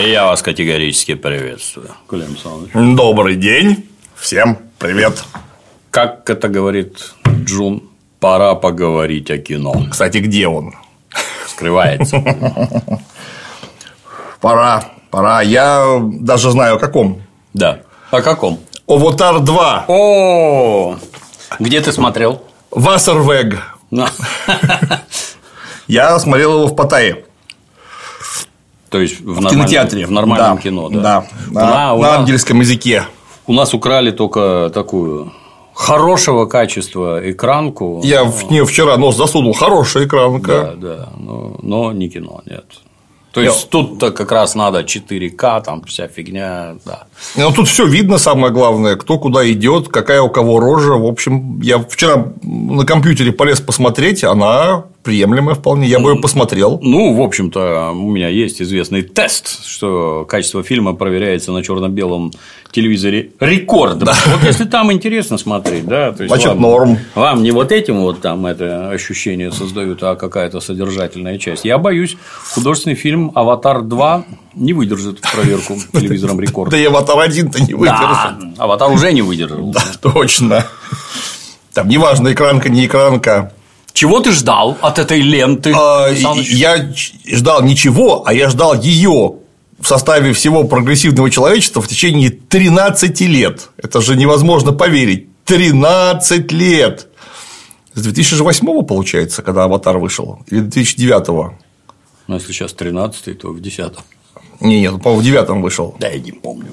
Я 0.00 0.24
вас 0.24 0.40
категорически 0.40 1.14
приветствую, 1.14 1.90
Клим 2.08 2.28
Александрович. 2.28 2.96
Добрый 2.96 3.36
день. 3.36 3.86
Всем 4.16 4.56
привет. 4.78 5.22
Как 5.90 6.28
это 6.30 6.48
говорит 6.48 7.12
Джун, 7.44 7.82
пора 8.18 8.54
поговорить 8.54 9.30
о 9.30 9.36
кино. 9.36 9.74
Кстати, 9.90 10.18
где 10.18 10.48
он? 10.48 10.72
Скрывается. 11.46 12.16
Пора, 14.40 14.84
пора. 15.10 15.42
Я 15.42 16.00
даже 16.02 16.50
знаю, 16.50 16.76
о 16.76 16.78
каком. 16.78 17.20
Да. 17.52 17.80
О 18.10 18.22
каком? 18.22 18.58
Аватар 18.86 19.40
2. 19.40 19.84
О, 19.86 20.96
где 21.58 21.82
ты 21.82 21.92
смотрел? 21.92 22.42
Вассервег. 22.70 23.62
Я 25.88 26.18
смотрел 26.18 26.54
его 26.54 26.66
в 26.68 26.74
Паттайе. 26.74 27.26
То 28.90 29.00
есть 29.00 29.20
в, 29.20 29.40
в 29.40 29.48
кинотеатре. 29.48 30.04
В 30.06 30.10
нормальном 30.10 30.56
да, 30.56 30.62
кино, 30.62 30.88
да. 30.88 31.00
да. 31.00 31.26
да. 31.50 31.60
На, 31.60 31.96
на 31.96 32.14
ангельском 32.16 32.60
языке. 32.60 33.04
У 33.46 33.52
нас 33.52 33.72
украли 33.72 34.10
только 34.10 34.70
такую 34.74 35.32
хорошего 35.74 36.46
качества 36.46 37.20
экранку. 37.30 38.00
Я 38.04 38.24
в 38.24 38.50
нее 38.50 38.66
вчера 38.66 38.96
нос 38.96 39.16
засунул. 39.16 39.52
Хорошая 39.54 40.06
экранка. 40.06 40.74
Да, 40.76 40.96
да. 40.96 41.08
Но, 41.16 41.56
но 41.62 41.92
не 41.92 42.08
кино, 42.08 42.42
нет. 42.46 42.66
То 43.32 43.40
есть 43.40 43.62
Я... 43.62 43.68
тут-то 43.70 44.10
как 44.10 44.32
раз 44.32 44.56
надо 44.56 44.80
4К, 44.80 45.62
там 45.62 45.84
вся 45.84 46.08
фигня, 46.08 46.74
да. 46.84 47.04
Ну 47.36 47.52
тут 47.52 47.68
все 47.68 47.86
видно, 47.86 48.18
самое 48.18 48.52
главное, 48.52 48.96
кто 48.96 49.18
куда 49.18 49.48
идет, 49.50 49.88
какая 49.88 50.20
у 50.20 50.28
кого 50.28 50.58
рожа. 50.58 50.94
В 50.94 51.06
общем, 51.06 51.60
я 51.60 51.78
вчера 51.78 52.32
на 52.42 52.84
компьютере 52.84 53.30
полез 53.32 53.60
посмотреть, 53.60 54.24
она 54.24 54.84
приемлемая 55.02 55.54
вполне. 55.54 55.86
Я 55.88 55.98
бы 55.98 56.10
ее 56.10 56.20
посмотрел. 56.20 56.78
Ну, 56.82 57.14
в 57.14 57.22
общем-то, 57.22 57.92
у 57.92 58.10
меня 58.10 58.28
есть 58.28 58.60
известный 58.60 59.02
тест, 59.02 59.66
что 59.66 60.26
качество 60.28 60.62
фильма 60.62 60.94
проверяется 60.94 61.52
на 61.52 61.62
черно-белом 61.62 62.32
телевизоре 62.70 63.30
рекорд. 63.40 63.98
Да. 63.98 64.14
Вот 64.26 64.44
если 64.44 64.64
там 64.64 64.92
интересно 64.92 65.38
смотреть, 65.38 65.86
да, 65.86 66.12
то 66.12 66.22
есть 66.22 66.32
Значит, 66.32 66.48
вам, 66.48 66.60
норм. 66.60 66.98
Вам 67.14 67.42
не 67.42 67.50
вот 67.50 67.72
этим 67.72 68.00
вот 68.00 68.20
там 68.20 68.46
это 68.46 68.90
ощущение 68.90 69.50
создают, 69.52 70.02
а 70.02 70.16
какая-то 70.16 70.60
содержательная 70.60 71.38
часть. 71.38 71.64
Я 71.64 71.78
боюсь, 71.78 72.16
художественный 72.54 72.96
фильм 72.96 73.32
Аватар 73.34 73.82
2 73.82 74.24
не 74.54 74.72
выдержит 74.72 75.20
проверку 75.20 75.76
телевизором 75.92 76.40
рекорд. 76.40 76.70
Да 76.70 76.78
и 76.78 76.84
Аватар 76.84 77.16
1-то 77.16 77.62
не 77.62 77.74
выдержит. 77.74 78.00
Да, 78.00 78.38
Аватар 78.58 78.90
уже 78.90 79.12
не 79.12 79.22
выдержал. 79.22 79.70
Да, 79.72 79.82
точно. 80.00 80.66
Там 81.72 81.88
неважно, 81.88 82.32
экранка, 82.32 82.68
не 82.68 82.86
экранка. 82.86 83.52
Чего 84.00 84.20
ты 84.20 84.32
ждал 84.32 84.78
от 84.80 84.98
этой 84.98 85.20
ленты? 85.20 85.74
А, 85.76 86.08
я 86.08 86.90
ждал 87.26 87.62
ничего, 87.62 88.22
а 88.24 88.32
я 88.32 88.48
ждал 88.48 88.80
ее 88.80 89.34
в 89.78 89.86
составе 89.86 90.32
всего 90.32 90.64
прогрессивного 90.64 91.30
человечества 91.30 91.82
в 91.82 91.86
течение 91.86 92.30
13 92.30 93.20
лет. 93.20 93.68
Это 93.76 94.00
же 94.00 94.16
невозможно 94.16 94.72
поверить. 94.72 95.28
13 95.44 96.50
лет! 96.50 97.08
С 97.92 98.02
2008 98.02 98.86
получается, 98.86 99.42
когда 99.42 99.64
аватар 99.64 99.98
вышел, 99.98 100.38
или 100.46 100.60
2009 100.60 101.28
-го? 101.28 101.50
Ну, 102.26 102.36
если 102.36 102.52
сейчас 102.52 102.72
13 102.72 103.38
то 103.38 103.48
в 103.48 103.60
10 103.60 103.92
Не, 104.60 104.80
нет, 104.80 105.02
по-моему, 105.02 105.20
в 105.20 105.24
9 105.24 105.62
вышел. 105.62 105.94
Да, 106.00 106.08
я 106.08 106.18
не 106.18 106.32
помню. 106.32 106.70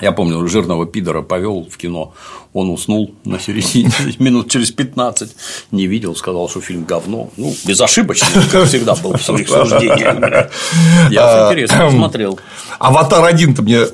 Я 0.00 0.12
помню, 0.12 0.46
жирного 0.48 0.86
пидора 0.86 1.22
повел 1.22 1.66
в 1.70 1.76
кино. 1.76 2.14
Он 2.54 2.70
уснул 2.70 3.14
на 3.24 3.38
середине, 3.38 3.90
минут 4.18 4.50
через 4.50 4.70
15, 4.70 5.30
не 5.70 5.86
видел, 5.86 6.16
сказал, 6.16 6.48
что 6.48 6.60
фильм 6.60 6.84
говно. 6.84 7.28
Ну, 7.36 7.54
безошибочно, 7.66 8.42
как 8.50 8.64
всегда 8.68 8.94
был 8.94 9.12
в 9.14 9.22
своих 9.22 9.48
суждениях. 9.48 10.50
Я 11.10 11.28
с 11.28 11.34
а, 11.34 11.46
интересом 11.48 11.90
посмотрел. 11.90 12.40
Аватар 12.78 13.34
1-то 13.34 13.62
мне 13.62 13.86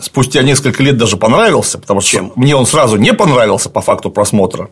спустя 0.00 0.42
несколько 0.42 0.82
лет 0.82 0.96
даже 0.96 1.16
понравился, 1.16 1.78
потому 1.78 2.00
что 2.00 2.10
Чем? 2.10 2.32
мне 2.34 2.56
он 2.56 2.66
сразу 2.66 2.96
не 2.96 3.12
понравился 3.12 3.68
по 3.68 3.82
факту 3.82 4.10
просмотра. 4.10 4.70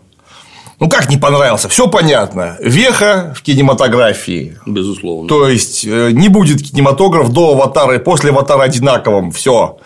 Ну 0.81 0.89
как 0.89 1.11
не 1.11 1.19
понравился? 1.19 1.69
Все 1.69 1.89
понятно. 1.89 2.57
Веха 2.59 3.35
в 3.37 3.43
кинематографии. 3.43 4.57
Безусловно. 4.65 5.29
То 5.29 5.47
есть 5.47 5.85
э, 5.85 6.11
не 6.13 6.29
будет 6.29 6.63
кинематограф 6.63 7.31
до 7.31 7.53
аватара 7.53 7.97
и 7.97 7.99
после 7.99 8.31
аватара 8.31 8.63
одинаковым. 8.63 9.31
Все. 9.31 9.79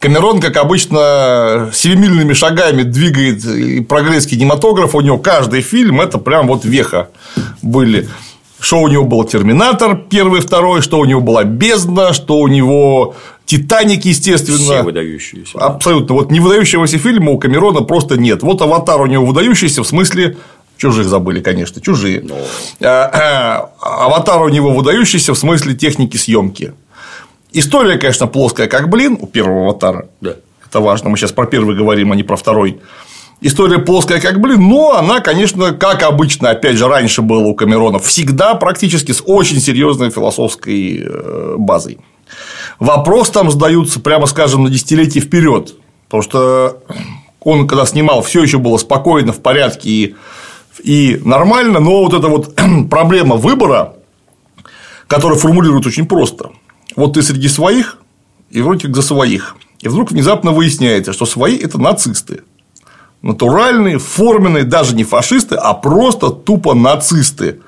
Камерон, 0.00 0.40
как 0.40 0.56
обычно, 0.56 1.70
семимильными 1.74 2.32
шагами 2.32 2.84
двигает 2.84 3.86
прогресс 3.86 4.26
кинематографа. 4.26 4.96
У 4.96 5.02
него 5.02 5.18
каждый 5.18 5.60
фильм 5.60 6.00
это 6.00 6.16
прям 6.16 6.46
вот 6.46 6.64
веха 6.64 7.10
были. 7.60 8.08
Что 8.58 8.80
у 8.80 8.88
него 8.88 9.04
был 9.04 9.24
Терминатор 9.24 9.96
первый, 10.08 10.40
второй, 10.40 10.80
что 10.80 10.98
у 10.98 11.04
него 11.04 11.20
была 11.20 11.44
Бездна, 11.44 12.14
что 12.14 12.38
у 12.38 12.48
него 12.48 13.14
Титаник, 13.44 14.06
естественно. 14.06 14.58
Все 14.58 14.82
выдающиеся. 14.82 15.58
Абсолютно. 15.58 16.14
Вот 16.14 16.30
не 16.30 16.40
выдающегося 16.40 16.96
фильма 16.98 17.32
у 17.32 17.38
Камерона 17.38 17.82
просто 17.82 18.16
нет. 18.16 18.42
Вот 18.42 18.62
аватар 18.62 19.02
у 19.02 19.06
него 19.06 19.26
выдающийся 19.26 19.82
в 19.82 19.86
смысле 19.86 20.38
Чужих 20.80 21.08
забыли, 21.08 21.40
конечно, 21.40 21.82
чужие. 21.82 22.22
Но... 22.22 22.36
А, 22.80 23.68
а, 23.82 24.06
аватар 24.06 24.40
у 24.40 24.48
него 24.48 24.70
выдающийся 24.70 25.34
в 25.34 25.38
смысле 25.38 25.74
техники 25.74 26.16
съемки. 26.16 26.72
История, 27.52 27.98
конечно, 27.98 28.26
плоская, 28.26 28.68
как 28.68 28.88
блин, 28.88 29.18
у 29.20 29.26
первого 29.26 29.70
аватара. 29.70 30.08
Да. 30.20 30.36
Это 30.64 30.80
важно. 30.80 31.10
Мы 31.10 31.16
сейчас 31.16 31.32
про 31.32 31.46
первый 31.46 31.76
говорим, 31.76 32.12
а 32.12 32.16
не 32.16 32.22
про 32.22 32.36
второй. 32.36 32.80
История 33.40 33.78
плоская, 33.78 34.20
как 34.20 34.38
блин, 34.38 34.68
но 34.68 34.92
она, 34.92 35.20
конечно, 35.20 35.72
как 35.72 36.02
обычно, 36.02 36.50
опять 36.50 36.76
же, 36.76 36.86
раньше 36.86 37.22
было 37.22 37.40
у 37.40 37.54
Камерона, 37.54 37.98
всегда 37.98 38.54
практически 38.54 39.12
с 39.12 39.22
очень 39.24 39.60
серьезной 39.60 40.10
философской 40.10 41.02
э, 41.02 41.54
базой. 41.56 41.98
Вопрос 42.78 43.30
там 43.30 43.50
задаются, 43.50 43.98
прямо 43.98 44.26
скажем, 44.26 44.64
на 44.64 44.70
десятилетие 44.70 45.22
вперед. 45.22 45.74
Потому 46.06 46.22
что 46.22 46.82
он, 47.40 47.66
когда 47.66 47.86
снимал, 47.86 48.22
все 48.22 48.42
еще 48.42 48.58
было 48.58 48.76
спокойно, 48.76 49.32
в 49.32 49.40
порядке 49.40 49.88
и, 49.88 50.16
и 50.82 51.20
нормально, 51.24 51.80
но 51.80 52.04
вот 52.04 52.14
эта 52.14 52.28
вот 52.28 52.54
проблема 52.90 53.36
выбора, 53.36 53.94
которая 55.06 55.38
формулируется 55.38 55.88
очень 55.88 56.06
просто. 56.06 56.50
Вот 56.96 57.14
ты 57.14 57.22
среди 57.22 57.48
своих, 57.48 57.98
и 58.50 58.60
вроде 58.60 58.86
как 58.86 58.96
за 58.96 59.02
своих. 59.02 59.56
И 59.80 59.88
вдруг 59.88 60.10
внезапно 60.10 60.52
выясняется, 60.52 61.12
что 61.12 61.26
свои– 61.26 61.56
это 61.58 61.78
нацисты. 61.78 62.42
Натуральные, 63.22 63.98
форменные, 63.98 64.64
даже 64.64 64.94
не 64.94 65.04
фашисты, 65.04 65.54
а 65.54 65.74
просто 65.74 66.30
тупо 66.30 66.74
нацисты. 66.74 67.60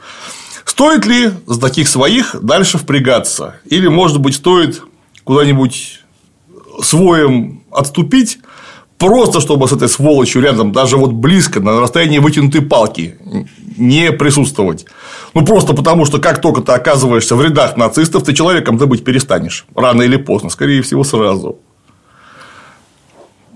Стоит 0.65 1.05
ли 1.06 1.31
за 1.47 1.61
таких 1.61 1.88
своих 1.88 2.37
дальше 2.43 2.78
впрягаться? 2.78 3.56
Или, 3.65 3.88
может 3.88 4.21
быть, 4.21 4.37
стоит 4.37 4.82
куда-нибудь 5.25 6.00
своим 6.82 7.62
отступить, 7.71 8.38
просто 9.02 9.40
чтобы 9.40 9.66
с 9.66 9.72
этой 9.72 9.88
сволочью 9.88 10.40
рядом, 10.42 10.70
даже 10.70 10.96
вот 10.96 11.12
близко, 11.12 11.58
на 11.58 11.80
расстоянии 11.80 12.18
вытянутой 12.18 12.60
палки 12.62 13.16
не 13.76 14.12
присутствовать. 14.12 14.86
Ну, 15.34 15.44
просто 15.44 15.74
потому, 15.74 16.04
что 16.04 16.18
как 16.18 16.40
только 16.40 16.60
ты 16.60 16.70
оказываешься 16.70 17.34
в 17.34 17.42
рядах 17.42 17.76
нацистов, 17.76 18.22
ты 18.22 18.32
человеком-то 18.32 18.86
быть 18.86 19.02
перестанешь. 19.02 19.66
Рано 19.74 20.02
или 20.02 20.16
поздно, 20.16 20.50
скорее 20.50 20.82
всего, 20.82 21.02
сразу. 21.02 21.58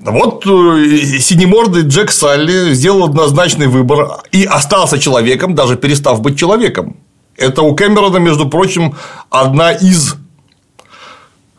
Вот 0.00 0.44
э, 0.46 1.20
синемордый 1.20 1.82
Джек 1.82 2.10
Салли 2.10 2.74
сделал 2.74 3.04
однозначный 3.04 3.68
выбор 3.68 4.22
и 4.32 4.44
остался 4.44 4.98
человеком, 4.98 5.54
даже 5.54 5.76
перестав 5.76 6.20
быть 6.22 6.36
человеком. 6.36 6.96
Это 7.36 7.62
у 7.62 7.72
Кэмерона, 7.76 8.16
между 8.16 8.48
прочим, 8.48 8.96
одна 9.30 9.70
из 9.70 10.16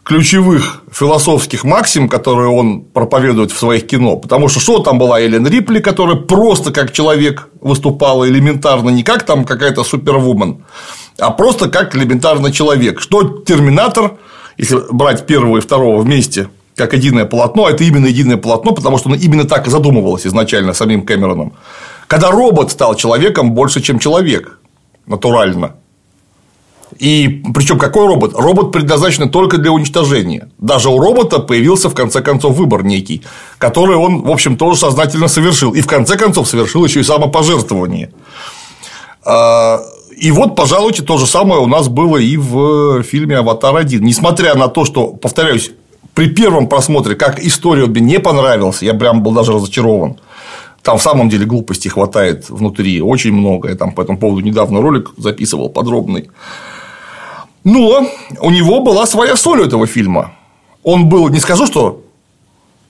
ключевых 0.07 0.83
философских 0.89 1.65
максим, 1.65 2.07
которые 2.07 2.47
он 2.47 2.81
проповедует 2.81 3.51
в 3.51 3.59
своих 3.59 3.87
кино. 3.87 4.15
Потому 4.15 4.47
что 4.47 4.61
что 4.61 4.79
там 4.79 4.97
была 4.97 5.19
Эллен 5.19 5.45
Рипли, 5.45 5.79
которая 5.79 6.15
просто 6.15 6.71
как 6.71 6.93
человек 6.93 7.49
выступала 7.59 8.27
элементарно, 8.27 8.89
не 8.89 9.03
как 9.03 9.23
там 9.23 9.43
какая-то 9.43 9.83
супервумен, 9.83 10.63
а 11.19 11.31
просто 11.31 11.69
как 11.69 11.93
элементарно 11.93 12.53
человек. 12.53 13.01
Что 13.01 13.39
Терминатор, 13.39 14.17
если 14.57 14.79
брать 14.91 15.25
первого 15.25 15.57
и 15.57 15.61
второго 15.61 16.01
вместе, 16.01 16.47
как 16.75 16.93
единое 16.93 17.25
полотно, 17.25 17.65
а 17.65 17.71
это 17.71 17.83
именно 17.83 18.05
единое 18.05 18.37
полотно, 18.37 18.71
потому 18.71 18.97
что 18.97 19.09
оно 19.09 19.17
именно 19.17 19.43
так 19.43 19.67
и 19.67 19.69
задумывалось 19.69 20.25
изначально 20.25 20.71
самим 20.71 21.05
Кэмероном. 21.05 21.51
Когда 22.07 22.31
робот 22.31 22.71
стал 22.71 22.95
человеком 22.95 23.51
больше, 23.51 23.81
чем 23.81 23.99
человек, 23.99 24.57
натурально. 25.05 25.75
И 26.97 27.43
причем 27.53 27.77
какой 27.77 28.07
робот? 28.07 28.33
Робот 28.35 28.71
предназначен 28.71 29.29
только 29.29 29.57
для 29.57 29.71
уничтожения. 29.71 30.49
Даже 30.57 30.89
у 30.89 30.99
робота 30.99 31.39
появился 31.39 31.89
в 31.89 31.93
конце 31.93 32.21
концов 32.21 32.55
выбор 32.55 32.83
некий, 32.83 33.23
который 33.57 33.95
он, 33.95 34.23
в 34.23 34.31
общем, 34.31 34.57
тоже 34.57 34.79
сознательно 34.79 35.27
совершил. 35.27 35.73
И 35.73 35.81
в 35.81 35.87
конце 35.87 36.17
концов 36.17 36.47
совершил 36.47 36.85
еще 36.85 37.01
и 37.01 37.03
самопожертвование. 37.03 38.11
А, 39.23 39.81
и 40.15 40.31
вот, 40.31 40.55
пожалуйте, 40.55 41.03
то 41.03 41.17
же 41.17 41.27
самое 41.27 41.61
у 41.61 41.67
нас 41.67 41.89
было 41.89 42.17
и 42.17 42.37
в 42.37 43.03
фильме 43.03 43.37
Аватар 43.37 43.75
1. 43.75 44.01
Несмотря 44.03 44.55
на 44.55 44.67
то, 44.67 44.85
что, 44.85 45.07
повторяюсь, 45.07 45.71
при 46.13 46.29
первом 46.29 46.67
просмотре, 46.67 47.15
как 47.15 47.39
история 47.39 47.85
мне 47.85 48.01
не 48.01 48.19
понравился, 48.19 48.85
я 48.85 48.95
прям 48.95 49.21
был 49.21 49.33
даже 49.33 49.53
разочарован. 49.53 50.17
Там 50.81 50.97
в 50.97 51.01
самом 51.01 51.29
деле 51.29 51.45
глупости 51.45 51.89
хватает 51.89 52.49
внутри 52.49 53.01
очень 53.01 53.33
много. 53.33 53.69
Я 53.69 53.75
там 53.75 53.91
по 53.91 54.01
этому 54.01 54.17
поводу 54.17 54.41
недавно 54.41 54.81
ролик 54.81 55.11
записывал 55.17 55.69
подробный. 55.69 56.29
Но 57.67 58.07
у 58.39 58.49
него 58.49 58.79
была 58.79 59.05
своя 59.05 59.35
соль 59.35 59.59
у 59.59 59.65
этого 59.65 59.87
фильма. 59.87 60.31
Он 60.83 61.09
был, 61.09 61.27
не 61.27 61.41
скажу, 61.41 61.67
что 61.67 62.01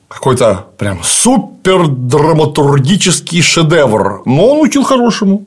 какой-то 0.07 0.67
прям 0.77 0.99
супер 1.03 1.87
драматургический 1.87 3.41
шедевр, 3.41 4.21
но 4.25 4.49
он 4.49 4.59
учил 4.59 4.83
хорошему, 4.83 5.45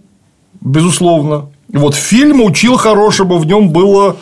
безусловно. 0.60 1.48
Вот 1.68 1.94
фильм 1.94 2.42
учил 2.42 2.76
хорошему, 2.76 3.38
в 3.38 3.46
нем 3.46 3.70
было 3.70 4.16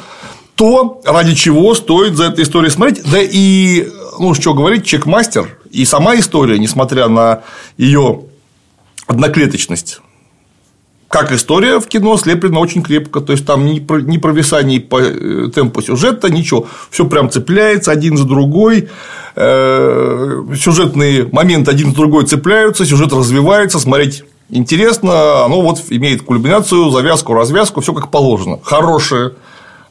то, 0.56 1.00
ради 1.06 1.34
чего 1.34 1.74
стоит 1.74 2.14
за 2.14 2.24
этой 2.24 2.44
историей 2.44 2.70
смотреть. 2.70 3.10
Да 3.10 3.18
и, 3.18 3.88
ну, 4.18 4.34
что 4.34 4.52
говорить, 4.52 4.84
чекмастер 4.84 5.58
и 5.70 5.86
сама 5.86 6.16
история, 6.16 6.58
несмотря 6.58 7.08
на 7.08 7.40
ее 7.78 8.24
одноклеточность, 9.06 10.02
как 11.08 11.32
история 11.32 11.80
в 11.80 11.86
кино 11.86 12.16
слеплена 12.18 12.60
очень 12.60 12.82
крепко, 12.82 13.20
то 13.20 13.32
есть 13.32 13.46
там 13.46 13.64
ни, 13.64 13.80
ни 14.02 14.18
провисаний 14.18 14.78
по 14.78 15.00
э, 15.00 15.48
темпу 15.54 15.80
сюжета, 15.80 16.30
ничего, 16.30 16.66
все 16.90 17.06
прям 17.06 17.30
цепляется 17.30 17.90
один 17.90 18.16
за 18.18 18.24
другой, 18.24 18.88
э, 19.34 20.42
сюжетные 20.54 21.28
моменты 21.32 21.70
один 21.70 21.90
за 21.90 21.96
другой 21.96 22.26
цепляются, 22.26 22.84
сюжет 22.84 23.12
развивается, 23.12 23.78
смотреть 23.78 24.24
интересно, 24.50 25.44
оно 25.44 25.62
вот 25.62 25.82
имеет 25.88 26.22
кульминацию, 26.22 26.90
завязку, 26.90 27.32
развязку, 27.32 27.80
все 27.80 27.94
как 27.94 28.10
положено. 28.10 28.58
Хорошая 28.62 29.32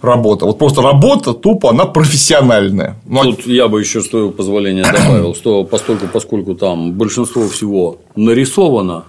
работа. 0.01 0.45
Вот 0.45 0.59
просто 0.59 0.81
работа 0.81 1.33
тупо, 1.33 1.71
она 1.71 1.85
профессиональная. 1.85 2.95
Ну, 3.05 3.23
Тут 3.23 3.47
я 3.47 3.67
бы 3.67 3.79
еще 3.79 4.01
с 4.01 4.09
твоего 4.09 4.29
позволения 4.29 4.83
добавил, 4.83 5.33
что 5.35 5.63
постольку, 5.63 6.07
поскольку 6.11 6.53
там 6.55 6.93
большинство 6.93 7.47
всего 7.47 7.97
нарисовано, 8.15 9.05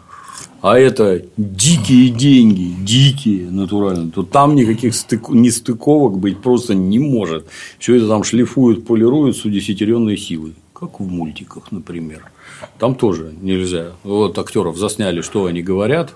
а 0.60 0.78
это 0.78 1.22
дикие 1.36 2.10
деньги, 2.10 2.74
дикие 2.84 3.50
натурально, 3.50 4.10
то 4.10 4.22
там 4.24 4.56
никаких 4.56 4.94
стык... 4.94 5.28
нестыковок 5.28 6.18
быть 6.18 6.38
просто 6.40 6.74
не 6.74 6.98
может. 6.98 7.46
Все 7.78 7.94
это 7.94 8.08
там 8.08 8.24
шлифуют, 8.24 8.86
полируют 8.86 9.36
с 9.36 9.44
удесятеренной 9.44 10.16
силой, 10.16 10.54
как 10.72 10.98
в 10.98 11.08
мультиках, 11.08 11.70
например. 11.70 12.30
Там 12.78 12.96
тоже 12.96 13.32
нельзя. 13.40 13.92
Вот 14.02 14.36
актеров 14.38 14.76
засняли, 14.76 15.20
что 15.20 15.46
они 15.46 15.62
говорят, 15.62 16.14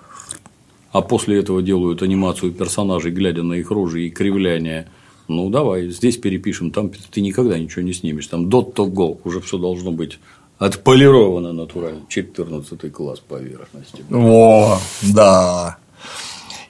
а 0.91 1.03
после 1.03 1.39
этого 1.39 1.63
делают 1.63 2.03
анимацию 2.03 2.53
персонажей, 2.53 3.13
глядя 3.13 3.43
на 3.45 3.55
их 3.55 3.71
рожи 3.71 4.07
и 4.07 4.11
кривляние. 4.11 4.89
Ну, 5.29 5.51
давай, 5.51 5.89
здесь 5.89 6.17
перепишем, 6.17 6.73
там 6.73 6.91
ты 6.91 7.21
никогда 7.21 7.59
ничего 7.59 7.83
не 7.83 7.93
снимешь. 7.93 8.27
Там 8.27 8.49
dot 8.49 8.75
to 8.75 8.91
go, 8.91 9.19
уже 9.25 9.41
все 9.41 9.57
должно 9.57 9.93
быть 9.93 10.19
Отполировано 10.63 11.53
натурально. 11.53 12.03
14 12.09 12.93
класс 12.93 13.19
поверхности. 13.19 14.05
О, 14.13 14.79
да. 15.03 15.77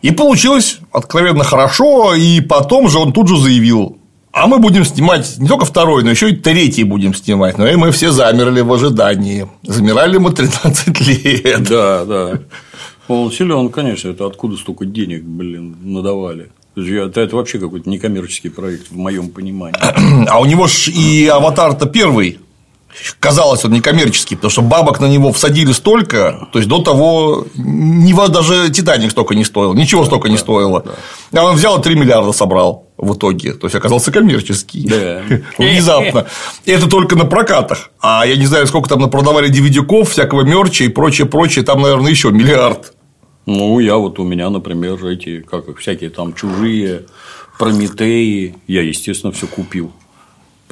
И 0.01 0.11
получилось 0.11 0.79
откровенно 0.91 1.45
хорошо, 1.45 2.15
и 2.15 2.41
потом 2.41 2.89
же 2.89 2.99
он 2.99 3.13
тут 3.13 3.29
же 3.29 3.37
заявил, 3.37 3.99
а 4.33 4.47
мы 4.47 4.59
будем 4.59 4.85
снимать 4.87 5.37
не 5.39 5.47
только 5.47 5.67
второй, 5.67 6.03
но 6.05 6.11
еще 6.11 6.31
и 6.31 6.37
третий 6.37 6.85
будем 6.85 7.15
снимать. 7.15 7.59
Ну 7.59 7.67
и 7.67 7.77
мы 7.77 7.91
все 7.91 8.11
замерли 8.11 8.63
в 8.63 8.73
ожидании. 8.73 9.47
Замирали 9.63 10.17
мы 10.17 10.33
13 10.33 11.01
лет. 11.07 11.63
Да, 11.69 12.05
да. 12.07 12.39
Он 13.09 13.31
силен, 13.31 13.69
конечно, 13.69 14.09
это 14.09 14.27
откуда 14.27 14.57
столько 14.57 14.87
денег, 14.87 15.23
блин, 15.23 15.77
надавали. 15.83 16.51
Это 16.75 17.37
вообще 17.37 17.59
какой-то 17.59 17.91
некоммерческий 17.91 18.51
проект 18.51 18.91
в 18.91 18.97
моем 18.97 19.29
понимании. 19.29 19.79
А 20.29 20.41
у 20.41 20.47
него 20.47 20.67
ж 20.67 20.89
и 20.89 21.27
аватар-то 21.27 21.87
первый 21.87 22.39
казалось, 23.21 23.65
он 23.65 23.73
некоммерческий, 23.73 24.37
потому 24.37 24.51
что 24.51 24.63
бабок 24.63 25.01
на 25.01 25.07
него 25.07 25.33
всадили 25.33 25.73
столько, 25.73 26.49
то 26.53 26.59
есть 26.59 26.69
до 26.69 26.79
того 26.79 27.47
не 27.55 28.13
даже 28.29 28.71
Титаник 28.71 29.11
столько 29.11 29.35
не 29.35 29.45
стоил, 29.45 29.75
ничего 29.75 30.05
столько 30.05 30.29
не 30.29 30.37
стоило. 30.37 30.85
А 31.35 31.45
он 31.45 31.57
взял 31.57 31.79
и 31.79 31.83
3 31.83 31.95
миллиарда 31.95 32.33
собрал 32.33 32.89
в 32.99 33.15
итоге, 33.15 33.55
то 33.55 33.67
есть 33.67 33.75
оказался 33.75 34.13
коммерческий. 34.13 34.87
Да. 34.87 35.23
Внезапно. 35.59 36.27
И 36.65 36.71
это 36.71 36.89
только 36.89 37.17
на 37.17 37.25
прокатах. 37.25 37.91
А 38.01 38.25
я 38.27 38.37
не 38.37 38.47
знаю, 38.47 38.67
сколько 38.67 38.89
там 38.89 39.11
продавали 39.11 39.51
DVD-ков, 39.51 40.11
всякого 40.11 40.43
мерча 40.43 40.85
и 40.85 40.89
прочее, 40.89 41.27
прочее, 41.27 41.65
там, 41.65 41.83
наверное, 41.83 42.11
еще 42.11 42.31
миллиард. 42.31 42.95
Ну, 43.47 43.81
я 43.81 43.97
вот 43.97 44.21
у 44.21 44.25
меня, 44.25 44.51
например, 44.51 45.05
эти, 45.05 45.41
как 45.41 45.69
их, 45.69 45.79
всякие 45.79 46.11
там 46.11 46.33
чужие, 46.33 47.07
Прометеи, 47.59 48.57
я, 48.67 48.83
естественно, 48.83 49.33
все 49.33 49.47
купил 49.47 49.93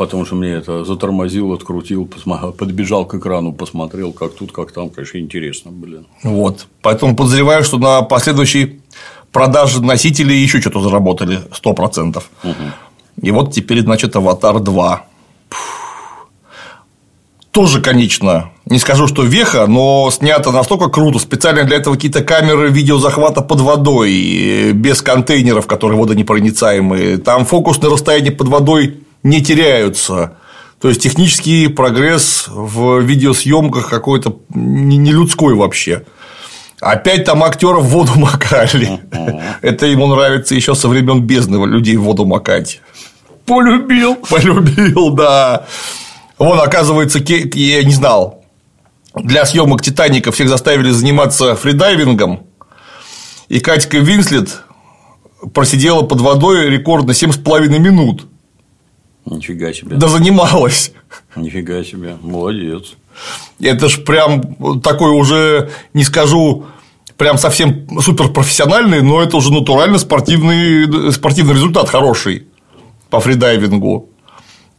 потому 0.00 0.24
что 0.24 0.34
мне 0.34 0.52
это 0.52 0.82
затормозил, 0.82 1.52
открутил, 1.52 2.08
подбежал 2.56 3.04
к 3.04 3.16
экрану, 3.16 3.52
посмотрел, 3.52 4.14
как 4.14 4.32
тут, 4.32 4.50
как 4.50 4.72
там, 4.72 4.88
конечно, 4.88 5.18
интересно, 5.18 5.70
блин. 5.72 6.06
Вот. 6.22 6.68
Поэтому 6.80 7.14
подозреваю, 7.14 7.64
что 7.64 7.76
на 7.76 8.00
последующей 8.00 8.80
продаже 9.30 9.82
носителей 9.82 10.42
еще 10.42 10.58
что-то 10.62 10.80
заработали 10.80 11.40
100%. 11.52 12.16
Угу. 12.16 12.54
И 13.20 13.30
вот 13.30 13.52
теперь, 13.52 13.82
значит, 13.82 14.16
Аватар 14.16 14.60
2. 14.60 15.04
Тоже, 17.50 17.82
конечно, 17.82 18.52
не 18.64 18.78
скажу, 18.78 19.06
что 19.06 19.22
веха, 19.22 19.66
но 19.66 20.10
снято 20.10 20.50
настолько 20.50 20.88
круто. 20.88 21.18
Специально 21.18 21.64
для 21.64 21.76
этого 21.76 21.96
какие-то 21.96 22.24
камеры 22.24 22.70
видеозахвата 22.70 23.42
под 23.42 23.60
водой, 23.60 24.72
без 24.72 25.02
контейнеров, 25.02 25.66
которые 25.66 26.00
водонепроницаемые. 26.00 27.18
Там 27.18 27.44
фокус 27.44 27.82
на 27.82 27.90
расстоянии 27.90 28.30
под 28.30 28.48
водой 28.48 29.00
не 29.22 29.42
теряются. 29.42 30.36
То 30.80 30.88
есть 30.88 31.02
технический 31.02 31.68
прогресс 31.68 32.46
в 32.48 33.00
видеосъемках 33.00 33.90
какой-то 33.90 34.38
не 34.54 35.12
людской 35.12 35.54
вообще. 35.54 36.04
Опять 36.80 37.24
там 37.24 37.44
актеров 37.44 37.84
в 37.84 37.88
воду 37.88 38.12
макали. 38.16 39.00
Это 39.60 39.86
ему 39.86 40.06
нравится 40.06 40.54
еще 40.54 40.74
со 40.74 40.88
времен 40.88 41.22
бездны 41.22 41.64
людей 41.66 41.96
в 41.96 42.02
воду 42.02 42.24
макать. 42.24 42.80
Полюбил. 43.44 44.16
Полюбил, 44.16 45.10
да. 45.10 45.66
Вон, 46.38 46.58
оказывается, 46.58 47.18
я 47.18 47.84
не 47.84 47.92
знал. 47.92 48.44
Для 49.14 49.44
съемок 49.44 49.82
Титаника 49.82 50.32
всех 50.32 50.48
заставили 50.48 50.90
заниматься 50.90 51.56
фридайвингом. 51.56 52.46
И 53.48 53.60
Катька 53.60 53.98
Винслет 53.98 54.62
просидела 55.52 56.02
под 56.02 56.20
водой 56.20 56.70
рекордно 56.70 57.10
7,5 57.10 57.78
минут. 57.78 58.29
Нифига 59.30 59.72
себе. 59.72 59.96
Да 59.96 60.08
занималась. 60.08 60.92
Нифига 61.36 61.84
себе, 61.84 62.16
молодец. 62.20 62.94
Это 63.60 63.88
ж 63.88 64.04
прям 64.04 64.80
такой 64.80 65.12
уже, 65.12 65.70
не 65.94 66.04
скажу, 66.04 66.66
прям 67.16 67.38
совсем 67.38 68.00
суперпрофессиональный, 68.00 69.02
но 69.02 69.22
это 69.22 69.36
уже 69.36 69.52
натурально 69.52 69.98
спортивный, 69.98 71.12
спортивный 71.12 71.54
результат 71.54 71.88
хороший 71.88 72.46
по 73.08 73.20
фридайвингу. 73.20 74.08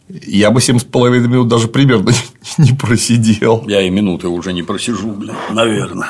Я 0.09 0.51
бы 0.51 0.59
семь 0.59 0.79
с 0.79 0.83
половиной 0.83 1.29
минут 1.29 1.47
даже 1.47 1.67
примерно 1.67 2.11
не 2.57 2.73
просидел. 2.73 3.63
Я 3.67 3.81
и 3.81 3.89
минуты 3.89 4.27
уже 4.27 4.51
не 4.51 4.63
просижу, 4.63 5.07
блин, 5.11 5.35
наверное. 5.51 6.09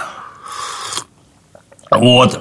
Вот. 1.91 2.39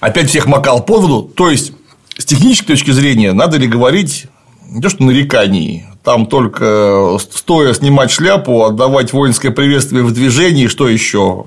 Опять 0.00 0.30
всех 0.30 0.46
макал 0.46 0.82
по 0.82 0.98
воду. 0.98 1.28
То 1.34 1.50
есть, 1.50 1.72
с 2.16 2.24
технической 2.24 2.76
точки 2.76 2.92
зрения, 2.92 3.32
надо 3.32 3.58
ли 3.58 3.66
говорить 3.66 4.28
не 4.70 4.80
то 4.80 4.88
что 4.88 5.02
нареканий, 5.02 5.84
там 6.04 6.26
только 6.26 7.18
стоя 7.18 7.74
снимать 7.74 8.10
шляпу, 8.10 8.64
отдавать 8.64 9.12
воинское 9.12 9.50
приветствие 9.50 10.04
в 10.04 10.12
движении, 10.12 10.68
что 10.68 10.88
еще? 10.88 11.46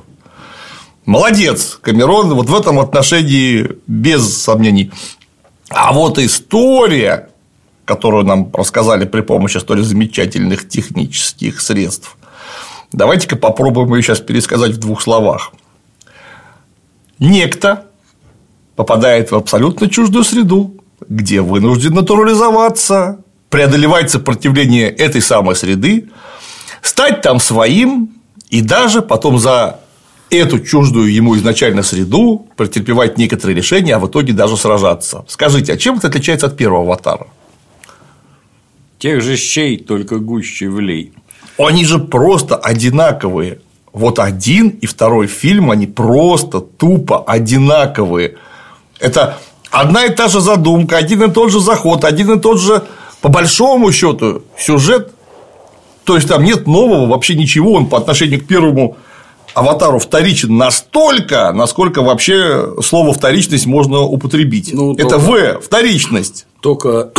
Молодец, 1.06 1.80
Камерон, 1.82 2.34
вот 2.34 2.50
в 2.50 2.56
этом 2.56 2.80
отношении 2.80 3.78
без 3.88 4.42
сомнений. 4.42 4.92
А 5.70 5.94
вот 5.94 6.20
история, 6.20 7.30
которую 7.86 8.26
нам 8.26 8.52
рассказали 8.54 9.06
при 9.06 9.22
помощи 9.22 9.58
столь 9.58 9.84
замечательных 9.84 10.68
технических 10.68 11.62
средств, 11.62 12.18
давайте-ка 12.92 13.38
попробуем 13.38 13.96
ее 13.96 14.02
сейчас 14.02 14.20
пересказать 14.20 14.72
в 14.72 14.80
двух 14.80 15.02
словах. 15.02 15.54
Некто 17.20 17.86
попадает 18.76 19.32
в 19.32 19.36
абсолютно 19.36 19.90
чуждую 19.90 20.26
среду, 20.26 20.83
где 21.10 21.42
вынужден 21.42 21.94
натурализоваться, 21.94 23.20
преодолевать 23.50 24.10
сопротивление 24.10 24.90
этой 24.90 25.22
самой 25.22 25.56
среды, 25.56 26.10
стать 26.82 27.22
там 27.22 27.40
своим 27.40 28.10
и 28.50 28.62
даже 28.62 29.02
потом 29.02 29.40
за 29.40 29.80
эту 30.30 30.60
чуждую 30.60 31.14
ему 31.14 31.36
изначально 31.38 31.84
среду 31.84 32.48
претерпевать 32.56 33.18
некоторые 33.18 33.56
решения, 33.56 33.96
а 33.96 34.00
в 34.00 34.08
итоге 34.08 34.34
даже 34.34 34.58
сражаться. 34.58 35.26
Скажите, 35.28 35.74
а 35.74 35.78
чем 35.78 35.98
это 35.98 36.08
отличается 36.08 36.48
от 36.48 36.58
первого 36.58 36.84
аватара? 36.84 37.28
Тех 38.98 39.22
же 39.22 39.38
щей, 39.38 39.78
только 39.78 40.18
гуще 40.18 40.70
влей. 40.70 41.14
Они 41.58 41.86
же 41.86 42.00
просто 42.00 42.56
одинаковые. 42.56 43.60
Вот 43.92 44.18
один 44.18 44.70
и 44.70 44.88
второй 44.88 45.28
фильм, 45.28 45.70
они 45.70 45.86
просто 45.86 46.62
тупо 46.62 47.24
одинаковые. 47.24 48.38
Это 49.00 49.38
одна 49.74 50.06
и 50.06 50.10
та 50.16 50.28
же 50.30 50.40
задумка, 50.40 50.98
один 50.98 51.24
и 51.24 51.32
тот 51.32 51.52
же 51.52 51.60
заход, 51.60 52.06
один 52.06 52.32
и 52.32 52.40
тот 52.40 52.60
же, 52.60 52.82
по 53.22 53.30
большому 53.30 53.92
счету, 53.92 54.44
сюжет. 54.58 55.12
То 56.06 56.16
есть 56.16 56.28
там 56.28 56.44
нет 56.44 56.68
нового, 56.68 57.08
вообще 57.08 57.36
ничего, 57.36 57.74
он 57.74 57.88
по 57.88 57.98
отношению 57.98 58.40
к 58.42 58.46
первому 58.48 58.96
Аватару 59.54 60.00
вторичен 60.00 60.58
настолько, 60.58 61.52
насколько 61.54 62.02
вообще 62.02 62.74
слово 62.82 63.14
вторичность 63.14 63.68
можно 63.68 64.00
употребить. 64.00 64.72
Ну, 64.74 64.94
Это 64.94 65.10
только- 65.20 65.60
В 65.60 65.66
вторичность. 65.66 66.48
Только 66.60 67.12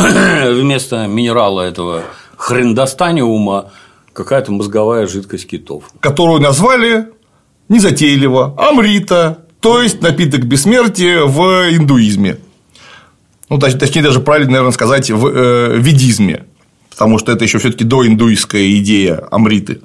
вместо 0.51 1.07
минерала 1.07 1.61
этого 1.63 2.03
хрендостаниума 2.37 3.71
какая-то 4.13 4.53
мозговая 4.53 5.07
жидкость 5.07 5.47
китов. 5.49 5.85
которую 6.01 6.41
назвали 6.41 7.09
незатейливо 7.69 8.55
Амрита, 8.59 9.44
то 9.65 9.81
есть 9.81 10.03
напиток 10.03 10.45
бессмертия 10.45 11.25
в 11.25 11.41
индуизме. 11.75 12.37
Ну, 13.49 13.57
точ- 13.57 13.79
точнее, 13.79 14.03
даже 14.03 14.21
правильно, 14.21 14.51
наверное, 14.51 14.73
сказать, 14.73 15.11
в 15.11 15.27
э, 15.27 15.79
ведизме, 15.79 16.45
потому 16.91 17.19
что 17.19 17.33
это 17.33 17.45
еще 17.45 17.59
все-таки 17.59 17.83
доиндуистская 17.83 18.77
идея 18.77 19.27
Амриты. 19.31 19.81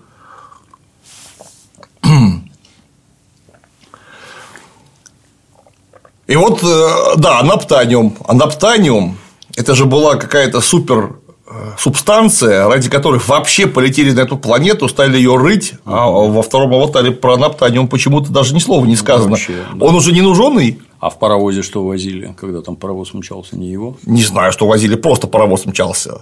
И 6.28 6.36
вот, 6.36 6.62
э, 6.62 7.16
да, 7.16 7.40
анаптаниум. 7.40 8.18
Анаптаниум– 8.28 9.18
это 9.56 9.76
же 9.76 9.86
была 9.86 10.18
какая-то 10.18 10.60
супер 10.60 11.19
субстанция, 11.78 12.68
ради 12.68 12.90
которой 12.90 13.20
вообще 13.26 13.68
полетели 13.68 14.12
на 14.12 14.22
эту 14.22 14.38
планету, 14.38 14.88
стали 14.88 15.18
ее 15.18 15.36
рыть, 15.36 15.74
а 15.86 16.08
во 16.10 16.42
втором 16.42 16.74
аватаре 16.74 17.12
про 17.12 17.34
анаптаниум 17.36 17.88
почему-то 17.88 18.32
даже 18.32 18.54
ни 18.54 18.60
слова 18.60 18.86
не 18.86 18.96
сказано. 18.96 19.32
Вообще, 19.32 19.64
да. 19.74 19.86
Он 19.86 19.96
уже 19.96 20.12
не 20.12 20.22
нуженный? 20.22 20.80
А 21.00 21.10
в 21.10 21.18
паровозе 21.18 21.62
что 21.62 21.86
возили, 21.86 22.36
когда 22.40 22.62
там 22.62 22.76
паровоз 22.76 23.14
мчался, 23.14 23.58
не 23.58 23.68
его? 23.68 23.96
Не 24.06 24.24
знаю, 24.24 24.52
что 24.52 24.68
возили, 24.68 24.96
просто 24.96 25.28
паровоз 25.28 25.66
мчался. 25.66 26.22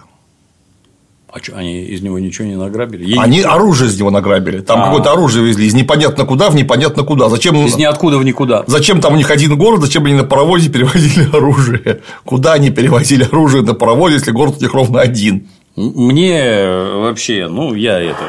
А 1.40 1.44
что, 1.44 1.56
они 1.56 1.84
из 1.84 2.02
него 2.02 2.18
ничего 2.20 2.48
не 2.48 2.56
награбили? 2.56 3.06
Не- 3.06 3.20
Они 3.22 3.42
оружие 3.42 3.90
из 3.90 4.00
него 4.00 4.10
награбили. 4.10 4.62
Там 4.62 4.82
А. 4.82 4.86
какое-то 4.88 5.12
оружие 5.12 5.46
везли 5.46 5.68
из 5.68 5.74
непонятно 5.74 6.26
куда 6.26 6.50
в 6.50 6.56
непонятно 6.56 7.04
куда. 7.04 7.30
Зачем, 7.30 7.56
Из 7.66 7.76
ниоткуда 7.76 8.18
в 8.18 8.24
никуда. 8.26 8.64
зачем 8.68 9.02
там 9.02 9.14
у 9.14 9.18
них 9.18 9.30
один 9.30 9.56
город, 9.58 9.82
зачем 9.82 10.06
они 10.06 10.16
на 10.16 10.24
паровозе 10.24 10.70
перевозили 10.70 11.28
оружие? 11.34 12.02
Куда 12.26 12.54
они 12.54 12.70
перевозили 12.72 13.24
оружие 13.24 13.62
на 13.64 13.74
паровозе, 13.74 14.16
если 14.16 14.32
город 14.32 14.56
у 14.60 14.62
них 14.64 14.74
ровно 14.74 15.00
один? 15.02 15.48
Мне 15.76 16.66
вообще, 16.96 17.48
ну, 17.48 17.76
я 17.76 18.00
это 18.00 18.24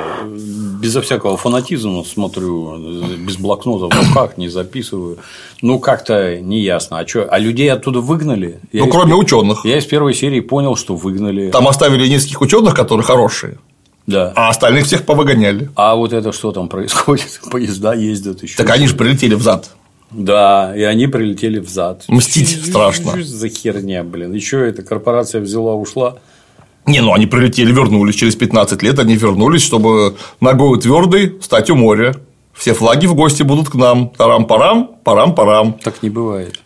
безо 0.80 1.00
всякого 1.00 1.36
фанатизма 1.36 2.04
смотрю, 2.04 2.76
без 3.18 3.36
блокнота 3.36 3.94
в 3.94 4.08
руках, 4.08 4.36
не 4.38 4.48
записываю. 4.48 5.18
Ну, 5.62 5.78
как-то 5.78 6.38
неясно. 6.40 6.98
А 6.98 7.06
что, 7.06 7.24
а 7.30 7.38
людей 7.38 7.70
оттуда 7.72 8.00
выгнали? 8.00 8.60
Я 8.72 8.82
Ну, 8.82 8.88
из 8.88 8.92
кроме 8.92 9.14
ученых. 9.14 9.64
Я 9.64 9.78
из 9.78 9.84
первой 9.86 10.14
серии 10.14 10.40
понял, 10.40 10.76
что 10.76 10.94
выгнали. 10.96 11.50
Там 11.50 11.68
оставили 11.68 12.06
нескольких 12.08 12.40
ученых, 12.40 12.74
которые 12.74 13.04
хорошие, 13.04 13.58
Да. 14.06 14.32
а 14.36 14.48
остальных 14.48 14.86
всех 14.86 15.04
повыгоняли. 15.04 15.70
А 15.74 15.94
вот 15.94 16.12
это 16.12 16.32
что 16.32 16.52
там 16.52 16.68
происходит? 16.74 17.40
Поезда 17.50 17.94
ездят 17.94 18.42
еще. 18.42 18.56
Так 18.56 18.70
они 18.70 18.86
же 18.86 18.94
прилетели 18.96 19.34
взад. 19.34 19.70
Да, 20.10 20.72
и 20.74 20.82
они 20.84 21.06
прилетели 21.06 21.58
в 21.58 21.68
зад. 21.68 22.04
Мстить 22.08 22.64
страшно. 22.64 23.22
За 23.22 23.48
херня, 23.50 24.02
блин? 24.04 24.32
Еще 24.32 24.66
эта 24.66 24.82
корпорация 24.82 25.42
взяла, 25.42 25.74
ушла. 25.74 26.16
Не, 26.88 27.00
ну 27.00 27.12
они 27.12 27.26
прилетели, 27.26 27.70
вернулись 27.72 28.14
через 28.16 28.34
15 28.34 28.82
лет, 28.82 28.98
они 28.98 29.14
вернулись, 29.14 29.62
чтобы 29.62 30.16
ногой 30.40 30.80
твердой 30.80 31.36
стать 31.42 31.70
у 31.70 31.74
моря. 31.76 32.14
Все 32.54 32.74
флаги 32.74 33.06
в 33.06 33.14
гости 33.14 33.42
будут 33.44 33.68
к 33.68 33.74
нам. 33.76 34.08
Тарам-парам, 34.16 34.90
парам-парам. 35.04 35.74
Так 35.74 36.02
не 36.02 36.10
бывает. 36.10 36.60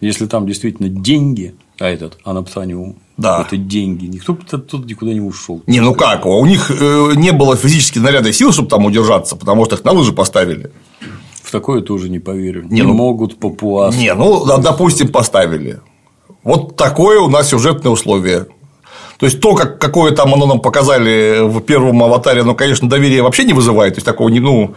Если 0.00 0.26
там 0.26 0.46
действительно 0.46 0.88
деньги, 0.88 1.54
а 1.78 1.86
этот 1.88 2.18
анаптаниум, 2.24 2.96
Да. 3.16 3.42
это 3.46 3.56
деньги, 3.56 4.06
никто 4.06 4.34
бы 4.34 4.40
тут 4.44 4.86
никуда 4.86 5.12
не 5.14 5.20
ушел. 5.20 5.62
Не, 5.66 5.80
ну 5.80 5.94
как, 5.94 6.26
у 6.26 6.44
них 6.44 6.70
э, 6.70 7.12
не 7.16 7.32
было 7.32 7.56
физически 7.56 7.98
наряда 7.98 8.32
сил, 8.32 8.52
чтобы 8.52 8.68
там 8.68 8.84
удержаться, 8.84 9.36
потому 9.36 9.64
что 9.64 9.76
их 9.76 9.84
на 9.84 9.92
лыжи 9.92 10.12
поставили. 10.12 10.70
В 11.42 11.50
такое 11.52 11.80
тоже 11.80 12.10
не 12.10 12.18
поверю. 12.18 12.64
Не, 12.64 12.76
Не, 12.80 12.82
ну- 12.82 12.92
могут 12.94 13.38
папуасы. 13.38 13.98
Не, 13.98 14.12
ну, 14.14 14.44
допустим, 14.58 15.08
поставили. 15.08 15.80
Вот 16.44 16.76
такое 16.76 17.20
у 17.20 17.28
нас 17.28 17.48
сюжетное 17.48 17.92
условие. 17.92 18.46
То 19.20 19.26
есть 19.26 19.40
то, 19.40 19.54
как, 19.54 19.78
какое 19.78 20.12
там 20.12 20.32
оно 20.32 20.46
нам 20.46 20.60
показали 20.60 21.40
в 21.42 21.60
первом 21.60 22.02
аватаре, 22.02 22.40
оно, 22.40 22.54
конечно, 22.54 22.88
доверия 22.88 23.22
вообще 23.22 23.44
не 23.44 23.52
вызывает. 23.52 23.94
То 23.94 23.98
есть 23.98 24.06
такого 24.06 24.30
не, 24.30 24.40
ну, 24.40 24.74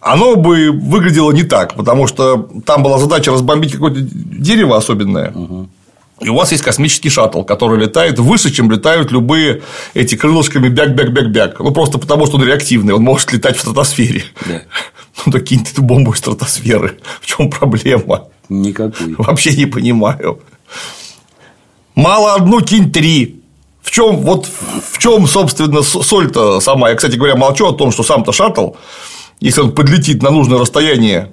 оно 0.00 0.36
бы 0.36 0.70
выглядело 0.70 1.32
не 1.32 1.42
так, 1.42 1.74
потому 1.74 2.06
что 2.06 2.48
там 2.64 2.84
была 2.84 2.98
задача 2.98 3.32
разбомбить 3.32 3.72
какое-то 3.72 3.98
дерево 4.00 4.76
особенное. 4.76 5.34
И 6.20 6.28
у 6.28 6.36
вас 6.36 6.52
есть 6.52 6.62
космический 6.62 7.08
шаттл, 7.08 7.42
который 7.42 7.80
летает 7.80 8.20
выше, 8.20 8.52
чем 8.52 8.70
летают 8.70 9.10
любые 9.10 9.62
эти 9.94 10.14
крылышками 10.14 10.68
бяк-бяк-бяк-бяк. 10.68 11.56
Ну, 11.58 11.72
просто 11.72 11.98
потому, 11.98 12.26
что 12.26 12.36
он 12.36 12.44
реактивный, 12.44 12.94
он 12.94 13.02
может 13.02 13.32
летать 13.32 13.56
в 13.56 13.60
стратосфере. 13.60 14.24
Да. 14.46 14.62
Ну, 15.26 15.32
так 15.32 15.42
кинь 15.42 15.64
ты 15.64 15.82
бомбу 15.82 16.12
из 16.12 16.18
стратосферы. 16.18 16.98
В 17.20 17.26
чем 17.26 17.50
проблема? 17.50 18.28
Никакой. 18.48 19.16
Вообще 19.18 19.56
не 19.56 19.66
понимаю. 19.66 20.38
Мало 21.96 22.34
одну 22.34 22.60
кинь 22.60 22.92
три. 22.92 23.41
В 23.82 23.90
чем, 23.90 24.18
вот 24.18 24.48
в 24.90 24.98
чем, 24.98 25.26
собственно, 25.26 25.82
соль-то 25.82 26.60
сама? 26.60 26.90
Я, 26.90 26.94
кстати 26.94 27.16
говоря, 27.16 27.34
молчу 27.34 27.66
о 27.66 27.72
том, 27.72 27.90
что 27.90 28.02
сам-то 28.04 28.32
шаттл, 28.32 28.70
если 29.40 29.60
он 29.60 29.72
подлетит 29.72 30.22
на 30.22 30.30
нужное 30.30 30.58
расстояние, 30.58 31.32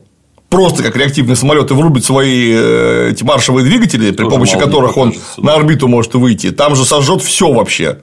просто 0.49 0.81
как 0.81 0.95
реактивный 0.95 1.35
самолет 1.35 1.69
и 1.69 1.75
врубит 1.75 2.03
свои 2.03 2.51
э, 2.51 3.09
эти 3.11 3.23
маршевые 3.23 3.63
двигатели, 3.65 4.09
при 4.11 4.23
Тоже 4.23 4.29
помощи 4.29 4.57
которых 4.57 4.97
он 4.97 5.13
на 5.37 5.53
орбиту 5.53 5.87
может 5.87 6.15
выйти, 6.15 6.51
там 6.51 6.75
же 6.75 6.85
сожжет 6.85 7.21
все 7.21 7.53
вообще. 7.53 7.99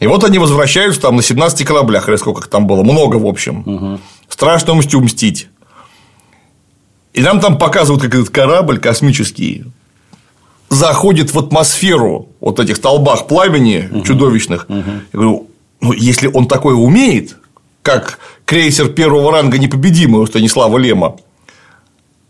И 0.00 0.06
вот 0.08 0.24
они 0.24 0.40
возвращаются 0.40 1.00
там 1.02 1.14
на 1.14 1.22
17 1.22 1.64
кораблях, 1.64 2.08
или 2.08 2.16
сколько 2.16 2.40
их 2.40 2.48
там 2.48 2.66
было, 2.66 2.82
много 2.82 3.16
в 3.16 3.26
общем. 3.26 4.00
Страшно 4.28 4.74
мстю 4.74 5.00
мстить. 5.00 5.48
И 7.14 7.20
нам 7.20 7.38
там 7.38 7.58
показывают, 7.58 8.02
как 8.02 8.14
этот 8.14 8.30
корабль 8.30 8.80
космический 8.80 9.64
заходит 10.70 11.32
в 11.32 11.38
атмосферу 11.38 12.31
вот 12.42 12.60
этих 12.60 12.76
столбах 12.76 13.26
пламени 13.28 13.88
чудовищных. 14.04 14.66
Я 14.68 14.84
говорю, 15.14 15.46
ну, 15.80 15.92
если 15.92 16.26
он 16.26 16.46
такое 16.46 16.74
умеет, 16.74 17.36
как 17.82 18.18
крейсер 18.44 18.88
первого 18.88 19.32
ранга 19.32 19.56
непобедимый 19.58 20.20
у 20.20 20.26
Станислава 20.26 20.76
Лема, 20.76 21.16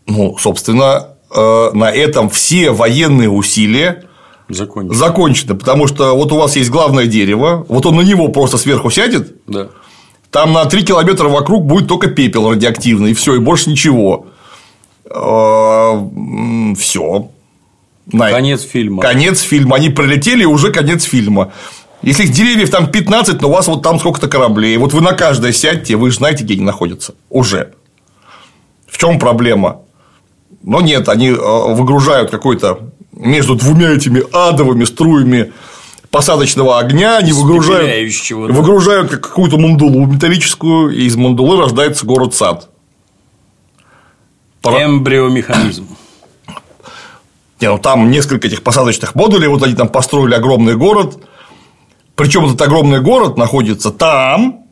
ну, 0.07 0.37
собственно, 0.37 1.07
э, 1.35 1.69
на 1.73 1.91
этом 1.91 2.29
все 2.29 2.71
военные 2.71 3.29
усилия 3.29 4.03
Закончил. 4.49 4.93
закончены, 4.93 5.55
потому 5.55 5.87
что 5.87 6.15
вот 6.15 6.31
у 6.31 6.37
вас 6.37 6.55
есть 6.55 6.69
главное 6.69 7.05
дерево, 7.07 7.65
вот 7.67 7.85
он 7.85 7.95
на 7.95 8.01
него 8.01 8.27
просто 8.29 8.57
сверху 8.57 8.91
сядет, 8.91 9.33
Да. 9.47 9.67
там 10.29 10.53
на 10.53 10.65
3 10.65 10.83
километра 10.83 11.27
вокруг 11.29 11.65
будет 11.65 11.87
только 11.87 12.07
пепел 12.07 12.49
радиоактивный, 12.51 13.11
и 13.11 13.13
все, 13.13 13.35
и 13.35 13.39
больше 13.39 13.69
ничего. 13.71 14.27
Все. 16.77 17.29
Конец 18.11 18.61
фильма. 18.61 19.01
Конец 19.01 19.41
фильма. 19.41 19.77
Они 19.77 19.89
прилетели, 19.89 20.43
и 20.43 20.45
уже 20.45 20.71
конец 20.71 21.03
фильма. 21.03 21.53
Если 22.01 22.23
их 22.23 22.31
деревьев 22.31 22.69
там 22.69 22.91
15, 22.91 23.41
но 23.41 23.47
у 23.47 23.51
вас 23.51 23.67
вот 23.67 23.81
там 23.81 23.97
сколько-то 23.99 24.27
кораблей. 24.27 24.75
Вот 24.77 24.93
вы 24.93 25.01
на 25.01 25.13
каждое 25.13 25.53
сядьте, 25.53 25.95
вы 25.95 26.11
же 26.11 26.17
знаете, 26.17 26.43
где 26.43 26.55
они 26.55 26.63
находятся. 26.63 27.15
Уже. 27.29 27.73
В 28.87 28.97
чем 28.97 29.19
проблема? 29.19 29.81
Но 30.61 30.81
нет, 30.81 31.07
они 31.07 31.29
э, 31.29 31.33
выгружают 31.35 32.29
какой-то 32.29 32.91
между 33.13 33.55
двумя 33.55 33.91
этими 33.91 34.23
адовыми 34.33 34.83
струями 34.83 35.53
посадочного 36.11 36.79
огня, 36.79 37.17
они 37.17 37.31
выгружают, 37.31 37.89
да. 38.29 38.35
выгружают 38.35 39.09
как 39.09 39.21
какую-то 39.21 39.57
мандулу 39.57 40.05
металлическую, 40.05 40.91
и 40.95 41.05
из 41.05 41.15
мандулы 41.15 41.59
рождается 41.59 42.05
город-сад. 42.05 42.69
Эмбриомеханизм. 44.63 45.87
Не, 47.63 47.69
ну 47.69 47.77
там 47.77 48.11
несколько 48.11 48.47
этих 48.47 48.61
посадочных 48.61 49.15
модулей, 49.15 49.47
вот 49.47 49.63
они 49.63 49.73
там 49.73 49.87
построили 49.87 50.33
огромный 50.33 50.75
город. 50.75 51.17
Причем 52.13 52.43
этот 52.43 52.61
огромный 52.61 52.99
город 52.99 53.37
находится 53.37 53.89
там, 53.89 54.65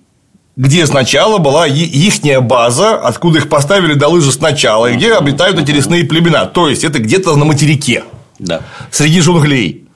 где 0.57 0.85
сначала 0.85 1.37
была 1.37 1.67
ихняя 1.67 2.41
база, 2.41 2.95
откуда 2.97 3.37
их 3.39 3.47
поставили 3.47 3.93
до 3.93 4.09
лыжи 4.09 4.33
сначала, 4.33 4.87
и 4.87 4.97
где 4.97 5.13
обитают 5.13 5.57
эти 5.57 5.71
лесные 5.71 6.03
племена. 6.03 6.47
То 6.47 6.67
есть 6.67 6.83
это 6.83 6.99
где-то 6.99 7.37
на 7.37 7.45
материке, 7.45 8.03
Да. 8.39 8.59
среди 8.91 9.21
джунглей. 9.21 9.87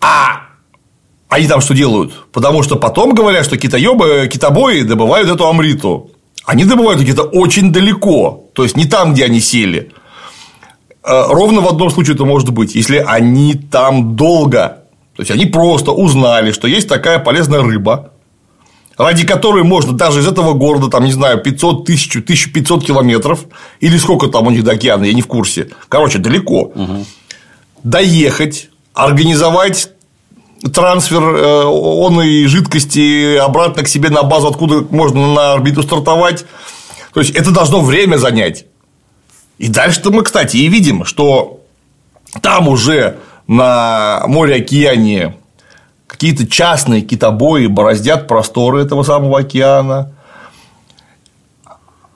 А 0.00 0.42
они 1.28 1.48
там 1.48 1.60
что 1.60 1.74
делают? 1.74 2.12
Потому 2.30 2.62
что 2.62 2.76
потом 2.76 3.14
говорят, 3.14 3.44
что 3.44 3.56
китаёбы, 3.56 4.28
китобои 4.32 4.82
добывают 4.82 5.28
эту 5.28 5.48
амриту. 5.48 6.12
Они 6.44 6.64
добывают 6.64 7.00
где-то 7.00 7.24
очень 7.24 7.72
далеко, 7.72 8.44
то 8.52 8.62
есть 8.62 8.76
не 8.76 8.84
там, 8.84 9.12
где 9.12 9.24
они 9.24 9.40
сели. 9.40 9.90
Э, 11.04 11.24
Ровно 11.28 11.60
в 11.60 11.68
одном 11.68 11.90
случае 11.90 12.14
это 12.14 12.24
может 12.24 12.50
быть, 12.50 12.74
если 12.74 12.96
они 12.96 13.54
там 13.54 14.16
долго. 14.16 14.78
То 15.16 15.22
есть 15.22 15.30
они 15.30 15.46
просто 15.46 15.92
узнали, 15.92 16.50
что 16.50 16.66
есть 16.66 16.88
такая 16.88 17.18
полезная 17.18 17.62
рыба, 17.62 18.10
ради 18.96 19.26
которой 19.26 19.62
можно 19.62 19.92
даже 19.92 20.20
из 20.20 20.26
этого 20.26 20.54
города, 20.54 20.88
там, 20.88 21.04
не 21.04 21.12
знаю, 21.12 21.40
500 21.40 21.84
тысяч, 21.84 22.16
1500 22.16 22.84
километров, 22.84 23.44
или 23.80 23.96
сколько 23.96 24.26
там 24.28 24.46
у 24.46 24.50
них 24.50 24.64
до 24.64 24.72
океана, 24.72 25.04
я 25.04 25.12
не 25.12 25.22
в 25.22 25.26
курсе. 25.26 25.68
Короче, 25.88 26.18
далеко. 26.18 26.72
Доехать, 27.84 28.70
организовать 28.94 29.90
трансфер 30.72 31.22
э, 31.22 31.64
он 31.64 32.22
и 32.22 32.46
жидкости 32.46 33.36
обратно 33.36 33.82
к 33.82 33.88
себе 33.88 34.08
на 34.08 34.22
базу, 34.22 34.48
откуда 34.48 34.86
можно 34.90 35.34
на 35.34 35.52
орбиту 35.52 35.82
стартовать. 35.82 36.46
То 37.12 37.20
есть 37.20 37.34
это 37.34 37.50
должно 37.50 37.80
время 37.80 38.16
занять. 38.16 38.64
И 39.58 39.68
дальше-то 39.68 40.10
мы, 40.10 40.22
кстати, 40.22 40.56
и 40.56 40.68
видим, 40.68 41.04
что 41.04 41.60
там 42.42 42.68
уже 42.68 43.18
на 43.46 44.24
море-океане 44.26 45.36
какие-то 46.06 46.46
частные 46.46 47.02
китобои 47.02 47.66
бороздят 47.66 48.26
просторы 48.26 48.82
этого 48.82 49.02
самого 49.02 49.40
океана. 49.40 50.12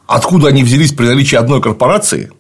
Откуда 0.07 0.49
они 0.49 0.65
взялись 0.65 0.93
при 0.93 1.07
наличии 1.07 1.37
одной 1.37 1.61
корпорации? 1.61 2.31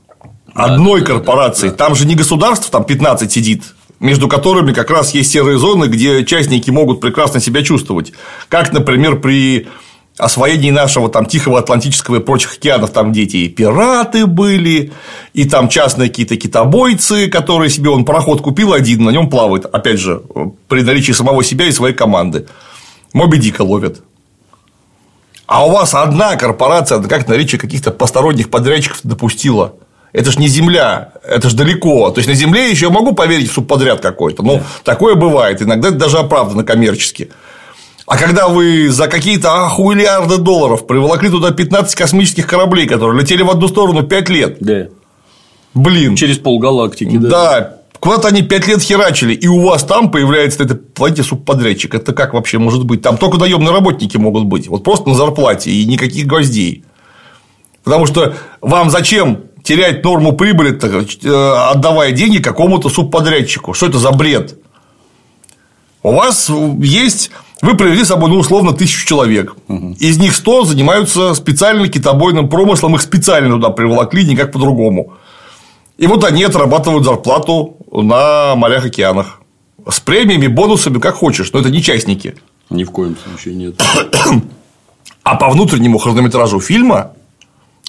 Одной 0.54 1.00
да, 1.00 1.06
корпорации. 1.06 1.68
Да, 1.68 1.72
да. 1.72 1.84
Там 1.84 1.94
же 1.94 2.06
не 2.06 2.14
государство, 2.14 2.70
там 2.70 2.84
15 2.84 3.30
сидит, 3.30 3.64
между 4.00 4.28
которыми 4.28 4.72
как 4.72 4.90
раз 4.90 5.14
есть 5.14 5.30
серые 5.30 5.58
зоны, 5.58 5.86
где 5.86 6.24
частники 6.24 6.70
могут 6.70 7.00
прекрасно 7.00 7.40
себя 7.40 7.62
чувствовать. 7.62 8.12
Как, 8.48 8.72
например, 8.72 9.20
при 9.20 9.68
освоении 10.18 10.70
нашего 10.70 11.08
там 11.08 11.26
Тихого 11.26 11.58
Атлантического 11.58 12.16
и 12.16 12.20
прочих 12.20 12.54
океанов, 12.54 12.90
там 12.90 13.12
где 13.12 13.22
эти 13.22 13.48
пираты 13.48 14.26
были, 14.26 14.92
и 15.32 15.44
там 15.44 15.68
частные 15.68 16.08
какие-то 16.08 16.36
китобойцы, 16.36 17.28
которые 17.28 17.70
себе 17.70 17.90
он 17.90 18.04
пароход 18.04 18.42
купил 18.42 18.72
один, 18.72 19.04
на 19.04 19.10
нем 19.10 19.30
плавает, 19.30 19.64
опять 19.66 19.98
же, 19.98 20.22
при 20.68 20.82
наличии 20.82 21.12
самого 21.12 21.44
себя 21.44 21.66
и 21.66 21.72
своей 21.72 21.94
команды. 21.94 22.46
Моби 23.12 23.38
Дика 23.38 23.62
ловят. 23.62 24.02
А 25.46 25.66
у 25.66 25.70
вас 25.70 25.94
одна 25.94 26.36
корпорация, 26.36 27.00
как 27.00 27.26
наличие 27.26 27.58
каких-то 27.58 27.90
посторонних 27.90 28.50
подрядчиков 28.50 29.00
допустила. 29.02 29.74
Это 30.12 30.30
ж 30.30 30.38
не 30.38 30.48
земля, 30.48 31.12
это 31.22 31.48
ж 31.48 31.54
далеко. 31.54 32.10
То 32.10 32.18
есть 32.18 32.28
на 32.28 32.34
земле 32.34 32.70
еще 32.70 32.90
могу 32.90 33.12
поверить 33.12 33.50
в 33.50 33.54
субподряд 33.54 34.00
какой-то. 34.00 34.42
Но 34.42 34.56
да. 34.56 34.62
такое 34.84 35.14
бывает. 35.14 35.62
Иногда 35.62 35.88
это 35.88 35.98
даже 35.98 36.18
оправдано 36.18 36.64
коммерчески. 36.64 37.30
А 38.08 38.16
когда 38.16 38.48
вы 38.48 38.88
за 38.88 39.06
какие-то 39.06 39.66
ахуиллиарды 39.66 40.38
долларов 40.38 40.86
приволокли 40.86 41.28
туда 41.28 41.50
15 41.50 41.94
космических 41.94 42.46
кораблей, 42.46 42.86
которые 42.86 43.20
летели 43.20 43.42
в 43.42 43.50
одну 43.50 43.68
сторону 43.68 44.02
5 44.02 44.28
лет. 44.30 44.56
Да. 44.60 44.88
Блин. 45.74 46.16
Через 46.16 46.38
полгалактики, 46.38 47.18
да. 47.18 47.28
Да. 47.28 47.74
Куда-то 48.00 48.28
они 48.28 48.40
5 48.40 48.66
лет 48.66 48.80
херачили, 48.80 49.34
и 49.34 49.46
у 49.46 49.60
вас 49.60 49.84
там 49.84 50.10
появляется 50.10 50.62
это 50.62 50.74
планете 50.74 51.22
субподрядчик. 51.22 51.94
Это 51.94 52.14
как 52.14 52.32
вообще 52.32 52.56
может 52.56 52.84
быть? 52.84 53.02
Там 53.02 53.18
только 53.18 53.36
наемные 53.36 53.72
работники 53.72 54.16
могут 54.16 54.44
быть. 54.44 54.68
Вот 54.68 54.84
просто 54.84 55.10
на 55.10 55.14
зарплате 55.14 55.70
и 55.70 55.84
никаких 55.84 56.26
гвоздей. 56.26 56.84
Потому 57.84 58.06
что 58.06 58.34
вам 58.62 58.88
зачем 58.88 59.42
терять 59.62 60.02
норму 60.02 60.32
прибыли, 60.32 60.72
э, 60.72 61.70
отдавая 61.72 62.12
деньги 62.12 62.38
какому-то 62.38 62.88
субподрядчику? 62.88 63.74
Что 63.74 63.86
это 63.86 63.98
за 63.98 64.12
бред? 64.12 64.58
У 66.02 66.12
вас 66.12 66.50
есть 66.80 67.30
вы 67.60 67.76
привели 67.76 68.04
с 68.04 68.08
собой, 68.08 68.30
ну, 68.30 68.36
условно, 68.36 68.72
тысячу 68.72 69.06
человек. 69.06 69.56
Угу. 69.68 69.96
Из 69.98 70.18
них 70.18 70.34
100 70.34 70.64
занимаются 70.64 71.34
специально 71.34 71.88
китобойным 71.88 72.48
промыслом, 72.48 72.94
их 72.94 73.02
специально 73.02 73.50
туда 73.50 73.70
приволокли, 73.70 74.24
никак 74.24 74.52
по-другому. 74.52 75.14
И 75.96 76.06
вот 76.06 76.24
они 76.24 76.44
отрабатывают 76.44 77.04
зарплату 77.04 77.76
на 77.90 78.54
морях, 78.54 78.86
океанах. 78.86 79.40
С 79.88 79.98
премиями, 79.98 80.46
бонусами, 80.46 80.98
как 80.98 81.16
хочешь, 81.16 81.52
но 81.52 81.60
это 81.60 81.70
не 81.70 81.82
частники. 81.82 82.36
Ни 82.70 82.84
в 82.84 82.90
коем 82.90 83.16
случае 83.16 83.54
нет. 83.54 83.80
А 85.24 85.34
по 85.34 85.48
внутреннему 85.50 85.98
хронометражу 85.98 86.60
фильма, 86.60 87.12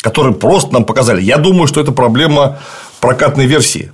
который 0.02 0.34
просто 0.34 0.74
нам 0.74 0.84
показали, 0.84 1.22
я 1.22 1.38
думаю, 1.38 1.68
что 1.68 1.80
это 1.80 1.92
проблема 1.92 2.60
прокатной 3.00 3.46
версии. 3.46 3.92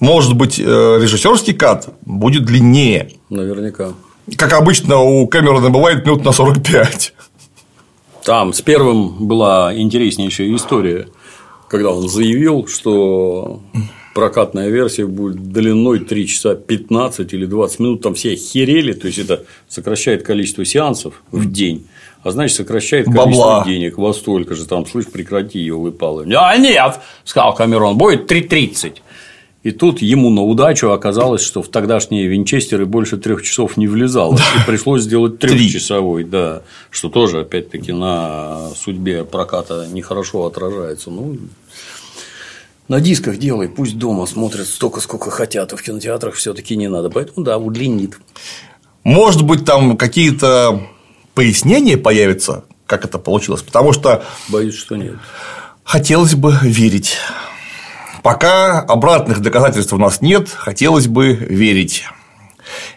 Может 0.00 0.34
быть, 0.34 0.58
э, 0.58 0.62
режиссерский 0.62 1.54
кат 1.54 1.88
будет 2.04 2.44
длиннее. 2.44 3.12
Наверняка 3.30 3.94
как 4.36 4.52
обычно, 4.52 4.98
у 5.00 5.26
Кэмерона 5.26 5.70
бывает 5.70 6.04
минут 6.04 6.24
на 6.24 6.32
45. 6.32 7.14
Там 8.24 8.52
с 8.52 8.62
первым 8.62 9.26
была 9.26 9.76
интереснейшая 9.76 10.54
история, 10.54 11.08
когда 11.68 11.90
он 11.90 12.08
заявил, 12.08 12.66
что 12.66 13.60
прокатная 14.14 14.70
версия 14.70 15.06
будет 15.06 15.52
длиной 15.52 15.98
3 15.98 16.26
часа 16.26 16.54
15 16.54 17.34
или 17.34 17.44
20 17.44 17.80
минут, 17.80 18.02
там 18.02 18.14
все 18.14 18.34
херели, 18.36 18.92
то 18.94 19.08
есть 19.08 19.18
это 19.18 19.44
сокращает 19.68 20.22
количество 20.22 20.64
сеансов 20.64 21.22
в 21.30 21.50
день, 21.50 21.86
а 22.22 22.30
значит, 22.30 22.56
сокращает 22.56 23.06
количество 23.06 23.26
Бабла. 23.26 23.64
денег 23.66 23.98
во 23.98 24.14
столько 24.14 24.54
же, 24.54 24.66
там, 24.66 24.86
слышь, 24.86 25.06
прекрати 25.06 25.58
ее 25.58 25.74
выпалы. 25.74 26.26
А 26.34 26.56
нет, 26.56 27.00
сказал 27.24 27.54
Камерон, 27.54 27.98
будет 27.98 28.30
3.30. 28.30 28.98
И 29.64 29.70
тут 29.70 30.02
ему 30.02 30.28
на 30.28 30.42
удачу 30.42 30.90
оказалось, 30.90 31.40
что 31.40 31.62
в 31.62 31.68
тогдашние 31.68 32.26
винчестеры 32.26 32.84
больше 32.84 33.16
трех 33.16 33.42
часов 33.42 33.78
не 33.78 33.88
влезало. 33.88 34.36
И 34.36 34.66
пришлось 34.66 35.02
сделать 35.02 35.38
трехчасовой, 35.38 36.24
да. 36.24 36.62
Что 36.90 37.08
тоже, 37.08 37.40
опять-таки, 37.40 37.90
на 37.92 38.68
судьбе 38.76 39.24
проката 39.24 39.88
нехорошо 39.90 40.44
отражается. 40.44 41.10
Ну, 41.10 41.38
на 42.88 43.00
дисках 43.00 43.38
делай, 43.38 43.70
пусть 43.70 43.96
дома 43.96 44.26
смотрят 44.26 44.66
столько, 44.66 45.00
сколько 45.00 45.30
хотят, 45.30 45.72
а 45.72 45.76
в 45.76 45.82
кинотеатрах 45.82 46.34
все-таки 46.34 46.76
не 46.76 46.88
надо. 46.88 47.08
Поэтому 47.08 47.42
да, 47.42 47.56
удлинит. 47.56 48.18
Может 49.02 49.42
быть, 49.42 49.64
там 49.64 49.96
какие-то 49.96 50.82
пояснения 51.34 51.96
появятся, 51.96 52.64
как 52.84 53.06
это 53.06 53.18
получилось, 53.18 53.62
потому 53.62 53.94
что. 53.94 54.24
Боюсь, 54.50 54.74
что 54.74 54.96
нет. 54.96 55.14
Хотелось 55.84 56.34
бы 56.34 56.54
верить. 56.60 57.16
Пока 58.24 58.80
обратных 58.80 59.40
доказательств 59.40 59.92
у 59.92 59.98
нас 59.98 60.22
нет, 60.22 60.48
хотелось 60.48 61.08
бы 61.08 61.34
верить. 61.34 62.04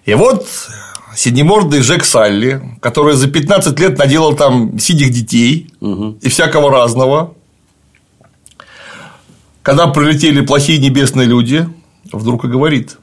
И 0.06 0.14
вот 0.14 0.48
седнемордый 1.18 1.82
Жек 1.82 2.06
Салли, 2.06 2.62
который 2.80 3.14
за 3.16 3.30
15 3.30 3.78
лет 3.78 3.98
наделал 3.98 4.38
там 4.38 4.80
сидих 4.80 5.12
детей 5.12 5.70
угу. 5.82 6.18
и 6.22 6.30
всякого 6.30 6.72
разного, 6.72 7.36
когда 9.64 9.88
прилетели 9.88 10.40
плохие 10.40 10.80
небесные 10.80 11.28
люди, 11.28 11.68
вдруг 12.14 12.46
и 12.46 12.48
говорит, 12.48 12.98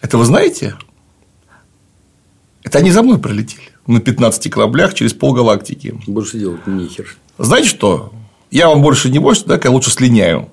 это 0.00 0.18
вы 0.18 0.24
знаете? 0.24 0.76
Это 2.62 2.78
они 2.78 2.92
за 2.92 3.02
мной 3.02 3.18
прилетели 3.18 3.72
на 3.88 3.98
15 3.98 4.52
кораблях 4.52 4.94
через 4.94 5.14
полгалактики. 5.14 6.00
Больше 6.06 6.38
делать 6.38 6.64
нехер. 6.68 7.16
Знаете 7.38 7.68
что? 7.70 8.12
Я 8.54 8.68
вам 8.68 8.82
больше 8.82 9.10
не 9.10 9.18
больше, 9.18 9.44
да, 9.46 9.60
я 9.62 9.70
лучше 9.70 9.90
слиняю. 9.90 10.48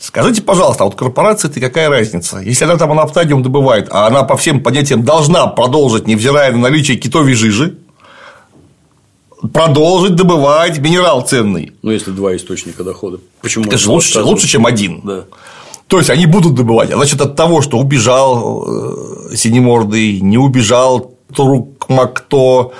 Скажите, 0.00 0.42
пожалуйста, 0.42 0.82
а 0.82 0.86
вот 0.86 0.96
корпорация 0.96 1.50
это 1.50 1.60
какая 1.60 1.88
разница? 1.88 2.38
Если 2.38 2.64
она 2.64 2.76
там 2.76 2.90
анаптадиум 2.90 3.42
добывает, 3.42 3.88
а 3.90 4.06
она 4.06 4.22
по 4.22 4.36
всем 4.36 4.60
понятиям 4.60 5.04
должна 5.04 5.46
продолжить, 5.46 6.06
невзирая 6.06 6.50
на 6.52 6.58
наличие 6.58 6.96
китовой 6.96 7.34
жижи, 7.34 7.76
продолжить 9.52 10.16
добывать 10.16 10.78
минерал 10.78 11.20
ценный. 11.20 11.72
Ну, 11.82 11.90
если 11.90 12.10
два 12.10 12.34
источника 12.34 12.84
дохода. 12.84 13.18
Почему? 13.42 13.66
Это 13.66 13.76
же 13.76 13.90
лучше, 13.90 14.22
лучше, 14.22 14.48
чем 14.48 14.64
один. 14.64 15.02
Да. 15.04 15.24
То 15.88 15.98
есть 15.98 16.08
они 16.08 16.24
будут 16.24 16.54
добывать. 16.54 16.90
А 16.90 16.96
значит, 16.96 17.20
от 17.20 17.36
того, 17.36 17.60
что 17.60 17.78
убежал 17.78 18.64
э, 18.66 19.36
синемордый, 19.36 20.20
не 20.20 20.38
убежал 20.38 21.12
Туркмакто, 21.34 22.72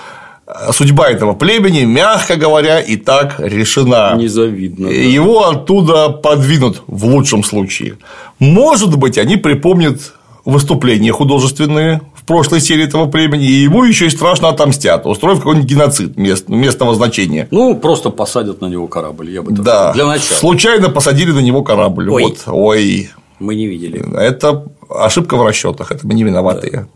судьба 0.72 1.10
этого 1.10 1.34
племени, 1.34 1.84
мягко 1.84 2.36
говоря, 2.36 2.80
и 2.80 2.96
так 2.96 3.36
решена. 3.38 4.14
Незавидно. 4.16 4.88
Да. 4.88 4.94
Его 4.94 5.48
оттуда 5.48 6.08
подвинут 6.08 6.82
в 6.86 7.04
лучшем 7.06 7.44
случае. 7.44 7.98
Может 8.38 8.96
быть, 8.96 9.18
они 9.18 9.36
припомнят 9.36 10.14
выступления 10.44 11.12
художественные 11.12 12.02
в 12.14 12.24
прошлой 12.24 12.60
серии 12.60 12.84
этого 12.84 13.06
племени, 13.06 13.46
и 13.46 13.52
ему 13.62 13.84
еще 13.84 14.06
и 14.06 14.10
страшно 14.10 14.48
отомстят, 14.48 15.06
устроив 15.06 15.38
какой-нибудь 15.38 15.68
геноцид 15.68 16.16
мест, 16.16 16.48
местного 16.48 16.94
значения. 16.94 17.48
Ну, 17.50 17.76
просто 17.76 18.10
посадят 18.10 18.60
на 18.60 18.66
него 18.66 18.86
корабль, 18.86 19.30
я 19.30 19.42
бы 19.42 19.50
так 19.50 19.64
да. 19.64 19.72
сказал. 19.72 19.94
Для 19.94 20.06
начала. 20.06 20.38
Случайно 20.38 20.88
посадили 20.88 21.32
на 21.32 21.40
него 21.40 21.62
корабль. 21.62 22.10
Ой. 22.10 22.22
Вот. 22.22 22.42
Ой. 22.46 23.10
Мы 23.38 23.56
не 23.56 23.66
видели. 23.66 24.04
Это 24.16 24.64
ошибка 24.88 25.36
в 25.36 25.44
расчетах, 25.44 25.90
это 25.90 26.06
мы 26.06 26.14
не 26.14 26.22
виноватые. 26.22 26.72
Да. 26.72 26.86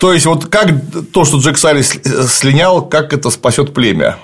То 0.00 0.14
есть, 0.14 0.24
вот 0.24 0.46
как 0.46 0.70
то, 1.12 1.26
что 1.26 1.36
Джек 1.38 1.58
Салли 1.58 1.82
слинял, 1.82 2.80
как 2.80 3.12
это 3.12 3.28
спасет 3.28 3.74
племя? 3.74 4.16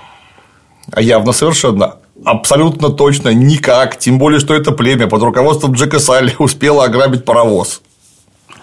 А 0.90 1.02
явно 1.02 1.32
совершенно. 1.32 1.96
Абсолютно 2.24 2.88
точно 2.88 3.28
никак. 3.28 3.98
Тем 3.98 4.18
более, 4.18 4.40
что 4.40 4.54
это 4.54 4.72
племя 4.72 5.06
под 5.06 5.22
руководством 5.22 5.74
Джека 5.74 5.98
Салли 5.98 6.34
успело 6.38 6.84
ограбить 6.84 7.26
паровоз. 7.26 7.82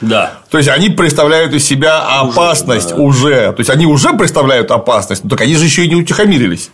Да. 0.02 0.39
То 0.49 0.58
есть 0.58 0.69
они 0.69 0.89
представляют 0.89 1.54
из 1.54 1.63
себя 1.63 2.02
опасность 2.02 2.93
уже. 2.93 2.97
Да. 2.97 3.04
уже. 3.04 3.54
То 3.54 3.60
есть 3.60 3.69
они 3.69 3.86
уже 3.86 4.13
представляют 4.13 4.71
опасность, 4.71 5.23
но 5.23 5.30
так 5.30 5.41
они 5.41 5.56
же 5.56 5.65
еще 5.65 5.86
и 5.86 5.89
не 5.89 5.95
утихомирились. 5.95 6.71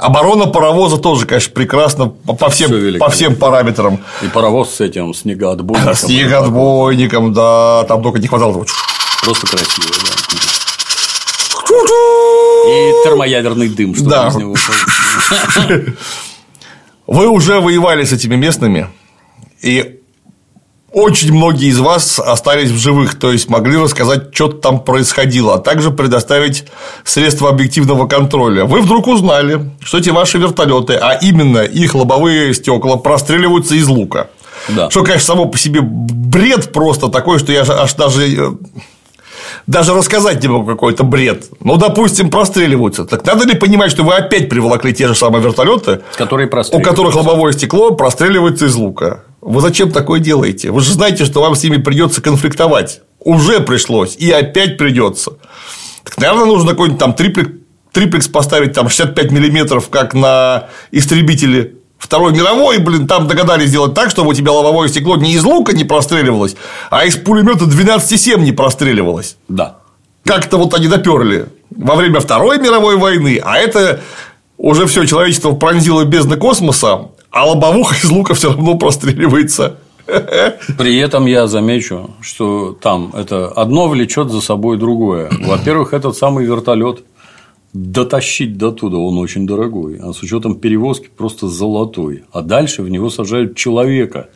Оборона 0.00 0.46
паровоза 0.46 0.96
тоже, 0.96 1.26
конечно, 1.26 1.52
прекрасно 1.52 2.08
по 2.08 2.48
всем, 2.48 2.98
по 2.98 3.10
всем 3.10 3.36
параметрам. 3.36 4.00
И 4.22 4.28
паровоз 4.28 4.74
с 4.74 4.80
этим 4.80 5.12
снегоотбойником. 5.12 5.94
Снегоотбойником, 5.94 7.32
да, 7.32 7.84
там 7.84 8.02
только 8.02 8.18
не 8.18 8.26
хватало 8.26 8.54
того. 8.54 8.66
Просто 9.22 9.46
красиво, 9.46 9.88
да. 10.04 10.20
И 12.68 12.92
термоядерный 13.04 13.68
дым, 13.68 13.94
что 13.94 14.04
да. 14.04 14.28
из 14.28 14.36
него 14.36 14.54
Вы 17.06 17.28
уже 17.28 17.60
воевали 17.60 18.04
с 18.04 18.12
этими 18.12 18.36
местными, 18.36 18.86
и 19.62 19.99
очень 20.92 21.32
многие 21.32 21.68
из 21.68 21.78
вас 21.78 22.18
остались 22.18 22.70
в 22.70 22.78
живых, 22.78 23.18
то 23.18 23.32
есть 23.32 23.48
могли 23.48 23.76
рассказать, 23.76 24.34
что 24.34 24.48
там 24.48 24.80
происходило, 24.80 25.54
а 25.54 25.58
также 25.58 25.90
предоставить 25.90 26.64
средства 27.04 27.50
объективного 27.50 28.06
контроля. 28.08 28.64
Вы 28.64 28.80
вдруг 28.80 29.06
узнали, 29.06 29.70
что 29.82 29.98
эти 29.98 30.10
ваши 30.10 30.38
вертолеты, 30.38 30.94
а 30.94 31.12
именно 31.12 31.58
их 31.58 31.94
лобовые 31.94 32.54
стекла 32.54 32.96
простреливаются 32.96 33.74
из 33.74 33.86
лука. 33.86 34.28
Да. 34.68 34.90
Что, 34.90 35.04
конечно, 35.04 35.26
само 35.26 35.46
по 35.46 35.56
себе 35.56 35.80
бред 35.82 36.72
просто 36.72 37.08
такой, 37.08 37.38
что 37.38 37.52
я 37.52 37.62
аж 37.62 37.94
даже 37.94 38.26
э, 38.26 38.50
даже 39.66 39.94
рассказать 39.94 40.42
не 40.42 40.48
могу 40.48 40.66
какой-то 40.66 41.04
бред. 41.04 41.46
Ну, 41.60 41.76
допустим, 41.76 42.30
простреливаются. 42.30 43.04
Так 43.04 43.24
надо 43.24 43.46
ли 43.46 43.54
понимать, 43.54 43.90
что 43.90 44.02
вы 44.02 44.14
опять 44.14 44.48
приволокли 44.48 44.92
те 44.92 45.08
же 45.08 45.14
самые 45.14 45.42
вертолеты, 45.42 46.00
которые 46.16 46.48
у 46.48 46.80
которых 46.80 47.14
лобовое 47.14 47.52
стекло 47.52 47.92
простреливается 47.92 48.66
из 48.66 48.74
лука? 48.74 49.24
Вы 49.40 49.60
зачем 49.60 49.90
такое 49.90 50.20
делаете? 50.20 50.70
Вы 50.70 50.80
же 50.80 50.92
знаете, 50.92 51.24
что 51.24 51.40
вам 51.40 51.54
с 51.54 51.62
ними 51.62 51.78
придется 51.78 52.20
конфликтовать. 52.20 53.00
Уже 53.20 53.60
пришлось, 53.60 54.16
и 54.16 54.30
опять 54.30 54.76
придется. 54.78 55.32
Так, 56.04 56.18
наверное, 56.18 56.46
нужно 56.46 56.70
какой-нибудь 56.70 56.98
там 56.98 57.14
триплекс, 57.14 57.50
триплекс 57.92 58.28
поставить 58.28 58.72
там 58.72 58.88
65 58.88 59.30
миллиметров, 59.30 59.88
как 59.88 60.14
на 60.14 60.68
истребителе 60.90 61.74
Второй 62.00 62.32
мировой, 62.32 62.78
блин, 62.78 63.06
там 63.06 63.28
догадались 63.28 63.68
сделать 63.68 63.92
так, 63.92 64.08
чтобы 64.08 64.30
у 64.30 64.32
тебя 64.34 64.52
лобовое 64.52 64.88
стекло 64.88 65.16
не 65.16 65.34
из 65.34 65.44
лука 65.44 65.74
не 65.74 65.84
простреливалось, 65.84 66.56
а 66.88 67.04
из 67.04 67.14
пулемета 67.16 67.66
12,7 67.66 68.40
не 68.40 68.52
простреливалось. 68.52 69.36
Да. 69.48 69.76
Как-то 70.24 70.56
вот 70.56 70.72
они 70.72 70.88
доперли 70.88 71.46
во 71.70 71.96
время 71.96 72.20
Второй 72.20 72.58
мировой 72.58 72.96
войны, 72.96 73.38
а 73.44 73.58
это 73.58 74.00
уже 74.56 74.86
все 74.86 75.04
человечество 75.04 75.52
пронзило 75.52 76.04
бездны 76.04 76.36
космоса, 76.36 77.10
а 77.30 77.46
лобовуха 77.46 77.94
из 77.94 78.10
лука 78.10 78.32
все 78.32 78.48
равно 78.48 78.76
простреливается. 78.78 79.76
При 80.78 80.98
этом 80.98 81.26
я 81.26 81.46
замечу, 81.46 82.10
что 82.22 82.76
там 82.80 83.12
это 83.14 83.48
одно 83.48 83.88
влечет 83.88 84.30
за 84.30 84.40
собой 84.40 84.78
другое. 84.78 85.30
Во-первых, 85.44 85.92
этот 85.92 86.16
самый 86.16 86.46
вертолет 86.46 87.04
дотащить 87.72 88.56
до 88.56 88.72
туда 88.72 88.98
он 88.98 89.18
очень 89.18 89.46
дорогой, 89.46 89.98
а 90.02 90.12
с 90.12 90.22
учетом 90.22 90.56
перевозки 90.56 91.08
просто 91.14 91.48
золотой. 91.48 92.24
А 92.32 92.42
дальше 92.42 92.82
в 92.82 92.88
него 92.88 93.10
сажают 93.10 93.56
человека, 93.56 94.28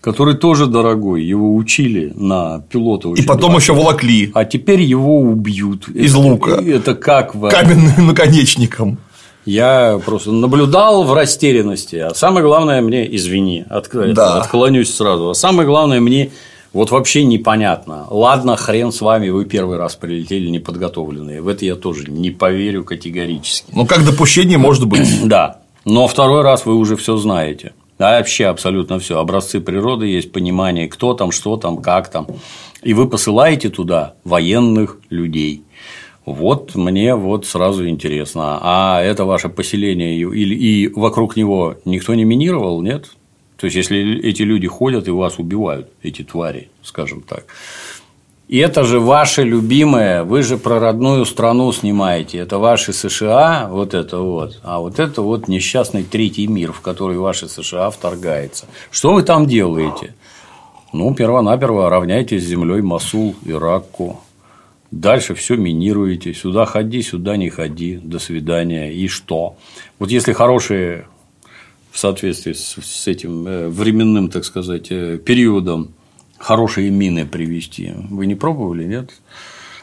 который 0.00 0.34
тоже 0.34 0.66
дорогой. 0.66 1.24
Его 1.24 1.54
учили 1.54 2.12
на 2.14 2.60
пилота. 2.70 3.08
И 3.10 3.22
потом 3.22 3.50
дорого. 3.50 3.58
еще 3.58 3.72
волокли. 3.72 4.30
А 4.34 4.44
теперь 4.44 4.82
его 4.82 5.20
убьют. 5.20 5.88
Из 5.88 6.12
это, 6.12 6.20
лука. 6.20 6.62
Это 6.64 6.94
как 6.94 7.34
в... 7.34 7.48
Каменным 7.48 8.06
наконечником. 8.06 8.98
Я 9.44 10.00
просто 10.04 10.32
наблюдал 10.32 11.04
в 11.04 11.12
растерянности. 11.12 11.96
А 11.96 12.14
самое 12.14 12.44
главное 12.44 12.80
мне, 12.82 13.14
извини, 13.16 13.64
от... 13.68 13.88
да. 14.14 14.40
отклонюсь 14.40 14.92
сразу. 14.94 15.30
А 15.30 15.34
самое 15.34 15.68
главное 15.68 16.00
мне 16.00 16.30
вот 16.76 16.90
вообще 16.90 17.24
непонятно. 17.24 18.06
Ладно, 18.10 18.54
хрен 18.54 18.92
с 18.92 19.00
вами, 19.00 19.30
вы 19.30 19.46
первый 19.46 19.78
раз 19.78 19.96
прилетели 19.96 20.48
неподготовленные. 20.48 21.40
В 21.40 21.48
это 21.48 21.64
я 21.64 21.74
тоже 21.74 22.10
не 22.10 22.30
поверю 22.30 22.84
категорически. 22.84 23.70
Ну, 23.72 23.86
как 23.86 24.04
допущение 24.04 24.58
может 24.58 24.86
быть. 24.86 25.08
Да. 25.24 25.60
Но 25.86 26.06
второй 26.06 26.42
раз 26.42 26.66
вы 26.66 26.74
уже 26.74 26.96
все 26.96 27.16
знаете. 27.16 27.72
Да, 27.98 28.18
вообще 28.18 28.46
абсолютно 28.46 28.98
все. 28.98 29.18
Образцы 29.18 29.60
природы 29.60 30.06
есть, 30.06 30.32
понимание, 30.32 30.86
кто 30.86 31.14
там, 31.14 31.32
что 31.32 31.56
там, 31.56 31.78
как 31.78 32.10
там. 32.10 32.26
И 32.82 32.92
вы 32.92 33.08
посылаете 33.08 33.70
туда 33.70 34.14
военных 34.24 34.98
людей. 35.08 35.62
Вот 36.26 36.74
мне 36.74 37.14
вот 37.14 37.46
сразу 37.46 37.88
интересно, 37.88 38.58
а 38.60 39.00
это 39.00 39.24
ваше 39.24 39.48
поселение 39.48 40.18
и, 40.18 40.24
и 40.24 40.88
вокруг 40.88 41.36
него 41.36 41.76
никто 41.84 42.14
не 42.14 42.24
минировал, 42.24 42.82
нет? 42.82 43.06
То 43.56 43.66
есть, 43.66 43.76
если 43.76 44.20
эти 44.20 44.42
люди 44.42 44.66
ходят 44.66 45.08
и 45.08 45.10
вас 45.10 45.38
убивают, 45.38 45.88
эти 46.02 46.22
твари, 46.22 46.68
скажем 46.82 47.22
так. 47.22 47.46
И 48.48 48.58
это 48.58 48.84
же 48.84 49.00
ваше 49.00 49.42
любимое, 49.42 50.22
вы 50.22 50.42
же 50.42 50.56
про 50.56 50.78
родную 50.78 51.24
страну 51.24 51.72
снимаете, 51.72 52.38
это 52.38 52.58
ваши 52.58 52.92
США, 52.92 53.66
вот 53.68 53.92
это 53.92 54.18
вот, 54.18 54.60
а 54.62 54.78
вот 54.78 55.00
это 55.00 55.20
вот 55.22 55.48
несчастный 55.48 56.04
третий 56.04 56.46
мир, 56.46 56.72
в 56.72 56.80
который 56.80 57.18
ваши 57.18 57.48
США 57.48 57.90
вторгается. 57.90 58.66
Что 58.92 59.14
вы 59.14 59.24
там 59.24 59.46
делаете? 59.46 60.14
Ну, 60.92 61.12
перво-наперво 61.12 61.90
равняйте 61.90 62.38
с 62.38 62.44
землей 62.44 62.82
Масул, 62.82 63.34
Иракку. 63.44 64.20
Дальше 64.92 65.34
все 65.34 65.56
минируете. 65.56 66.32
Сюда 66.32 66.64
ходи, 66.64 67.02
сюда 67.02 67.36
не 67.36 67.50
ходи. 67.50 67.96
До 67.96 68.20
свидания. 68.20 68.92
И 68.92 69.08
что? 69.08 69.56
Вот 69.98 70.10
если 70.12 70.32
хорошие 70.32 71.06
в 71.96 71.98
соответствии 71.98 72.52
с, 72.52 72.76
с 72.82 73.06
этим 73.06 73.48
э, 73.48 73.68
временным, 73.68 74.28
так 74.28 74.44
сказать, 74.44 74.88
э, 74.90 75.16
периодом 75.16 75.94
хорошие 76.36 76.90
мины 76.90 77.24
привести. 77.24 77.94
Вы 78.10 78.26
не 78.26 78.34
пробовали, 78.34 78.84
нет? 78.84 79.12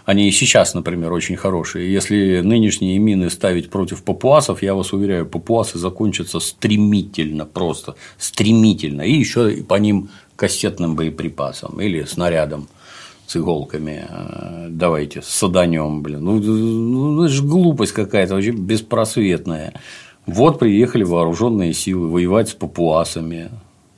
Они 0.05 0.27
и 0.27 0.31
сейчас, 0.31 0.75
например, 0.75 1.11
очень 1.11 1.37
хорошие. 1.37 1.91
Если 1.91 2.41
нынешние 2.41 2.99
мины 2.99 3.31
ставить 3.31 3.71
против 3.71 4.03
папуасов, 4.03 4.61
я 4.61 4.75
вас 4.75 4.93
уверяю, 4.93 5.25
папуасы 5.25 5.79
закончатся 5.79 6.39
стремительно, 6.39 7.45
просто 7.47 7.95
стремительно. 8.19 9.01
И 9.01 9.13
еще 9.13 9.63
по 9.67 9.79
ним 9.79 10.09
кассетным 10.35 10.95
боеприпасом 10.95 11.81
или 11.81 12.03
снарядом 12.03 12.67
с 13.25 13.35
иголками. 13.37 14.05
Э, 14.07 14.67
давайте 14.69 15.23
саданем, 15.23 16.03
блин. 16.03 16.23
Ну, 16.23 16.39
ну, 16.39 17.23
это 17.23 17.33
же 17.33 17.41
глупость 17.41 17.93
какая-то, 17.93 18.35
вообще 18.35 18.51
беспросветная. 18.51 19.73
Вот 20.25 20.59
приехали 20.59 21.03
вооруженные 21.03 21.73
силы 21.73 22.09
воевать 22.09 22.49
с 22.49 22.53
папуасами. 22.53 23.49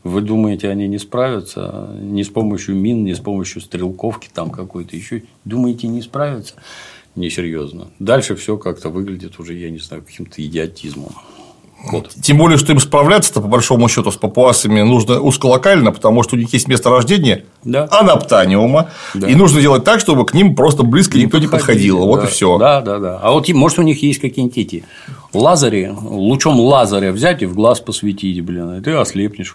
Вы 0.04 0.22
думаете, 0.22 0.70
они 0.70 0.88
не 0.88 1.00
справятся 1.00 1.90
ни 2.00 2.22
с 2.24 2.30
помощью 2.30 2.76
мин, 2.76 3.04
ни 3.04 3.14
с 3.14 3.20
помощью 3.20 3.62
стрелковки 3.62 4.30
там 4.34 4.50
какой-то 4.50 4.96
еще? 4.96 5.24
Думаете, 5.46 5.88
не 5.88 6.02
справятся? 6.02 6.56
Несерьезно. 7.16 7.88
Дальше 8.00 8.36
все 8.36 8.58
как-то 8.58 8.90
выглядит 8.90 9.40
уже, 9.40 9.54
я 9.54 9.70
не 9.70 9.80
знаю, 9.80 10.04
каким-то 10.04 10.46
идиотизмом. 10.46 11.14
Вот. 11.92 12.10
Тем 12.22 12.38
более, 12.38 12.58
что 12.58 12.72
им 12.72 12.80
справляться-то, 12.80 13.42
по 13.42 13.48
большому 13.48 13.88
счету, 13.90 14.12
с 14.12 14.16
папуасами 14.16 14.82
нужно 14.82 15.20
узколокально, 15.20 15.92
потому 15.92 16.24
что 16.24 16.36
у 16.36 16.40
них 16.40 16.52
есть 16.52 16.68
место 16.68 16.90
рождения 16.90 17.46
да. 17.64 17.88
анаптаниума, 17.92 18.90
да. 19.14 19.28
и 19.28 19.36
нужно 19.36 19.62
делать 19.62 19.84
так, 19.84 20.00
чтобы 20.00 20.26
к 20.26 20.34
ним 20.34 20.56
просто 20.56 20.84
близко 20.84 21.18
не 21.18 21.26
никто 21.26 21.38
не 21.38 21.48
подходил. 21.48 22.00
Да. 22.00 22.06
Вот 22.06 22.24
и 22.24 22.28
все. 22.28 22.58
Да, 22.58 22.82
да, 22.82 23.00
да. 23.00 23.20
А 23.22 23.32
вот 23.32 23.48
может 23.50 23.80
у 23.80 23.84
них 23.84 24.02
есть 24.02 24.20
какие-нибудь 24.20 24.58
эти 24.58 24.84
лазаре, 25.36 25.96
лучом 26.02 26.60
лазаря 26.60 27.12
взять 27.12 27.42
и 27.42 27.46
в 27.46 27.54
глаз 27.54 27.80
посветить, 27.80 28.42
блин, 28.42 28.76
и 28.76 28.82
ты 28.82 28.92
ослепнешь. 28.92 29.54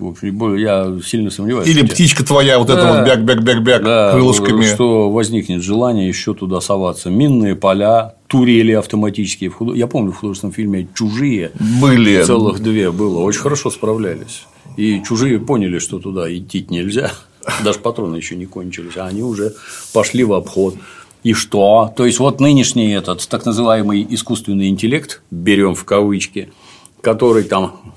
Я 0.60 0.98
сильно 1.04 1.30
сомневаюсь. 1.30 1.68
Или 1.68 1.82
птичка 1.86 2.24
твоя, 2.24 2.58
вот 2.58 2.68
да. 2.68 2.74
эта 2.74 2.86
вот 2.86 3.06
бяк-бяк-бяк-бяк 3.06 3.82
да, 3.82 4.12
крылышками. 4.12 4.64
Что 4.64 5.10
возникнет 5.10 5.62
желание 5.62 6.08
еще 6.08 6.34
туда 6.34 6.60
соваться. 6.60 7.10
Минные 7.10 7.54
поля, 7.56 8.14
турели 8.26 8.72
автоматические. 8.72 9.52
Я 9.74 9.86
помню 9.86 10.12
в 10.12 10.16
художественном 10.16 10.52
фильме 10.52 10.88
«Чужие» 10.94 11.52
были. 11.80 12.22
Целых 12.22 12.60
две 12.60 12.90
было. 12.90 13.20
Очень 13.20 13.40
хорошо 13.40 13.70
справлялись. 13.70 14.46
И 14.76 15.02
чужие 15.02 15.38
поняли, 15.38 15.78
что 15.78 15.98
туда 15.98 16.32
идти 16.34 16.64
нельзя. 16.70 17.10
Даже 17.64 17.78
патроны 17.78 18.16
еще 18.16 18.36
не 18.36 18.46
кончились, 18.46 18.96
а 18.96 19.06
они 19.06 19.22
уже 19.22 19.54
пошли 19.92 20.24
в 20.24 20.32
обход. 20.32 20.76
И 21.22 21.32
что? 21.32 21.92
То 21.96 22.06
есть, 22.06 22.18
вот 22.18 22.40
нынешний 22.40 22.92
этот 22.92 23.28
так 23.28 23.44
называемый 23.44 24.06
искусственный 24.08 24.68
интеллект, 24.68 25.22
берем 25.30 25.74
в 25.74 25.84
кавычки, 25.84 26.50
который 27.00 27.44
там 27.44 27.94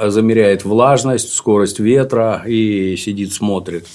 замеряет 0.00 0.64
влажность, 0.64 1.34
скорость 1.34 1.80
ветра 1.80 2.42
и 2.46 2.96
сидит, 2.96 3.32
смотрит. 3.32 3.86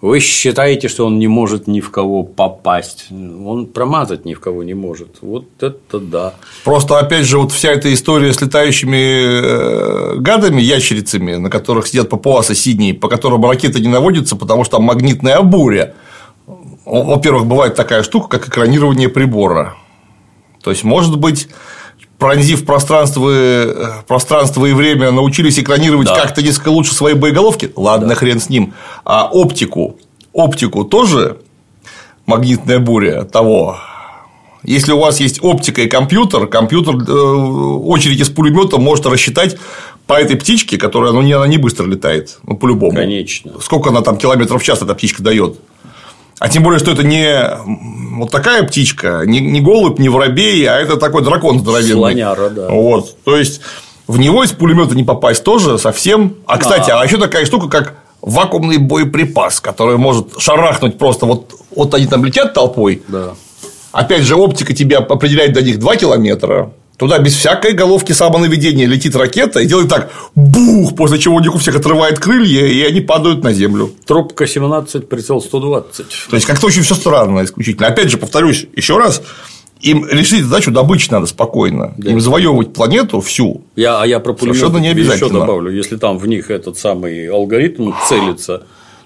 Вы 0.00 0.20
считаете, 0.20 0.88
что 0.88 1.04
он 1.04 1.18
не 1.18 1.28
может 1.28 1.66
ни 1.66 1.80
в 1.80 1.90
кого 1.90 2.22
попасть? 2.22 3.08
Он 3.10 3.66
промазать 3.66 4.24
ни 4.24 4.32
в 4.32 4.40
кого 4.40 4.62
не 4.62 4.72
может. 4.72 5.18
Вот 5.20 5.44
это 5.60 5.98
да. 6.00 6.34
Просто, 6.64 6.98
опять 6.98 7.26
же, 7.26 7.38
вот 7.38 7.52
вся 7.52 7.72
эта 7.72 7.92
история 7.92 8.32
с 8.32 8.40
летающими 8.40 8.96
э, 8.96 10.16
гадами, 10.16 10.62
ящерицами, 10.62 11.34
на 11.34 11.50
которых 11.50 11.86
сидят 11.86 12.08
папуасы 12.08 12.54
синие, 12.54 12.94
по 12.94 13.08
которым 13.08 13.44
ракеты 13.44 13.80
не 13.80 13.88
наводятся, 13.88 14.36
потому 14.36 14.64
что 14.64 14.78
там 14.78 14.84
магнитная 14.84 15.42
буря. 15.42 15.94
Во-первых, 16.84 17.46
бывает 17.46 17.74
такая 17.74 18.02
штука, 18.02 18.38
как 18.38 18.48
экранирование 18.48 19.08
прибора. 19.08 19.76
То 20.62 20.70
есть, 20.70 20.84
может 20.84 21.18
быть, 21.18 21.48
пронзив 22.18 22.64
пространство, 22.64 23.30
э, 23.30 24.02
пространство 24.06 24.66
и 24.66 24.72
время, 24.72 25.10
научились 25.10 25.58
экранировать 25.58 26.06
да. 26.06 26.16
как-то 26.16 26.42
несколько 26.42 26.68
лучше 26.68 26.94
свои 26.94 27.14
боеголовки, 27.14 27.72
ладно, 27.76 28.08
да. 28.08 28.14
хрен 28.14 28.40
с 28.40 28.48
ним. 28.48 28.74
А 29.04 29.28
оптику, 29.28 29.98
оптику 30.32 30.84
тоже 30.84 31.38
магнитная 32.26 32.78
буря 32.78 33.24
того. 33.24 33.78
Если 34.62 34.92
у 34.92 34.98
вас 34.98 35.20
есть 35.20 35.42
оптика 35.42 35.80
и 35.80 35.88
компьютер, 35.88 36.46
компьютер 36.46 36.96
э, 36.96 37.12
очередь 37.12 38.20
из 38.20 38.28
пулемета 38.28 38.76
может 38.76 39.06
рассчитать 39.06 39.56
по 40.06 40.14
этой 40.14 40.36
птичке, 40.36 40.76
которая, 40.76 41.12
ну, 41.12 41.22
не, 41.22 41.32
она 41.32 41.46
не 41.46 41.56
быстро 41.56 41.86
летает, 41.86 42.38
ну, 42.42 42.56
по-любому. 42.56 42.92
Конечно. 42.92 43.52
Сколько 43.60 43.88
она 43.88 44.02
там 44.02 44.18
километров 44.18 44.60
в 44.60 44.64
час 44.64 44.82
эта 44.82 44.94
птичка 44.94 45.22
дает? 45.22 45.58
А 46.40 46.48
тем 46.48 46.62
более, 46.62 46.78
что 46.78 46.90
это 46.90 47.04
не 47.04 47.38
вот 48.16 48.30
такая 48.30 48.62
птичка, 48.62 49.24
не, 49.26 49.40
не 49.40 49.60
голубь, 49.60 49.98
не 49.98 50.08
воробей, 50.08 50.66
а 50.66 50.78
это 50.78 50.96
такой 50.96 51.22
дракон 51.22 51.58
здоровенный. 51.58 51.92
Слоняра, 51.92 52.48
да. 52.48 52.68
Вот. 52.68 53.14
То 53.24 53.36
есть, 53.36 53.60
в 54.06 54.18
него 54.18 54.42
из 54.42 54.50
пулемета 54.50 54.94
не 54.94 55.04
попасть 55.04 55.44
тоже 55.44 55.76
совсем. 55.76 56.36
А, 56.46 56.56
кстати, 56.56 56.90
а, 56.90 57.02
а 57.02 57.04
еще 57.04 57.18
такая 57.18 57.44
штука, 57.44 57.68
как 57.68 57.94
вакуумный 58.22 58.78
боеприпас, 58.78 59.60
который 59.60 59.98
может 59.98 60.40
шарахнуть 60.40 60.96
просто 60.96 61.26
вот, 61.26 61.54
вот 61.76 61.92
они 61.92 62.06
там 62.06 62.24
летят 62.24 62.54
толпой. 62.54 63.02
Да. 63.06 63.34
Опять 63.92 64.22
же, 64.22 64.36
оптика 64.36 64.72
тебя 64.72 64.98
определяет 64.98 65.52
до 65.52 65.60
них 65.60 65.78
2 65.78 65.96
километра. 65.96 66.70
Туда 67.00 67.18
без 67.18 67.34
всякой 67.34 67.72
головки 67.72 68.12
самонаведения 68.12 68.86
летит 68.86 69.16
ракета 69.16 69.60
и 69.60 69.66
делает 69.66 69.88
так 69.88 70.12
бух, 70.34 70.94
после 70.94 71.18
чего 71.18 71.36
у 71.36 71.40
них 71.40 71.54
у 71.54 71.58
всех 71.58 71.76
отрывает 71.76 72.18
крылья, 72.18 72.66
и 72.66 72.82
они 72.82 73.00
падают 73.00 73.42
на 73.42 73.54
землю. 73.54 73.90
Трубка 74.04 74.46
17, 74.46 75.08
прицел 75.08 75.40
120. 75.40 76.06
То 76.28 76.36
есть 76.36 76.46
как-то 76.46 76.66
очень 76.66 76.82
все 76.82 76.94
странно 76.94 77.42
исключительно. 77.42 77.86
Опять 77.86 78.10
же, 78.10 78.18
повторюсь 78.18 78.66
еще 78.76 78.98
раз, 78.98 79.22
им 79.80 80.06
решить 80.10 80.44
задачу 80.44 80.72
добычи 80.72 81.10
надо 81.10 81.24
спокойно. 81.24 81.94
Да. 81.96 82.10
Им 82.10 82.20
завоевывать 82.20 82.74
планету 82.74 83.22
всю. 83.22 83.62
Я, 83.76 84.02
а 84.02 84.06
я 84.06 84.20
про 84.20 84.34
пулемет 84.34 84.58
совершенно 84.58 84.82
не 84.82 84.88
обязательно. 84.88 85.26
еще 85.28 85.34
добавлю. 85.34 85.72
Если 85.72 85.96
там 85.96 86.18
в 86.18 86.26
них 86.26 86.50
этот 86.50 86.76
самый 86.76 87.30
алгоритм 87.30 87.92
целится, 88.10 88.64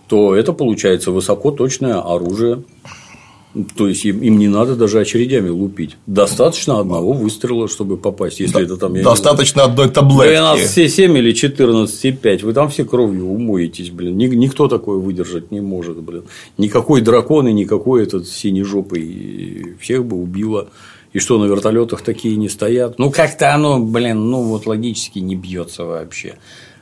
то 0.08 0.34
это 0.34 0.52
получается 0.52 1.12
высокоточное 1.12 2.00
оружие. 2.00 2.64
То 3.76 3.86
есть 3.86 4.04
им, 4.04 4.20
им 4.20 4.38
не 4.38 4.48
надо 4.48 4.74
даже 4.74 4.98
очередями 4.98 5.48
лупить. 5.48 5.96
Достаточно 6.06 6.80
одного 6.80 7.12
выстрела, 7.12 7.68
чтобы 7.68 7.96
попасть, 7.96 8.40
если 8.40 8.54
да, 8.54 8.62
это 8.62 8.76
там. 8.76 9.00
Достаточно 9.00 9.64
одной 9.64 9.88
таблетки. 9.90 10.76
12,7 10.76 11.18
или 11.18 11.32
14,5. 11.32 12.44
Вы 12.44 12.52
там 12.52 12.68
все 12.68 12.84
кровью 12.84 13.26
умоетесь, 13.26 13.90
блин. 13.90 14.16
Никто 14.16 14.66
такое 14.66 14.98
выдержать 14.98 15.52
не 15.52 15.60
может, 15.60 16.00
блин. 16.02 16.24
Никакой 16.58 17.00
дракон 17.00 17.46
и 17.46 17.52
никакой 17.52 18.02
этот 18.02 18.26
синежопый 18.28 19.76
всех 19.78 20.04
бы 20.04 20.16
убило. 20.16 20.68
И 21.12 21.20
что 21.20 21.38
на 21.38 21.44
вертолетах 21.44 22.02
такие 22.02 22.34
не 22.34 22.48
стоят? 22.48 22.98
Ну, 22.98 23.12
как-то 23.12 23.54
оно, 23.54 23.78
блин, 23.78 24.30
ну 24.30 24.42
вот 24.42 24.66
логически 24.66 25.20
не 25.20 25.36
бьется 25.36 25.84
вообще. 25.84 26.34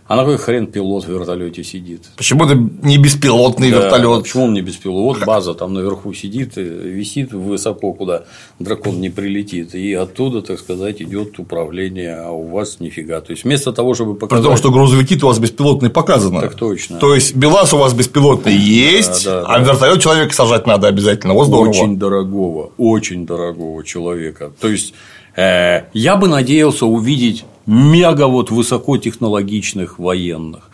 А 0.08 0.16
на 0.16 0.22
какой 0.22 0.36
хрен 0.36 0.66
пилот 0.66 1.04
в 1.04 1.08
вертолете 1.08 1.62
сидит? 1.62 2.08
Почему 2.16 2.44
это 2.44 2.54
не 2.54 2.98
беспилотный 2.98 3.70
да, 3.70 3.84
вертолет? 3.84 4.24
Почему 4.24 4.44
он 4.44 4.52
не 4.52 4.60
беспилот? 4.60 5.24
База 5.24 5.54
там 5.54 5.74
наверху 5.74 6.12
сидит, 6.12 6.56
висит 6.56 7.32
высоко, 7.32 7.92
куда 7.92 8.24
дракон 8.58 9.00
не 9.00 9.10
прилетит. 9.10 9.74
И 9.74 9.94
оттуда, 9.94 10.42
так 10.42 10.58
сказать, 10.58 11.00
идет 11.00 11.38
управление, 11.38 12.16
а 12.16 12.30
у 12.30 12.48
вас 12.48 12.80
нифига. 12.80 13.20
То 13.20 13.30
есть 13.30 13.44
вместо 13.44 13.72
того, 13.72 13.94
чтобы 13.94 14.14
показать. 14.16 14.42
Потому 14.42 14.56
что 14.56 14.70
грузовики-то 14.72 15.26
у 15.26 15.28
вас 15.28 15.38
беспилотные 15.38 15.90
показаны. 15.90 16.40
Так 16.40 16.56
точно. 16.56 16.98
То 16.98 17.14
есть 17.14 17.36
БелАЗ 17.36 17.72
у 17.74 17.78
вас 17.78 17.94
беспилотный 17.94 18.56
есть, 18.56 19.24
да, 19.24 19.42
да, 19.42 19.46
а 19.46 19.58
да. 19.60 19.64
вертолет 19.64 20.02
человека 20.02 20.34
сажать 20.34 20.66
надо 20.66 20.88
обязательно. 20.88 21.34
Вот 21.34 21.46
здорово. 21.46 21.70
Очень 21.70 21.98
дорогого, 21.98 22.72
очень 22.76 23.24
дорогого 23.24 23.84
человека. 23.84 24.52
То 24.60 24.68
есть 24.68 24.94
э, 25.36 25.84
я 25.92 26.16
бы 26.16 26.26
надеялся 26.26 26.86
увидеть 26.86 27.44
мега 27.66 28.26
вот 28.26 28.50
высокотехнологичных 28.50 29.98
военных. 29.98 30.70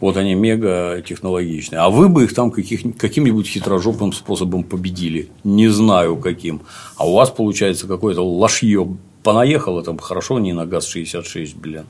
Вот 0.00 0.16
они 0.16 0.34
мега 0.34 1.02
технологичные. 1.06 1.80
А 1.80 1.90
вы 1.90 2.08
бы 2.08 2.24
их 2.24 2.34
там 2.34 2.50
каких, 2.50 2.96
каким-нибудь 2.96 3.48
хитрожопым 3.48 4.12
способом 4.12 4.62
победили. 4.62 5.30
Не 5.42 5.68
знаю 5.68 6.16
каким. 6.16 6.62
А 6.96 7.08
у 7.08 7.14
вас 7.14 7.30
получается 7.30 7.88
какое-то 7.88 8.22
лошье. 8.22 8.96
Понаехало 9.24 9.82
там 9.82 9.98
хорошо 9.98 10.38
не 10.38 10.52
на 10.52 10.66
ГАЗ-66, 10.66 11.56
блин. 11.56 11.86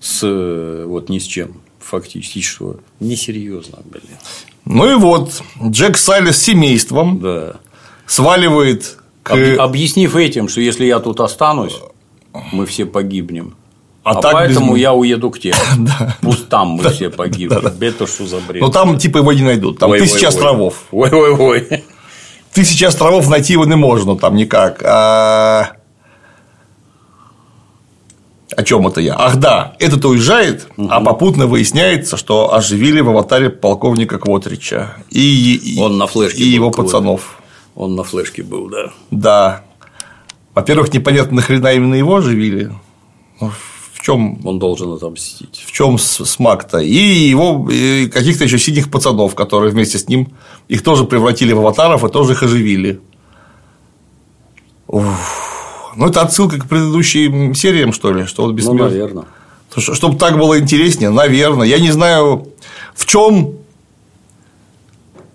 С 0.00 0.84
вот 0.86 1.08
ни 1.08 1.18
с 1.18 1.24
чем. 1.24 1.54
Фактически, 1.80 2.40
что 2.40 2.80
несерьезно, 3.00 3.78
блин. 3.84 4.02
Ну 4.66 4.90
и 4.90 4.94
вот, 4.96 5.42
Джек 5.64 5.96
Салли 5.96 6.32
с 6.32 6.42
семейством 6.42 7.20
да. 7.20 7.56
сваливает 8.06 8.98
к... 9.22 9.30
Об, 9.30 9.60
объяснив 9.60 10.16
этим, 10.16 10.48
что 10.48 10.60
если 10.60 10.84
я 10.84 10.98
тут 10.98 11.20
останусь, 11.20 11.78
мы 12.52 12.66
все 12.66 12.84
погибнем. 12.84 13.54
А, 14.06 14.10
а 14.10 14.22
так 14.22 14.34
поэтому 14.34 14.74
без... 14.74 14.82
я 14.82 14.92
уеду 14.92 15.32
к 15.32 15.40
тебе. 15.40 15.54
да. 15.78 16.16
Пусть 16.20 16.48
там 16.48 16.68
мы 16.68 16.88
все 16.90 17.10
да. 17.10 17.72
Это 17.80 18.06
что 18.06 18.24
за 18.24 18.38
бред? 18.38 18.62
Но 18.62 18.68
там 18.68 18.98
типа 18.98 19.18
его 19.18 19.32
не 19.32 19.42
найдут. 19.42 19.80
Там 19.80 19.90
ой, 19.90 19.98
тысяча 19.98 20.26
ой, 20.26 20.28
островов. 20.28 20.84
Ой, 20.92 21.10
ой, 21.10 21.30
ой. 21.32 21.84
Тысячи 22.52 22.84
островов 22.84 23.28
найти 23.28 23.54
его 23.54 23.64
не 23.64 23.74
можно 23.74 24.16
там 24.16 24.36
никак. 24.36 24.80
А... 24.84 25.72
О 28.56 28.62
чем 28.62 28.86
это 28.86 29.00
я? 29.00 29.16
Ах 29.18 29.38
да, 29.38 29.74
этот 29.80 30.04
уезжает, 30.04 30.68
угу. 30.76 30.86
а 30.88 31.00
попутно 31.00 31.48
выясняется, 31.48 32.16
что 32.16 32.54
оживили 32.54 33.00
в 33.00 33.08
аватаре 33.08 33.50
полковника 33.50 34.20
Квотрича 34.20 34.98
и, 35.10 35.76
Он 35.80 35.98
на 35.98 36.06
флешке 36.06 36.44
и 36.44 36.46
его 36.46 36.70
пацанов. 36.70 37.40
Он 37.74 37.96
на 37.96 38.04
флешке 38.04 38.44
был, 38.44 38.68
да. 38.68 38.92
Да. 39.10 39.62
Во-первых, 40.54 40.94
непонятно, 40.94 41.34
нахрена 41.34 41.72
именно 41.72 41.96
его 41.96 42.14
оживили. 42.14 42.70
Ну, 43.40 43.50
чем 44.06 44.38
он 44.46 44.60
должен 44.60 44.92
отомстить? 44.92 45.64
В 45.66 45.72
чем 45.72 45.98
смак-то? 45.98 46.78
И 46.78 46.94
его 46.94 47.64
каких-то 48.12 48.44
еще 48.44 48.56
синих 48.56 48.88
пацанов, 48.88 49.34
которые 49.34 49.72
вместе 49.72 49.98
с 49.98 50.06
ним 50.06 50.28
их 50.68 50.82
тоже 50.84 51.04
превратили 51.04 51.52
в 51.52 51.58
аватаров 51.58 52.04
и 52.04 52.08
тоже 52.08 52.34
их 52.34 52.42
оживили. 52.44 53.00
Уф. 54.86 55.92
Ну, 55.96 56.06
это 56.06 56.22
отсылка 56.22 56.58
к 56.60 56.68
предыдущим 56.68 57.52
сериям, 57.56 57.92
что 57.92 58.12
ли? 58.12 58.26
Что 58.26 58.44
вот 58.44 58.52
бессмертный. 58.52 58.84
Ну, 58.84 58.90
наверное. 58.90 59.24
Чтобы 59.76 60.16
так 60.18 60.38
было 60.38 60.60
интереснее, 60.60 61.10
наверное. 61.10 61.66
Я 61.66 61.80
не 61.80 61.90
знаю, 61.90 62.46
в 62.94 63.06
чем 63.06 63.54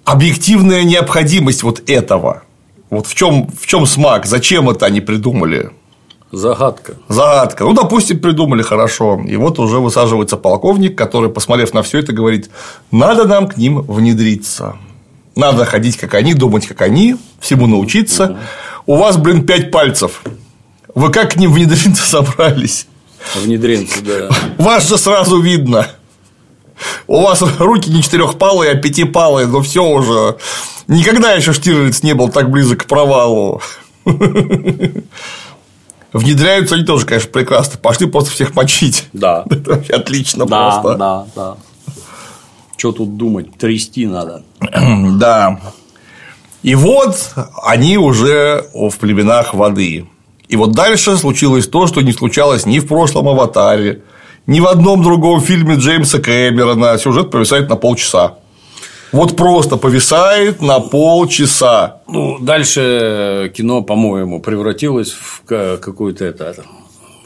объективная 0.05 0.83
необходимость 0.83 1.63
вот 1.63 1.89
этого. 1.89 2.43
Вот 2.89 3.05
в 3.05 3.13
чем, 3.15 3.49
в 3.49 3.67
чем 3.67 3.85
смак, 3.85 4.25
зачем 4.25 4.69
это 4.69 4.85
они 4.85 5.01
придумали? 5.01 5.71
Загадка. 6.31 6.93
Загадка. 7.09 7.65
Ну, 7.65 7.73
допустим, 7.73 8.19
придумали 8.19 8.61
хорошо. 8.61 9.21
И 9.27 9.35
вот 9.35 9.59
уже 9.59 9.79
высаживается 9.79 10.37
полковник, 10.37 10.97
который, 10.97 11.29
посмотрев 11.29 11.73
на 11.73 11.83
все 11.83 11.99
это, 11.99 12.13
говорит: 12.13 12.49
надо 12.91 13.25
нам 13.25 13.47
к 13.47 13.57
ним 13.57 13.81
внедриться. 13.81 14.75
Надо 15.35 15.65
ходить, 15.65 15.97
как 15.97 16.13
они, 16.13 16.33
думать, 16.33 16.67
как 16.67 16.81
они, 16.81 17.17
всему 17.39 17.67
научиться. 17.67 18.37
У 18.85 18.95
вас, 18.95 19.17
блин, 19.17 19.45
пять 19.45 19.71
пальцев. 19.71 20.23
Вы 20.95 21.11
как 21.11 21.33
к 21.33 21.35
ним 21.35 21.51
внедриться 21.53 22.03
собрались? 22.03 22.87
Внедриться, 23.35 24.01
да. 24.01 24.29
Вас 24.57 24.87
же 24.87 24.97
сразу 24.97 25.39
видно. 25.39 25.87
У 27.07 27.21
вас 27.21 27.41
руки 27.59 27.89
не 27.89 28.01
четырехпалые, 28.01 28.71
а 28.71 28.75
пятипалые, 28.75 29.47
но 29.47 29.61
все 29.61 29.85
уже. 29.85 30.37
Никогда 30.87 31.33
еще 31.33 31.53
Штирлиц 31.53 32.03
не 32.03 32.13
был 32.13 32.29
так 32.29 32.49
близок 32.49 32.83
к 32.83 32.85
провалу. 32.85 33.61
Внедряются 36.13 36.75
они 36.75 36.83
тоже, 36.83 37.05
конечно, 37.05 37.29
прекрасно. 37.29 37.79
Пошли 37.79 38.07
просто 38.07 38.31
всех 38.31 38.53
мочить. 38.55 39.07
Да. 39.13 39.45
Это 39.49 39.75
вообще 39.75 39.93
отлично 39.93 40.45
да, 40.45 40.69
просто. 40.81 40.97
Да, 40.97 41.25
да. 41.35 41.57
Что 42.75 42.91
тут 42.91 43.15
думать? 43.15 43.55
Трясти 43.57 44.05
надо. 44.05 44.43
да. 45.17 45.59
И 46.63 46.75
вот 46.75 47.33
они 47.63 47.97
уже 47.97 48.65
в 48.73 48.97
племенах 48.97 49.53
воды. 49.53 50.07
И 50.47 50.55
вот 50.57 50.73
дальше 50.73 51.17
случилось 51.17 51.67
то, 51.67 51.87
что 51.87 52.01
не 52.01 52.11
случалось 52.11 52.65
ни 52.65 52.79
в 52.79 52.87
прошлом 52.87 53.29
аватаре, 53.29 54.01
ни 54.47 54.59
в 54.59 54.67
одном 54.67 55.01
другом 55.01 55.39
фильме 55.39 55.75
Джеймса 55.75 56.19
Кэмерона. 56.19 56.97
Сюжет 56.97 57.31
повисает 57.31 57.69
на 57.69 57.77
полчаса. 57.77 58.35
Вот 59.11 59.35
просто 59.35 59.77
повисает 59.77 60.61
на 60.61 60.79
полчаса. 60.79 62.01
Ну, 62.07 62.39
дальше 62.39 63.51
кино, 63.55 63.81
по-моему, 63.81 64.39
превратилось 64.41 65.11
в 65.11 65.43
какую-то 65.45 66.23
это. 66.25 66.65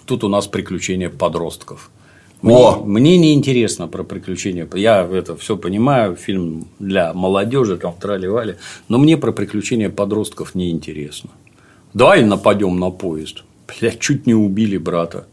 Тут 0.06 0.24
у 0.24 0.28
нас 0.28 0.48
приключения 0.48 1.10
подростков. 1.10 1.92
Мне, 2.42 2.56
О! 2.56 2.84
мне 2.86 3.18
не 3.18 3.34
интересно 3.34 3.88
про 3.88 4.04
приключения. 4.04 4.68
Я 4.74 5.04
это 5.04 5.36
все 5.36 5.58
понимаю, 5.58 6.16
фильм 6.16 6.68
для 6.80 7.14
молодежи, 7.14 7.78
там 7.78 7.94
трали 8.00 8.58
но 8.88 8.98
мне 8.98 9.18
про 9.18 9.32
приключения 9.32 9.90
подростков 9.90 10.56
не 10.56 10.70
интересно. 10.70 11.30
Давай 11.94 12.24
нападем 12.24 12.80
на 12.80 12.90
поезд. 12.90 13.44
Блядь, 13.68 14.00
чуть 14.00 14.28
не 14.28 14.34
убили 14.34 14.78
брата. 14.78 15.28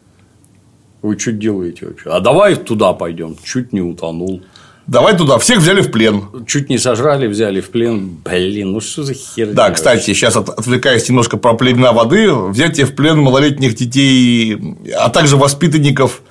Вы 1.03 1.19
что 1.19 1.33
делаете 1.33 1.87
вообще? 1.87 2.11
А 2.11 2.21
давай 2.21 2.55
туда 2.57 2.93
пойдем. 2.93 3.37
Чуть 3.43 3.73
не 3.73 3.81
утонул. 3.81 4.43
Давай 4.87 5.16
туда, 5.16 5.38
всех 5.38 5.59
взяли 5.59 5.81
в 5.81 5.92
плен. 5.92 6.25
Чуть 6.47 6.68
не 6.68 6.77
сожрали, 6.77 7.29
взяли 7.29 7.61
в 7.61 7.71
плен. 7.71 8.18
Блин, 8.25 8.73
ну 8.73 8.81
что 8.81 9.05
за 9.05 9.14
херня? 9.14 9.55
Да, 9.55 9.71
кстати, 9.71 9.99
вообще? 9.99 10.14
сейчас 10.14 10.37
отвлекаясь 10.37 11.09
немножко 11.09 11.37
про 11.37 11.55
племена 11.55 11.92
воды, 11.92 12.33
взятие 12.33 12.87
в 12.87 12.95
плен 12.95 13.18
малолетних 13.18 13.77
детей, 13.77 14.77
а 14.99 15.09
также 15.09 15.37
воспитанников 15.37 16.23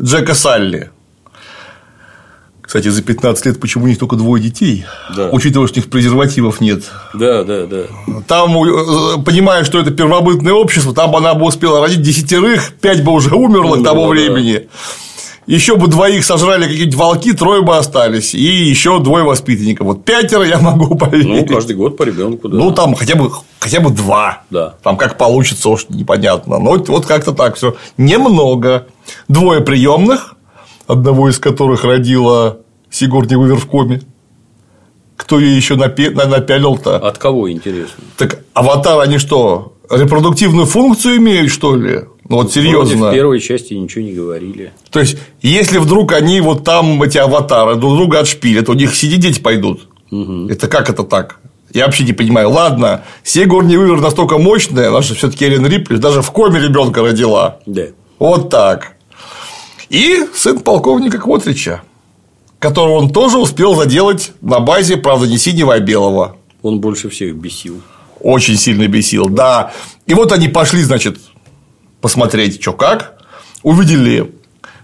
Джека 0.00 0.34
Салли. 0.34 0.90
Кстати, 2.62 2.88
за 2.88 3.02
15 3.02 3.46
лет 3.46 3.60
почему 3.60 3.84
у 3.84 3.88
них 3.88 3.98
только 3.98 4.16
двое 4.16 4.42
детей? 4.42 4.84
Да. 5.16 5.30
Учитывая, 5.30 5.68
что 5.68 5.78
у 5.78 5.82
них 5.82 5.90
презервативов 5.90 6.60
нет. 6.60 6.84
Да, 7.14 7.42
да, 7.42 7.66
да. 7.66 7.84
Там, 8.26 8.56
э, 8.62 9.22
понимая, 9.24 9.64
что 9.64 9.80
это 9.80 9.90
первобытное 9.90 10.52
общество, 10.52 10.94
там 10.94 11.10
бы 11.10 11.18
она 11.18 11.32
бы 11.34 11.46
успела 11.46 11.80
родить 11.80 12.02
десятерых, 12.02 12.72
пять 12.74 13.02
бы 13.02 13.12
уже 13.12 13.34
умерло 13.34 13.76
ну, 13.76 13.82
к 13.82 13.84
тому 13.84 14.02
да, 14.02 14.08
времени. 14.08 14.54
Да 14.64 14.68
еще 15.48 15.76
бы 15.76 15.88
двоих 15.88 16.24
сожрали 16.24 16.64
какие-нибудь 16.64 16.94
волки, 16.94 17.32
трое 17.32 17.62
бы 17.62 17.76
остались, 17.76 18.34
и 18.34 18.42
еще 18.42 19.00
двое 19.00 19.24
воспитанников. 19.24 19.86
Вот 19.86 20.04
пятеро 20.04 20.44
я 20.44 20.58
могу 20.58 20.94
поверить. 20.98 21.48
Ну, 21.48 21.54
каждый 21.54 21.74
год 21.74 21.96
по 21.96 22.02
ребенку, 22.02 22.48
да. 22.48 22.58
Ну, 22.58 22.70
там 22.70 22.94
хотя 22.94 23.14
бы, 23.16 23.32
хотя 23.58 23.80
бы 23.80 23.90
два. 23.90 24.42
Да. 24.50 24.74
Там 24.82 24.98
как 24.98 25.16
получится, 25.16 25.70
уж 25.70 25.86
непонятно. 25.88 26.58
Но 26.58 26.76
вот 26.76 27.06
как-то 27.06 27.32
так 27.32 27.56
все. 27.56 27.76
Немного. 27.96 28.86
Двое 29.26 29.62
приемных, 29.62 30.36
одного 30.86 31.30
из 31.30 31.38
которых 31.38 31.82
родила 31.82 32.58
Сигурни 32.90 33.34
Уивер 33.34 33.56
в 33.56 33.66
коме. 33.66 34.02
Кто 35.16 35.40
ее 35.40 35.56
еще 35.56 35.76
напялил-то? 35.76 36.96
От 36.96 37.16
кого 37.16 37.50
интересно? 37.50 38.04
Так 38.18 38.40
аватар 38.52 39.00
они 39.00 39.16
что, 39.16 39.72
репродуктивную 39.90 40.66
функцию 40.66 41.16
имеют, 41.16 41.50
что 41.50 41.76
ли? 41.76 42.04
Ну 42.28 42.36
вот 42.36 42.52
серьезно. 42.52 42.96
Вроде 42.96 42.96
в 42.96 43.14
первой 43.14 43.40
части 43.40 43.74
ничего 43.74 44.04
не 44.04 44.12
говорили. 44.12 44.72
То 44.90 45.00
есть, 45.00 45.16
если 45.40 45.78
вдруг 45.78 46.12
они 46.12 46.40
вот 46.40 46.64
там, 46.64 47.02
эти 47.02 47.18
аватары, 47.18 47.76
друг 47.76 47.96
друга 47.96 48.20
отшпилят, 48.20 48.68
у 48.68 48.74
них 48.74 48.94
сидеть 48.94 49.20
дети 49.20 49.40
пойдут. 49.40 49.88
Угу. 50.10 50.48
Это 50.48 50.68
как 50.68 50.90
это 50.90 51.04
так? 51.04 51.40
Я 51.72 51.86
вообще 51.86 52.04
не 52.04 52.12
понимаю. 52.12 52.50
Ладно, 52.50 53.04
Сигурни 53.24 53.76
Уивер 53.76 54.00
настолько 54.00 54.38
мощная, 54.38 54.90
наша 54.90 55.14
все 55.14 55.30
таки 55.30 55.44
Эллен 55.44 55.66
Рипли 55.66 55.96
даже 55.96 56.22
в 56.22 56.30
коме 56.30 56.60
ребенка 56.60 57.02
родила. 57.02 57.58
Да. 57.66 57.86
Вот 58.18 58.50
так. 58.50 58.96
И 59.90 60.26
сын 60.34 60.60
полковника 60.60 61.18
Квотрича, 61.18 61.82
которого 62.58 62.98
он 62.98 63.10
тоже 63.10 63.38
успел 63.38 63.74
заделать 63.74 64.32
на 64.40 64.60
базе, 64.60 64.96
правда, 64.96 65.26
не 65.26 65.38
синего, 65.38 65.74
а 65.74 65.80
белого. 65.80 66.36
Он 66.62 66.80
больше 66.80 67.08
всех 67.08 67.36
бесил. 67.36 67.80
Очень 68.20 68.56
сильно 68.56 68.86
бесил, 68.88 69.28
да. 69.28 69.72
И 70.06 70.14
вот 70.14 70.32
они 70.32 70.48
пошли, 70.48 70.82
значит, 70.82 71.18
посмотреть, 72.00 72.60
что 72.60 72.72
как. 72.72 73.18
Увидели 73.62 74.32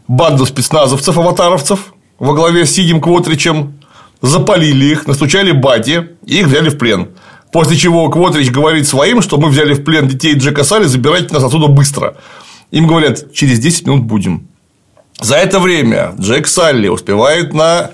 банду 0.08 0.46
спецназовцев, 0.46 1.16
аватаровцев 1.16 1.94
во 2.18 2.34
главе 2.34 2.66
с 2.66 2.72
Сидим 2.72 3.00
Квотричем, 3.00 3.80
запалили 4.20 4.86
их, 4.86 5.06
настучали 5.06 5.52
бати 5.52 6.10
и 6.26 6.40
их 6.40 6.46
взяли 6.46 6.68
в 6.68 6.78
плен. 6.78 7.10
После 7.52 7.76
чего 7.76 8.08
Квотрич 8.10 8.50
говорит 8.50 8.88
своим, 8.88 9.22
что 9.22 9.38
мы 9.38 9.48
взяли 9.48 9.74
в 9.74 9.84
плен 9.84 10.08
детей 10.08 10.34
Джека 10.34 10.64
Салли, 10.64 10.84
забирайте 10.84 11.32
нас 11.32 11.44
отсюда 11.44 11.68
быстро. 11.68 12.16
Им 12.72 12.88
говорят, 12.88 13.32
через 13.32 13.60
10 13.60 13.86
минут 13.86 14.02
будем. 14.04 14.48
За 15.20 15.36
это 15.36 15.60
время 15.60 16.14
Джек 16.18 16.48
Салли 16.48 16.88
успевает 16.88 17.54
на 17.54 17.92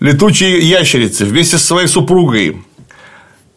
летучей 0.00 0.60
ящерице 0.60 1.24
вместе 1.24 1.58
со 1.58 1.66
своей 1.66 1.86
супругой 1.86 2.64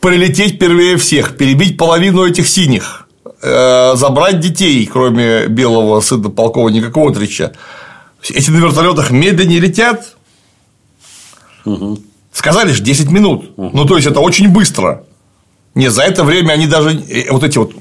прилететь 0.03 0.59
первее 0.59 0.97
всех, 0.97 1.37
перебить 1.37 1.77
половину 1.77 2.25
этих 2.25 2.49
синих, 2.49 3.07
э, 3.41 3.95
забрать 3.95 4.41
детей, 4.41 4.85
кроме 4.85 5.47
белого 5.47 6.01
сына 6.01 6.29
полковника 6.29 6.91
Квотрича. 6.91 7.53
Эти 8.29 8.49
на 8.51 8.57
вертолетах 8.57 9.11
медленнее 9.11 9.61
летят. 9.61 10.17
Угу. 11.63 11.99
Сказали 12.33 12.73
же 12.73 12.83
10 12.83 13.11
минут. 13.11 13.51
Угу. 13.55 13.71
Ну, 13.73 13.85
то 13.85 13.95
есть, 13.95 14.05
это 14.05 14.19
очень 14.19 14.49
быстро. 14.49 15.05
Не, 15.73 15.89
за 15.89 16.03
это 16.03 16.25
время 16.25 16.51
они 16.51 16.67
даже 16.67 16.89
э, 16.91 17.31
вот 17.31 17.43
эти 17.43 17.57
вот 17.57 17.71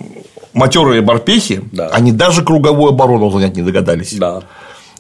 матерые 0.53 1.01
барпехи, 1.01 1.65
да. 1.73 1.89
они 1.89 2.13
даже 2.13 2.45
круговую 2.45 2.91
оборону 2.91 3.31
занять 3.33 3.57
не 3.57 3.63
догадались. 3.63 4.15
Да. 4.15 4.45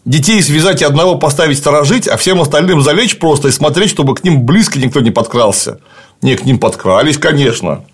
Детей 0.04 0.42
связать 0.42 0.82
и 0.82 0.84
одного 0.84 1.14
поставить 1.14 1.58
сторожить, 1.58 2.08
а 2.08 2.16
всем 2.16 2.40
остальным 2.40 2.82
залечь 2.82 3.20
просто 3.20 3.46
и 3.46 3.52
смотреть, 3.52 3.90
чтобы 3.90 4.16
к 4.16 4.24
ним 4.24 4.44
близко 4.44 4.80
никто 4.80 4.98
не 4.98 5.12
подкрался. 5.12 5.78
Не, 6.22 6.36
к 6.36 6.44
ним 6.44 6.58
подкрались, 6.58 7.18
конечно. 7.18 7.84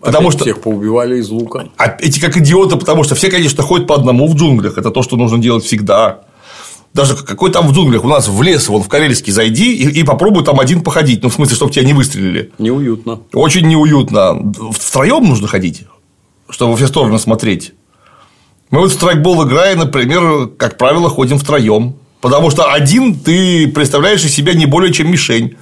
Потому 0.00 0.28
Опять 0.28 0.38
что 0.38 0.44
всех 0.44 0.60
поубивали 0.60 1.18
из 1.18 1.30
лука. 1.30 1.66
А 1.78 1.96
эти 1.98 2.20
как 2.20 2.36
идиоты, 2.36 2.76
потому 2.76 3.04
что 3.04 3.14
все, 3.14 3.30
конечно, 3.30 3.62
ходят 3.62 3.86
по 3.86 3.94
одному 3.94 4.28
в 4.28 4.36
джунглях. 4.36 4.76
Это 4.76 4.90
то, 4.90 5.02
что 5.02 5.16
нужно 5.16 5.38
делать 5.38 5.64
всегда. 5.64 6.20
Даже 6.92 7.16
какой 7.16 7.50
там 7.50 7.66
в 7.66 7.72
джунглях 7.72 8.04
у 8.04 8.08
нас 8.08 8.28
в 8.28 8.40
лес, 8.42 8.68
вон 8.68 8.82
в 8.82 8.88
Карельский 8.88 9.32
зайди 9.32 9.74
и, 9.74 10.00
и 10.00 10.04
попробуй 10.04 10.44
там 10.44 10.60
один 10.60 10.82
походить. 10.82 11.22
Ну, 11.22 11.30
в 11.30 11.34
смысле, 11.34 11.56
чтобы 11.56 11.72
тебя 11.72 11.84
не 11.84 11.94
выстрелили. 11.94 12.52
Неуютно. 12.58 13.20
Очень 13.32 13.66
неуютно. 13.66 14.52
Втроем 14.72 15.24
нужно 15.24 15.48
ходить 15.48 15.84
чтобы 16.54 16.72
во 16.72 16.76
все 16.76 16.86
стороны 16.86 17.18
смотреть. 17.18 17.72
Мы 18.70 18.80
вот 18.80 18.90
в 18.90 18.94
страйкбол 18.94 19.46
играя, 19.46 19.76
например, 19.76 20.48
как 20.56 20.78
правило, 20.78 21.08
ходим 21.08 21.38
втроем. 21.38 21.96
Потому 22.20 22.50
что 22.50 22.72
один 22.72 23.18
ты 23.18 23.68
представляешь 23.68 24.24
из 24.24 24.32
себя 24.32 24.54
не 24.54 24.66
более 24.66 24.92
чем 24.92 25.10
мишень. 25.10 25.56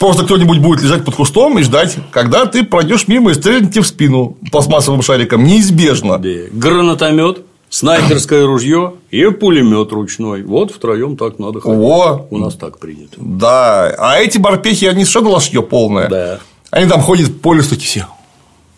Просто 0.00 0.24
кто-нибудь 0.24 0.60
будет 0.60 0.82
лежать 0.82 1.04
под 1.04 1.14
кустом 1.14 1.58
и 1.58 1.62
ждать, 1.62 1.98
когда 2.10 2.46
ты 2.46 2.64
пройдешь 2.64 3.06
мимо 3.06 3.32
и 3.32 3.34
стрельнет 3.34 3.70
тебе 3.70 3.82
в 3.82 3.86
спину 3.86 4.38
пластмассовым 4.50 5.02
шариком. 5.02 5.44
Неизбежно. 5.44 6.18
Гранатомет, 6.52 7.44
снайперское 7.68 8.46
ружье 8.46 8.94
и 9.10 9.26
пулемет 9.26 9.92
ручной. 9.92 10.42
Вот 10.42 10.72
втроем 10.72 11.18
так 11.18 11.38
надо 11.38 11.60
ходить. 11.60 11.78
О, 11.78 12.26
У 12.30 12.38
нас 12.38 12.54
так 12.54 12.78
принято. 12.78 13.16
Да. 13.18 13.94
А 13.98 14.18
эти 14.18 14.38
барпехи, 14.38 14.86
они 14.86 15.04
совершенно 15.04 15.34
лошье 15.34 15.62
полное. 15.62 16.08
Да. 16.08 16.38
Они 16.70 16.88
там 16.88 17.02
ходят 17.02 17.38
по 17.42 17.52
лесу 17.52 17.68
такие 17.68 17.86
все. 17.86 18.06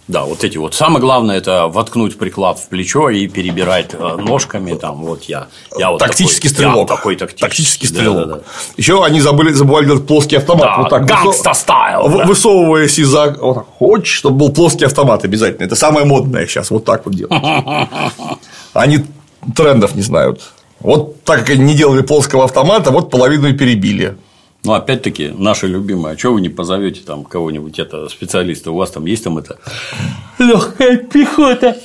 Да, 0.09 0.25
вот 0.25 0.43
эти 0.43 0.59
вот. 0.59 0.75
Самое 0.75 1.01
главное 1.01 1.38
это 1.38 1.69
воткнуть 1.69 2.19
приклад 2.19 2.59
в 2.59 2.69
плечо 2.69 3.09
и 3.09 3.29
перебирать 3.29 3.95
э, 3.95 4.17
ножками. 4.17 4.75
Там 4.75 5.05
вот 5.05 5.25
я. 5.25 5.47
я 5.79 5.91
вот 5.93 5.99
тактический 5.99 6.51
такой, 6.51 6.55
стрелок. 6.55 6.91
Я 6.91 6.97
такой 6.97 7.17
тактический, 7.17 7.47
тактический 7.49 7.88
стрелок. 7.88 8.17
Да, 8.17 8.25
да, 8.25 8.35
да. 8.41 8.45
Еще 8.77 9.05
они 9.05 9.21
забыли, 9.21 9.53
забывали 9.53 9.87
делать 9.87 10.07
плоский 10.07 10.37
автомат. 10.37 10.65
Да, 10.65 10.79
вот 10.79 10.88
так. 10.91 11.07
Гангста 11.07 11.55
стайл. 11.55 12.09
Да. 12.09 12.25
Высовываясь 12.25 12.99
из-за. 12.99 13.37
Вот 13.41 13.55
так. 13.55 13.67
Хочешь, 13.79 14.15
чтобы 14.15 14.38
был 14.38 14.53
плоский 14.53 14.87
автомат 14.87 15.25
обязательно. 15.25 15.65
Это 15.65 15.77
самое 15.77 16.05
модное 16.05 16.47
сейчас. 16.47 16.71
Вот 16.71 16.85
так 16.85 17.07
вот 17.07 17.15
делать. 17.15 17.33
Они 18.73 19.05
трендов 19.55 19.95
не 19.95 20.03
знают. 20.03 20.41
Вот 20.81 21.23
так 21.23 21.41
как 21.41 21.51
они 21.51 21.62
не 21.62 21.75
делали 21.75 22.03
плоского 22.03 22.45
автомата, 22.45 22.91
вот 22.91 23.09
половину 23.09 23.47
и 23.49 23.53
перебили. 23.53 24.17
Ну, 24.64 24.75
опять-таки, 24.75 25.29
наши 25.37 25.66
любимые, 25.66 26.14
а 26.14 26.18
что 26.18 26.33
вы 26.33 26.40
не 26.40 26.48
позовете 26.48 27.01
там 27.05 27.25
кого-нибудь, 27.25 27.81
это 27.81 28.09
специалиста, 28.09 28.70
у 28.70 28.77
вас 28.77 28.92
там 28.92 29.07
есть 29.07 29.25
там 29.25 29.38
это? 29.38 29.59
Легкая 30.38 30.98
пехота. 30.98 31.77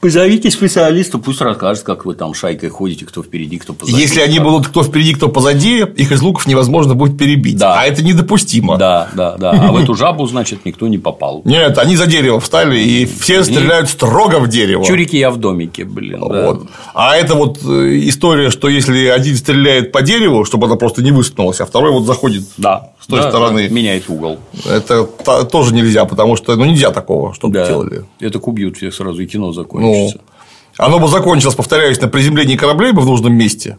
Позовите 0.00 0.50
специалиста, 0.50 1.18
пусть 1.18 1.40
расскажет, 1.40 1.82
как 1.82 2.04
вы 2.04 2.14
там 2.14 2.34
шайкой 2.34 2.68
ходите, 2.68 3.06
кто 3.06 3.22
впереди, 3.22 3.58
кто 3.58 3.72
позади. 3.72 3.98
Если 3.98 4.20
они 4.20 4.38
будут 4.38 4.68
кто 4.68 4.82
впереди, 4.82 5.14
кто 5.14 5.28
позади, 5.28 5.78
их 5.78 6.12
из 6.12 6.20
луков 6.20 6.46
невозможно 6.46 6.94
будет 6.94 7.18
перебить. 7.18 7.56
Да. 7.56 7.80
А 7.80 7.86
это 7.86 8.04
недопустимо. 8.04 8.76
Да, 8.76 9.08
да, 9.14 9.36
да. 9.38 9.50
А 9.52 9.72
в 9.72 9.76
эту 9.76 9.94
жабу, 9.94 10.26
значит, 10.26 10.66
никто 10.66 10.86
не 10.86 10.98
попал. 10.98 11.40
Нет, 11.44 11.78
они 11.78 11.96
за 11.96 12.06
дерево 12.06 12.40
встали, 12.40 12.78
и 12.78 13.06
все 13.06 13.42
стреляют 13.42 13.88
строго 13.88 14.38
в 14.38 14.48
дерево. 14.48 14.84
Чурики 14.84 15.16
я 15.16 15.30
в 15.30 15.38
домике, 15.38 15.84
блин. 15.84 16.20
Вот. 16.20 16.64
Да. 16.64 16.70
А 16.94 17.16
это 17.16 17.34
вот 17.34 17.58
э, 17.64 17.98
история, 18.04 18.50
что 18.50 18.68
если 18.68 19.06
один 19.06 19.34
стреляет 19.36 19.92
по 19.92 20.02
дереву, 20.02 20.44
чтобы 20.44 20.66
она 20.66 20.76
просто 20.76 21.02
не 21.02 21.10
высунулась, 21.10 21.60
а 21.60 21.66
второй 21.66 21.90
вот 21.90 22.04
заходит 22.04 22.44
да. 22.58 22.90
С 23.06 23.08
той 23.08 23.20
да, 23.20 23.28
стороны. 23.28 23.68
Да, 23.68 23.74
меняет 23.74 24.10
угол. 24.10 24.40
Это 24.68 25.04
тоже 25.44 25.72
нельзя, 25.72 26.04
потому 26.06 26.34
что 26.34 26.56
ну, 26.56 26.64
нельзя 26.64 26.90
такого, 26.90 27.34
чтобы 27.34 27.54
да. 27.54 27.66
делали. 27.66 28.04
Это 28.18 28.40
убьют 28.40 28.78
всех 28.78 28.92
сразу, 28.92 29.22
и 29.22 29.26
кино 29.26 29.52
закончится. 29.52 30.18
Ну, 30.18 30.84
оно 30.84 30.98
бы 30.98 31.06
закончилось, 31.06 31.54
повторяюсь, 31.54 32.00
на 32.00 32.08
приземлении 32.08 32.56
кораблей 32.56 32.90
бы 32.90 33.02
в 33.02 33.06
нужном 33.06 33.32
месте. 33.32 33.78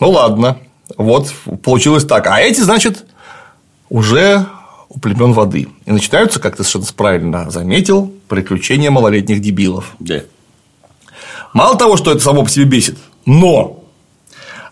Ну 0.00 0.10
ладно, 0.10 0.58
вот 0.96 1.32
получилось 1.62 2.04
так. 2.04 2.26
А 2.26 2.40
эти, 2.40 2.60
значит, 2.60 3.04
уже 3.88 4.46
у 4.88 4.98
племен 4.98 5.32
воды. 5.32 5.68
И 5.86 5.92
начинаются, 5.92 6.40
как 6.40 6.56
ты 6.56 6.64
совершенно 6.64 6.96
правильно 6.96 7.50
заметил, 7.52 8.12
приключения 8.26 8.90
малолетних 8.90 9.42
дебилов. 9.42 9.94
Да. 10.00 10.22
Мало 11.52 11.78
того, 11.78 11.96
что 11.96 12.10
это 12.10 12.20
само 12.20 12.42
по 12.42 12.50
себе 12.50 12.64
бесит, 12.64 12.98
но 13.26 13.84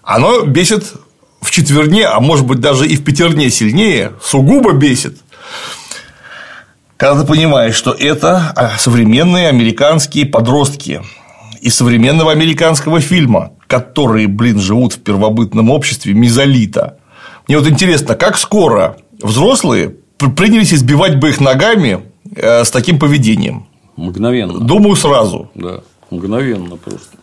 оно 0.03 0.47
бесит 0.47 0.95
в 1.43 1.51
четверне, 1.51 2.07
а 2.07 2.21
может 2.21 2.47
быть 2.47 2.61
даже 2.61 2.87
и 2.87 2.97
в 2.97 3.05
пятерне 3.05 3.51
сильнее, 3.51 4.13
сугубо 4.23 4.73
бесит, 4.73 5.19
когда 6.97 7.21
ты 7.21 7.27
понимаешь, 7.27 7.75
что 7.75 7.93
это 7.93 8.53
а, 8.57 8.79
современные 8.79 9.49
американские 9.49 10.25
подростки, 10.25 11.03
из 11.61 11.77
современного 11.77 12.33
американского 12.33 13.01
фильма, 13.01 13.53
которые, 13.69 14.27
блин, 14.27 14.59
живут 14.59 14.95
в 14.95 15.01
первобытном 15.01 15.71
обществе 15.71 16.13
мезолита. 16.13 16.99
Мне 17.47 17.57
вот 17.57 17.69
интересно, 17.69 18.17
как 18.17 18.37
скоро 18.37 18.97
взрослые 19.23 19.95
принялись 20.37 20.75
избивать 20.75 21.21
бы 21.21 21.29
их 21.29 21.41
ногами 21.41 22.01
э, 22.35 22.65
с 22.65 22.71
таким 22.71 22.99
поведением? 22.99 23.67
Мгновенно. 23.97 24.59
Думаю, 24.59 24.97
сразу. 24.97 25.51
Да, 25.55 25.81
мгновенно 26.11 26.77
просто. 26.77 27.17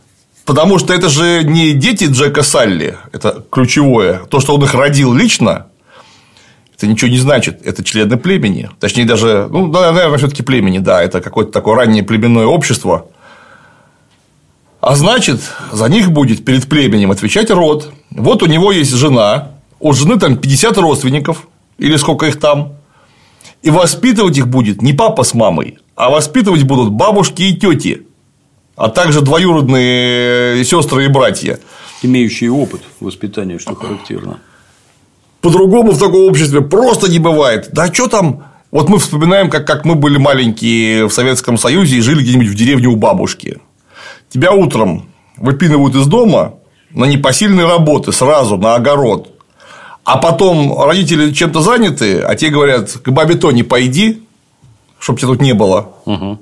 Потому 0.49 0.79
что 0.79 0.95
это 0.95 1.09
же 1.09 1.43
не 1.43 1.73
дети 1.73 2.05
Джека 2.05 2.41
Салли, 2.41 2.97
это 3.11 3.45
ключевое. 3.51 4.21
То, 4.31 4.39
что 4.39 4.55
он 4.55 4.63
их 4.63 4.73
родил 4.73 5.13
лично, 5.13 5.67
это 6.75 6.87
ничего 6.87 7.11
не 7.11 7.19
значит. 7.19 7.63
Это 7.67 7.83
члены 7.83 8.17
племени. 8.17 8.71
Точнее, 8.79 9.05
даже, 9.05 9.47
ну, 9.51 9.67
наверное, 9.67 10.17
все-таки 10.17 10.41
племени, 10.41 10.79
да, 10.79 11.03
это 11.03 11.21
какое-то 11.21 11.51
такое 11.51 11.75
раннее 11.75 12.01
племенное 12.01 12.47
общество, 12.47 13.09
а 14.81 14.95
значит, 14.95 15.39
за 15.71 15.87
них 15.87 16.09
будет 16.11 16.43
перед 16.43 16.67
племенем 16.67 17.11
отвечать 17.11 17.51
род. 17.51 17.93
Вот 18.09 18.41
у 18.41 18.47
него 18.47 18.71
есть 18.71 18.95
жена, 18.95 19.49
у 19.79 19.93
жены 19.93 20.17
там 20.17 20.35
50 20.35 20.79
родственников, 20.79 21.47
или 21.77 21.95
сколько 21.95 22.25
их 22.25 22.39
там. 22.39 22.73
И 23.61 23.69
воспитывать 23.69 24.39
их 24.39 24.47
будет 24.47 24.81
не 24.81 24.93
папа 24.93 25.21
с 25.21 25.35
мамой, 25.35 25.77
а 25.95 26.09
воспитывать 26.09 26.63
будут 26.63 26.91
бабушки 26.91 27.43
и 27.43 27.55
тети, 27.55 28.07
а 28.79 28.87
также 28.87 29.19
двоюродные 29.19 30.63
сестры 30.63 31.03
и 31.03 31.07
братья. 31.09 31.59
Имеющие 32.01 32.49
опыт 32.49 32.81
воспитания, 33.01 33.59
что 33.59 33.75
характерно. 33.75 34.39
По-другому 35.41 35.91
в 35.91 35.99
таком 35.99 36.21
обществе 36.29 36.61
просто 36.61 37.11
не 37.11 37.19
бывает. 37.19 37.69
Да 37.73 37.93
что 37.93 38.07
там? 38.07 38.45
Вот 38.71 38.87
мы 38.87 38.99
вспоминаем, 38.99 39.49
как, 39.49 39.67
как 39.67 39.83
мы 39.83 39.95
были 39.95 40.17
маленькие 40.17 41.07
в 41.07 41.11
Советском 41.11 41.57
Союзе 41.57 41.97
и 41.97 42.01
жили 42.01 42.21
где-нибудь 42.21 42.47
в 42.47 42.55
деревне 42.55 42.87
у 42.87 42.95
бабушки. 42.95 43.57
Тебя 44.29 44.53
утром 44.53 45.09
выпинывают 45.35 45.95
из 45.95 46.05
дома 46.07 46.53
на 46.91 47.03
непосильные 47.03 47.67
работы 47.67 48.13
сразу 48.13 48.55
на 48.55 48.75
огород. 48.75 49.27
а 50.05 50.17
потом 50.17 50.81
родители 50.81 51.33
чем-то 51.33 51.61
заняты, 51.61 52.21
а 52.21 52.33
те 52.35 52.49
говорят, 52.49 52.91
к 52.91 53.09
бабе 53.11 53.35
Тони 53.35 53.61
пойди, 53.61 54.23
чтобы 54.99 55.19
тебя 55.19 55.29
тут 55.29 55.41
не 55.41 55.53
было. 55.53 55.89
Угу. 56.05 56.39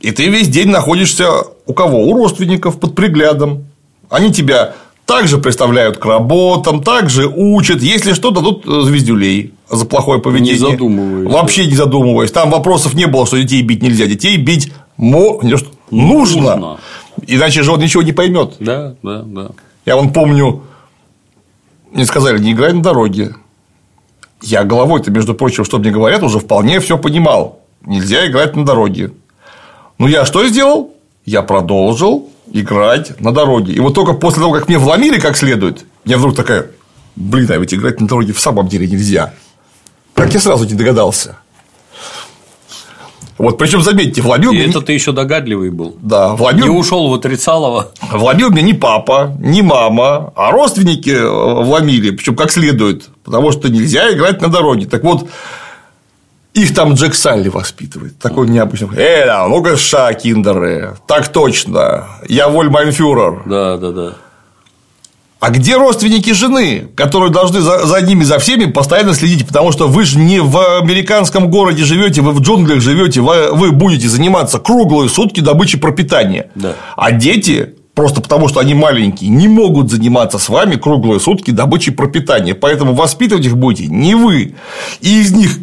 И 0.00 0.10
ты 0.10 0.28
весь 0.28 0.48
день 0.48 0.68
находишься 0.68 1.30
у 1.66 1.72
кого? 1.72 2.04
У 2.06 2.14
родственников 2.14 2.78
под 2.78 2.94
приглядом. 2.94 3.64
Они 4.10 4.32
тебя 4.32 4.74
также 5.04 5.38
представляют 5.38 5.98
к 5.98 6.04
работам, 6.04 6.82
также 6.82 7.26
учат. 7.26 7.80
Если 7.82 8.12
что, 8.12 8.30
дадут 8.30 8.64
звездюлей 8.64 9.54
за 9.70 9.86
плохое 9.86 10.20
поведение. 10.20 10.54
Не 10.54 10.58
задумываясь. 10.58 11.32
Вообще 11.32 11.66
не 11.66 11.74
задумываясь. 11.74 12.32
Там 12.32 12.50
вопросов 12.50 12.94
не 12.94 13.06
было, 13.06 13.26
что 13.26 13.38
детей 13.38 13.62
бить 13.62 13.82
нельзя. 13.82 14.06
Детей 14.06 14.36
бить 14.36 14.72
мо... 14.96 15.40
нужно. 15.42 15.68
Нужно. 15.90 16.78
Иначе 17.26 17.62
же 17.62 17.72
он 17.72 17.80
ничего 17.80 18.02
не 18.02 18.12
поймет. 18.12 18.56
Да, 18.58 18.96
да, 19.02 19.22
да. 19.22 19.50
Я 19.86 19.96
вон 19.96 20.12
помню, 20.12 20.62
мне 21.92 22.04
сказали, 22.04 22.38
не 22.38 22.52
играй 22.52 22.72
на 22.72 22.82
дороге. 22.82 23.36
Я 24.42 24.64
головой-то, 24.64 25.10
между 25.10 25.34
прочим, 25.34 25.64
что 25.64 25.78
мне 25.78 25.90
говорят, 25.90 26.22
уже 26.22 26.40
вполне 26.40 26.80
все 26.80 26.98
понимал. 26.98 27.60
Нельзя 27.84 28.26
играть 28.26 28.56
на 28.56 28.64
дороге. 28.64 29.12
Ну, 29.98 30.06
я 30.06 30.24
что 30.24 30.46
сделал? 30.46 30.94
Я 31.24 31.42
продолжил 31.42 32.30
играть 32.52 33.20
на 33.20 33.32
дороге. 33.32 33.72
И 33.72 33.80
вот 33.80 33.94
только 33.94 34.12
после 34.12 34.42
того, 34.42 34.52
как 34.52 34.68
мне 34.68 34.78
вломили 34.78 35.18
как 35.18 35.36
следует, 35.36 35.84
я 36.04 36.18
вдруг 36.18 36.36
такая, 36.36 36.70
блин, 37.16 37.50
а 37.50 37.56
ведь 37.56 37.74
играть 37.74 38.00
на 38.00 38.06
дороге 38.06 38.32
в 38.32 38.40
самом 38.40 38.68
деле 38.68 38.86
нельзя. 38.86 39.32
Как 40.14 40.32
я 40.34 40.40
сразу 40.40 40.64
не 40.66 40.74
догадался. 40.74 41.38
Вот, 43.38 43.58
причем, 43.58 43.82
заметьте, 43.82 44.22
вломил 44.22 44.52
И 44.52 44.56
мне... 44.56 44.66
это 44.66 44.80
ты 44.80 44.94
еще 44.94 45.12
догадливый 45.12 45.70
был. 45.70 45.96
Да, 46.00 46.34
вломил... 46.34 46.64
Не 46.64 46.70
ушел 46.70 47.10
в 47.10 47.14
отрицалово. 47.14 47.92
Вломил 48.10 48.50
мне 48.50 48.62
не 48.62 48.72
папа, 48.72 49.36
не 49.40 49.60
мама, 49.60 50.32
а 50.36 50.50
родственники 50.52 51.10
э, 51.10 51.62
вломили, 51.62 52.12
причем 52.12 52.34
как 52.34 52.50
следует, 52.50 53.08
потому 53.24 53.52
что 53.52 53.68
нельзя 53.68 54.10
играть 54.12 54.40
на 54.40 54.48
дороге. 54.48 54.86
Так 54.86 55.04
вот, 55.04 55.28
их 56.56 56.74
там 56.74 56.94
Джек 56.94 57.14
Салли 57.14 57.48
воспитывает. 57.48 58.18
Такой 58.18 58.48
необычный. 58.48 58.88
Э, 58.96 59.26
да, 59.26 59.46
ну-ка, 59.46 59.76
ша, 59.76 60.12
киндеры. 60.14 60.96
Так 61.06 61.28
точно. 61.28 62.06
Я 62.28 62.48
вольмайнфюрер. 62.48 63.42
Да, 63.44 63.76
да, 63.76 63.92
да. 63.92 64.12
А 65.38 65.50
где 65.50 65.76
родственники 65.76 66.32
жены, 66.32 66.88
которые 66.94 67.30
должны 67.30 67.60
за, 67.60 67.84
за 67.84 68.00
ними, 68.00 68.24
за 68.24 68.38
всеми 68.38 68.64
постоянно 68.64 69.12
следить? 69.12 69.46
Потому 69.46 69.70
что 69.70 69.86
вы 69.86 70.04
же 70.04 70.18
не 70.18 70.40
в 70.40 70.78
американском 70.78 71.50
городе 71.50 71.84
живете, 71.84 72.22
вы 72.22 72.32
в 72.32 72.40
джунглях 72.40 72.80
живете, 72.80 73.20
вы, 73.20 73.52
вы 73.52 73.72
будете 73.72 74.08
заниматься 74.08 74.58
круглые 74.58 75.10
сутки 75.10 75.40
добычей 75.40 75.78
пропитания. 75.78 76.48
Да. 76.54 76.72
А 76.96 77.12
дети 77.12 77.74
просто 77.92 78.22
потому, 78.22 78.48
что 78.48 78.60
они 78.60 78.72
маленькие, 78.72 79.28
не 79.28 79.46
могут 79.46 79.90
заниматься 79.90 80.38
с 80.38 80.48
вами 80.48 80.76
круглые 80.76 81.20
сутки 81.20 81.50
добычей 81.50 81.92
пропитания. 81.92 82.54
Поэтому 82.54 82.94
воспитывать 82.94 83.44
их 83.44 83.58
будете 83.58 83.88
не 83.88 84.14
вы. 84.14 84.54
И 85.02 85.20
из 85.20 85.32
них 85.32 85.58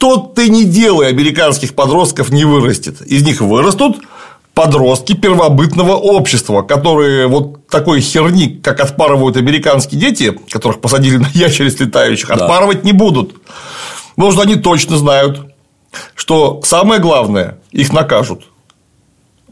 что 0.00 0.16
ты 0.16 0.48
не 0.48 0.64
делай, 0.64 1.08
американских 1.08 1.74
подростков 1.74 2.30
не 2.30 2.46
вырастет. 2.46 3.02
Из 3.02 3.22
них 3.22 3.42
вырастут 3.42 3.98
подростки 4.54 5.12
первобытного 5.12 5.92
общества, 5.92 6.62
которые 6.62 7.26
вот 7.26 7.66
такой 7.68 8.00
херни, 8.00 8.48
как 8.62 8.80
отпарывают 8.80 9.36
американские 9.36 10.00
дети, 10.00 10.34
которых 10.50 10.80
посадили 10.80 11.18
на 11.18 11.28
ящериц 11.34 11.78
летающих, 11.78 12.28
Да. 12.28 12.36
отпарывать 12.36 12.82
не 12.82 12.92
будут. 12.92 13.34
Потому 14.16 14.32
что 14.32 14.40
они 14.40 14.56
точно 14.56 14.96
знают, 14.96 15.52
что 16.14 16.62
самое 16.64 16.98
главное, 16.98 17.58
их 17.70 17.92
накажут. 17.92 18.44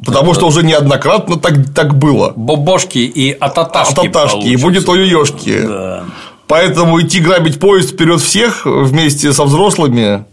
Потому 0.02 0.32
что 0.32 0.46
уже 0.46 0.62
неоднократно 0.62 1.36
так, 1.36 1.74
так 1.74 1.94
было. 1.98 2.32
Бобошки 2.34 2.98
и 3.00 3.32
ататашки. 3.32 3.92
А 3.92 4.02
таташки, 4.02 4.46
и 4.46 4.56
будет 4.56 4.88
ой-ой-ешки. 4.88 5.60
Да. 5.60 6.04
Поэтому 6.46 6.98
идти 7.02 7.20
грабить 7.20 7.60
поезд 7.60 7.90
вперед 7.90 8.22
всех 8.22 8.64
вместе 8.64 9.34
со 9.34 9.44
взрослыми, 9.44 10.24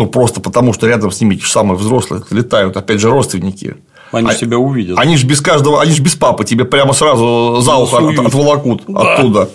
ну 0.00 0.06
просто 0.06 0.40
потому, 0.40 0.72
что 0.72 0.86
рядом 0.88 1.10
с 1.10 1.20
ними 1.20 1.34
те 1.34 1.44
же 1.44 1.50
самые 1.50 1.76
взрослые 1.76 2.22
летают, 2.30 2.74
опять 2.76 3.00
же, 3.00 3.10
родственники. 3.10 3.76
Они 4.12 4.30
А- 4.30 4.34
себя 4.34 4.56
увидят. 4.56 4.98
Они 4.98 5.16
же 5.18 5.26
без 5.26 5.40
каждого, 5.42 5.82
они 5.82 5.92
же 5.92 6.02
без 6.02 6.14
папы, 6.16 6.44
тебе 6.44 6.64
прямо 6.64 6.94
сразу 6.94 7.60
за 7.60 7.74
ухо 7.76 7.98
от- 7.98 8.18
отволокут 8.26 8.82
Да. 8.88 9.00
оттуда. 9.14 9.50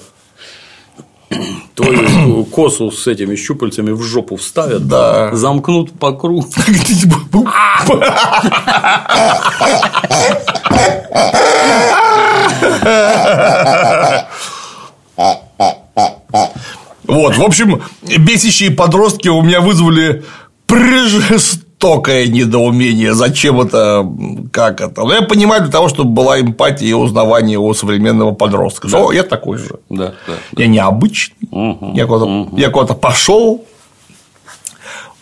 Твою 1.76 2.46
косу 2.46 2.91
с 2.91 3.08
этими 3.08 3.36
щупальцами 3.36 3.91
в 3.91 4.04
жопу 4.04 4.36
вставят, 4.36 4.88
Да. 4.88 5.36
замкнут 5.36 5.98
по 6.00 6.12
кругу. 6.14 6.48
Вот, 17.08 17.36
в 17.38 17.41
общем, 17.43 17.82
бесящие 18.18 18.72
подростки 18.72 19.28
у 19.28 19.41
меня 19.41 19.62
вызвали 19.62 20.24
жестокое 20.70 22.28
недоумение. 22.28 23.14
Зачем 23.14 23.62
это, 23.62 24.06
как 24.51 24.82
это? 24.82 25.01
Ну, 25.01 25.12
я 25.12 25.22
понимаю, 25.22 25.62
для 25.64 25.72
того, 25.72 25.89
чтобы 25.89 26.12
была 26.12 26.39
эмпатия 26.39 26.88
и 26.88 26.93
узнавание 26.93 27.60
у 27.60 27.74
современного 27.74 28.32
подростка. 28.32 28.88
Что 28.88 29.12
я 29.12 29.24
такой 29.24 29.58
же. 29.58 29.76
Да, 29.89 30.14
да. 30.28 30.34
Я 30.58 30.68
необычный. 30.68 31.47
Мгм, 31.51 31.93
Я 31.93 32.06
куда-то, 32.08 32.49
я 32.58 32.70
куда-то 32.70 32.93
пошел. 32.95 33.66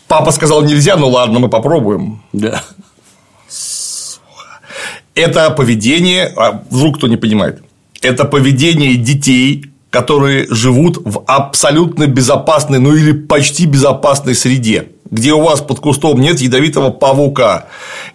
Папа 0.08 0.32
сказал 0.32 0.62
нельзя, 0.64 0.96
ну 0.96 1.10
ладно, 1.10 1.40
мы 1.40 1.50
попробуем. 1.50 2.22
Да. 2.34 2.64
Это 5.16 5.52
поведение, 5.52 6.34
а, 6.36 6.64
вдруг 6.70 6.98
кто 6.98 7.08
не 7.08 7.18
понимает, 7.18 7.62
это 8.02 8.26
поведение 8.26 8.96
детей, 8.96 9.66
которые 9.94 10.48
живут 10.50 10.98
в 11.06 11.22
абсолютно 11.28 12.08
безопасной, 12.08 12.80
ну 12.80 12.96
или 12.96 13.12
почти 13.12 13.68
безопасной 13.68 14.34
среде, 14.34 14.88
где 15.12 15.34
у 15.34 15.42
вас 15.42 15.62
под 15.62 15.82
кустом 15.82 16.20
нет 16.20 16.42
ядовитого 16.42 16.90
павука, 16.90 17.68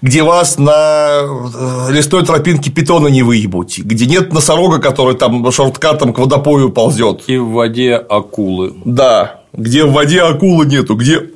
где 0.02 0.24
вас 0.24 0.58
на 0.58 1.20
э, 1.22 1.92
лесной 1.92 2.26
тропинке 2.26 2.72
питона 2.72 3.06
не 3.06 3.22
выебут, 3.22 3.78
где 3.78 4.06
нет 4.06 4.32
носорога, 4.32 4.80
который 4.80 5.14
там 5.14 5.52
шорткатом 5.52 6.12
к 6.12 6.18
водопою 6.18 6.70
ползет, 6.70 7.22
И 7.28 7.38
в 7.38 7.50
воде 7.50 7.94
акулы. 7.94 8.74
да, 8.84 9.42
где 9.52 9.84
в 9.84 9.92
воде 9.92 10.22
акулы 10.22 10.66
нету, 10.66 10.96
где 10.96 11.30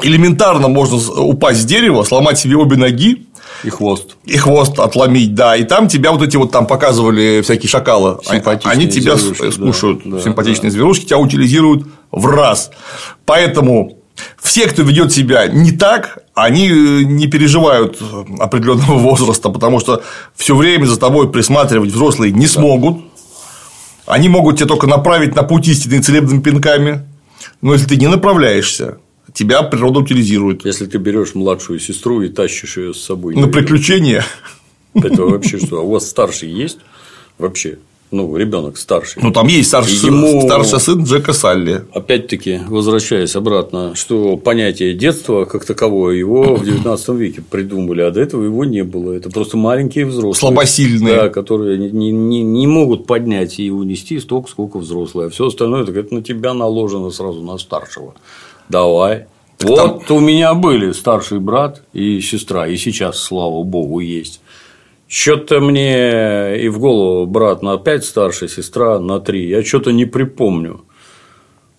элементарно 0.00 0.68
можно 0.68 0.98
упасть 1.20 1.62
с 1.62 1.64
дерева, 1.64 2.04
сломать 2.04 2.38
себе 2.38 2.54
обе 2.56 2.76
ноги, 2.76 3.26
И 3.62 3.70
хвост. 3.70 4.16
и 4.24 4.36
хвост 4.36 4.78
отломить, 4.78 5.34
да, 5.34 5.56
и 5.56 5.64
там 5.64 5.88
тебя 5.88 6.12
вот 6.12 6.22
эти 6.22 6.36
вот 6.36 6.50
там 6.50 6.66
показывали 6.66 7.40
всякие 7.42 7.68
шакалы, 7.68 8.18
они 8.64 8.88
тебя 8.88 9.16
зверушки, 9.16 9.42
да, 9.42 9.52
скушают, 9.52 10.00
да, 10.04 10.20
симпатичные 10.20 10.70
да. 10.70 10.74
зверушки 10.74 11.06
тебя 11.06 11.18
утилизируют 11.18 11.86
в 12.10 12.26
раз, 12.26 12.70
поэтому 13.24 13.98
все, 14.40 14.66
кто 14.66 14.82
ведет 14.82 15.12
себя 15.12 15.46
не 15.46 15.72
так, 15.72 16.18
они 16.34 16.68
э, 16.68 17.02
не 17.04 17.26
переживают 17.26 18.00
определенного 18.38 18.98
возраста, 18.98 19.48
потому 19.48 19.80
что 19.80 20.02
все 20.36 20.54
время 20.54 20.86
за 20.86 20.98
тобой 20.98 21.30
присматривать 21.30 21.90
взрослые 21.90 22.32
не 22.32 22.46
смогут, 22.46 23.04
они 24.06 24.28
могут 24.28 24.58
тебя 24.58 24.68
только 24.68 24.86
направить 24.86 25.34
на 25.34 25.42
путь 25.42 25.66
истины 25.68 26.02
целебными 26.02 26.42
пинками, 26.42 27.06
но 27.62 27.72
если 27.72 27.86
ты 27.86 27.96
не 27.96 28.08
направляешься, 28.08 28.98
тебя 29.34 29.62
природа 29.62 30.00
утилизирует. 30.00 30.64
Если 30.64 30.86
ты 30.86 30.96
берешь 30.98 31.34
младшую 31.34 31.78
сестру 31.80 32.22
и 32.22 32.28
тащишь 32.28 32.78
ее 32.78 32.94
с 32.94 33.00
собой. 33.02 33.34
На 33.36 33.48
приключения. 33.48 34.24
Это 34.94 35.24
вообще 35.24 35.58
что? 35.58 35.78
А 35.78 35.82
у 35.82 35.90
вас 35.90 36.08
старший 36.08 36.50
есть? 36.50 36.78
Вообще? 37.36 37.78
Ну, 38.12 38.36
ребенок 38.36 38.76
старший. 38.78 39.20
Ну, 39.24 39.32
там 39.32 39.48
есть 39.48 39.68
старший, 39.68 39.96
сын- 39.96 40.14
Ему- 40.14 40.42
старший 40.42 40.78
сын 40.78 41.02
Джека 41.02 41.32
Салли. 41.32 41.82
Опять-таки, 41.92 42.60
возвращаясь 42.68 43.34
обратно, 43.34 43.96
что 43.96 44.36
понятие 44.36 44.94
детства 44.94 45.46
как 45.46 45.64
таковое 45.64 46.14
его 46.14 46.54
в 46.54 46.64
19 46.64 47.08
веке 47.16 47.42
придумали, 47.42 48.02
а 48.02 48.12
до 48.12 48.20
этого 48.20 48.44
его 48.44 48.64
не 48.64 48.84
было. 48.84 49.14
Это 49.14 49.30
просто 49.30 49.56
маленькие 49.56 50.06
взрослые. 50.06 50.34
Слабосильные. 50.34 51.16
Да, 51.16 51.28
которые 51.28 51.76
не, 51.76 52.12
не, 52.12 52.42
не 52.44 52.66
могут 52.68 53.04
поднять 53.08 53.58
и 53.58 53.68
унести 53.72 54.20
столько, 54.20 54.48
сколько 54.48 54.78
взрослые. 54.78 55.26
А 55.26 55.30
все 55.30 55.48
остальное 55.48 55.84
так 55.84 55.96
это 55.96 56.14
на 56.14 56.22
тебя 56.22 56.54
наложено 56.54 57.10
сразу 57.10 57.42
на 57.42 57.58
старшего. 57.58 58.14
Давай. 58.68 59.26
Так 59.58 59.70
вот 59.70 60.10
у 60.10 60.20
меня 60.20 60.54
были 60.54 60.92
старший 60.92 61.38
брат 61.38 61.82
и 61.92 62.20
сестра, 62.20 62.66
и 62.66 62.76
сейчас, 62.76 63.18
слава 63.18 63.62
богу, 63.62 64.00
есть. 64.00 64.40
Что-то 65.06 65.60
мне 65.60 66.60
и 66.60 66.68
в 66.68 66.78
голову 66.78 67.26
брат 67.26 67.62
на 67.62 67.76
5 67.78 68.04
старше, 68.04 68.48
сестра 68.48 68.98
на 68.98 69.20
3. 69.20 69.48
Я 69.48 69.64
что-то 69.64 69.92
не 69.92 70.06
припомню, 70.06 70.84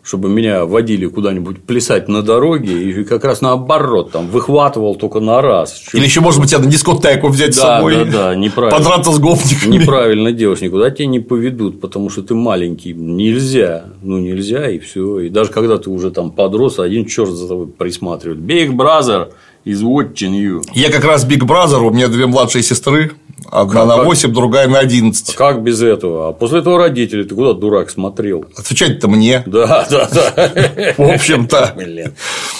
чтобы 0.05 0.29
меня 0.29 0.65
водили 0.65 1.07
куда-нибудь 1.07 1.63
плясать 1.63 2.07
на 2.07 2.21
дороге, 2.21 2.91
и 2.91 3.03
как 3.03 3.25
раз 3.25 3.41
наоборот, 3.41 4.11
там 4.11 4.27
выхватывал 4.27 4.95
только 4.95 5.19
на 5.19 5.41
раз. 5.41 5.81
Или 5.93 6.03
еще, 6.05 6.21
может 6.21 6.39
быть, 6.39 6.51
тебя 6.51 6.59
на 6.59 6.67
дискотеку 6.69 7.29
взять 7.29 7.55
с 7.55 7.57
Да, 7.57 7.77
собой. 7.77 7.95
да, 7.95 8.11
да, 8.29 8.35
неправильно. 8.35 8.77
Подраться 8.77 9.11
с 9.11 9.17
гопниками. 9.19 9.77
Неправильно 9.77 10.31
делаешь, 10.31 10.61
никуда 10.61 10.91
тебя 10.91 11.07
не 11.07 11.19
поведут, 11.19 11.81
потому 11.81 12.11
что 12.11 12.21
ты 12.21 12.35
маленький. 12.35 12.93
Нельзя. 12.93 13.85
Ну, 14.03 14.19
нельзя, 14.19 14.69
и 14.69 14.77
все. 14.77 15.21
И 15.21 15.29
даже 15.29 15.49
когда 15.51 15.79
ты 15.79 15.89
уже 15.89 16.11
там 16.11 16.29
подрос, 16.29 16.77
один 16.77 17.05
черт 17.07 17.31
за 17.31 17.47
тобой 17.47 17.65
присматривает. 17.67 18.39
Big 18.41 18.69
brother 18.75 19.29
is 19.65 19.81
watching 19.81 20.33
you. 20.33 20.61
Я 20.73 20.89
как 20.91 21.03
раз 21.03 21.25
Big 21.25 21.39
Brother, 21.41 21.79
у 21.79 21.91
меня 21.91 22.07
две 22.07 22.25
младшие 22.27 22.63
сестры, 22.63 23.11
Одна 23.51 23.73
Как- 23.81 23.87
на 23.87 23.95
как- 23.97 24.05
8, 24.05 24.33
другая 24.33 24.67
на 24.67 24.79
11. 24.79 25.35
Как 25.35 25.61
без 25.61 25.81
этого? 25.81 26.29
А 26.29 26.31
после 26.33 26.59
этого 26.59 26.79
родители, 26.79 27.23
ты 27.23 27.35
куда, 27.35 27.53
дурак, 27.53 27.91
смотрел? 27.91 28.45
Отвечать-то 28.57 29.07
мне. 29.07 29.43
Да, 29.45 29.85
да, 29.89 30.09
да. 30.11 30.93
В 30.97 31.11
общем-то. 31.13 31.75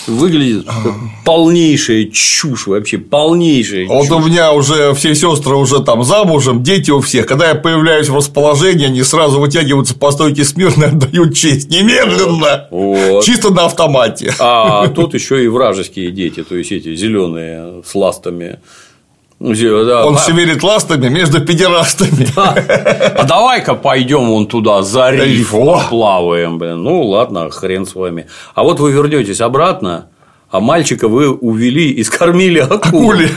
Выглядит 0.07 0.65
как 0.65 0.93
полнейшая 1.25 2.05
чушь 2.05 2.67
вообще, 2.67 2.97
полнейшая 2.97 3.87
Вот 3.87 4.11
у 4.11 4.21
чушь. 4.21 4.25
меня 4.25 4.53
уже 4.53 4.93
все 4.93 5.15
сестры 5.15 5.55
уже 5.55 5.83
там 5.83 6.03
замужем, 6.03 6.63
дети 6.63 6.91
у 6.91 6.99
всех. 7.01 7.25
Когда 7.25 7.49
я 7.49 7.55
появляюсь 7.55 8.09
в 8.09 8.15
расположении, 8.15 8.85
они 8.85 9.03
сразу 9.03 9.39
вытягиваются 9.39 9.95
по 9.95 10.11
стойке 10.11 10.43
смирно 10.43 10.85
и 10.85 10.87
отдают 10.87 11.35
честь. 11.35 11.69
Немедленно. 11.69 12.67
Вот. 12.71 13.23
Чисто 13.23 13.49
на 13.51 13.65
автомате. 13.65 14.33
А 14.39 14.87
тут 14.87 15.13
еще 15.13 15.43
и 15.43 15.47
вражеские 15.47 16.11
дети, 16.11 16.43
то 16.43 16.55
есть 16.55 16.71
эти 16.71 16.95
зеленые 16.95 17.83
с 17.85 17.95
ластами. 17.95 18.59
Ну, 19.39 19.53
да, 19.85 20.05
Он 20.05 20.17
шевелит 20.17 20.63
ластами 20.63 21.09
между 21.09 21.41
педерастами. 21.41 22.27
А 22.37 23.23
давай-ка 23.23 23.75
пойдем 23.75 24.27
вон 24.27 24.47
туда, 24.47 24.81
за 24.81 25.11
риф, 25.11 25.53
плаваем, 25.89 26.57
блин. 26.57 26.83
Ну 26.83 27.03
ладно, 27.03 27.49
хрен 27.49 27.85
с 27.85 27.95
вами. 27.95 28.27
А 28.53 28.63
вот 28.63 28.79
вы 28.79 28.91
вернетесь 28.91 29.41
обратно, 29.41 30.07
а 30.49 30.59
мальчика 30.59 31.07
вы 31.07 31.29
увели 31.29 31.91
и 31.91 32.03
скормили 32.03 32.59
акулу. 32.59 33.09
Акуле. 33.11 33.29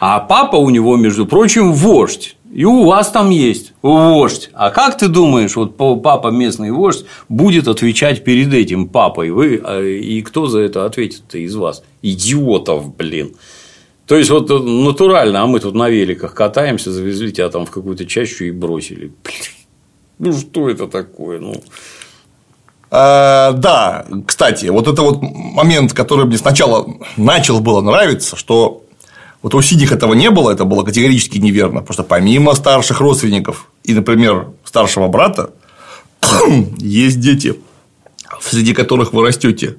А 0.00 0.20
папа 0.20 0.56
у 0.56 0.70
него, 0.70 0.96
между 0.96 1.24
прочим, 1.24 1.72
вождь. 1.72 2.36
И 2.52 2.64
у 2.64 2.84
вас 2.84 3.10
там 3.10 3.30
есть 3.30 3.72
вождь. 3.82 4.50
А 4.54 4.70
как 4.70 4.96
ты 4.96 5.08
думаешь, 5.08 5.56
вот 5.56 5.76
папа 5.76 6.28
местный 6.28 6.70
вождь 6.70 7.04
будет 7.28 7.68
отвечать 7.68 8.22
перед 8.22 8.52
этим 8.52 8.88
папой? 8.88 9.30
Вы 9.30 9.62
э, 9.64 9.88
и 9.88 10.22
кто 10.22 10.46
за 10.46 10.60
это 10.60 10.84
ответит-то 10.84 11.38
из 11.38 11.56
вас? 11.56 11.82
Идиотов, 12.02 12.94
блин. 12.96 13.34
То 14.06 14.16
есть, 14.16 14.30
вот 14.30 14.50
натурально, 14.50 15.42
а 15.42 15.46
мы 15.46 15.60
тут 15.60 15.74
на 15.74 15.88
великах 15.88 16.34
катаемся, 16.34 16.92
завезли 16.92 17.32
тебя 17.32 17.48
там 17.48 17.64
в 17.64 17.70
какую-то 17.70 18.04
чащу 18.04 18.44
и 18.44 18.50
бросили. 18.50 19.12
Блин, 20.18 20.34
ну 20.34 20.38
что 20.38 20.68
это 20.68 20.86
такое? 20.86 21.40
Ну, 21.40 21.54
А, 22.90 23.52
Да, 23.52 24.06
кстати, 24.26 24.66
вот 24.66 24.86
это 24.88 25.02
вот 25.02 25.22
момент, 25.22 25.94
который 25.94 26.26
мне 26.26 26.36
сначала 26.36 26.86
начал 27.16 27.60
было 27.60 27.80
нравиться, 27.80 28.36
что 28.36 28.84
вот 29.42 29.54
у 29.54 29.62
синих 29.62 29.92
этого 29.92 30.14
не 30.14 30.30
было, 30.30 30.50
это 30.50 30.64
было 30.64 30.84
категорически 30.84 31.38
неверно, 31.38 31.80
потому 31.80 31.94
что 31.94 32.02
помимо 32.02 32.54
старших 32.54 33.00
родственников 33.00 33.70
и, 33.84 33.94
например, 33.94 34.48
старшего 34.64 35.08
брата, 35.08 35.50
есть 36.78 37.20
дети, 37.20 37.54
среди 38.40 38.74
которых 38.74 39.12
вы 39.12 39.26
растете. 39.26 39.76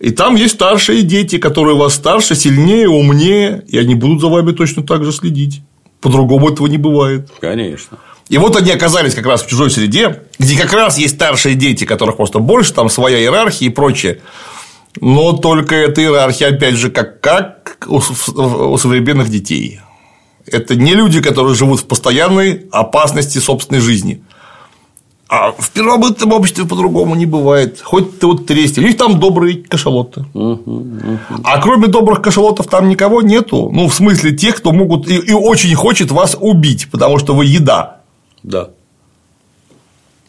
И 0.00 0.10
там 0.10 0.36
есть 0.36 0.54
старшие 0.54 1.02
дети, 1.02 1.38
которые 1.38 1.76
вас 1.76 1.94
старше, 1.94 2.36
сильнее, 2.36 2.88
умнее, 2.88 3.64
и 3.66 3.78
они 3.78 3.94
будут 3.94 4.20
за 4.20 4.28
вами 4.28 4.52
точно 4.52 4.84
так 4.84 5.04
же 5.04 5.12
следить. 5.12 5.62
По-другому 6.00 6.50
этого 6.50 6.68
не 6.68 6.78
бывает. 6.78 7.28
конечно. 7.40 7.98
И 8.28 8.36
вот 8.36 8.56
они 8.56 8.70
оказались 8.70 9.14
как 9.14 9.26
раз 9.26 9.42
в 9.42 9.48
чужой 9.48 9.70
среде, 9.70 10.22
где 10.38 10.60
как 10.60 10.72
раз 10.72 10.98
есть 10.98 11.14
старшие 11.14 11.54
дети, 11.54 11.84
которых 11.84 12.18
просто 12.18 12.38
больше, 12.38 12.74
там 12.74 12.90
своя 12.90 13.18
иерархия 13.18 13.68
и 13.68 13.72
прочее. 13.72 14.20
Но 15.00 15.32
только 15.32 15.74
эта 15.74 16.02
иерархия, 16.02 16.48
опять 16.48 16.74
же, 16.74 16.90
как, 16.90 17.20
как 17.20 17.86
у, 17.88 18.00
современных 18.00 19.30
детей. 19.30 19.80
Это 20.46 20.76
не 20.76 20.94
люди, 20.94 21.20
которые 21.22 21.54
живут 21.54 21.80
в 21.80 21.86
постоянной 21.86 22.66
опасности 22.70 23.38
собственной 23.38 23.80
жизни. 23.80 24.22
А 25.28 25.52
в 25.52 25.70
первобытном 25.70 26.32
обществе 26.32 26.64
по-другому 26.64 27.14
не 27.14 27.26
бывает. 27.26 27.80
Хоть 27.82 28.18
ты 28.18 28.26
вот 28.26 28.46
тресни. 28.46 28.80
У 28.80 28.86
них 28.86 28.96
там 28.96 29.20
добрые 29.20 29.62
кашалоты. 29.62 30.24
А 31.44 31.60
кроме 31.60 31.88
добрых 31.88 32.22
кашалотов 32.22 32.66
там 32.66 32.88
никого 32.88 33.20
нету. 33.20 33.70
Ну, 33.70 33.88
в 33.88 33.94
смысле 33.94 34.32
тех, 34.32 34.56
кто 34.56 34.72
могут 34.72 35.06
и, 35.06 35.16
и 35.16 35.32
очень 35.32 35.74
хочет 35.74 36.10
вас 36.10 36.34
убить, 36.40 36.90
потому 36.90 37.18
что 37.18 37.34
вы 37.34 37.44
еда. 37.44 38.00
Да. 38.42 38.70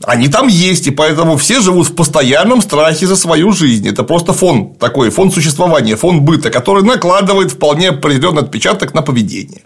Они 0.04 0.28
там 0.28 0.48
есть, 0.48 0.88
и 0.88 0.92
поэтому 0.92 1.38
все 1.38 1.62
живут 1.62 1.88
в 1.88 1.96
постоянном 1.96 2.62
страхе 2.62 3.08
за 3.08 3.16
свою 3.16 3.54
жизнь. 3.54 3.88
Это 3.88 4.04
просто 4.04 4.34
фон 4.34 4.74
такой, 4.76 5.12
фон 5.12 5.32
существования, 5.32 5.96
фон 5.96 6.22
быта, 6.22 6.50
который 6.50 6.84
накладывает 6.84 7.52
вполне 7.52 7.90
определенный 7.90 8.42
отпечаток 8.42 8.94
на 8.94 9.02
поведение. 9.02 9.64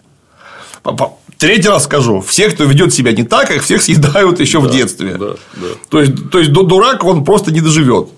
Третий 1.38 1.68
раз 1.68 1.84
скажу, 1.84 2.20
всех, 2.20 2.54
кто 2.54 2.64
ведет 2.64 2.94
себя 2.94 3.12
не 3.12 3.24
так, 3.24 3.50
их 3.50 3.62
всех 3.64 3.82
съедают 3.82 4.40
еще 4.40 4.60
в 4.60 4.70
детстве. 4.70 5.14
да, 5.18 5.34
да. 5.56 5.66
То 5.90 6.00
есть, 6.00 6.30
то 6.30 6.38
есть 6.38 6.52
ду- 6.52 6.62
дурак 6.62 7.04
он 7.04 7.24
просто 7.24 7.52
не 7.52 7.60
доживет. 7.60 8.08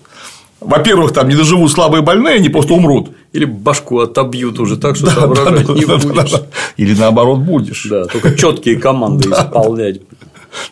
Во-первых, 0.59 1.13
там 1.13 1.27
не 1.29 1.35
доживут 1.35 1.71
слабые 1.71 2.01
больные, 2.01 2.35
они 2.35 2.49
просто 2.49 2.73
умрут. 2.73 3.09
Или 3.33 3.45
башку 3.45 3.99
отобьют 3.99 4.59
уже 4.59 4.77
так, 4.77 4.95
что 4.95 5.09
соображать 5.09 5.67
не 5.69 5.85
будешь. 5.85 6.41
Или 6.77 6.95
наоборот 6.95 7.39
будешь. 7.39 7.85
Да, 7.89 8.05
только 8.05 8.35
четкие 8.35 8.75
команды 8.79 9.29
исполнять. 9.29 10.01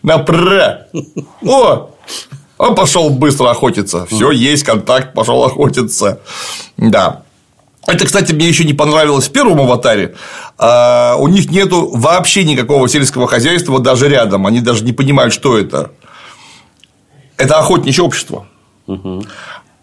Напря. 0.02 0.88
О! 1.44 1.90
Он 2.58 2.74
пошел 2.74 3.10
быстро 3.10 3.50
охотиться. 3.52 4.06
Все, 4.10 4.32
есть 4.32 4.64
контакт, 4.64 5.14
пошел 5.14 5.44
охотиться. 5.44 6.22
Да. 6.78 7.24
Это, 7.88 8.06
кстати, 8.06 8.34
мне 8.34 8.48
еще 8.48 8.64
не 8.64 8.74
понравилось 8.74 9.28
в 9.28 9.32
первом 9.32 9.62
аватаре. 9.62 10.16
А, 10.58 11.16
у 11.20 11.28
них 11.28 11.52
нету 11.52 11.90
вообще 11.94 12.44
никакого 12.44 12.90
сельского 12.90 13.28
хозяйства 13.28 13.80
даже 13.80 14.08
рядом. 14.10 14.48
Они 14.48 14.60
даже 14.60 14.84
не 14.84 14.92
понимают, 14.94 15.34
что 15.34 15.58
это. 15.58 15.92
Это 17.38 17.60
охотничье 17.60 18.04
общество. 18.04 18.48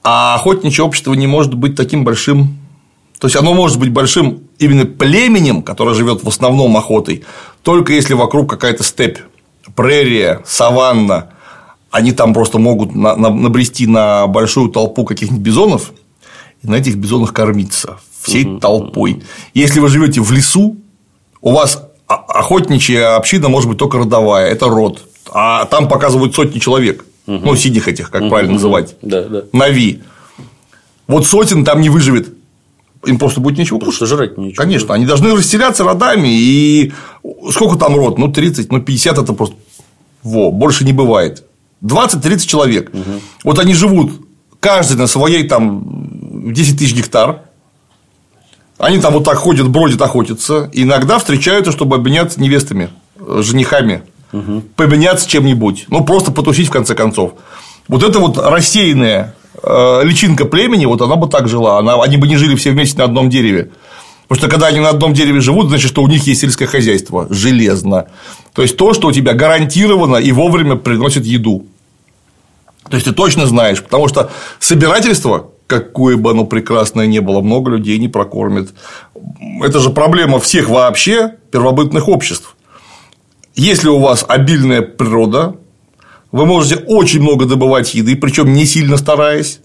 А 0.04 0.34
охотничье 0.34 0.84
общество 0.84 1.14
не 1.14 1.26
может 1.26 1.54
быть 1.54 1.76
таким 1.76 2.02
большим. 2.04 2.58
То 3.20 3.28
есть 3.28 3.36
оно 3.36 3.54
может 3.54 3.78
быть 3.78 3.90
большим 3.90 4.40
именно 4.58 4.84
племенем, 4.84 5.62
которое 5.62 5.94
живет 5.94 6.24
в 6.24 6.28
основном 6.28 6.76
охотой, 6.76 7.22
только 7.62 7.92
если 7.92 8.14
вокруг 8.14 8.50
какая-то 8.50 8.82
степь, 8.82 9.18
прерия, 9.76 10.40
саванна. 10.44 11.30
Они 11.92 12.10
там 12.10 12.34
просто 12.34 12.58
могут 12.58 12.96
на- 12.96 13.14
на- 13.14 13.30
набрести 13.30 13.86
на 13.86 14.26
большую 14.26 14.70
толпу 14.70 15.04
каких-нибудь 15.04 15.42
бизонов 15.42 15.92
и 16.62 16.68
на 16.68 16.76
этих 16.76 16.96
бизонах 16.96 17.32
кормиться 17.32 17.98
всей 18.22 18.58
толпой. 18.58 19.22
Если 19.54 19.80
вы 19.80 19.88
живете 19.88 20.20
в 20.20 20.30
лесу, 20.32 20.76
у 21.40 21.52
вас 21.52 21.82
охотничья 22.06 23.16
община 23.16 23.48
может 23.48 23.68
быть 23.68 23.78
только 23.78 23.98
родовая, 23.98 24.48
это 24.50 24.68
род, 24.68 25.02
а 25.30 25.64
там 25.66 25.88
показывают 25.88 26.34
сотни 26.34 26.58
человек, 26.58 27.04
ну, 27.26 27.56
сидих 27.56 27.88
этих, 27.88 28.10
как 28.10 28.28
правильно 28.28 28.54
называть. 28.54 28.96
Нави. 29.52 30.02
Вот 31.06 31.26
сотен 31.26 31.64
там 31.64 31.80
не 31.80 31.90
выживет. 31.90 32.32
Им 33.04 33.18
просто 33.18 33.40
будет 33.40 33.58
нечего 33.58 33.78
Потому 33.78 33.90
кушать. 33.90 34.06
что 34.06 34.16
жрать 34.16 34.38
нечего. 34.38 34.62
Конечно, 34.62 34.94
они 34.94 35.06
должны 35.06 35.34
расселяться 35.34 35.82
родами, 35.82 36.28
и 36.28 36.92
сколько 37.50 37.76
там 37.76 37.96
род? 37.96 38.16
Ну, 38.16 38.28
30, 38.28 38.70
ну, 38.70 38.80
50 38.80 39.18
это 39.18 39.32
просто. 39.32 39.56
Во, 40.22 40.52
больше 40.52 40.84
не 40.84 40.92
бывает. 40.92 41.44
20-30 41.82 42.46
человек. 42.46 42.92
Вот 43.42 43.58
они 43.58 43.74
живут, 43.74 44.12
каждый 44.60 44.96
на 44.96 45.08
своей 45.08 45.48
там 45.48 46.21
10 46.50 46.78
тысяч 46.78 46.94
гектар. 46.94 47.42
Они 48.78 48.98
там 48.98 49.12
вот 49.12 49.24
так 49.24 49.36
ходят, 49.36 49.68
бродят, 49.68 50.02
охотятся. 50.02 50.68
Иногда 50.72 51.18
встречаются, 51.18 51.70
чтобы 51.70 51.96
обменяться 51.96 52.40
невестами, 52.40 52.90
э, 53.20 53.40
женихами, 53.42 54.02
поменяться 54.76 55.28
чем-нибудь. 55.28 55.86
Ну, 55.88 56.04
просто 56.04 56.32
потусить 56.32 56.68
в 56.68 56.72
конце 56.72 56.94
концов. 56.94 57.34
Вот 57.86 58.02
это 58.02 58.18
вот 58.18 58.38
рассеянная 58.38 59.34
э, 59.62 60.00
личинка 60.04 60.46
племени, 60.46 60.86
вот 60.86 61.00
она 61.00 61.16
бы 61.16 61.28
так 61.28 61.48
жила. 61.48 61.78
Она, 61.78 62.02
они 62.02 62.16
бы 62.16 62.26
не 62.26 62.36
жили 62.36 62.56
все 62.56 62.70
вместе 62.70 62.98
на 62.98 63.04
одном 63.04 63.30
дереве. 63.30 63.70
Потому 64.26 64.48
что 64.48 64.48
когда 64.48 64.68
они 64.68 64.80
на 64.80 64.88
одном 64.88 65.12
дереве 65.12 65.40
живут, 65.40 65.68
значит, 65.68 65.90
что 65.90 66.02
у 66.02 66.08
них 66.08 66.26
есть 66.26 66.40
сельское 66.40 66.66
хозяйство 66.66 67.26
железно. 67.28 68.06
То 68.54 68.62
есть 68.62 68.76
то, 68.76 68.94
что 68.94 69.08
у 69.08 69.12
тебя 69.12 69.34
гарантированно 69.34 70.16
и 70.16 70.32
вовремя 70.32 70.76
приносит 70.76 71.26
еду. 71.26 71.66
То 72.88 72.96
есть 72.96 73.06
ты 73.06 73.12
точно 73.12 73.46
знаешь, 73.46 73.82
потому 73.82 74.08
что 74.08 74.30
собирательство, 74.58 75.51
какое 75.80 76.16
бы 76.16 76.30
оно 76.30 76.44
прекрасное 76.44 77.06
не 77.06 77.20
было, 77.20 77.40
много 77.40 77.70
людей 77.70 77.98
не 77.98 78.08
прокормит. 78.08 78.74
Это 79.62 79.78
же 79.78 79.90
проблема 79.90 80.38
всех 80.38 80.68
вообще 80.68 81.34
первобытных 81.50 82.08
обществ. 82.08 82.56
Если 83.54 83.88
у 83.88 83.98
вас 83.98 84.24
обильная 84.28 84.82
природа, 84.82 85.56
вы 86.30 86.46
можете 86.46 86.76
очень 86.76 87.20
много 87.20 87.44
добывать 87.44 87.94
еды, 87.94 88.16
причем 88.16 88.52
не 88.52 88.64
сильно 88.64 88.96
стараясь, 88.96 89.60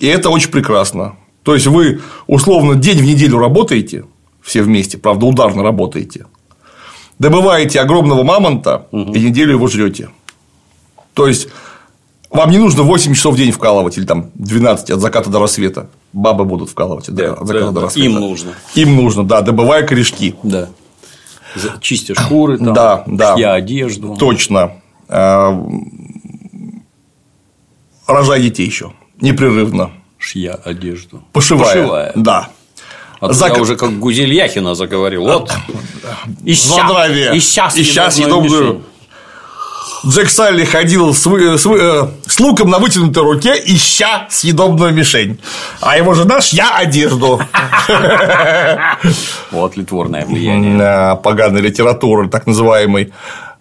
и 0.00 0.06
это 0.06 0.30
очень 0.30 0.50
прекрасно. 0.50 1.16
То 1.42 1.54
есть 1.54 1.66
вы 1.66 2.00
условно 2.26 2.74
день 2.74 2.98
в 2.98 3.04
неделю 3.04 3.38
работаете, 3.38 4.04
все 4.42 4.62
вместе, 4.62 4.98
правда, 4.98 5.26
ударно 5.26 5.62
работаете, 5.62 6.26
добываете 7.18 7.80
огромного 7.80 8.22
мамонта 8.22 8.86
и 8.92 9.20
неделю 9.20 9.52
его 9.52 9.68
жрете. 9.68 10.08
То 11.14 11.26
есть 11.26 11.48
вам 12.30 12.50
не 12.50 12.58
нужно 12.58 12.82
8 12.82 13.14
часов 13.14 13.34
в 13.34 13.36
день 13.36 13.50
вкалывать 13.52 13.98
или 13.98 14.04
там 14.04 14.30
12 14.34 14.90
от 14.90 15.00
заката 15.00 15.30
до 15.30 15.40
рассвета. 15.40 15.88
Бабы 16.12 16.44
будут 16.44 16.70
вкалывать 16.70 17.10
Да, 17.10 17.32
от 17.32 17.46
заката 17.46 17.66
да, 17.66 17.72
до 17.72 17.80
рассвета. 17.82 18.08
Им 18.08 18.14
нужно. 18.14 18.52
Им 18.74 18.96
нужно, 18.96 19.24
да, 19.24 19.40
добывая 19.42 19.86
корешки. 19.86 20.34
Да. 20.42 20.68
Чистя 21.80 22.14
шкуры, 22.14 22.58
там, 22.58 22.74
Да, 22.74 23.04
да. 23.06 23.36
шья 23.36 23.54
одежду. 23.54 24.16
Точно. 24.18 24.72
А, 25.08 25.58
Рожай 28.06 28.42
детей 28.42 28.66
еще 28.66 28.92
непрерывно. 29.20 29.90
Шья 30.18 30.54
одежду. 30.54 31.22
Пошивая. 31.32 31.74
Пошивая. 31.74 32.12
Да. 32.14 32.48
А 33.20 33.32
за... 33.32 33.46
я 33.46 33.60
уже 33.60 33.76
как 33.76 33.98
Гузель 33.98 34.32
Яхина 34.34 34.74
заговорил. 34.74 35.24
Вот. 35.24 35.50
Ища, 36.44 37.08
ища, 37.32 37.70
ища 37.74 38.10
съедобную 38.10 38.82
Джек 40.06 40.30
Салли 40.30 40.64
ходил 40.64 41.12
с, 41.12 41.24
с, 41.24 41.66
э, 41.66 42.08
с 42.26 42.40
луком 42.40 42.70
на 42.70 42.78
вытянутой 42.78 43.22
руке, 43.22 43.54
ища 43.64 44.26
съедобную 44.30 44.92
мишень. 44.92 45.38
А 45.80 45.96
его 45.96 46.14
жена 46.14 46.40
шья 46.40 46.76
одежду. 46.76 47.40
Вот 49.50 49.76
литворное 49.76 50.24
влияние. 50.26 51.16
Поганой 51.22 51.60
литературы, 51.60 52.28
так 52.28 52.46
называемой. 52.46 53.12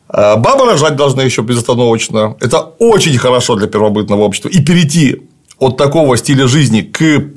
А, 0.10 0.36
баба 0.36 0.66
рожать 0.66 0.96
должна 0.96 1.24
еще 1.24 1.41
безостановочно. 1.41 2.36
Это 2.39 2.60
очень 2.80 3.18
хорошо 3.18 3.56
для 3.56 3.68
первобытного 3.68 4.22
общества. 4.22 4.50
И 4.50 4.62
перейти 4.62 5.22
от 5.58 5.78
такого 5.78 6.18
стиля 6.18 6.48
жизни 6.48 6.82
к 6.82 7.32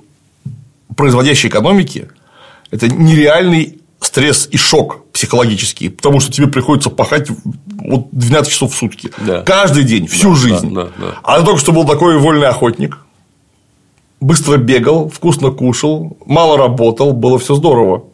производящей 0.96 1.48
экономике– 1.48 2.08
это 2.70 2.88
нереальный 2.88 3.80
стресс 4.00 4.48
и 4.50 4.56
шок 4.56 5.04
психологический, 5.18 5.88
потому 5.88 6.20
что 6.20 6.30
тебе 6.30 6.46
приходится 6.46 6.90
пахать 6.90 7.28
вот 7.28 8.06
12 8.12 8.52
часов 8.52 8.72
в 8.72 8.76
сутки. 8.76 9.10
Да. 9.18 9.42
Каждый 9.42 9.82
день, 9.82 10.06
всю 10.06 10.30
да, 10.30 10.36
жизнь. 10.36 10.72
Да, 10.72 10.84
да, 10.84 10.90
да. 10.96 11.14
А 11.24 11.42
только 11.42 11.58
что 11.58 11.72
был 11.72 11.84
такой 11.84 12.18
вольный 12.18 12.46
охотник, 12.46 12.98
быстро 14.20 14.58
бегал, 14.58 15.08
вкусно 15.08 15.50
кушал, 15.50 16.16
мало 16.24 16.56
работал, 16.56 17.12
было 17.12 17.40
все 17.40 17.56
здорово. 17.56 18.04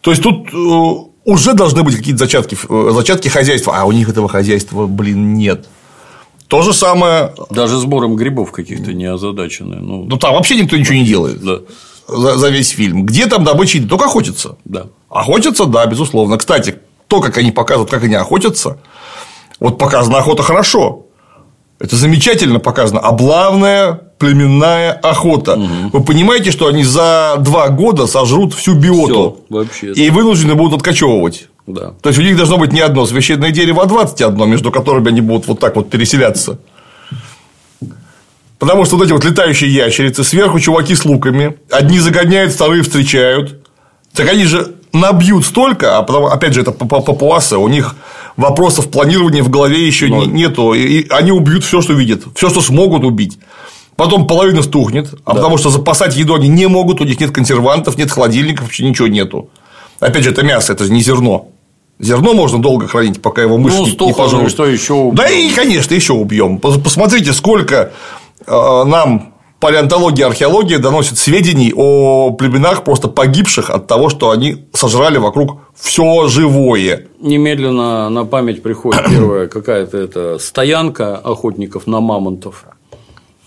То 0.00 0.12
есть 0.12 0.22
тут 0.22 0.46
э, 0.54 1.10
уже 1.24 1.54
должны 1.54 1.82
быть 1.82 1.96
какие-то 1.96 2.18
зачатки, 2.18 2.56
э, 2.68 2.90
зачатки 2.92 3.26
хозяйства, 3.26 3.76
а 3.76 3.84
у 3.84 3.90
них 3.90 4.08
этого 4.08 4.28
хозяйства, 4.28 4.86
блин, 4.86 5.34
нет. 5.34 5.66
То 6.46 6.62
же 6.62 6.72
самое. 6.72 7.34
Даже 7.50 7.78
сбором 7.78 8.14
грибов 8.14 8.52
каких-то 8.52 8.92
не 8.92 9.06
озадачены. 9.06 9.80
Ну... 9.80 10.04
ну 10.04 10.18
там 10.18 10.34
вообще 10.34 10.54
никто 10.54 10.76
ничего 10.76 10.94
не 10.94 11.04
делает. 11.04 11.42
Да 11.42 11.62
за, 12.08 12.36
за 12.36 12.48
весь 12.50 12.70
фильм. 12.70 13.04
Где 13.04 13.26
там 13.26 13.44
добыча? 13.44 13.86
Только 13.86 14.06
охотятся. 14.06 14.56
Да. 14.64 14.86
Охотятся, 15.08 15.66
да, 15.66 15.86
безусловно. 15.86 16.36
Кстати, 16.38 16.76
то, 17.08 17.20
как 17.20 17.38
они 17.38 17.50
показывают, 17.50 17.90
как 17.90 18.04
они 18.04 18.14
охотятся, 18.14 18.78
вот 19.60 19.78
показана 19.78 20.18
охота 20.18 20.42
хорошо. 20.42 21.06
Это 21.78 21.96
замечательно 21.96 22.60
показано. 22.60 23.00
Облавная 23.00 24.00
племенная 24.18 24.92
охота. 24.92 25.54
Угу. 25.54 25.68
Вы 25.92 26.04
понимаете, 26.04 26.50
что 26.50 26.66
они 26.66 26.84
за 26.84 27.36
два 27.40 27.68
года 27.68 28.06
сожрут 28.06 28.54
всю 28.54 28.74
биоту. 28.74 29.06
Всё, 29.06 29.36
вообще. 29.50 29.92
И 29.92 30.10
вынуждены 30.10 30.54
будут 30.54 30.78
откачевывать. 30.80 31.48
Да. 31.66 31.92
То 32.00 32.10
есть 32.10 32.18
у 32.18 32.22
них 32.22 32.36
должно 32.36 32.58
быть 32.58 32.72
не 32.72 32.80
одно 32.80 33.06
священное 33.06 33.50
дерево, 33.50 33.82
а 33.82 33.86
21, 33.86 34.48
между 34.48 34.70
которыми 34.70 35.08
они 35.08 35.20
будут 35.20 35.46
вот 35.46 35.58
так 35.60 35.76
вот 35.76 35.90
переселяться. 35.90 36.58
Потому 38.64 38.86
что 38.86 38.96
вот 38.96 39.04
эти 39.04 39.12
вот 39.12 39.22
летающие 39.26 39.70
ящерицы, 39.70 40.24
сверху 40.24 40.58
чуваки 40.58 40.94
с 40.94 41.04
луками, 41.04 41.58
одни 41.70 41.98
загоняют, 41.98 42.50
вторые 42.50 42.82
встречают. 42.82 43.62
Так 44.14 44.26
они 44.30 44.46
же 44.46 44.76
набьют 44.90 45.44
столько, 45.44 45.98
а 45.98 46.02
потом, 46.02 46.24
опять 46.24 46.54
же, 46.54 46.62
это 46.62 46.72
папуасы, 46.72 47.58
у 47.58 47.68
них 47.68 47.94
вопросов 48.38 48.90
планирования 48.90 49.42
в 49.42 49.50
голове 49.50 49.86
еще 49.86 50.06
Но... 50.06 50.24
нету, 50.24 50.72
и 50.72 51.06
они 51.10 51.30
убьют 51.30 51.62
все, 51.62 51.82
что 51.82 51.92
видят, 51.92 52.22
все, 52.34 52.48
что 52.48 52.62
смогут 52.62 53.04
убить. 53.04 53.38
Потом 53.96 54.26
половина 54.26 54.62
стухнет, 54.62 55.12
а 55.26 55.34
да. 55.34 55.36
потому 55.36 55.58
что 55.58 55.68
запасать 55.68 56.16
еду 56.16 56.34
они 56.34 56.48
не 56.48 56.66
могут, 56.66 57.02
у 57.02 57.04
них 57.04 57.20
нет 57.20 57.32
консервантов, 57.32 57.98
нет 57.98 58.10
холодильников, 58.10 58.64
вообще 58.64 58.88
ничего 58.88 59.08
нету. 59.08 59.50
Опять 60.00 60.24
же, 60.24 60.30
это 60.30 60.42
мясо, 60.42 60.72
это 60.72 60.84
же 60.84 60.90
не 60.90 61.02
зерно. 61.02 61.48
Зерно 61.98 62.32
можно 62.32 62.62
долго 62.62 62.88
хранить, 62.88 63.20
пока 63.20 63.42
его 63.42 63.58
мышь 63.58 63.74
ну, 63.74 63.84
не, 63.84 64.06
не 64.06 64.14
пожрут. 64.14 64.50
что 64.50 64.64
еще 64.64 64.94
убьем. 64.94 65.16
Да 65.16 65.28
и, 65.28 65.50
конечно, 65.50 65.92
еще 65.92 66.14
убьем. 66.14 66.58
Посмотрите, 66.58 67.34
сколько 67.34 67.92
нам 68.46 69.34
палеонтология, 69.64 70.26
археология 70.26 70.78
доносят 70.78 71.16
сведений 71.16 71.72
о 71.74 72.32
племенах 72.32 72.84
просто 72.84 73.08
погибших 73.08 73.70
от 73.70 73.86
того, 73.86 74.10
что 74.10 74.30
они 74.30 74.66
сожрали 74.74 75.16
вокруг 75.16 75.58
все 75.74 76.28
живое. 76.28 77.06
Немедленно 77.18 78.10
на 78.10 78.26
память 78.26 78.62
приходит 78.62 79.06
первая 79.10 79.48
какая-то 79.48 79.96
это 79.96 80.38
стоянка 80.38 81.16
охотников 81.16 81.86
на 81.86 82.00
мамонтов, 82.00 82.66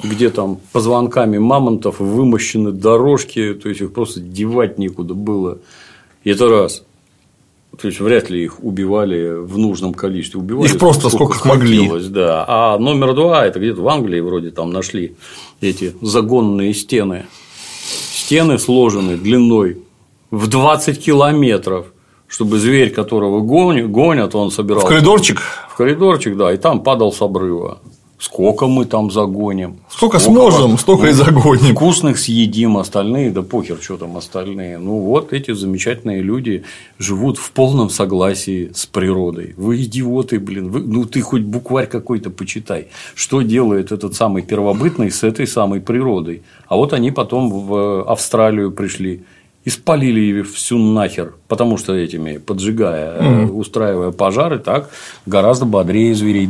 где 0.04 0.32
там 0.32 0.58
позвонками 0.72 1.38
мамонтов 1.38 2.00
вымощены 2.00 2.72
дорожки, 2.72 3.54
то 3.54 3.70
есть 3.70 3.82
их 3.82 3.94
просто 3.94 4.20
девать 4.20 4.80
некуда 4.80 5.14
было. 5.14 5.60
И 6.24 6.32
это 6.32 6.50
раз. 6.50 6.84
То 7.80 7.88
есть 7.88 8.00
вряд 8.00 8.30
ли 8.30 8.44
их 8.44 8.64
убивали 8.64 9.36
в 9.40 9.58
нужном 9.58 9.94
количестве. 9.94 10.40
Убивали 10.40 10.68
их 10.68 10.80
просто 10.80 11.10
сколько, 11.10 11.38
сколько 11.38 11.48
могли. 11.48 11.90
Да. 12.10 12.46
А 12.48 12.78
номер 12.80 13.14
два 13.14 13.46
это 13.46 13.60
где-то 13.60 13.82
в 13.82 13.88
Англии 13.88 14.20
вроде 14.20 14.50
там 14.50 14.72
нашли 14.72 15.16
эти 15.62 15.96
загонные 16.02 16.74
стены. 16.74 17.28
Стены 18.12 18.58
сложены 18.58 19.16
длиной 19.16 19.84
в 20.32 20.48
20 20.48 21.04
километров, 21.04 21.88
чтобы 22.28 22.60
зверь, 22.60 22.92
которого 22.92 23.42
гонят, 23.42 24.36
он 24.36 24.52
собирал. 24.52 24.82
В 24.82 24.86
коридорчик? 24.86 25.40
В 25.70 25.76
коридорчик, 25.78 26.36
да, 26.36 26.52
и 26.54 26.58
там 26.58 26.82
падал 26.82 27.14
с 27.14 27.22
обрыва. 27.22 27.80
Сколько 28.20 28.66
мы 28.66 28.86
там 28.86 29.12
загоним? 29.12 29.78
Сколько, 29.90 30.18
сколько 30.18 30.40
сможем, 30.40 30.72
вас... 30.72 30.82
столько 30.82 31.08
и 31.08 31.12
загоним. 31.12 31.76
Вкусных 31.76 32.18
съедим, 32.18 32.78
остальные, 32.78 33.30
да 33.30 33.44
похер, 33.44 33.78
что 33.80 33.98
там 33.98 34.18
остальные. 34.18 34.80
Ну, 34.80 35.02
вот 35.02 35.34
эти 35.34 35.54
замечательные 35.54 36.22
люди 36.22 36.64
живут 36.98 37.38
в 37.38 37.52
полном 37.52 37.92
согласии 37.92 38.72
с 38.74 38.88
природой. 38.88 39.54
Вы 39.56 39.84
идиоты, 39.84 40.40
блин. 40.40 40.72
Вы... 40.72 40.80
Ну, 40.80 41.06
ты 41.06 41.22
хоть 41.22 41.44
букварь 41.44 41.86
какой-то 41.86 42.32
почитай. 42.32 42.88
Что 43.14 43.44
делает 43.44 43.92
этот 43.92 44.16
самый 44.16 44.42
первобытный 44.42 45.12
с 45.12 45.24
этой 45.24 45.46
самой 45.46 45.80
природой? 45.80 46.42
А 46.68 46.76
вот 46.76 46.94
они 46.94 47.12
потом 47.12 47.52
в 47.52 48.02
Австралию 48.12 48.72
пришли 48.72 49.22
и 49.64 49.70
спалили 49.70 50.22
ее 50.22 50.44
всю 50.44 50.78
нахер, 50.80 51.36
потому 51.48 51.78
что 51.78 51.96
этими 51.96 52.38
поджигая, 52.38 53.22
mm 53.22 53.48
устраивая 53.48 54.12
пожары, 54.12 54.60
так 54.60 54.90
гораздо 55.26 55.66
бодрее 55.66 56.14
зверей 56.14 56.48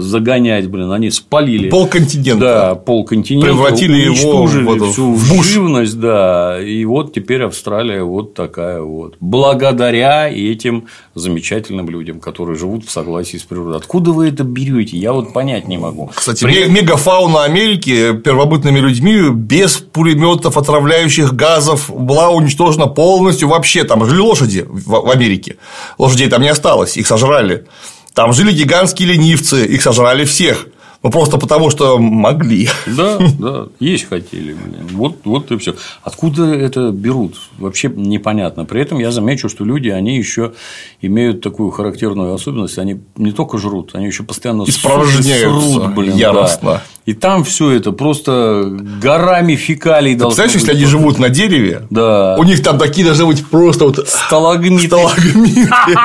загонять, 0.00 0.68
блин, 0.68 0.92
они 0.92 1.10
спалили 1.10 1.68
полконтинента, 1.68 2.40
да, 2.40 2.74
полконтинента, 2.74 3.48
превратили 3.48 3.96
его 3.96 4.44
в, 4.44 4.92
всю 4.92 5.12
в 5.12 5.42
живность, 5.42 5.98
да, 5.98 6.58
и 6.60 6.84
вот 6.84 7.12
теперь 7.12 7.42
Австралия 7.42 8.02
вот 8.02 8.34
такая 8.34 8.80
вот, 8.80 9.16
благодаря 9.20 10.30
этим 10.30 10.86
замечательным 11.14 11.88
людям, 11.90 12.20
которые 12.20 12.56
живут 12.56 12.84
в 12.86 12.90
согласии 12.90 13.36
с 13.36 13.42
природой. 13.42 13.76
Откуда 13.76 14.12
вы 14.12 14.28
это 14.28 14.44
берете? 14.44 14.96
Я 14.96 15.12
вот 15.12 15.32
понять 15.32 15.68
не 15.68 15.78
могу. 15.78 16.10
Кстати, 16.14 16.44
При... 16.44 16.66
мегафауна 16.66 17.44
Америки 17.44 18.14
первобытными 18.14 18.78
людьми 18.78 19.30
без 19.30 19.76
пулеметов, 19.78 20.56
отравляющих 20.56 21.34
газов 21.34 21.90
была 21.90 22.30
уничтожена 22.30 22.86
полностью 22.86 23.48
вообще. 23.48 23.79
Там 23.84 24.04
жили 24.08 24.20
лошади 24.20 24.64
в 24.68 25.10
Америке. 25.10 25.56
Лошадей 25.98 26.28
там 26.28 26.42
не 26.42 26.48
осталось, 26.48 26.96
их 26.96 27.06
сожрали. 27.06 27.66
Там 28.14 28.32
жили 28.32 28.52
гигантские 28.52 29.08
ленивцы, 29.08 29.64
их 29.64 29.82
сожрали 29.82 30.24
всех. 30.24 30.66
Ну, 31.02 31.10
просто 31.10 31.38
потому, 31.38 31.70
что 31.70 31.98
могли. 31.98 32.68
Да, 32.86 33.18
да, 33.38 33.66
есть 33.78 34.06
хотели. 34.06 34.52
Блин. 34.52 34.86
Вот, 34.92 35.16
вот 35.24 35.50
и 35.50 35.56
все. 35.56 35.74
Откуда 36.02 36.52
это 36.54 36.90
берут? 36.90 37.36
Вообще 37.56 37.88
непонятно. 37.88 38.66
При 38.66 38.82
этом 38.82 38.98
я 38.98 39.10
замечу, 39.10 39.48
что 39.48 39.64
люди, 39.64 39.88
они 39.88 40.18
еще 40.18 40.52
имеют 41.00 41.40
такую 41.40 41.70
характерную 41.70 42.34
особенность. 42.34 42.78
Они 42.78 43.00
не 43.16 43.32
только 43.32 43.56
жрут, 43.56 43.92
они 43.94 44.06
еще 44.06 44.24
постоянно 44.24 44.66
срут, 44.66 45.94
блин. 45.94 46.16
Яростно. 46.16 46.70
Да. 46.72 46.82
И 47.06 47.14
там 47.14 47.44
все 47.44 47.70
это 47.70 47.92
просто 47.92 48.64
горами 49.02 49.56
фекалий 49.56 50.14
должно 50.14 50.36
Представляешь, 50.36 50.52
быть. 50.52 50.68
если 50.68 50.76
они 50.76 50.84
живут 50.84 51.18
на 51.18 51.30
дереве, 51.30 51.86
да. 51.88 52.36
у 52.38 52.44
них 52.44 52.62
там 52.62 52.78
такие 52.78 53.06
должны 53.06 53.24
быть 53.24 53.44
просто 53.46 53.86
вот 53.86 54.06
сталагмиты. 54.06 54.86
сталагмиты. 54.86 55.70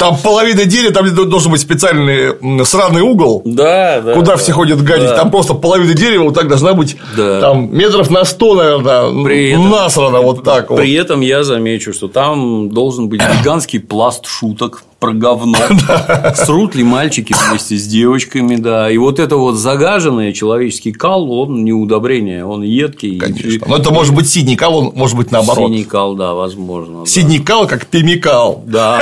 Там 0.00 0.16
половина 0.18 0.64
дерева, 0.64 0.92
там 0.92 1.14
должен 1.28 1.52
быть 1.52 1.60
специальный 1.60 2.64
сраный 2.64 3.02
угол, 3.02 3.42
да, 3.44 4.00
да, 4.00 4.14
куда 4.14 4.36
все 4.36 4.52
ходят 4.52 4.82
гадить. 4.82 5.14
Там 5.14 5.30
просто 5.30 5.54
половина 5.54 5.94
дерева 5.94 6.24
вот 6.24 6.34
так 6.34 6.48
должна 6.48 6.74
быть 6.74 6.96
там 7.16 7.74
метров 7.74 8.10
на 8.10 8.24
сто, 8.24 8.54
наверное, 8.54 9.24
при 9.24 9.56
насрано 9.56 10.20
вот 10.20 10.44
так 10.44 10.68
При 10.74 10.92
этом 10.94 11.20
я 11.20 11.44
замечу, 11.44 11.92
что 11.92 12.08
там 12.08 12.70
должен 12.70 13.08
быть 13.08 13.20
гигантский 13.40 13.80
пласт 13.80 14.26
шуток 14.26 14.84
про 15.04 15.12
говно. 15.12 15.58
Срут 16.34 16.74
ли 16.74 16.82
мальчики 16.82 17.34
вместе 17.48 17.76
с 17.76 17.86
девочками, 17.86 18.56
да. 18.56 18.90
И 18.90 18.96
вот 18.96 19.18
это 19.18 19.36
вот 19.36 19.56
загаженный 19.56 20.32
человеческий 20.32 20.92
кал, 20.92 21.30
он 21.30 21.62
не 21.64 21.72
удобрение, 21.72 22.44
он 22.46 22.62
едкий. 22.62 23.18
Конечно. 23.18 23.66
Но 23.68 23.76
это 23.76 23.92
может 23.92 24.14
быть 24.14 24.28
синий 24.28 24.56
кал, 24.56 24.78
он 24.78 24.92
может 24.94 25.16
быть 25.16 25.30
наоборот. 25.30 25.68
Синий 25.68 25.84
кал, 25.84 26.14
да, 26.14 26.32
возможно. 26.32 27.04
Синий 27.06 27.38
кал, 27.38 27.68
как 27.68 27.86
пемикал. 27.86 28.62
Да. 28.66 28.98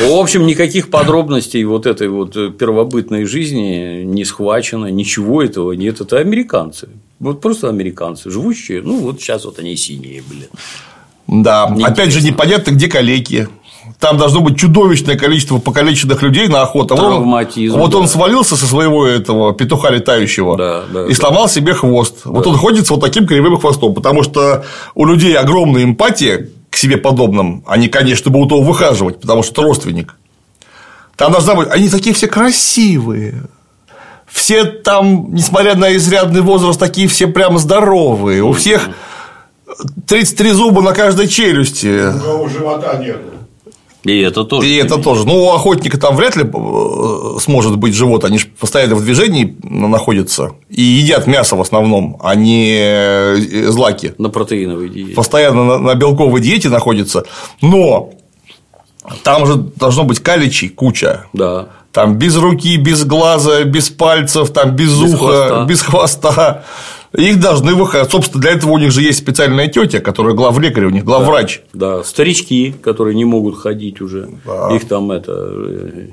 В 0.00 0.18
общем, 0.18 0.46
никаких 0.46 0.90
подробностей 0.90 1.62
вот 1.64 1.86
этой 1.86 2.08
вот 2.08 2.34
первобытной 2.58 3.24
жизни 3.24 4.02
не 4.04 4.24
схвачено, 4.24 4.86
ничего 4.86 5.42
этого 5.42 5.72
нет. 5.72 6.00
Это 6.00 6.18
американцы. 6.18 6.88
Вот 7.18 7.40
просто 7.40 7.68
американцы, 7.68 8.30
живущие, 8.30 8.82
ну 8.82 8.98
вот 8.98 9.20
сейчас 9.20 9.44
вот 9.44 9.58
они 9.58 9.76
синие, 9.76 10.22
блин. 10.28 10.48
Да, 11.26 11.64
опять 11.64 12.12
же, 12.12 12.22
непонятно, 12.22 12.70
где 12.70 12.88
калеки. 12.88 13.48
там 13.98 14.16
должно 14.16 14.40
быть 14.40 14.58
чудовищное 14.58 15.16
количество 15.16 15.58
покалеченных 15.58 16.22
людей 16.22 16.48
на 16.48 16.62
охоту. 16.62 16.94
А 16.94 16.96
Травматизм. 16.96 17.78
Вот 17.78 17.92
да. 17.92 17.98
он 17.98 18.08
свалился 18.08 18.56
со 18.56 18.66
своего 18.66 19.06
этого 19.06 19.52
петуха 19.52 19.90
летающего 19.90 20.56
Да, 20.56 20.82
да, 20.92 21.06
и 21.06 21.14
сломал 21.14 21.48
себе 21.48 21.74
хвост. 21.74 22.20
Вот 22.24 22.46
он 22.46 22.56
ходит 22.56 22.86
с 22.86 22.90
вот 22.90 23.00
таким 23.00 23.26
кривым 23.26 23.58
хвостом, 23.58 23.94
потому 23.94 24.22
что 24.22 24.64
у 24.94 25.04
людей 25.04 25.36
огромная 25.36 25.82
эмпатия 25.84 26.48
к 26.70 26.76
себе 26.76 26.96
подобным. 26.96 27.64
Они, 27.66 27.88
конечно, 27.88 28.30
будут 28.30 28.50
его 28.52 28.60
выхаживать, 28.60 29.20
потому 29.20 29.42
что 29.42 29.52
это 29.52 29.62
родственник. 29.62 30.14
Там 31.16 31.32
должна 31.32 31.54
быть. 31.54 31.68
Они 31.70 31.88
такие 31.88 32.14
все 32.14 32.28
красивые. 32.28 33.42
Все 34.26 34.64
там, 34.64 35.32
несмотря 35.32 35.74
на 35.76 35.96
изрядный 35.96 36.42
возраст, 36.42 36.78
такие 36.78 37.08
все 37.08 37.26
прямо 37.26 37.58
здоровые. 37.58 38.42
У 38.42 38.52
всех 38.52 38.90
33 40.06 40.52
зуба 40.52 40.82
на 40.82 40.92
каждой 40.92 41.28
челюсти. 41.28 42.14
У 42.16 42.20
кого 42.20 42.48
живота 42.48 42.96
нету. 42.98 43.20
И 44.04 44.20
это 44.20 44.44
тоже. 44.44 44.68
И 44.68 44.76
это 44.76 44.98
тоже. 44.98 45.26
Ну, 45.26 45.46
у 45.46 45.50
охотника 45.50 45.98
там 45.98 46.14
вряд 46.14 46.36
ли 46.36 46.44
э, 46.44 47.38
сможет 47.40 47.76
быть 47.76 47.92
живот. 47.94 48.24
Они 48.24 48.38
же 48.38 48.46
постоянно 48.46 48.94
в 48.94 49.04
движении 49.04 49.56
находятся. 49.64 50.52
И 50.70 50.80
едят 50.80 51.26
мясо 51.26 51.56
в 51.56 51.60
основном, 51.60 52.16
а 52.22 52.36
не 52.36 52.76
э, 52.78 53.36
злаки. 53.70 54.14
На 54.18 54.28
протеиновой 54.28 54.90
диете. 54.90 55.14
Постоянно 55.14 55.64
на, 55.64 55.78
на 55.78 55.94
белковой 55.96 56.40
диете 56.40 56.68
находятся. 56.68 57.24
Но 57.60 58.10
там 59.24 59.44
же 59.46 59.56
должно 59.56 60.04
быть 60.04 60.20
каличей 60.20 60.68
куча. 60.68 61.26
Да. 61.32 61.68
Там 61.90 62.14
без 62.16 62.36
руки, 62.36 62.76
без 62.76 63.04
глаза, 63.04 63.64
без 63.64 63.88
пальцев, 63.90 64.50
там 64.52 64.76
без, 64.76 64.90
Без 65.00 65.14
уха, 65.14 65.16
хвоста. 65.18 65.64
без 65.64 65.82
хвоста. 65.82 66.64
Их 67.16 67.40
должны 67.40 67.74
выходить. 67.74 68.10
Собственно, 68.10 68.40
для 68.42 68.52
этого 68.52 68.72
у 68.72 68.78
них 68.78 68.90
же 68.92 69.02
есть 69.02 69.18
специальная 69.18 69.68
тетя, 69.68 70.00
которая 70.00 70.34
главлекарь 70.34 70.84
у 70.86 70.90
них, 70.90 71.04
главврач. 71.04 71.60
Да, 71.72 72.02
старички, 72.04 72.74
которые 72.82 73.14
не 73.14 73.24
могут 73.24 73.58
ходить 73.58 74.00
уже. 74.00 74.28
Да. 74.44 74.74
Их 74.74 74.86
там 74.88 75.10
это. 75.10 75.32
э, 75.32 76.06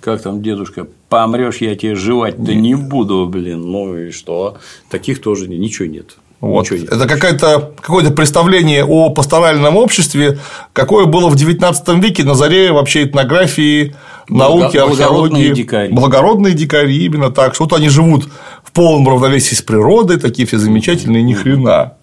Как 0.00 0.22
там 0.22 0.42
дедушка, 0.42 0.86
помрешь, 1.08 1.58
я 1.58 1.74
тебе 1.76 1.94
жевать-то 1.94 2.54
не 2.54 2.74
буду, 2.74 3.26
блин. 3.30 3.62
Ну 3.70 3.96
и 3.98 4.10
что? 4.10 4.56
Таких 4.90 5.20
тоже 5.20 5.48
ничего 5.48 5.86
нет. 5.88 6.16
Вот. 6.40 6.72
Это 6.72 7.06
какое-то 7.06 7.72
какое-то 7.80 8.12
представление 8.12 8.84
о 8.84 9.10
пасторальном 9.10 9.76
обществе, 9.76 10.38
какое 10.72 11.04
было 11.04 11.28
в 11.28 11.34
XIX 11.34 12.00
веке 12.00 12.24
на 12.24 12.34
заре 12.34 12.72
вообще 12.72 13.04
этнографии, 13.04 13.94
науки, 14.28 14.78
благородные 14.78 14.88
археологии. 14.90 15.52
дикари. 15.52 15.92
Благородные 15.92 16.54
дикари, 16.54 17.04
именно 17.04 17.30
так. 17.30 17.54
Что 17.54 17.64
вот 17.64 17.74
они 17.74 17.90
живут 17.90 18.28
в 18.64 18.72
полном 18.72 19.06
равновесии 19.06 19.54
с 19.54 19.60
природой, 19.60 20.18
такие 20.18 20.48
все 20.48 20.58
замечательные, 20.58 21.22
ни 21.22 21.34
хрена. 21.34 21.94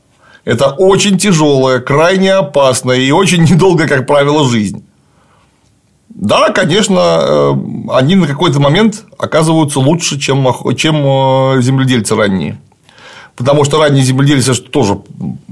Это 0.46 0.70
очень 0.70 1.18
тяжелая, 1.18 1.80
крайне 1.80 2.34
опасная 2.34 2.98
и 2.98 3.12
очень 3.12 3.44
недолгая, 3.44 3.88
как 3.88 4.06
правило, 4.06 4.48
жизнь. 4.48 4.86
Да, 6.10 6.52
конечно, 6.52 7.00
э, 7.00 7.54
они 7.90 8.16
на 8.16 8.28
какой-то 8.28 8.60
момент 8.60 9.04
оказываются 9.18 9.80
лучше, 9.80 10.20
чем 10.20 10.48
э, 10.48 11.62
земледельцы 11.62 12.16
ранние. 12.16 12.60
Потому 13.38 13.64
что 13.64 13.80
ранние 13.80 14.04
земледельцы 14.04 14.52
это 14.52 14.64
тоже 14.64 15.00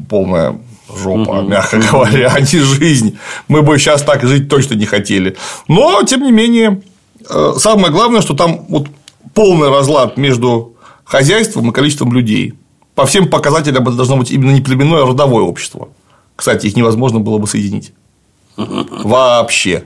полная 0.10 0.60
жопа, 0.94 1.42
мягко 1.42 1.80
говоря, 1.80 2.32
а 2.36 2.42
не 2.42 2.60
жизнь. 2.60 3.18
Мы 3.48 3.62
бы 3.62 3.78
сейчас 3.78 4.02
так 4.02 4.24
жить 4.24 4.50
точно 4.50 4.74
не 4.74 4.86
хотели. 4.86 5.38
Но, 5.68 6.02
тем 6.04 6.24
не 6.24 6.32
менее, 6.32 6.82
э, 7.30 7.54
самое 7.58 7.92
главное, 7.92 8.22
что 8.22 8.34
там 8.34 8.66
вот 8.68 8.88
полный 9.34 9.70
разлад 9.70 10.18
между 10.18 10.76
хозяйством 11.04 11.70
и 11.70 11.74
количеством 11.74 12.12
людей. 12.12 12.56
По 12.96 13.06
всем 13.06 13.30
показателям 13.30 13.84
это 13.84 13.96
должно 13.98 14.18
быть 14.18 14.32
именно 14.32 14.52
не 14.52 14.62
племенное, 14.62 15.04
а 15.04 15.08
родовое 15.08 15.44
общество. 15.44 15.90
Кстати, 16.36 16.68
их 16.68 16.76
невозможно 16.76 17.20
было 17.20 17.38
бы 17.38 17.48
соединить. 17.48 17.94
Вообще. 18.58 19.84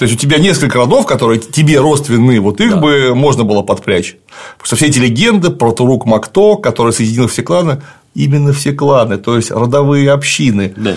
То 0.00 0.06
есть 0.06 0.14
у 0.16 0.18
тебя 0.18 0.38
несколько 0.38 0.78
родов, 0.78 1.04
которые 1.04 1.38
тебе 1.38 1.78
родственны, 1.78 2.40
вот 2.40 2.58
их 2.62 2.78
бы 2.80 3.14
можно 3.14 3.44
было 3.44 3.60
подпрячь. 3.60 4.16
Потому 4.54 4.64
что 4.66 4.76
все 4.76 4.86
эти 4.86 4.98
легенды 4.98 5.50
про 5.50 5.72
Турук 5.72 6.06
Макто, 6.06 6.56
который 6.56 6.94
соединил 6.94 7.28
все 7.28 7.42
кланы, 7.42 7.82
именно 8.14 8.54
все 8.54 8.72
кланы, 8.72 9.18
то 9.18 9.36
есть 9.36 9.50
родовые 9.50 10.10
общины, 10.10 10.72
Да. 10.74 10.96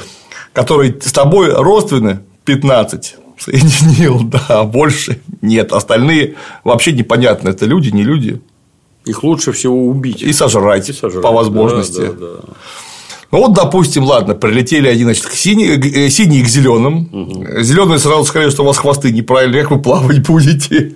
которые 0.53 0.95
с 1.01 1.11
тобой 1.11 1.51
родственны 1.53 2.21
15 2.45 3.17
соединил, 3.37 4.21
да, 4.47 4.63
больше 4.63 5.19
нет. 5.41 5.73
Остальные 5.73 6.35
вообще 6.63 6.93
непонятно, 6.93 7.49
это 7.49 7.65
люди, 7.65 7.89
не 7.89 8.03
люди. 8.03 8.39
Их 9.03 9.21
лучше 9.25 9.51
всего 9.51 9.85
убить. 9.85 10.21
И 10.21 10.31
сожрать, 10.31 10.87
И 10.89 10.93
сожрать. 10.93 11.23
по 11.23 11.31
возможности. 11.33 11.99
Да, 11.99 12.13
да, 12.13 12.27
да. 12.47 12.53
Ну 13.33 13.39
вот, 13.39 13.53
допустим, 13.53 14.03
ладно, 14.03 14.35
прилетели 14.35 14.87
они, 14.87 15.03
значит, 15.05 15.25
к 15.25 15.31
сине- 15.33 15.77
к- 15.77 15.85
э, 15.87 16.09
синие 16.11 16.43
к 16.43 16.47
зеленым. 16.47 17.09
Зеленые 17.63 17.97
сразу 17.97 18.25
сказали, 18.25 18.51
что 18.51 18.61
у 18.61 18.67
вас 18.67 18.77
хвосты 18.77 19.11
неправильные, 19.11 19.63
как 19.63 19.71
вы 19.71 19.81
плавать 19.81 20.19
будете. 20.27 20.93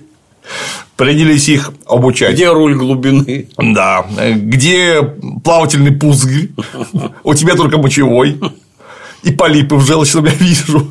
Принялись 0.96 1.50
их 1.50 1.72
обучать. 1.88 2.36
Где 2.36 2.52
руль 2.52 2.76
глубины? 2.76 3.50
Да. 3.58 4.06
Э, 4.20 4.34
Где 4.34 5.02
плавательный 5.44 5.92
пузырь? 5.94 6.52
У 7.24 7.34
тебя 7.34 7.56
только 7.56 7.80
мочевой. 7.80 8.40
И 9.24 9.32
полипы 9.32 9.74
в 9.76 9.82
желчном 9.84 10.26
я 10.26 10.32
вижу. 10.34 10.88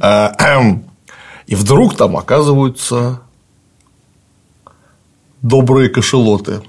А, 0.00 0.32
эм. 0.38 0.84
И 1.46 1.54
вдруг 1.54 1.96
там 1.98 2.16
оказываются 2.16 3.20
добрые 5.42 5.90
кошелоты, 5.90 6.62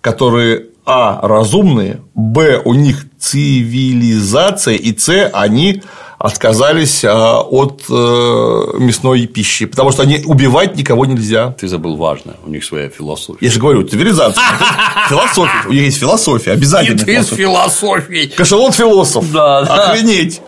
которые 0.00 0.66
а. 0.88 1.20
разумные, 1.22 2.00
б. 2.14 2.62
у 2.64 2.74
них 2.74 3.06
цивилизация, 3.18 4.74
и 4.74 4.96
с. 4.96 5.30
они 5.32 5.82
отказались 6.18 7.04
а, 7.04 7.40
от 7.40 7.84
э, 7.88 7.92
мясной 7.92 9.26
пищи, 9.26 9.66
потому 9.66 9.92
что 9.92 10.02
они 10.02 10.22
убивать 10.24 10.74
никого 10.76 11.06
нельзя. 11.06 11.52
Ты 11.52 11.68
забыл 11.68 11.96
важное. 11.96 12.34
У 12.44 12.50
них 12.50 12.64
своя 12.64 12.88
философия. 12.88 13.38
Я 13.40 13.52
же 13.52 13.60
говорю, 13.60 13.86
цивилизация. 13.86 14.42
Философия. 15.08 15.68
У 15.68 15.72
них 15.72 15.82
есть 15.84 15.98
философия, 15.98 16.52
обязательно. 16.52 16.98
философия. 16.98 17.36
философией. 17.36 18.28
Кошелот 18.28 18.74
философ. 18.74 19.30
Да, 19.30 19.62
да. 19.62 19.92
Охренеть. 19.92 20.40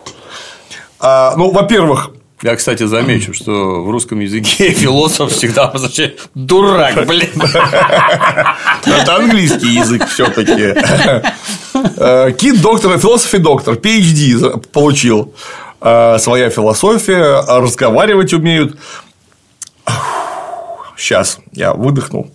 А, 0.99 1.35
ну, 1.37 1.51
во-первых, 1.51 2.11
Я, 2.41 2.55
кстати, 2.55 2.85
замечу, 2.87 3.33
что 3.33 3.83
в 3.83 3.89
русском 3.91 4.19
языке 4.19 4.71
философ 4.73 5.31
всегда 5.31 5.67
означает 5.69 6.27
дурак, 6.33 7.05
блин. 7.05 7.29
это 8.85 9.15
английский 9.15 9.75
язык 9.75 10.07
все-таки. 10.07 10.73
Кит 12.37 12.61
доктор, 12.61 12.97
философ 12.99 13.33
и 13.35 13.37
доктор, 13.37 13.75
PhD 13.75 14.67
получил. 14.71 15.33
А, 15.79 16.17
Своя 16.19 16.49
философия, 16.49 17.41
разговаривать 17.47 18.33
умеют. 18.33 18.77
Сейчас 20.97 21.39
я 21.53 21.73
выдохнул 21.73 22.31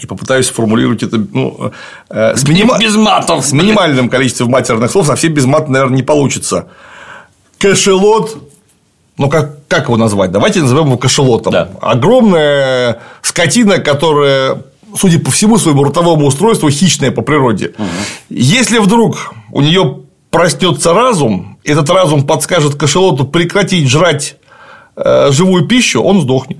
и 0.00 0.06
попытаюсь 0.06 0.46
сформулировать 0.46 1.02
это 1.02 1.18
ну, 1.18 1.72
э, 2.08 2.36
с, 2.36 2.44
минима- 2.44 2.78
Без 2.78 2.94
матов. 2.94 3.44
с 3.44 3.52
минимальным 3.52 4.08
количеством 4.08 4.48
матерных 4.50 4.90
слов, 4.90 5.06
совсем 5.06 5.34
без 5.34 5.44
мата, 5.44 5.70
наверное, 5.70 5.96
не 5.96 6.02
получится. 6.02 6.68
Кошелот, 7.58 8.47
ну 9.18 9.28
как, 9.28 9.66
как 9.68 9.84
его 9.84 9.96
назвать? 9.96 10.30
Давайте 10.32 10.60
назовем 10.62 10.86
его 10.86 10.96
кошелотом. 10.96 11.52
Да. 11.52 11.68
Огромная 11.80 13.00
скотина, 13.22 13.78
которая, 13.78 14.62
судя 14.96 15.18
по 15.20 15.30
всему, 15.30 15.58
своему 15.58 15.84
ротовому 15.84 16.26
устройству 16.26 16.70
хищная 16.70 17.10
по 17.10 17.22
природе. 17.22 17.72
Если 18.28 18.78
вдруг 18.78 19.32
у 19.52 19.60
нее 19.60 19.98
проснется 20.30 20.92
разум, 20.94 21.58
этот 21.64 21.88
разум 21.90 22.26
подскажет 22.26 22.74
кошелоту 22.74 23.24
прекратить 23.24 23.88
жрать 23.88 24.36
э, 24.96 25.30
живую 25.32 25.66
пищу, 25.66 26.02
он 26.02 26.20
сдохнет. 26.22 26.58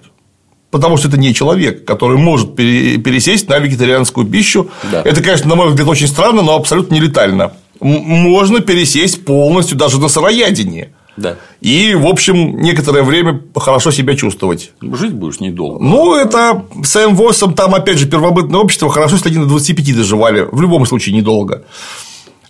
Потому 0.70 0.98
что 0.98 1.09
это 1.09 1.16
не 1.18 1.32
человек, 1.32 1.84
который 1.86 2.18
может 2.18 2.54
пере- 2.54 2.98
пересесть 2.98 3.48
на 3.48 3.59
вегетарианскую 3.59 4.26
пищу. 4.26 4.68
Да. 4.92 5.00
Это, 5.02 5.22
конечно, 5.22 5.48
на 5.48 5.54
мой 5.54 5.68
взгляд, 5.68 5.88
очень 5.88 6.09
странно, 6.09 6.42
но 6.42 6.56
абсолютно 6.56 6.94
не 6.94 7.00
летально. 7.00 7.52
М- 7.80 7.88
Можно 8.04 8.61
пересесть 8.61 9.24
полностью 9.24 9.78
даже 9.78 9.98
на 9.98 10.09
сыроядение. 10.09 10.90
Да. 11.18 11.36
И, 11.60 11.94
в 11.94 12.06
общем, 12.06 12.60
некоторое 12.60 13.02
время 13.02 13.42
хорошо 13.54 13.90
себя 13.90 14.14
чувствовать. 14.14 14.72
Жить 14.80 15.12
будешь 15.12 15.40
недолго. 15.40 15.82
Ну, 15.84 16.14
это 16.14 16.64
с 16.82 16.96
М8, 16.96 17.54
там, 17.54 17.74
опять 17.74 17.98
же, 17.98 18.06
первобытное 18.06 18.60
общество, 18.60 18.88
хорошо, 18.88 19.16
если 19.16 19.28
они 19.28 19.38
до 19.38 19.46
25 19.46 19.96
доживали. 19.96 20.46
В 20.50 20.60
любом 20.62 20.86
случае, 20.86 21.16
недолго. 21.16 21.64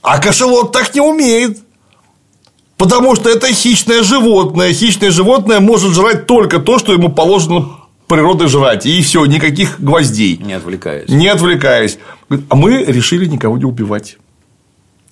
А 0.03 0.19
кошелот 0.19 0.73
так 0.73 0.95
не 0.95 1.01
умеет. 1.01 1.59
Потому 2.77 3.17
что 3.17 3.29
это 3.29 3.49
хищное 3.49 4.03
животное. 4.03 4.73
Хищное 4.73 5.11
животное 5.11 5.61
может 5.61 5.93
жрать 5.93 6.27
только 6.27 6.61
то, 6.61 6.79
что 6.79 6.93
ему 6.93 7.09
положено 7.09 7.71
природой 8.07 8.49
жрать. 8.49 8.87
И 8.87 9.03
все, 9.03 9.25
никаких 9.27 9.81
гвоздей. 9.81 10.37
Не 10.37 10.55
отвлекаясь. 10.55 11.09
Не 11.09 11.29
отвлекаясь. 11.29 11.99
А 12.49 12.55
мы 12.55 12.85
решили 12.85 13.27
никого 13.27 13.59
не 13.59 13.65
убивать. 13.65 14.19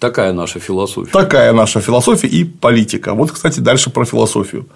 Такая 0.06 0.32
наша 0.32 0.60
философия. 0.60 1.10
Такая 1.10 1.52
наша 1.52 1.80
философия 1.80 2.28
и 2.28 2.44
политика. 2.44 3.12
Вот, 3.12 3.32
кстати, 3.32 3.58
дальше 3.58 3.90
про 3.90 4.04
философию. 4.04 4.68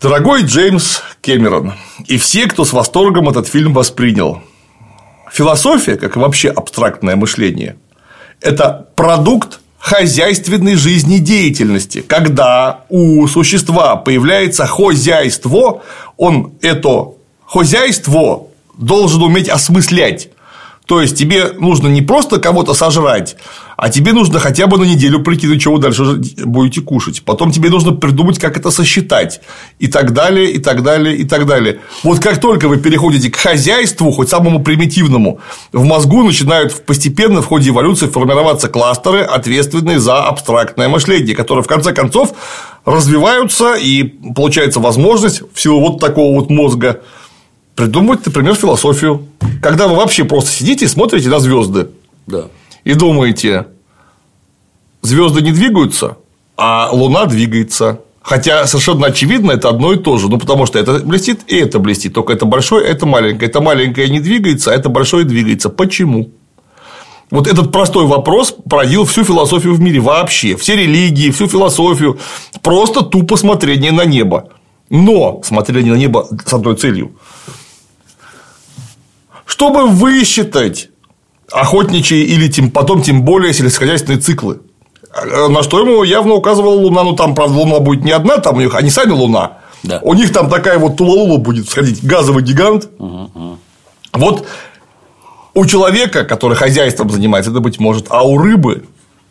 Дорогой 0.00 0.42
Джеймс 0.42 1.02
Кэмерон 1.20 1.74
и 2.08 2.18
все, 2.18 2.48
кто 2.48 2.64
с 2.64 2.72
восторгом 2.72 3.28
этот 3.28 3.46
фильм 3.46 3.72
воспринял. 3.72 4.40
Философия, 5.32 5.94
как 5.94 6.16
и 6.16 6.18
вообще 6.18 6.48
абстрактное 6.48 7.14
мышление, 7.14 7.76
это 8.40 8.88
продукт 8.96 9.60
хозяйственной 9.78 10.74
жизнедеятельности. 10.74 12.00
Когда 12.00 12.80
у 12.88 13.24
существа 13.28 13.94
появляется 13.94 14.66
хозяйство, 14.66 15.82
он 16.16 16.54
это 16.60 17.12
хозяйство 17.46 18.48
должен 18.76 19.22
уметь 19.22 19.48
осмыслять. 19.48 20.30
То 20.86 21.00
есть 21.00 21.16
тебе 21.16 21.52
нужно 21.58 21.86
не 21.88 22.02
просто 22.02 22.40
кого-то 22.40 22.74
сожрать, 22.74 23.36
а 23.76 23.88
тебе 23.88 24.12
нужно 24.12 24.40
хотя 24.40 24.66
бы 24.66 24.78
на 24.78 24.84
неделю 24.84 25.22
прикинуть, 25.22 25.60
что 25.60 25.72
вы 25.72 25.78
дальше 25.78 26.02
будете 26.44 26.80
кушать. 26.80 27.22
Потом 27.24 27.52
тебе 27.52 27.70
нужно 27.70 27.92
придумать, 27.92 28.38
как 28.38 28.56
это 28.56 28.70
сосчитать. 28.70 29.40
И 29.78 29.86
так 29.86 30.12
далее, 30.12 30.50
и 30.50 30.58
так 30.58 30.82
далее, 30.82 31.16
и 31.16 31.24
так 31.24 31.46
далее. 31.46 31.80
Вот 32.02 32.18
как 32.18 32.40
только 32.40 32.68
вы 32.68 32.78
переходите 32.78 33.30
к 33.30 33.36
хозяйству, 33.36 34.10
хоть 34.10 34.28
самому 34.28 34.62
примитивному, 34.62 35.40
в 35.72 35.84
мозгу 35.84 36.24
начинают 36.24 36.84
постепенно 36.84 37.42
в 37.42 37.46
ходе 37.46 37.70
эволюции 37.70 38.06
формироваться 38.06 38.68
кластеры, 38.68 39.22
ответственные 39.22 40.00
за 40.00 40.24
абстрактное 40.24 40.88
мышление, 40.88 41.36
которые 41.36 41.62
в 41.62 41.68
конце 41.68 41.92
концов 41.92 42.34
развиваются 42.84 43.74
и 43.74 44.02
получается 44.02 44.80
возможность 44.80 45.42
в 45.54 45.60
силу 45.60 45.80
вот 45.80 46.00
такого 46.00 46.34
вот 46.34 46.50
мозга 46.50 47.02
придумать, 47.74 48.24
например, 48.26 48.54
философию. 48.54 49.28
Когда 49.62 49.88
вы 49.88 49.96
вообще 49.96 50.24
просто 50.24 50.50
сидите 50.50 50.84
и 50.84 50.88
смотрите 50.88 51.28
на 51.28 51.38
звезды. 51.38 51.88
Да. 52.26 52.44
И 52.84 52.94
думаете, 52.94 53.66
звезды 55.02 55.40
не 55.42 55.52
двигаются, 55.52 56.16
а 56.56 56.88
Луна 56.92 57.26
двигается. 57.26 58.00
Хотя 58.22 58.66
совершенно 58.66 59.08
очевидно, 59.08 59.50
это 59.52 59.68
одно 59.68 59.92
и 59.92 59.98
то 59.98 60.16
же. 60.18 60.28
Ну, 60.28 60.38
потому 60.38 60.66
что 60.66 60.78
это 60.78 61.00
блестит 61.00 61.40
и 61.48 61.56
это 61.56 61.80
блестит. 61.80 62.14
Только 62.14 62.32
это 62.32 62.46
большое, 62.46 62.86
это 62.86 63.04
маленькое. 63.04 63.50
Это 63.50 63.60
маленькое 63.60 64.08
не 64.08 64.20
двигается, 64.20 64.70
а 64.70 64.74
это 64.74 64.88
большое 64.88 65.24
двигается. 65.24 65.70
Почему? 65.70 66.30
Вот 67.32 67.48
этот 67.48 67.72
простой 67.72 68.06
вопрос 68.06 68.54
породил 68.68 69.06
всю 69.06 69.24
философию 69.24 69.74
в 69.74 69.80
мире 69.80 69.98
вообще. 70.00 70.54
Все 70.54 70.76
религии, 70.76 71.30
всю 71.30 71.48
философию. 71.48 72.18
Просто 72.62 73.02
тупо 73.02 73.36
смотрение 73.36 73.90
на 73.90 74.04
небо. 74.04 74.50
Но 74.88 75.40
смотрение 75.42 75.94
на 75.94 75.96
небо 75.96 76.28
с 76.46 76.52
одной 76.52 76.76
целью 76.76 77.12
чтобы 79.52 79.86
высчитать 79.86 80.88
охотничьи 81.50 82.22
или 82.22 82.48
тем, 82.48 82.70
потом 82.70 83.02
тем 83.02 83.22
более 83.22 83.52
сельскохозяйственные 83.52 84.18
циклы. 84.18 84.60
На 85.50 85.62
что 85.62 85.80
ему 85.80 86.02
явно 86.04 86.32
указывала 86.32 86.72
Луна, 86.72 87.02
ну 87.02 87.14
там, 87.14 87.34
правда, 87.34 87.58
Луна 87.58 87.78
будет 87.80 88.02
не 88.02 88.12
одна, 88.12 88.38
там 88.38 88.56
у 88.56 88.60
них, 88.60 88.74
они 88.74 88.88
сами 88.88 89.10
Луна. 89.10 89.58
Да. 89.82 89.98
У 90.00 90.14
них 90.14 90.32
там 90.32 90.48
такая 90.48 90.78
вот 90.78 90.96
Тулалула 90.96 91.36
будет 91.36 91.68
сходить, 91.68 92.02
газовый 92.02 92.42
гигант. 92.42 92.88
Угу. 92.98 93.58
Вот 94.14 94.46
у 95.52 95.66
человека, 95.66 96.24
который 96.24 96.56
хозяйством 96.56 97.10
занимается, 97.10 97.50
это 97.50 97.60
быть 97.60 97.78
может, 97.78 98.06
а 98.08 98.22
у 98.22 98.38
рыбы 98.38 98.84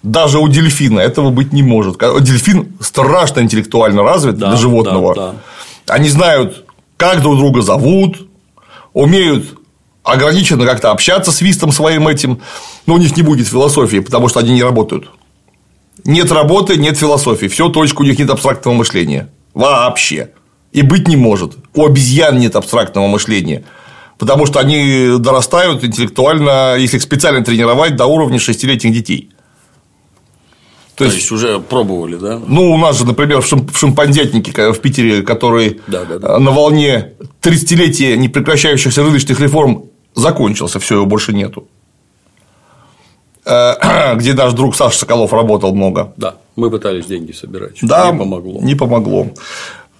даже 0.03 0.37
у 0.37 0.47
дельфина 0.47 0.99
этого 0.99 1.31
быть 1.31 1.51
не 1.51 1.63
может. 1.63 1.97
Дельфин 1.97 2.77
страшно 2.79 3.39
интеллектуально 3.39 4.03
развит 4.03 4.37
да, 4.37 4.49
для 4.49 4.57
животного. 4.57 5.15
Да, 5.15 5.31
да. 5.87 5.95
Они 5.95 6.09
знают, 6.09 6.65
как 6.97 7.23
друг 7.23 7.37
друга 7.37 7.63
зовут, 7.63 8.27
умеют 8.93 9.57
ограниченно 10.03 10.65
как-то 10.65 10.91
общаться 10.91 11.31
с 11.31 11.41
вистом 11.41 11.71
своим 11.71 12.07
этим, 12.07 12.41
но 12.85 12.95
у 12.95 12.97
них 12.97 13.15
не 13.15 13.23
будет 13.23 13.47
философии, 13.47 13.99
потому 13.99 14.27
что 14.27 14.39
они 14.39 14.53
не 14.53 14.63
работают. 14.63 15.09
Нет 16.03 16.31
работы, 16.31 16.77
нет 16.77 16.97
философии. 16.97 17.47
Все, 17.47 17.69
точка, 17.69 18.01
у 18.01 18.05
них 18.05 18.17
нет 18.17 18.29
абстрактного 18.29 18.75
мышления. 18.75 19.29
Вообще. 19.53 20.31
И 20.71 20.81
быть 20.81 21.07
не 21.07 21.15
может. 21.15 21.57
У 21.75 21.85
обезьян 21.85 22.39
нет 22.39 22.55
абстрактного 22.55 23.07
мышления. 23.07 23.63
Потому 24.17 24.45
что 24.45 24.59
они 24.59 25.17
дорастают 25.19 25.83
интеллектуально, 25.83 26.75
если 26.77 26.97
их 26.97 27.03
специально 27.03 27.43
тренировать, 27.43 27.95
до 27.95 28.05
уровня 28.05 28.39
шестилетних 28.39 28.93
детей. 28.93 29.29
То, 30.95 30.97
То 30.97 31.03
есть, 31.05 31.17
есть 31.17 31.31
уже 31.31 31.59
пробовали, 31.59 32.15
да? 32.15 32.39
Ну, 32.45 32.71
у 32.71 32.77
нас 32.77 32.99
же, 32.99 33.05
например, 33.05 33.41
в 33.41 33.77
шимпанзятнике 33.77 34.71
в 34.71 34.79
Питере, 34.79 35.23
который 35.23 35.81
да, 35.87 36.05
да, 36.05 36.19
да. 36.19 36.37
на 36.37 36.51
волне 36.51 37.13
30-летия 37.41 38.15
непрекращающихся 38.15 39.01
рыночных 39.01 39.39
реформ 39.39 39.85
закончился, 40.15 40.79
все, 40.79 40.95
его 40.95 41.05
больше 41.05 41.33
нету. 41.33 41.67
Э, 43.45 44.15
где 44.15 44.33
наш 44.33 44.53
друг 44.53 44.75
Саша 44.75 44.97
Соколов 44.99 45.33
работал 45.33 45.73
много. 45.73 46.13
Да, 46.17 46.35
мы 46.55 46.69
пытались 46.69 47.05
деньги 47.05 47.31
собирать. 47.31 47.77
Да, 47.81 48.11
не 48.11 48.17
помогло. 48.17 48.59
Не 48.61 48.75
помогло. 48.75 49.27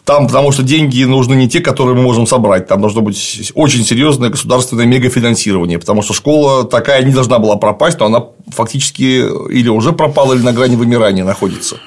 Там, 0.06 0.28
потому 0.28 0.52
что 0.52 0.64
деньги 0.64 1.04
нужны 1.04 1.36
не 1.36 1.48
те, 1.48 1.60
которые 1.60 1.96
мы 1.96 2.02
можем 2.02 2.26
собрать. 2.26 2.68
Там 2.68 2.82
должно 2.82 3.02
быть 3.02 3.52
очень 3.54 3.86
серьезное 3.86 4.30
государственное 4.30 4.86
мегафинансирование, 4.86 5.78
потому 5.78 6.02
что 6.02 6.14
школа 6.14 6.66
такая 6.66 7.04
не 7.04 7.14
должна 7.14 7.38
была 7.38 7.56
пропасть, 7.56 8.00
но 8.00 8.08
она 8.08 8.26
фактически 8.48 9.24
или 9.52 9.70
уже 9.70 9.94
пропала, 9.94 10.34
или 10.34 10.42
на 10.42 10.54
грани 10.54 10.76
вымирания 10.76 11.24
находится. 11.24 11.78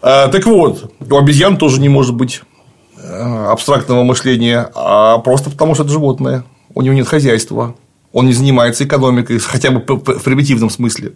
Э, 0.00 0.28
так 0.28 0.46
вот, 0.46 0.92
у 1.10 1.16
обезьян 1.16 1.56
тоже 1.56 1.80
не 1.80 1.88
может 1.88 2.14
быть 2.14 2.42
э, 2.96 3.46
абстрактного 3.50 4.04
мышления, 4.04 4.70
а 4.74 5.18
просто 5.18 5.50
потому 5.50 5.74
что 5.74 5.82
это 5.82 5.92
животное 5.92 6.44
у 6.74 6.82
него 6.82 6.94
нет 6.94 7.06
хозяйства, 7.06 7.74
он 8.12 8.26
не 8.26 8.32
занимается 8.32 8.84
экономикой, 8.84 9.38
хотя 9.38 9.70
бы 9.70 9.80
в 9.80 10.22
примитивном 10.22 10.70
смысле. 10.70 11.12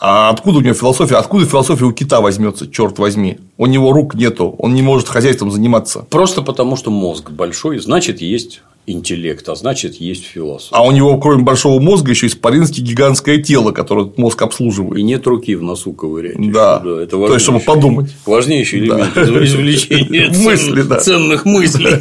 А 0.00 0.30
откуда 0.30 0.58
у 0.58 0.60
него 0.62 0.72
философия? 0.72 1.16
Откуда 1.16 1.44
философия 1.44 1.84
у 1.84 1.92
кита 1.92 2.22
возьмется, 2.22 2.66
черт 2.70 2.98
возьми? 2.98 3.38
У 3.58 3.66
него 3.66 3.92
рук 3.92 4.14
нету, 4.14 4.54
он 4.58 4.74
не 4.74 4.80
может 4.80 5.08
хозяйством 5.08 5.50
заниматься. 5.50 6.06
Просто 6.08 6.40
потому, 6.40 6.76
что 6.76 6.90
мозг 6.90 7.30
большой, 7.30 7.78
значит, 7.80 8.22
есть 8.22 8.62
интеллект, 8.86 9.46
а 9.48 9.54
значит, 9.54 9.96
есть 9.96 10.24
философия. 10.24 10.74
А 10.74 10.82
у 10.82 10.90
него, 10.90 11.18
кроме 11.18 11.42
большого 11.42 11.80
мозга, 11.80 12.10
еще 12.12 12.28
исполински 12.28 12.80
гигантское 12.80 13.42
тело, 13.42 13.72
которое 13.72 14.06
этот 14.06 14.16
мозг 14.16 14.40
обслуживает. 14.40 14.98
И 14.98 15.02
нет 15.02 15.26
руки 15.26 15.54
в 15.54 15.62
носу 15.62 15.92
ковырять. 15.92 16.36
Да. 16.50 16.78
да 16.78 17.02
это 17.02 17.10
То 17.10 17.34
есть, 17.34 17.44
чтобы 17.44 17.60
подумать. 17.60 18.10
Важнейший 18.24 18.80
элемент 18.80 19.12
да. 19.14 19.22
извлечения 19.44 20.30
мысли, 20.44 20.82
да. 20.82 20.96
ценных 20.96 21.44
мыслей. 21.44 21.94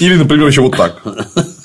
Или, 0.00 0.16
например, 0.16 0.48
еще 0.48 0.62
вот 0.62 0.76
так. 0.76 1.02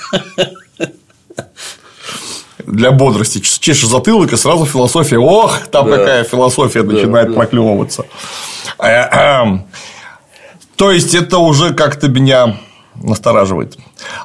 Для 2.66 2.92
бодрости 2.92 3.40
чешешь 3.40 3.90
затылок, 3.90 4.34
и 4.34 4.38
сразу 4.38 4.66
философия. 4.66 5.20
Ох, 5.20 5.68
там 5.68 5.90
да. 5.90 5.98
какая 5.98 6.24
философия 6.24 6.84
начинает 6.84 7.30
да, 7.30 7.34
проклевываться. 7.34 8.06
Э, 8.80 8.88
эм. 8.88 9.66
То 10.76 10.92
есть, 10.92 11.14
это 11.14 11.38
уже 11.40 11.74
как-то 11.74 12.08
меня 12.08 12.58
настораживает. 12.96 13.78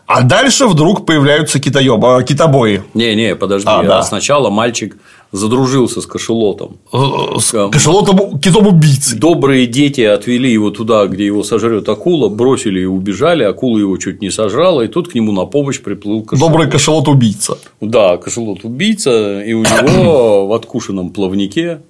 А 0.06 0.22
дальше 0.22 0.66
вдруг 0.66 1.06
появляются 1.06 1.58
китаёбы, 1.58 2.22
китобои. 2.24 2.82
Не-не, 2.94 3.34
подожди. 3.34 3.68
А, 3.68 3.82
да. 3.82 4.02
Сначала 4.02 4.50
мальчик 4.50 4.96
задружился 5.32 6.00
с 6.00 6.06
кошелотом. 6.06 6.78
Э, 6.92 7.38
с 7.38 7.70
кошелотом 7.70 8.38
китом 8.38 8.66
убийцы. 8.66 9.16
Добрые 9.16 9.66
дети 9.66 10.00
отвели 10.00 10.50
его 10.50 10.70
туда, 10.70 11.06
где 11.06 11.26
его 11.26 11.42
сожрет 11.42 11.88
акула, 11.88 12.28
бросили 12.28 12.80
и 12.80 12.84
убежали, 12.84 13.42
акула 13.42 13.78
его 13.78 13.96
чуть 13.98 14.22
не 14.22 14.30
сожрала, 14.30 14.82
и 14.82 14.88
тут 14.88 15.08
к 15.08 15.14
нему 15.14 15.32
на 15.32 15.44
помощь 15.44 15.80
приплыл 15.80 16.22
кошелот. 16.22 16.50
Добрый 16.50 16.70
кошелот 16.70 17.08
убийца. 17.08 17.58
Да, 17.80 18.16
кошелот 18.16 18.64
убийца, 18.64 19.42
и 19.42 19.52
у 19.52 19.62
него 19.62 20.46
в 20.48 20.52
откушенном 20.52 21.10
плавнике 21.10 21.80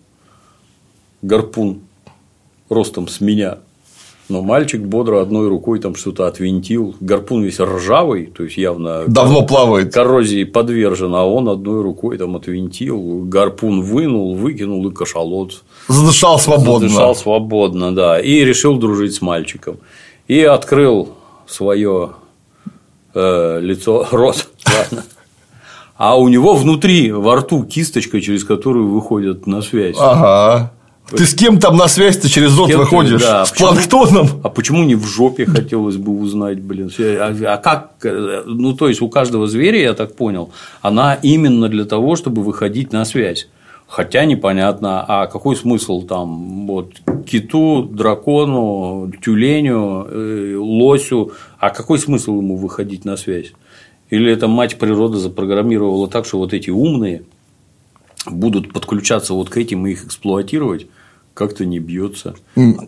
гарпун 1.23 1.81
ростом 2.69 3.09
с 3.09 3.21
меня 3.21 3.59
но 4.29 4.43
мальчик 4.43 4.83
бодро 4.83 5.23
одной 5.23 5.49
рукой 5.49 5.79
там 5.79 5.95
что-то 5.95 6.27
отвинтил. 6.27 6.95
Гарпун 7.01 7.43
весь 7.43 7.61
ржавый, 7.61 8.27
то 8.27 8.45
есть 8.45 8.57
явно 8.57 9.05
давно 9.07 9.43
плавает. 9.43 9.93
Коррозии 9.93 10.45
подвержен, 10.45 11.15
а 11.15 11.25
он 11.25 11.49
одной 11.49 11.83
рукой 11.83 12.19
там 12.19 12.37
отвинтил, 12.37 13.25
гарпун 13.25 13.83
вынул, 13.83 14.35
выкинул 14.35 14.87
и 14.89 14.93
кашалот. 14.93 15.63
Задышал 15.89 16.39
свободно. 16.39 16.89
Задышал 16.89 17.15
свободно, 17.15 17.95
да. 17.95 18.21
И 18.21 18.45
решил 18.45 18.77
дружить 18.77 19.15
с 19.15 19.23
мальчиком. 19.23 19.79
И 20.27 20.43
открыл 20.43 21.11
свое 21.47 22.11
э, 23.15 23.61
лицо, 23.61 24.07
рот. 24.13 24.49
А 25.97 26.17
у 26.17 26.29
него 26.29 26.55
внутри, 26.55 27.11
во 27.11 27.37
рту 27.37 27.65
кисточка, 27.65 28.21
через 28.21 28.45
которую 28.45 28.89
выходят 28.89 29.47
на 29.47 29.63
связь. 29.63 29.97
Ага. 29.99 30.73
Ты 31.11 31.25
с 31.25 31.35
кем 31.35 31.59
там 31.59 31.77
на 31.77 31.89
связь-то 31.89 32.29
через 32.29 32.57
рот 32.57 32.73
выходишь? 32.73 33.23
Да. 33.23 33.47
С 33.47 33.51
почему, 33.51 33.69
планктоном? 33.69 34.29
А 34.43 34.49
почему 34.51 34.85
не 34.85 34.95
в 34.95 35.07
жопе 35.07 35.47
хотелось 35.47 35.97
бы 35.97 36.13
узнать, 36.13 36.61
блин? 36.61 36.91
А, 36.99 37.35
а 37.55 37.57
как? 37.57 37.93
Ну, 38.03 38.75
то 38.75 38.89
есть 38.89 39.01
у 39.01 39.09
каждого 39.09 39.47
зверя, 39.47 39.81
я 39.81 39.95
так 39.95 40.15
понял, 40.15 40.51
она 40.83 41.15
именно 41.15 41.69
для 41.69 41.85
того, 41.85 42.17
чтобы 42.17 42.43
выходить 42.43 42.93
на 42.93 43.05
связь. 43.05 43.49
Хотя 43.87 44.27
непонятно, 44.27 45.03
а 45.09 45.27
какой 45.27 45.57
смысл 45.57 46.03
там 46.03 46.67
вот 46.67 46.93
киту, 47.27 47.85
дракону, 47.85 49.11
тюленю, 49.25 50.07
э, 50.11 50.57
лосю, 50.59 51.33
а 51.59 51.71
какой 51.71 51.99
смысл 51.99 52.37
ему 52.37 52.57
выходить 52.57 53.07
на 53.07 53.17
связь? 53.17 53.53
Или 54.11 54.31
это 54.31 54.47
мать 54.47 54.79
природа 54.79 55.17
запрограммировала 55.17 56.07
так, 56.07 56.27
что 56.27 56.37
вот 56.37 56.53
эти 56.53 56.69
умные 56.69 57.23
будут 58.27 58.75
подключаться 58.75 59.33
вот 59.33 59.49
к 59.49 59.57
этим 59.57 59.87
и 59.87 59.93
их 59.93 60.05
эксплуатировать? 60.05 60.87
Как-то 61.39 61.65
не 61.65 61.79
бьется. 61.79 62.35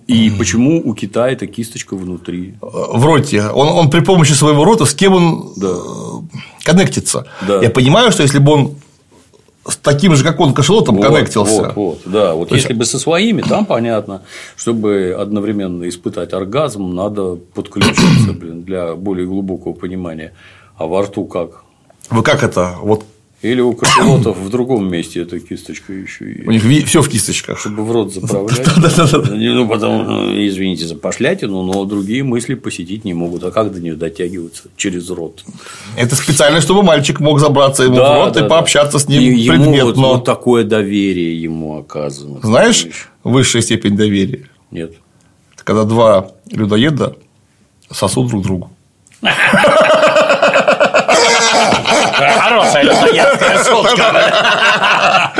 И 0.08 0.32
почему 0.36 0.82
у 0.84 0.92
Китая 0.94 1.32
эта 1.34 1.46
кисточка 1.46 1.94
внутри? 1.96 2.54
В 2.60 3.04
роте. 3.06 3.44
Он, 3.44 3.68
он 3.68 3.90
при 3.90 4.00
помощи 4.00 4.32
своего 4.32 4.64
рота, 4.64 4.86
с 4.86 4.94
кем 4.94 5.14
он 5.14 5.52
да. 5.56 5.68
Э, 5.68 6.64
коннектится. 6.64 7.26
Да. 7.46 7.62
Я 7.62 7.70
понимаю, 7.70 8.10
что 8.10 8.24
если 8.24 8.40
бы 8.40 8.52
он 8.52 8.74
с 9.64 9.76
таким 9.76 10.16
же, 10.16 10.24
как 10.24 10.40
он, 10.40 10.52
кашелотом 10.52 10.96
Вот, 10.96 11.06
коннектился. 11.06 11.62
Вот, 11.62 11.76
вот, 11.76 12.00
да. 12.06 12.34
Вот 12.34 12.48
То 12.48 12.56
есть- 12.56 12.64
если 12.64 12.76
бы 12.76 12.84
со 12.86 12.98
своими, 12.98 13.42
там 13.42 13.66
понятно, 13.66 14.22
чтобы 14.56 15.16
одновременно 15.16 15.88
испытать 15.88 16.32
оргазм, 16.32 16.92
надо 16.92 17.36
подключиться, 17.36 18.32
блин, 18.32 18.64
для 18.64 18.94
более 18.96 19.28
глубокого 19.28 19.74
понимания. 19.74 20.32
А 20.76 20.86
во 20.86 21.02
рту 21.02 21.24
как? 21.24 21.62
Вы 22.10 22.24
как 22.24 22.42
это? 22.42 22.74
Вот 22.82 23.04
Или 23.42 23.62
у 23.62 23.72
кашелотов 23.72 24.36
в 24.36 24.50
другом 24.50 24.90
месте 24.90 25.22
эта 25.22 25.40
кисточка 25.40 25.94
еще 25.94 26.24
у 26.24 26.50
есть. 26.50 26.64
них 26.64 26.86
все 26.86 27.00
в 27.00 27.08
кисточках. 27.08 27.58
Чтобы 27.58 27.84
в 27.84 27.90
рот 27.90 28.12
заправлять. 28.12 28.62
Да-да-да. 28.76 29.30
Ну, 29.34 29.66
потом, 29.66 30.04
ну, 30.04 30.46
извините 30.46 30.86
за 30.86 30.94
пошлятину, 30.94 31.62
но 31.62 31.84
другие 31.86 32.22
мысли 32.22 32.52
посетить 32.52 33.06
не 33.06 33.14
могут. 33.14 33.42
А 33.44 33.50
как 33.50 33.72
до 33.72 33.80
нее 33.80 33.94
дотягиваться? 33.94 34.64
Через 34.76 35.08
рот. 35.08 35.42
Это 35.96 36.16
специально, 36.16 36.60
чтобы 36.60 36.82
мальчик 36.82 37.18
мог 37.18 37.40
забраться 37.40 37.84
ему 37.84 37.96
Да, 37.96 38.12
в 38.12 38.24
рот 38.26 38.34
да, 38.34 38.44
и 38.44 38.48
пообщаться 38.48 38.98
с 38.98 39.08
ним 39.08 39.22
И 39.22 39.48
вот, 39.48 39.56
предметно. 39.56 39.92
вот 40.08 40.24
такое 40.26 40.64
доверие 40.64 41.40
ему 41.40 41.78
оказано. 41.78 42.40
Знаешь, 42.42 42.86
высшая 43.24 43.62
степень 43.62 43.96
доверия 43.96 44.50
Нет.– 44.70 44.92
это 45.54 45.64
когда 45.64 45.84
два 45.84 46.30
людоеда 46.50 47.16
сосут 47.90 48.28
друг 48.28 48.42
другу. 48.42 48.70
Хорошая 52.28 52.82
людоедская 52.84 53.64
шутка. 53.64 55.32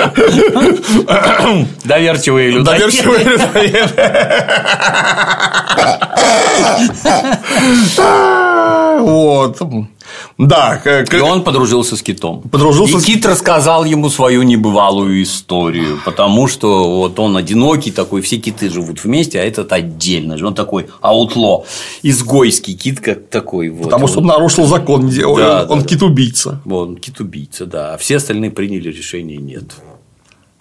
Доверчивые 1.84 2.50
людоеды. 2.50 2.80
Доверчивые 2.80 3.24
людоеды. 3.24 4.10
Вот. 9.00 9.58
Да, 10.38 10.80
И 11.12 11.16
он 11.20 11.44
подружился 11.44 11.96
с 11.96 12.02
китом. 12.02 12.42
Подружился 12.42 12.98
и 12.98 13.00
кит 13.00 13.26
рассказал 13.26 13.84
ему 13.84 14.08
свою 14.08 14.42
небывалую 14.42 15.22
историю, 15.22 16.00
потому 16.04 16.48
что 16.48 16.96
вот 16.96 17.18
он 17.18 17.36
одинокий 17.36 17.90
такой, 17.90 18.20
все 18.20 18.38
киты 18.38 18.70
живут 18.70 19.04
вместе, 19.04 19.40
а 19.40 19.44
этот 19.44 19.72
отдельно. 19.72 20.36
Он 20.44 20.54
такой 20.54 20.86
аутло, 21.00 21.64
изгойский 22.02 22.74
кит 22.74 23.00
как 23.00 23.28
такой. 23.28 23.68
Вот. 23.70 23.84
потому 23.84 24.08
что 24.08 24.20
он 24.20 24.26
нарушил 24.26 24.66
закон, 24.66 25.04
он, 25.04 25.10
Да, 25.10 25.28
он 25.28 25.36
да, 25.36 25.64
да. 25.66 25.82
кит-убийца. 25.82 26.60
Он 26.68 26.96
кит-убийца, 26.96 27.66
да. 27.66 27.94
А 27.94 27.98
все 27.98 28.16
остальные 28.16 28.50
приняли 28.50 28.88
решение 28.88 29.36
нет. 29.36 29.64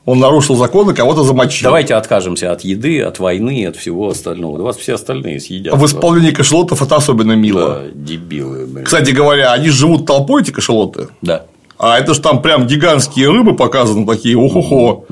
Он 0.09 0.17
нарушил 0.17 0.55
закон 0.55 0.89
и 0.89 0.95
кого-то 0.95 1.23
замочил. 1.23 1.65
Давайте 1.65 1.93
откажемся 1.93 2.51
от 2.51 2.61
еды, 2.61 2.99
от 2.99 3.19
войны, 3.19 3.67
от 3.67 3.75
всего 3.75 4.09
остального. 4.09 4.57
Да 4.57 4.63
вас 4.63 4.75
все 4.75 4.95
остальные 4.95 5.39
съедят. 5.39 5.75
В 5.75 5.85
исполнении 5.85 6.31
кашелотов 6.31 6.81
это 6.81 6.95
особенно 6.95 7.33
мило. 7.33 7.75
Да, 7.75 7.81
дебилы. 7.93 8.65
блин. 8.65 8.85
Кстати 8.85 9.11
говоря, 9.11 9.53
они 9.53 9.69
живут 9.69 10.07
толпой, 10.07 10.41
эти 10.41 10.49
кашелоты. 10.49 11.09
Да. 11.21 11.43
А 11.77 11.99
это 11.99 12.15
ж 12.15 12.17
там 12.17 12.41
прям 12.41 12.65
гигантские 12.65 13.29
рыбы 13.29 13.55
показаны 13.55 14.07
такие, 14.07 14.35
охо-хо. 14.35 15.05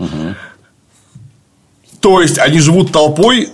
То 1.99 2.19
есть 2.19 2.39
они 2.39 2.57
живут 2.59 2.91
толпой 2.91 3.49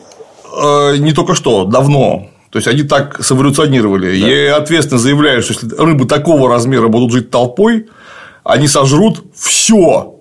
э, 0.57 0.95
не 0.99 1.11
только 1.11 1.35
что, 1.35 1.65
давно. 1.65 2.29
То 2.51 2.57
есть 2.57 2.69
они 2.69 2.83
так 2.83 3.21
сэволюционировали. 3.21 4.15
Я 4.15 4.55
ответственно 4.55 4.97
заявляю, 4.97 5.41
что 5.41 5.51
если 5.55 5.75
рыбы 5.75 6.05
такого 6.05 6.47
размера 6.47 6.87
будут 6.87 7.11
жить 7.11 7.31
толпой, 7.31 7.87
они 8.45 8.69
сожрут 8.69 9.25
все. 9.35 10.12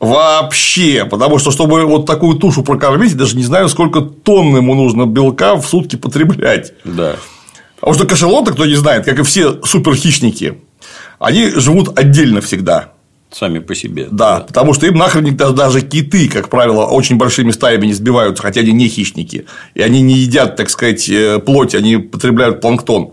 Вообще, 0.00 1.04
потому 1.04 1.38
что, 1.38 1.50
чтобы 1.50 1.84
вот 1.84 2.06
такую 2.06 2.38
тушу 2.38 2.62
прокормить, 2.62 3.12
я 3.12 3.18
даже 3.18 3.36
не 3.36 3.42
знаю, 3.42 3.68
сколько 3.68 4.00
тонн 4.00 4.56
ему 4.56 4.74
нужно 4.74 5.04
белка 5.04 5.56
в 5.56 5.66
сутки 5.66 5.96
потреблять. 5.96 6.72
Да. 6.84 7.16
Потому 7.76 7.94
что 7.94 8.06
кашелоты, 8.06 8.52
кто 8.52 8.64
не 8.64 8.76
знает, 8.76 9.04
как 9.04 9.18
и 9.18 9.22
все 9.22 9.60
суперхищники, 9.62 10.58
они 11.18 11.50
живут 11.50 11.98
отдельно 11.98 12.40
всегда. 12.40 12.92
Сами 13.30 13.58
по 13.60 13.74
себе. 13.74 14.08
Да, 14.10 14.40
потому 14.40 14.72
что 14.72 14.86
им 14.86 14.96
нахрен 14.96 15.36
даже 15.36 15.82
киты, 15.82 16.28
как 16.28 16.48
правило, 16.48 16.86
очень 16.86 17.16
большими 17.16 17.52
стаями 17.52 17.86
не 17.86 17.92
сбиваются, 17.92 18.42
хотя 18.42 18.60
они 18.60 18.72
не 18.72 18.88
хищники. 18.88 19.46
И 19.74 19.82
они 19.82 20.00
не 20.00 20.14
едят, 20.14 20.56
так 20.56 20.68
сказать, 20.70 21.08
э, 21.08 21.38
плоть, 21.38 21.74
они 21.74 21.98
потребляют 21.98 22.60
планктон. 22.60 23.12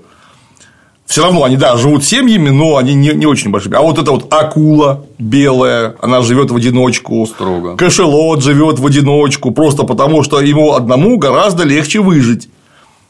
Все 1.08 1.24
равно 1.24 1.46
они, 1.46 1.56
да, 1.56 1.78
живут 1.78 2.04
семьями, 2.04 2.50
но 2.50 2.76
они 2.76 2.94
не, 2.94 3.10
не 3.14 3.26
очень 3.26 3.50
большими. 3.50 3.76
А 3.78 3.82
вот 3.82 3.98
эта 3.98 4.12
вот 4.12 4.32
акула 4.32 5.06
белая, 5.18 5.96
она 6.02 6.22
живет 6.22 6.52
в 6.52 6.56
одиночку. 6.58 7.26
Строго. 7.26 7.78
Кашелот 7.78 8.44
живет 8.44 8.78
в 8.78 8.86
одиночку, 8.86 9.52
просто 9.52 9.84
потому 9.84 10.22
что 10.24 10.42
ему 10.42 10.74
одному 10.74 11.18
гораздо 11.18 11.64
легче 11.64 12.02
выжить. 12.02 12.50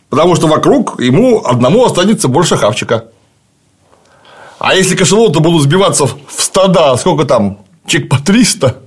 Потому 0.10 0.36
что 0.36 0.48
вокруг 0.48 1.02
ему 1.02 1.44
одному 1.44 1.84
останется 1.84 2.28
больше 2.28 2.56
хавчика. 2.56 3.06
А 4.60 4.76
если 4.76 4.96
кашелоты 4.96 5.40
будут 5.40 5.64
сбиваться 5.64 6.06
в 6.06 6.18
стада, 6.38 6.96
сколько 6.98 7.26
там, 7.26 7.58
чек 7.88 8.10
по 8.10 8.20
300, 8.20 8.78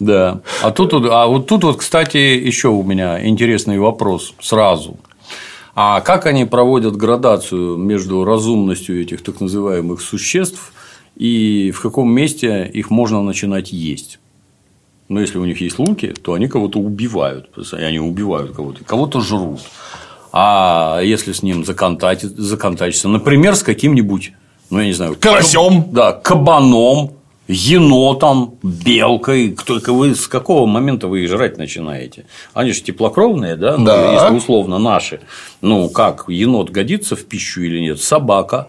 Да. 0.00 0.40
А 0.62 0.70
тут, 0.70 0.94
а 0.94 1.26
вот 1.26 1.46
тут 1.46 1.64
вот, 1.64 1.76
кстати, 1.78 2.16
еще 2.16 2.68
у 2.68 2.82
меня 2.82 3.26
интересный 3.26 3.78
вопрос 3.78 4.32
сразу. 4.40 4.96
А 5.78 6.00
как 6.00 6.24
они 6.24 6.46
проводят 6.46 6.96
градацию 6.96 7.76
между 7.76 8.24
разумностью 8.24 8.98
этих 8.98 9.22
так 9.22 9.42
называемых 9.42 10.00
существ 10.00 10.72
и 11.16 11.70
в 11.70 11.82
каком 11.82 12.10
месте 12.10 12.68
их 12.72 12.88
можно 12.88 13.22
начинать 13.22 13.72
есть? 13.74 14.18
Ну, 15.10 15.20
если 15.20 15.36
у 15.36 15.44
них 15.44 15.60
есть 15.60 15.78
луки, 15.78 16.14
то 16.22 16.32
они 16.32 16.48
кого-то 16.48 16.78
убивают. 16.78 17.50
Они 17.72 18.00
убивают 18.00 18.56
кого-то, 18.56 18.84
кого-то 18.84 19.20
жрут. 19.20 19.60
А 20.32 21.00
если 21.04 21.32
с 21.32 21.42
ним 21.42 21.62
законтачить- 21.62 22.36
законтачиться, 22.38 23.08
например, 23.08 23.54
с 23.54 23.62
каким-нибудь, 23.62 24.32
ну, 24.70 24.80
я 24.80 24.86
не 24.86 24.94
знаю, 24.94 25.14
Карасем. 25.20 25.92
да, 25.92 26.12
кабаном, 26.12 27.12
енотом, 27.48 28.54
белкой. 28.62 29.56
Только 29.66 29.92
вы 29.92 30.14
с 30.14 30.26
какого 30.26 30.66
момента 30.66 31.08
вы 31.08 31.24
их 31.24 31.30
жрать 31.30 31.58
начинаете? 31.58 32.26
Они 32.54 32.72
же 32.72 32.82
теплокровные, 32.82 33.56
да? 33.56 33.76
Ну, 33.76 33.84
Да. 33.84 34.12
если 34.12 34.36
условно 34.36 34.78
наши. 34.78 35.20
Ну, 35.60 35.88
как, 35.88 36.24
енот 36.28 36.70
годится 36.70 37.16
в 37.16 37.24
пищу 37.24 37.62
или 37.62 37.80
нет? 37.80 38.00
Собака, 38.00 38.68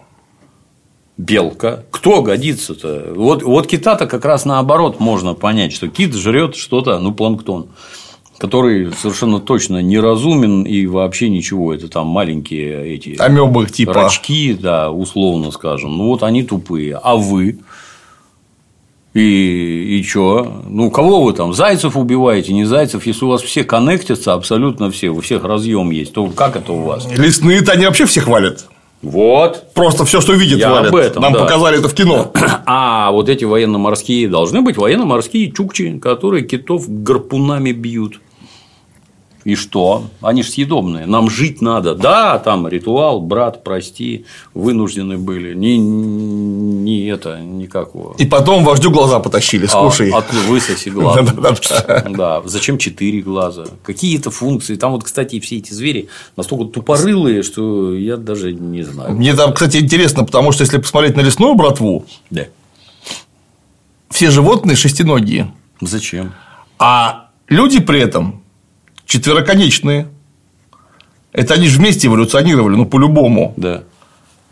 белка. 1.16 1.84
Кто 1.90 2.22
годится-то? 2.22 3.12
Вот, 3.14 3.42
вот 3.42 3.66
кита-то 3.66 4.06
как 4.06 4.24
раз 4.24 4.44
наоборот 4.44 5.00
можно 5.00 5.34
понять, 5.34 5.72
что 5.72 5.88
кит 5.88 6.14
жрет 6.14 6.56
что-то, 6.56 6.98
ну, 6.98 7.12
планктон 7.12 7.68
который 8.38 8.92
совершенно 8.92 9.40
точно 9.40 9.82
неразумен 9.82 10.62
и 10.62 10.86
вообще 10.86 11.28
ничего. 11.28 11.74
Это 11.74 11.88
там 11.88 12.06
маленькие 12.06 12.94
эти 12.94 13.16
амебы 13.20 13.66
типа. 13.66 13.92
рачки, 13.94 14.54
да, 14.54 14.92
условно 14.92 15.50
скажем. 15.50 15.98
Ну 15.98 16.06
вот 16.06 16.22
они 16.22 16.44
тупые. 16.44 16.96
А 17.02 17.16
вы? 17.16 17.58
И, 19.14 19.98
и 19.98 20.02
чё? 20.04 20.62
Ну, 20.68 20.90
кого 20.90 21.22
вы 21.22 21.32
там? 21.32 21.54
Зайцев 21.54 21.96
убиваете, 21.96 22.52
не 22.52 22.64
зайцев? 22.64 23.06
Если 23.06 23.24
у 23.24 23.28
вас 23.28 23.42
все 23.42 23.64
коннектятся, 23.64 24.34
абсолютно 24.34 24.90
все, 24.90 25.08
у 25.08 25.20
всех 25.20 25.44
разъем 25.44 25.90
есть, 25.90 26.12
то 26.12 26.26
как 26.26 26.56
это 26.56 26.72
у 26.72 26.82
вас? 26.82 27.06
Лесные-то 27.10 27.72
они 27.72 27.86
вообще 27.86 28.04
всех 28.04 28.28
валят. 28.28 28.66
Вот. 29.00 29.72
Просто 29.74 30.04
все, 30.04 30.20
что 30.20 30.32
видят, 30.34 30.58
Я 30.58 30.70
валят. 30.70 30.88
об 30.88 30.96
этом, 30.96 31.22
Нам 31.22 31.32
да. 31.32 31.40
показали 31.40 31.78
это 31.78 31.88
в 31.88 31.94
кино. 31.94 32.32
А 32.66 33.10
вот 33.12 33.28
эти 33.28 33.44
военно-морские 33.44 34.28
должны 34.28 34.60
быть 34.60 34.76
военно-морские 34.76 35.50
чукчи, 35.52 35.98
которые 35.98 36.44
китов 36.44 36.84
гарпунами 36.86 37.72
бьют. 37.72 38.20
И 39.48 39.54
что? 39.54 40.04
Они 40.20 40.42
же 40.42 40.50
съедобные. 40.50 41.06
Нам 41.06 41.30
жить 41.30 41.62
надо. 41.62 41.94
Да, 41.94 42.38
там 42.38 42.68
ритуал, 42.68 43.22
брат, 43.22 43.64
прости, 43.64 44.26
вынуждены 44.52 45.16
были. 45.16 45.54
Не, 45.54 45.78
не 45.78 47.06
это, 47.06 47.40
никакого. 47.40 48.14
И 48.18 48.26
потом 48.26 48.62
вождю 48.62 48.90
глаза 48.90 49.20
потащили, 49.20 49.64
скушай. 49.64 50.10
А, 50.10 50.18
от- 50.18 50.34
высоси 50.34 50.90
глаз. 50.90 51.24
Да-да-да. 51.34 52.04
Да, 52.10 52.42
зачем 52.44 52.76
четыре 52.76 53.22
глаза? 53.22 53.64
Какие 53.84 54.18
это 54.18 54.30
функции? 54.30 54.76
Там 54.76 54.92
вот, 54.92 55.04
кстати, 55.04 55.40
все 55.40 55.56
эти 55.56 55.72
звери 55.72 56.08
настолько 56.36 56.66
тупорылые, 56.66 57.42
что 57.42 57.94
я 57.94 58.18
даже 58.18 58.52
не 58.52 58.82
знаю. 58.82 59.14
Мне 59.14 59.32
там, 59.32 59.54
кстати, 59.54 59.78
интересно, 59.78 60.24
потому 60.26 60.52
что 60.52 60.62
если 60.64 60.76
посмотреть 60.76 61.16
на 61.16 61.22
лесную 61.22 61.54
братву, 61.54 62.04
Да. 62.28 62.44
все 64.10 64.30
животные 64.30 64.76
шестиногие, 64.76 65.50
Зачем? 65.80 66.34
а 66.78 67.30
люди 67.48 67.80
при 67.80 68.00
этом 68.00 68.42
четвероконечные. 69.08 70.06
Это 71.32 71.54
они 71.54 71.66
же 71.66 71.78
вместе 71.78 72.06
эволюционировали, 72.06 72.76
ну, 72.76 72.86
по-любому. 72.86 73.54
Да. 73.56 73.82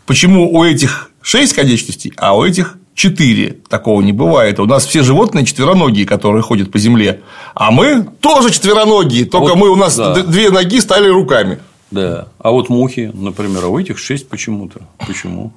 Почему 0.05 0.51
у 0.53 0.63
этих 0.63 1.11
шесть 1.21 1.53
конечностей, 1.53 2.11
а 2.17 2.35
у 2.35 2.43
этих 2.43 2.77
четыре? 2.93 3.57
Такого 3.69 4.01
не 4.01 4.11
бывает. 4.11 4.59
У 4.59 4.65
нас 4.65 4.85
все 4.85 5.03
животные 5.03 5.45
четвероногие, 5.45 6.05
которые 6.05 6.41
ходят 6.41 6.71
по 6.71 6.79
земле. 6.79 7.21
А 7.53 7.71
мы 7.71 8.07
тоже 8.19 8.51
четвероногие, 8.51 9.25
только 9.25 9.49
Вот, 9.49 9.57
мы 9.57 9.69
у 9.69 9.75
нас 9.75 9.95
да. 9.95 10.21
две 10.23 10.49
ноги 10.49 10.81
стали 10.81 11.07
руками. 11.07 11.59
Да. 11.91 12.27
А 12.39 12.51
вот 12.51 12.69
мухи, 12.69 13.11
например, 13.13 13.65
а 13.65 13.67
у 13.67 13.79
этих 13.79 13.97
шесть 13.97 14.27
почему-то. 14.27 14.81
Почему? 15.05 15.07
Почему? 15.07 15.53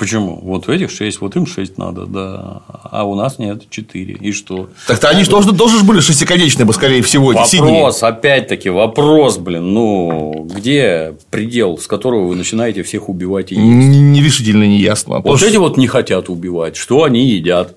Вот 0.00 0.68
у 0.68 0.72
этих 0.72 0.90
6, 0.90 1.20
вот 1.20 1.34
им 1.36 1.46
6 1.46 1.76
надо, 1.76 2.06
да. 2.06 2.62
А 2.84 3.04
у 3.04 3.14
нас 3.16 3.38
нет, 3.38 3.68
4. 3.68 4.14
И 4.20 4.32
что? 4.32 4.68
Так-то 4.86 5.08
они 5.08 5.24
же 5.24 5.30
тоже, 5.30 5.52
тоже 5.52 5.84
были 5.84 6.00
шестиконечные 6.00 6.66
бы, 6.66 6.72
скорее 6.72 7.02
всего, 7.02 7.32
эти 7.32 7.56
Вопрос, 7.56 8.02
опять-таки, 8.02 8.70
вопрос, 8.70 9.38
блин, 9.38 9.74
ну, 9.74 10.46
где 10.48 11.14
предел, 11.30 11.78
с 11.78 11.86
которого 11.86 12.28
вы 12.28 12.36
начинаете 12.36 12.82
всех 12.82 13.08
убивать 13.08 13.50
и 13.50 13.56
есть? 13.56 13.66
Нерешительно 13.66 14.64
не 14.64 14.78
ясно. 14.78 15.16
Вот 15.16 15.24
Потому 15.24 15.50
эти 15.50 15.56
вот 15.56 15.76
не 15.76 15.88
хотят 15.88 16.28
убивать. 16.28 16.76
Что 16.76 17.02
они 17.02 17.26
едят? 17.26 17.74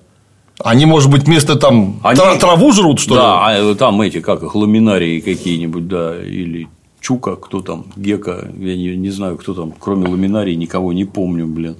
Они, 0.60 0.86
может 0.86 1.10
быть, 1.10 1.24
вместо 1.24 1.56
там 1.56 1.98
они... 2.04 2.20
траву 2.38 2.72
жрут, 2.72 3.00
что 3.00 3.14
ли? 3.14 3.20
Да, 3.20 3.48
а 3.48 3.74
там 3.74 4.00
эти, 4.00 4.20
как 4.20 4.44
их, 4.44 4.54
ламинарии 4.54 5.18
какие-нибудь, 5.18 5.88
да, 5.88 6.14
или 6.24 6.68
Чука, 7.00 7.34
кто 7.34 7.62
там, 7.62 7.86
Гека, 7.96 8.48
я 8.58 8.76
не, 8.76 8.96
не 8.96 9.10
знаю, 9.10 9.36
кто 9.36 9.54
там, 9.54 9.74
кроме 9.76 10.06
ламинарии, 10.06 10.54
никого 10.54 10.92
не 10.92 11.04
помню, 11.04 11.48
блин 11.48 11.76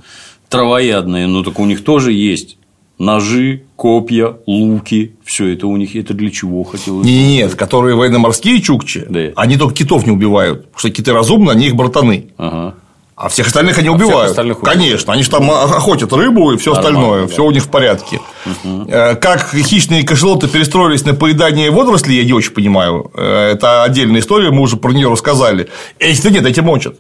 травоядные, 0.53 1.27
но 1.27 1.43
так 1.43 1.59
у 1.59 1.65
них 1.65 1.83
тоже 1.83 2.13
есть 2.13 2.59
ножи, 2.99 3.65
копья, 3.75 4.37
луки, 4.47 5.17
все 5.25 5.53
это 5.53 5.67
у 5.67 5.77
них, 5.77 5.97
это 5.97 6.15
для 6.15 6.31
чего 6.31 6.63
хотелось? 6.63 7.07
Нет, 7.07 7.55
которые 7.57 7.97
военно-морские 7.97 8.63
чукчи, 8.63 9.05
да. 9.09 9.33
они 9.35 9.57
только 9.57 9.75
китов 9.75 10.07
не 10.07 10.13
убивают, 10.13 10.67
потому 10.67 10.79
что 10.79 10.91
киты 10.91 11.13
разумны, 11.13 11.51
они 11.51 11.67
их 11.67 11.75
братаны. 11.75 12.29
Ага. 12.39 12.75
А 13.15 13.29
всех 13.29 13.49
остальных 13.49 13.79
они 13.79 13.89
а 13.89 13.93
убивают. 13.93 14.31
Остальных 14.31 14.61
Конечно, 14.61 15.13
они 15.13 15.23
же 15.23 15.31
там 15.31 15.51
охотят 15.51 16.13
рыбу 16.13 16.53
и 16.53 16.57
все 16.57 16.73
остальное, 16.73 17.23
да. 17.23 17.29
все 17.29 17.45
у 17.45 17.51
них 17.51 17.63
в 17.63 17.69
порядке. 17.69 18.21
Угу. 18.47 18.87
Как 18.89 19.55
хищные 19.55 20.03
кашелоты 20.03 20.49
перестроились 20.49 21.05
на 21.05 21.15
поедание 21.15 21.71
водорослей, 21.71 22.17
я 22.17 22.25
не 22.25 22.33
очень 22.33 22.53
понимаю. 22.53 23.11
Э, 23.15 23.53
это 23.53 23.85
отдельная 23.85 24.21
история, 24.21 24.51
мы 24.51 24.63
уже 24.63 24.77
про 24.77 24.93
нее 24.93 25.11
рассказали. 25.11 25.69
Эти-то 25.99 26.31
нет, 26.31 26.47
эти 26.47 26.61
мочат. 26.61 26.97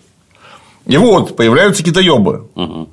И 0.87 0.97
вот 0.97 1.35
появляются 1.35 1.83
китаебы. 1.83 2.49
Угу. 2.55 2.89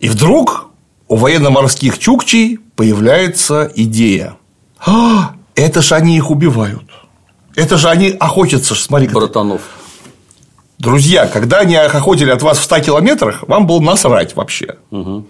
И 0.00 0.08
вдруг 0.08 0.70
у 1.08 1.16
военно-морских 1.16 1.98
чукчей 1.98 2.58
появляется 2.76 3.70
идея. 3.74 4.36
А, 4.84 5.32
это 5.54 5.82
же 5.82 5.94
они 5.94 6.16
их 6.16 6.30
убивают. 6.30 6.84
Это 7.54 7.78
же 7.78 7.88
они 7.88 8.10
охотятся, 8.10 8.74
смотри. 8.74 9.08
Братанов. 9.08 9.62
Друзья, 10.78 11.26
когда 11.26 11.60
они 11.60 11.74
охотили 11.74 12.30
от 12.30 12.42
вас 12.42 12.58
в 12.58 12.64
100 12.64 12.80
километрах, 12.80 13.48
вам 13.48 13.66
было 13.66 13.80
насрать 13.80 14.36
вообще. 14.36 14.76
Угу. 14.90 15.24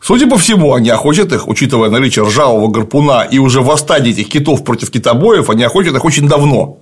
Судя 0.00 0.28
по 0.28 0.38
всему, 0.38 0.74
они 0.74 0.90
охотят 0.90 1.32
их, 1.32 1.48
учитывая 1.48 1.90
наличие 1.90 2.24
ржавого 2.24 2.68
гарпуна 2.68 3.24
и 3.24 3.38
уже 3.38 3.60
в 3.62 3.76
стадии 3.76 4.12
этих 4.12 4.28
китов 4.28 4.62
против 4.62 4.90
китобоев, 4.92 5.50
они 5.50 5.64
охотят 5.64 5.96
их 5.96 6.04
очень 6.04 6.28
давно. 6.28 6.78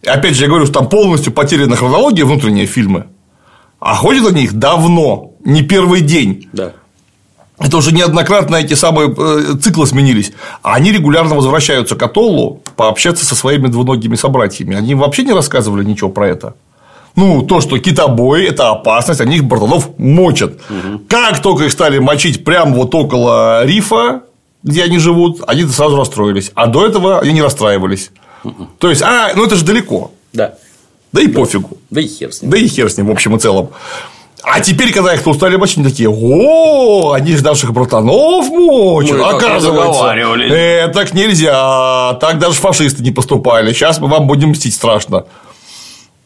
И 0.00 0.08
опять 0.08 0.34
же, 0.34 0.44
я 0.44 0.48
говорю, 0.48 0.64
что 0.64 0.74
там 0.74 0.88
полностью 0.88 1.32
потеряна 1.32 1.76
хронология 1.76 2.24
внутренние 2.24 2.64
фильмы. 2.64 3.08
Охотят 3.80 4.28
они 4.28 4.44
их 4.44 4.54
давно 4.54 5.27
не 5.44 5.62
первый 5.62 6.00
день. 6.00 6.48
Да. 6.52 6.72
Это 7.58 7.76
уже 7.76 7.92
неоднократно 7.92 8.56
эти 8.56 8.74
самые 8.74 9.12
э, 9.16 9.54
циклы 9.60 9.86
сменились. 9.86 10.32
А 10.62 10.74
они 10.74 10.92
регулярно 10.92 11.34
возвращаются 11.34 11.96
к 11.96 12.02
Атоллу 12.02 12.62
пообщаться 12.76 13.24
со 13.24 13.34
своими 13.34 13.66
двуногими 13.66 14.14
собратьями. 14.14 14.76
Они 14.76 14.94
вообще 14.94 15.24
не 15.24 15.32
рассказывали 15.32 15.84
ничего 15.84 16.08
про 16.08 16.28
это. 16.28 16.54
Ну, 17.16 17.42
то, 17.42 17.60
что 17.60 17.78
китобои– 17.78 18.46
это 18.48 18.70
опасность, 18.70 19.20
они 19.20 19.36
их 19.36 19.44
братанов 19.44 19.90
мочат. 19.98 20.52
Угу. 20.70 21.00
Как 21.08 21.42
только 21.42 21.64
их 21.64 21.72
стали 21.72 21.98
мочить 21.98 22.44
прямо 22.44 22.76
вот 22.76 22.94
около 22.94 23.64
рифа, 23.64 24.22
где 24.62 24.84
они 24.84 24.98
живут, 24.98 25.42
они 25.48 25.64
сразу 25.64 25.96
расстроились. 25.96 26.52
А 26.54 26.68
до 26.68 26.86
этого 26.86 27.18
они 27.18 27.32
не 27.32 27.42
расстраивались. 27.42 28.12
Угу. 28.44 28.68
То 28.78 28.90
есть, 28.90 29.02
а, 29.02 29.32
ну 29.34 29.44
это 29.44 29.56
же 29.56 29.64
далеко. 29.64 30.12
Да. 30.32 30.54
Да 31.10 31.20
и 31.20 31.26
да. 31.26 31.40
пофигу. 31.40 31.78
Да 31.90 32.00
и 32.00 32.06
хер 32.06 32.32
с 32.32 32.42
ним. 32.42 32.50
Да 32.52 32.58
и 32.58 32.68
хер 32.68 32.88
с 32.88 32.96
ним, 32.96 33.06
в 33.06 33.10
общем 33.10 33.34
и 33.34 33.40
целом. 33.40 33.70
А 34.50 34.60
теперь, 34.60 34.92
когда 34.92 35.14
их 35.14 35.26
устали 35.26 35.56
они 35.56 35.84
такие, 35.84 36.08
о, 36.08 37.12
они 37.12 37.36
же 37.36 37.44
наших 37.44 37.72
братанов 37.72 38.48
мочат, 38.48 39.20
оказывается. 39.20 40.04
Э, 40.54 40.88
так 40.88 41.14
нельзя, 41.14 42.14
так 42.14 42.38
даже 42.38 42.54
фашисты 42.54 43.02
не 43.02 43.10
поступали, 43.10 43.72
сейчас 43.72 44.00
мы 44.00 44.08
вам 44.08 44.26
будем 44.26 44.50
мстить 44.50 44.74
страшно. 44.74 45.26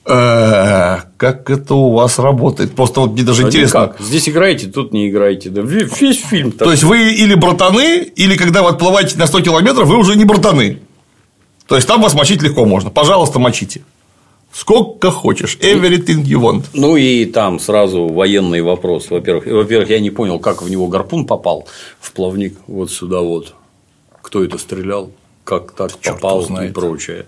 Э, 0.05 0.99
как 1.17 1.49
это 1.49 1.75
у 1.75 1.93
вас 1.93 2.19
работает? 2.19 2.75
Просто 2.75 3.01
вот 3.01 3.13
мне 3.13 3.23
даже 3.23 3.43
интересно. 3.43 3.95
Здесь 4.01 4.29
играете, 4.29 4.67
тут 4.67 4.93
не 4.93 5.09
играете. 5.09 5.49
Да 5.51 5.63
весь 5.63 6.21
фильм. 6.21 6.53
То 6.53 6.71
есть 6.71 6.83
вы 6.83 7.13
или 7.13 7.35
братаны, 7.35 7.99
или 8.17 8.37
когда 8.37 8.63
вы 8.63 8.71
отплываете 8.71 9.17
на 9.17 9.27
100 9.27 9.41
километров, 9.43 9.87
вы 9.89 9.97
уже 9.97 10.17
не 10.17 10.25
братаны. 10.25 10.81
То 11.69 11.77
есть 11.77 11.87
там 11.87 12.03
вас 12.03 12.15
мочить 12.15 12.43
легко 12.43 12.65
можно. 12.67 12.91
Пожалуйста, 12.91 13.39
мочите. 13.39 13.83
Сколько 14.53 15.11
хочешь, 15.11 15.57
everything 15.63 16.25
you 16.25 16.39
want. 16.39 16.65
Ну 16.75 16.97
и 16.97 17.25
там 17.25 17.59
сразу 17.59 18.09
военный 18.09 18.61
вопрос. 18.61 19.09
Во-первых, 19.09 19.47
во-первых, 19.47 19.89
я 19.89 19.99
не 19.99 20.11
понял, 20.11 20.39
как 20.39 20.63
в 20.63 20.69
него 20.69 20.89
гарпун 20.89 21.27
попал 21.27 21.67
в 22.01 22.13
плавник 22.13 22.59
вот 22.67 22.91
сюда 22.91 23.21
вот. 23.21 23.55
Кто 24.21 24.45
это 24.45 24.59
стрелял, 24.59 25.11
как 25.45 25.73
так 25.73 25.93
Черт 26.01 26.17
попал 26.17 26.43
и 26.63 26.69
прочее. 26.69 27.25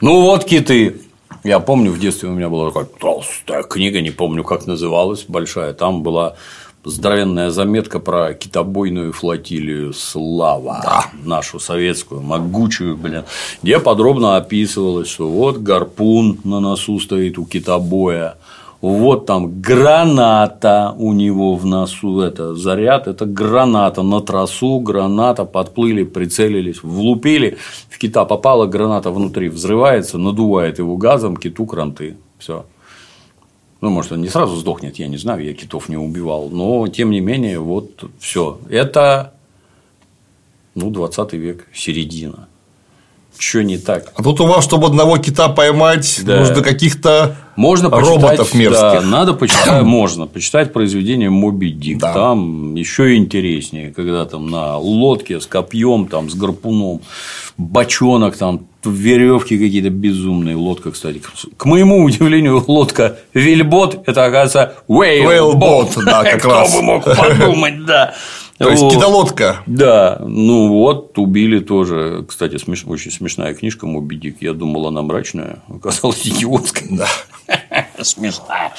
Ну 0.00 0.22
вот 0.22 0.44
киты. 0.44 0.96
Я 1.44 1.60
помню, 1.60 1.90
в 1.90 1.98
детстве 1.98 2.28
у 2.28 2.32
меня 2.32 2.48
была 2.48 2.68
такая 2.68 2.84
толстая 2.84 3.62
книга, 3.64 4.00
не 4.00 4.10
помню, 4.10 4.42
как 4.42 4.66
называлась, 4.66 5.24
большая. 5.28 5.72
Там 5.74 6.02
была 6.02 6.36
здоровенная 6.84 7.50
заметка 7.50 7.98
про 7.98 8.34
китобойную 8.34 9.12
флотилию 9.12 9.92
«Слава», 9.92 10.80
да. 10.82 11.04
нашу 11.24 11.60
советскую, 11.60 12.20
могучую, 12.20 12.96
блин, 12.96 13.24
где 13.62 13.78
подробно 13.78 14.36
описывалось, 14.36 15.08
что 15.08 15.28
вот 15.28 15.58
гарпун 15.58 16.40
на 16.44 16.60
носу 16.60 16.98
стоит 16.98 17.38
у 17.38 17.44
китобоя, 17.44 18.36
вот 18.82 19.26
там 19.26 19.60
граната 19.60 20.92
у 20.98 21.12
него 21.12 21.54
в 21.54 21.64
носу, 21.64 22.20
это 22.20 22.56
заряд, 22.56 23.06
это 23.06 23.26
граната. 23.26 24.02
На 24.02 24.20
трассу, 24.20 24.80
граната, 24.80 25.44
подплыли, 25.44 26.02
прицелились, 26.02 26.82
влупили, 26.82 27.58
в 27.88 27.98
кита 27.98 28.24
попала 28.24 28.66
граната 28.66 29.12
внутри, 29.12 29.48
взрывается, 29.48 30.18
надувает 30.18 30.80
его 30.80 30.96
газом, 30.96 31.36
киту 31.36 31.64
кранты, 31.64 32.16
все. 32.38 32.66
Ну, 33.82 33.90
может, 33.90 34.12
он 34.12 34.22
не 34.22 34.28
сразу 34.28 34.54
сдохнет, 34.54 34.96
я 35.00 35.08
не 35.08 35.16
знаю, 35.16 35.44
я 35.44 35.54
китов 35.54 35.88
не 35.88 35.96
убивал. 35.96 36.48
Но, 36.50 36.86
тем 36.86 37.10
не 37.10 37.20
менее, 37.20 37.58
вот 37.58 38.04
все. 38.20 38.60
Это 38.70 39.34
ну, 40.76 40.88
20 40.90 41.32
век, 41.32 41.66
середина. 41.74 42.48
Что 43.38 43.62
не 43.62 43.78
так? 43.78 44.12
А 44.14 44.22
тут 44.22 44.40
у 44.40 44.46
вас, 44.46 44.64
чтобы 44.64 44.86
одного 44.86 45.18
кита 45.18 45.48
поймать, 45.48 46.20
да. 46.24 46.40
нужно 46.40 46.62
каких-то 46.62 47.36
можно 47.56 47.90
роботов 47.90 48.54
мерзких. 48.54 48.80
Да, 48.80 49.00
надо 49.02 49.34
почитать, 49.34 49.82
можно 49.84 50.26
почитать 50.26 50.72
произведение 50.72 51.30
Моби 51.30 51.70
Дик. 51.70 51.98
Да. 51.98 52.12
Там 52.12 52.74
еще 52.74 53.16
интереснее, 53.16 53.92
когда 53.92 54.24
там 54.24 54.50
на 54.50 54.78
лодке 54.78 55.40
с 55.40 55.46
копьем, 55.46 56.06
там 56.06 56.30
с 56.30 56.34
гарпуном, 56.34 57.00
бочонок 57.58 58.36
там 58.36 58.66
веревки 58.84 59.58
какие-то 59.58 59.90
безумные. 59.90 60.56
Лодка, 60.56 60.90
кстати. 60.90 61.20
К 61.56 61.64
моему 61.66 62.04
удивлению, 62.04 62.64
лодка 62.66 63.18
Вильбот 63.34 64.02
это, 64.06 64.24
оказывается, 64.24 64.74
Whalebot. 64.88 66.02
да, 66.04 66.24
как 66.30 66.44
раз. 66.44 66.70
Кто 66.70 66.78
бы 66.78 66.82
мог 66.84 67.04
подумать, 67.04 67.84
да. 67.84 68.14
То 68.62 68.70
есть 68.70 68.88
кидолодка. 68.90 69.62
Да, 69.66 70.22
ну 70.26 70.68
вот, 70.68 71.18
убили 71.18 71.58
тоже. 71.58 72.24
Кстати, 72.28 72.56
смеш... 72.58 72.84
очень 72.86 73.10
смешная 73.10 73.54
книжка 73.54 73.86
Моби 73.86 74.16
Дик. 74.16 74.36
Я 74.40 74.52
думал, 74.52 74.86
она 74.86 75.02
мрачная, 75.02 75.62
оказалась 75.68 76.26
идиотская. 76.26 76.88
Да. 76.90 77.08
Смешная. 78.02 78.72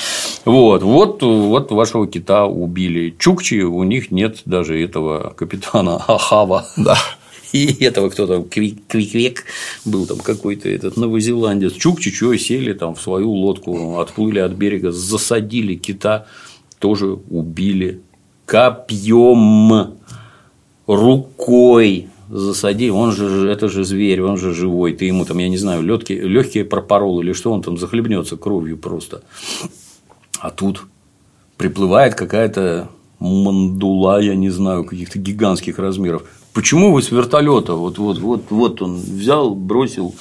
Вот, 0.45 0.84
вот, 0.84 1.21
вот 1.21 1.71
вашего 1.71 2.07
кита 2.07 2.45
убили. 2.45 3.15
Чукчи, 3.17 3.61
у 3.61 3.84
них 3.84 4.11
нет 4.11 4.41
даже 4.45 4.81
этого 4.81 5.34
капитана 5.36 5.95
Ахава. 6.07 6.65
Да. 6.77 6.97
И 7.51 7.84
этого 7.84 8.09
кто 8.09 8.25
там, 8.25 8.45
Квиквек 8.45 9.45
был 9.85 10.07
там 10.07 10.18
какой-то 10.18 10.69
этот 10.69 10.97
новозеландец. 10.97 11.73
Чукчи 11.73 12.11
что 12.11 12.35
сели 12.35 12.73
там 12.73 12.95
в 12.95 13.01
свою 13.01 13.31
лодку, 13.31 13.99
отплыли 13.99 14.39
от 14.39 14.53
берега, 14.53 14.91
засадили 14.91 15.76
кита, 15.76 16.26
тоже 16.80 17.19
убили 17.30 18.01
копьем, 18.53 19.95
рукой 20.85 22.09
засадили, 22.30 22.91
он 22.91 23.11
же, 23.11 23.49
это 23.49 23.67
же 23.67 23.84
зверь, 23.84 24.21
он 24.21 24.38
же 24.38 24.53
живой, 24.53 24.93
ты 24.93 25.05
ему 25.05 25.25
там, 25.25 25.39
я 25.39 25.49
не 25.49 25.57
знаю, 25.57 25.81
легкие, 25.81 26.21
легкие 26.21 26.63
пропорол 26.63 27.21
или 27.21 27.34
что, 27.34 27.51
он 27.51 27.63
там 27.63 27.80
захлебнется 27.80 28.38
кровью 28.38 28.77
просто. 28.77 29.23
А 30.39 30.51
тут 30.51 30.84
приплывает 31.57 32.13
какая-то 32.13 32.89
мандула, 33.17 34.21
я 34.21 34.35
не 34.35 34.51
знаю, 34.51 34.84
каких-то 34.84 35.17
гигантских 35.17 35.80
размеров. 35.80 36.21
Почему 36.53 36.93
вы 36.93 37.01
с 37.01 37.09
вертолета? 37.09 37.73
Вот, 37.73 37.97
вот, 37.97 38.19
вот, 38.19 38.43
вот 38.51 38.81
он 38.84 38.97
взял, 38.97 39.55
бросил 39.55 40.13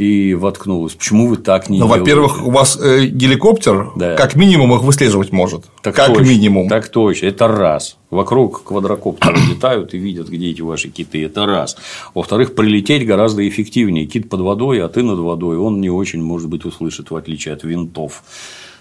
и 0.00 0.32
воткнулась. 0.32 0.94
Почему 0.94 1.28
вы 1.28 1.36
так 1.36 1.68
не 1.68 1.78
Ну, 1.78 1.86
во-первых, 1.86 2.46
у 2.46 2.50
вас 2.50 2.78
э, 2.80 3.04
геликоптер 3.04 3.90
да. 3.96 4.16
как 4.16 4.34
минимум 4.34 4.74
их 4.74 4.82
выслеживать 4.82 5.30
может. 5.30 5.66
Так 5.82 5.94
как 5.94 6.06
точно, 6.06 6.22
минимум. 6.22 6.70
Так 6.70 6.88
точно. 6.88 7.26
Это 7.26 7.48
раз. 7.48 7.98
Вокруг 8.08 8.62
квадрокоптера 8.64 9.36
летают 9.50 9.92
и 9.92 9.98
видят, 9.98 10.28
где 10.28 10.50
эти 10.52 10.62
ваши 10.62 10.88
киты. 10.88 11.22
Это 11.22 11.44
раз. 11.44 11.76
Во-вторых, 12.14 12.54
прилететь 12.54 13.06
гораздо 13.06 13.46
эффективнее. 13.46 14.06
Кит 14.06 14.30
под 14.30 14.40
водой, 14.40 14.82
а 14.82 14.88
ты 14.88 15.02
над 15.02 15.18
водой. 15.18 15.58
Он 15.58 15.82
не 15.82 15.90
очень, 15.90 16.22
может 16.22 16.48
быть, 16.48 16.64
услышит, 16.64 17.10
в 17.10 17.16
отличие 17.16 17.52
от 17.52 17.64
винтов. 17.64 18.22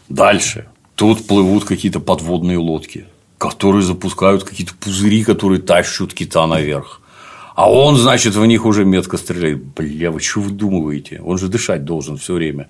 Дальше. 0.08 0.70
Тут 0.96 1.28
плывут 1.28 1.66
какие-то 1.66 2.00
подводные 2.00 2.58
лодки, 2.58 3.08
которые 3.38 3.82
запускают 3.82 4.46
какие-то 4.46 4.74
пузыри, 4.80 5.26
которые 5.26 5.62
тащут 5.62 6.14
кита 6.14 6.48
наверх. 6.48 6.99
А 7.60 7.70
он, 7.70 7.98
значит, 7.98 8.36
в 8.36 8.46
них 8.46 8.66
уже 8.66 8.86
метко 8.86 9.18
стреляет. 9.18 9.62
Бля, 9.76 10.12
вы 10.12 10.22
что 10.22 10.40
выдумываете? 10.40 11.20
Он 11.22 11.38
же 11.38 11.50
дышать 11.50 11.84
должен 11.84 12.16
все 12.16 12.36
время, 12.36 12.70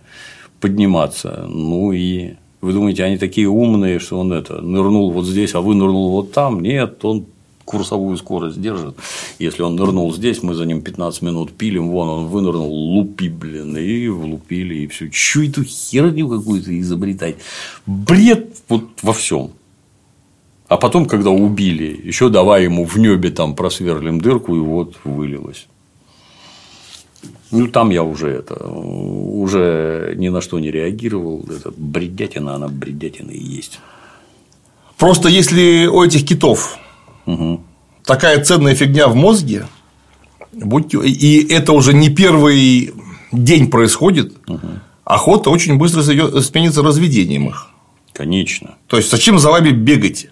подниматься. 0.60 1.45
Ну 1.48 1.91
и 1.91 2.34
вы 2.60 2.74
думаете, 2.74 3.03
они 3.03 3.20
такие 3.20 3.48
умные, 3.48 3.99
что 3.99 4.20
он 4.20 4.34
это 4.34 4.61
нырнул 4.61 5.11
вот 5.11 5.28
здесь, 5.28 5.53
а 5.53 5.61
вынырнул 5.61 6.10
вот 6.10 6.32
там? 6.32 6.61
Нет, 6.61 7.06
он 7.06 7.28
курсовую 7.66 8.18
скорость 8.18 8.60
держит. 8.60 8.95
Если 9.38 9.61
он 9.61 9.76
нырнул 9.76 10.11
здесь, 10.11 10.41
мы 10.41 10.56
за 10.56 10.66
ним 10.66 10.82
15 10.82 11.22
минут 11.22 11.52
пилим, 11.52 11.90
вон 11.90 12.10
он 12.10 12.26
вынырнул, 12.26 12.74
лупи, 12.74 13.30
блин, 13.30 13.78
и 13.78 14.07
влупили, 14.07 14.74
и 14.74 14.88
все. 14.88 15.07
Чё 15.11 15.44
эту 15.44 15.66
херню 15.66 16.28
какую-то 16.28 16.78
изобретать? 16.80 17.36
Бред 17.86 18.57
вот 18.68 18.86
во 19.03 19.14
всем. 19.14 19.52
А 20.70 20.78
потом, 20.78 21.08
когда 21.08 21.32
убили, 21.32 22.00
еще 22.04 22.30
давай 22.30 22.66
ему 22.66 22.86
в 22.86 22.96
небе 22.98 23.32
там 23.32 23.56
просверлим 23.56 24.22
дырку, 24.22 24.56
и 24.56 24.60
вот 24.60 24.98
вылилось. 25.04 25.68
Ну, 27.52 27.68
там 27.68 27.90
я 27.90 28.04
уже 28.04 28.30
это 28.30 28.54
уже 28.64 30.14
ни 30.16 30.30
на 30.30 30.41
что 30.41 30.60
не 30.60 30.70
реагировал. 30.70 31.44
Это 31.50 31.74
бредятина, 31.76 32.54
она 32.54 32.68
бредятина 32.68 33.32
и 33.32 33.44
есть. 33.44 33.80
Просто 34.96 35.28
если 35.28 35.88
у 35.88 36.04
этих 36.04 36.28
китов 36.28 36.78
угу. 37.26 37.62
такая 38.06 38.44
ценная 38.44 38.76
фигня 38.76 39.08
в 39.08 39.16
мозге, 39.16 39.66
будьте... 40.52 41.00
и 41.00 41.52
это 41.52 41.74
уже 41.74 41.94
не 41.94 42.10
первый 42.10 42.94
день 43.32 43.72
происходит, 43.72 44.34
угу. 44.48 44.68
охота 45.04 45.50
очень 45.50 45.78
быстро 45.78 46.04
сменится 46.04 46.84
разведением 46.84 47.48
их. 47.48 47.70
Конечно. 48.14 48.76
То 48.86 48.98
есть 48.98 49.10
зачем 49.10 49.40
за 49.40 49.50
вами 49.50 49.72
бегать? 49.72 50.28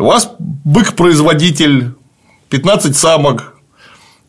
У 0.00 0.04
вас 0.04 0.30
бык-производитель, 0.38 1.92
15 2.50 2.96
самок, 2.96 3.54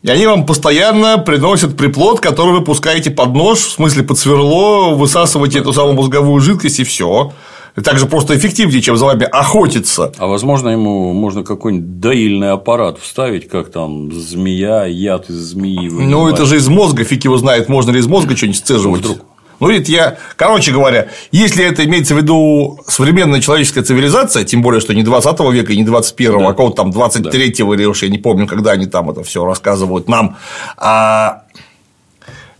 и 0.02 0.10
они 0.10 0.26
вам 0.26 0.46
постоянно 0.46 1.18
приносят 1.18 1.76
приплод, 1.76 2.20
который 2.20 2.52
вы 2.52 2.64
пускаете 2.64 3.10
под 3.10 3.34
нож, 3.34 3.58
в 3.58 3.72
смысле 3.72 4.02
под 4.02 4.18
сверло, 4.18 4.94
высасываете 4.94 5.58
эту 5.58 5.72
самую 5.72 5.94
мозговую 5.94 6.40
жидкость 6.40 6.80
и 6.80 6.84
все. 6.84 7.32
Это 7.76 7.84
также 7.84 8.06
просто 8.06 8.36
эффективнее, 8.36 8.80
чем 8.80 8.96
за 8.96 9.04
вами 9.04 9.24
охотиться. 9.24 10.12
А 10.18 10.26
возможно, 10.26 10.70
ему 10.70 11.12
можно 11.12 11.44
какой-нибудь 11.44 12.00
доильный 12.00 12.50
аппарат 12.50 12.98
вставить, 12.98 13.48
как 13.48 13.70
там 13.70 14.10
змея, 14.12 14.86
яд 14.86 15.30
из 15.30 15.36
змеи. 15.36 15.88
Вынимать. 15.88 16.08
Ну, 16.08 16.28
это 16.28 16.46
же 16.46 16.56
из 16.56 16.68
мозга, 16.68 17.04
фиг 17.04 17.24
его 17.24 17.36
знает, 17.36 17.68
можно 17.68 17.90
ли 17.90 18.00
из 18.00 18.06
мозга 18.06 18.36
что-нибудь 18.36 18.58
сцеживать. 18.58 19.00
Вдруг. 19.00 19.18
Ну, 19.60 19.70
это 19.70 19.90
я, 19.90 20.18
короче 20.36 20.72
говоря, 20.72 21.08
если 21.32 21.64
это 21.64 21.84
имеется 21.84 22.14
в 22.14 22.18
виду 22.18 22.80
современная 22.88 23.40
человеческая 23.40 23.82
цивилизация, 23.82 24.44
тем 24.44 24.62
более, 24.62 24.80
что 24.80 24.94
не 24.94 25.02
20 25.02 25.40
века 25.52 25.74
не 25.74 25.84
21, 25.84 26.38
да. 26.38 26.48
а 26.48 26.52
кого-то 26.54 26.76
там 26.76 26.90
23-го, 26.90 27.74
да. 27.74 27.80
или 27.80 27.86
уж 27.86 28.02
я 28.02 28.08
не 28.08 28.18
помню, 28.18 28.46
когда 28.46 28.72
они 28.72 28.86
там 28.86 29.10
это 29.10 29.22
все 29.22 29.44
рассказывают 29.44 30.08
нам, 30.08 30.38
а 30.76 31.42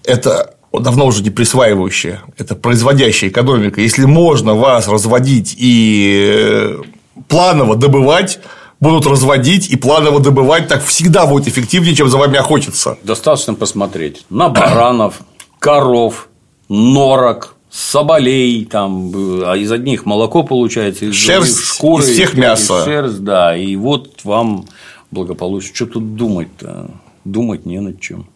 это 0.05 0.55
давно 0.73 1.07
уже 1.07 1.23
не 1.23 1.31
присваивающая, 1.31 2.23
это 2.39 2.55
производящая 2.55 3.31
экономика. 3.31 3.81
Если 3.81 4.05
можно 4.05 4.55
вас 4.55 4.87
разводить 4.87 5.55
и 5.59 6.29
э, 6.33 6.83
планово 7.29 7.77
добывать, 7.77 8.41
будут 8.79 9.07
разводить 9.07 9.71
и 9.71 9.77
планово 9.77 10.21
добывать, 10.21 10.69
так 10.69 10.85
всегда 10.85 11.27
будет 11.27 11.49
эффективнее, 11.49 11.95
чем 11.95 12.09
за 12.09 12.19
вами 12.19 12.39
охотиться. 12.39 12.99
Достаточно 13.03 13.55
посмотреть 13.55 14.25
на 14.31 14.49
баранов, 14.49 15.21
коров, 15.59 16.30
норок, 16.71 17.57
соболей, 17.69 18.65
там, 18.65 19.13
а 19.45 19.57
из 19.57 19.71
одних 19.71 20.07
молоко 20.07 20.43
получается, 20.43 21.05
из 21.05 21.15
шерсть, 21.15 21.61
шкуры, 21.61 22.05
из 22.05 22.11
всех 22.11 22.35
мяса. 22.35 22.85
Шерсть, 22.85 23.23
да, 23.23 23.57
и 23.57 23.77
вот 23.77 24.21
вам 24.25 24.65
благополучие. 25.11 25.75
Что 25.75 25.87
тут 25.87 26.15
думать-то? 26.17 26.91
Думать 27.25 27.67
не 27.67 27.81
над 27.81 28.01
чем. 28.01 28.27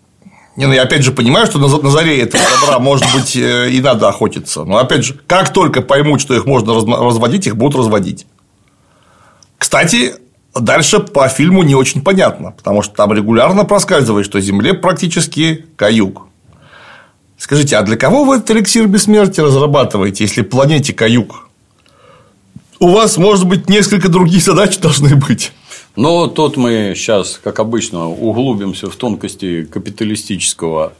Не, 0.56 0.66
ну 0.66 0.72
я 0.72 0.82
опять 0.82 1.02
же 1.02 1.10
понимаю, 1.10 1.46
что 1.46 1.58
на 1.58 1.90
заре 1.90 2.20
этого 2.20 2.44
добра, 2.60 2.78
может 2.78 3.06
быть, 3.14 3.34
э, 3.34 3.70
и 3.70 3.80
надо 3.80 4.08
охотиться. 4.08 4.64
Но 4.64 4.76
опять 4.76 5.04
же, 5.04 5.14
как 5.26 5.52
только 5.52 5.80
поймут, 5.80 6.20
что 6.20 6.34
их 6.34 6.46
можно 6.46 6.74
разводить, 6.74 7.46
их 7.46 7.56
будут 7.56 7.76
разводить. 7.76 8.26
Кстати, 9.58 10.14
дальше 10.54 11.00
по 11.00 11.26
фильму 11.28 11.64
не 11.64 11.74
очень 11.74 12.02
понятно, 12.02 12.52
потому 12.52 12.82
что 12.82 12.94
там 12.94 13.12
регулярно 13.12 13.64
проскальзывает, 13.64 14.26
что 14.26 14.40
Земле 14.40 14.74
практически 14.74 15.66
каюк. 15.76 16.28
Скажите, 17.44 17.76
а 17.76 17.82
для 17.82 17.98
кого 17.98 18.24
вы 18.24 18.36
этот 18.36 18.52
эликсир 18.52 18.86
бессмертия 18.86 19.44
разрабатываете, 19.44 20.24
если 20.24 20.40
планете 20.40 20.94
каюк? 20.94 21.50
У 22.80 22.88
вас, 22.88 23.18
может 23.18 23.46
быть, 23.46 23.68
несколько 23.68 24.08
других 24.08 24.42
задач 24.42 24.78
должны 24.78 25.14
быть. 25.14 25.52
Но 25.94 26.26
тут 26.26 26.56
мы 26.56 26.94
сейчас, 26.96 27.38
как 27.44 27.60
обычно, 27.60 28.08
углубимся 28.08 28.88
в 28.88 28.96
тонкости 28.96 29.64
капиталистического 29.64 30.94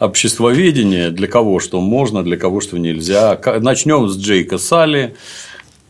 обществоведения, 0.00 1.10
для 1.10 1.28
кого 1.28 1.60
что 1.60 1.80
можно, 1.80 2.24
для 2.24 2.38
кого 2.38 2.60
что 2.60 2.76
нельзя. 2.76 3.38
Начнем 3.60 4.08
с 4.08 4.18
Джейка 4.18 4.58
Салли, 4.58 5.14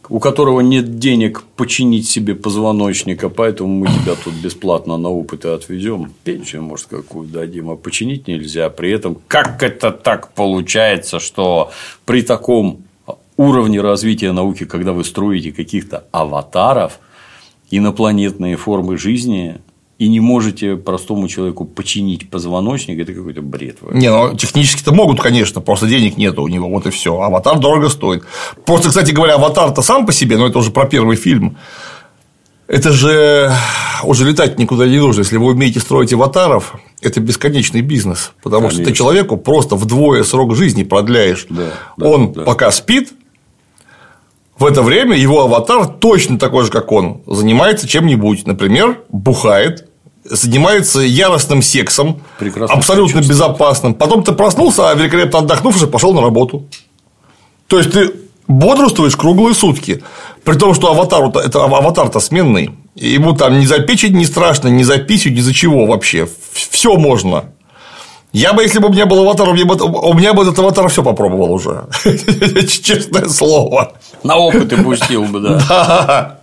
у 0.09 0.19
которого 0.19 0.61
нет 0.61 0.99
денег 0.99 1.43
починить 1.57 2.09
себе 2.09 2.35
позвоночника, 2.35 3.29
поэтому 3.29 3.71
мы 3.75 3.87
тебя 3.87 4.15
тут 4.23 4.35
бесплатно 4.35 4.97
на 4.97 5.09
опыты 5.09 5.49
отвезем, 5.49 6.13
пенсию, 6.25 6.63
может, 6.63 6.87
какую 6.87 7.29
дадим, 7.29 7.71
а 7.71 7.77
починить 7.77 8.29
нельзя. 8.29 8.69
При 8.71 8.91
этом, 8.91 9.19
как 9.29 9.63
это 9.63 9.91
так 9.91 10.33
получается, 10.33 11.21
что 11.21 11.71
при 12.05 12.23
таком 12.23 12.83
уровне 13.37 13.81
развития 13.81 14.33
науки, 14.33 14.65
когда 14.65 14.93
вы 14.93 15.05
строите 15.05 15.53
каких-то 15.53 16.05
аватаров, 16.13 16.99
инопланетные 17.71 18.57
формы 18.57 18.99
жизни, 18.99 19.57
и 19.99 20.09
не 20.09 20.21
можете 20.21 20.77
простому 20.77 21.29
человеку 21.29 21.65
починить 21.65 22.29
позвоночник, 22.29 22.99
это 22.99 23.13
какой-то 23.13 23.43
бред. 23.43 23.79
Не, 23.93 24.11
ну 24.11 24.37
технически-то 24.37 24.93
могут, 24.93 25.21
конечно, 25.21 25.61
просто 25.61 25.87
денег 25.87 26.17
нету 26.17 26.43
у 26.43 26.49
него, 26.49 26.69
вот 26.69 26.87
и 26.87 26.91
все. 26.91 27.21
Аватар 27.21 27.59
дорого 27.59 27.89
стоит. 27.89 28.25
Просто, 28.65 28.89
кстати 28.89 29.13
говоря, 29.13 29.35
аватар-то 29.35 29.83
сам 29.83 30.05
по 30.05 30.13
себе, 30.13 30.37
но 30.37 30.49
это 30.49 30.59
уже 30.59 30.71
про 30.71 30.87
первый 30.87 31.17
фильм. 31.17 31.57
Это 32.67 32.93
же 32.93 33.53
уже 34.03 34.25
летать 34.25 34.59
никуда 34.59 34.87
не 34.87 34.99
нужно. 34.99 35.21
Если 35.21 35.37
вы 35.37 35.47
умеете 35.47 35.81
строить 35.81 36.13
аватаров, 36.13 36.75
это 37.03 37.21
бесконечный 37.21 37.83
бизнес. 37.83 38.33
Потому 38.43 38.69
Конечно. 38.69 38.83
что 38.83 38.91
ты 38.91 38.97
человеку 38.97 39.37
просто 39.37 39.77
вдвое 39.77 40.25
срок 40.25 40.57
жизни 40.57 40.83
продляешь. 40.83 41.47
Да, 41.51 41.71
да, 41.97 42.07
Он 42.09 42.33
да. 42.33 42.43
пока 42.43 42.71
спит, 42.71 43.13
в 44.59 44.65
это 44.65 44.83
время 44.83 45.17
его 45.17 45.43
аватар 45.43 45.87
точно 45.87 46.39
такой 46.39 46.65
же, 46.65 46.71
как 46.71 46.93
он, 46.93 47.23
занимается 47.27 47.89
чем-нибудь. 47.89 48.47
Например, 48.47 49.01
бухает, 49.09 49.89
занимается 50.25 51.01
яростным 51.01 51.61
сексом, 51.61 52.21
Прекрасно 52.39 52.77
абсолютно 52.77 53.21
безопасным. 53.21 53.95
Потом 53.95 54.23
ты 54.23 54.33
проснулся, 54.33 54.91
а 54.91 54.95
великолепно 54.95 55.41
отдохнувший 55.41 55.89
пошел 55.89 56.15
на 56.15 56.21
работу. 56.21 56.69
То 57.67 57.79
есть 57.79 57.91
ты 57.93 58.13
бодрствуешь 58.47 59.17
круглые 59.17 59.55
сутки. 59.55 60.03
При 60.45 60.55
том, 60.57 60.75
что 60.75 60.91
аватар 60.91 61.25
это 61.45 61.65
аватар-то 61.65 62.21
сменный. 62.21 62.71
Ему 62.95 63.33
там 63.33 63.59
ни 63.59 63.67
за 63.67 63.81
печень 63.81 64.17
не 64.17 64.27
страшно, 64.27 64.69
ни 64.69 64.83
за 64.83 64.99
писю, 64.99 65.31
ни 65.31 65.41
за 65.41 65.53
чего 65.53 65.87
вообще. 65.87 66.29
Все 66.53 66.97
можно. 66.97 67.47
Я 68.35 68.53
бы, 68.53 68.65
если 68.65 68.81
бы 68.81 68.89
у 68.89 68.93
меня 68.93 69.07
был 69.07 69.21
аватар, 69.21 69.49
у 69.49 69.55
меня 69.55 69.65
бы, 69.65 69.77
у 69.77 70.13
меня 70.13 70.35
бы 70.35 70.43
этот 70.43 70.59
аватар 70.59 70.89
все 70.89 71.05
попробовал 71.05 71.53
уже. 71.53 71.85
Честное 72.03 73.29
слово. 73.29 73.93
На 74.25 74.37
опыты 74.37 74.77
пустил 74.83 75.25
бы, 75.27 75.39
да. 75.41 75.59
Да. 75.69 76.41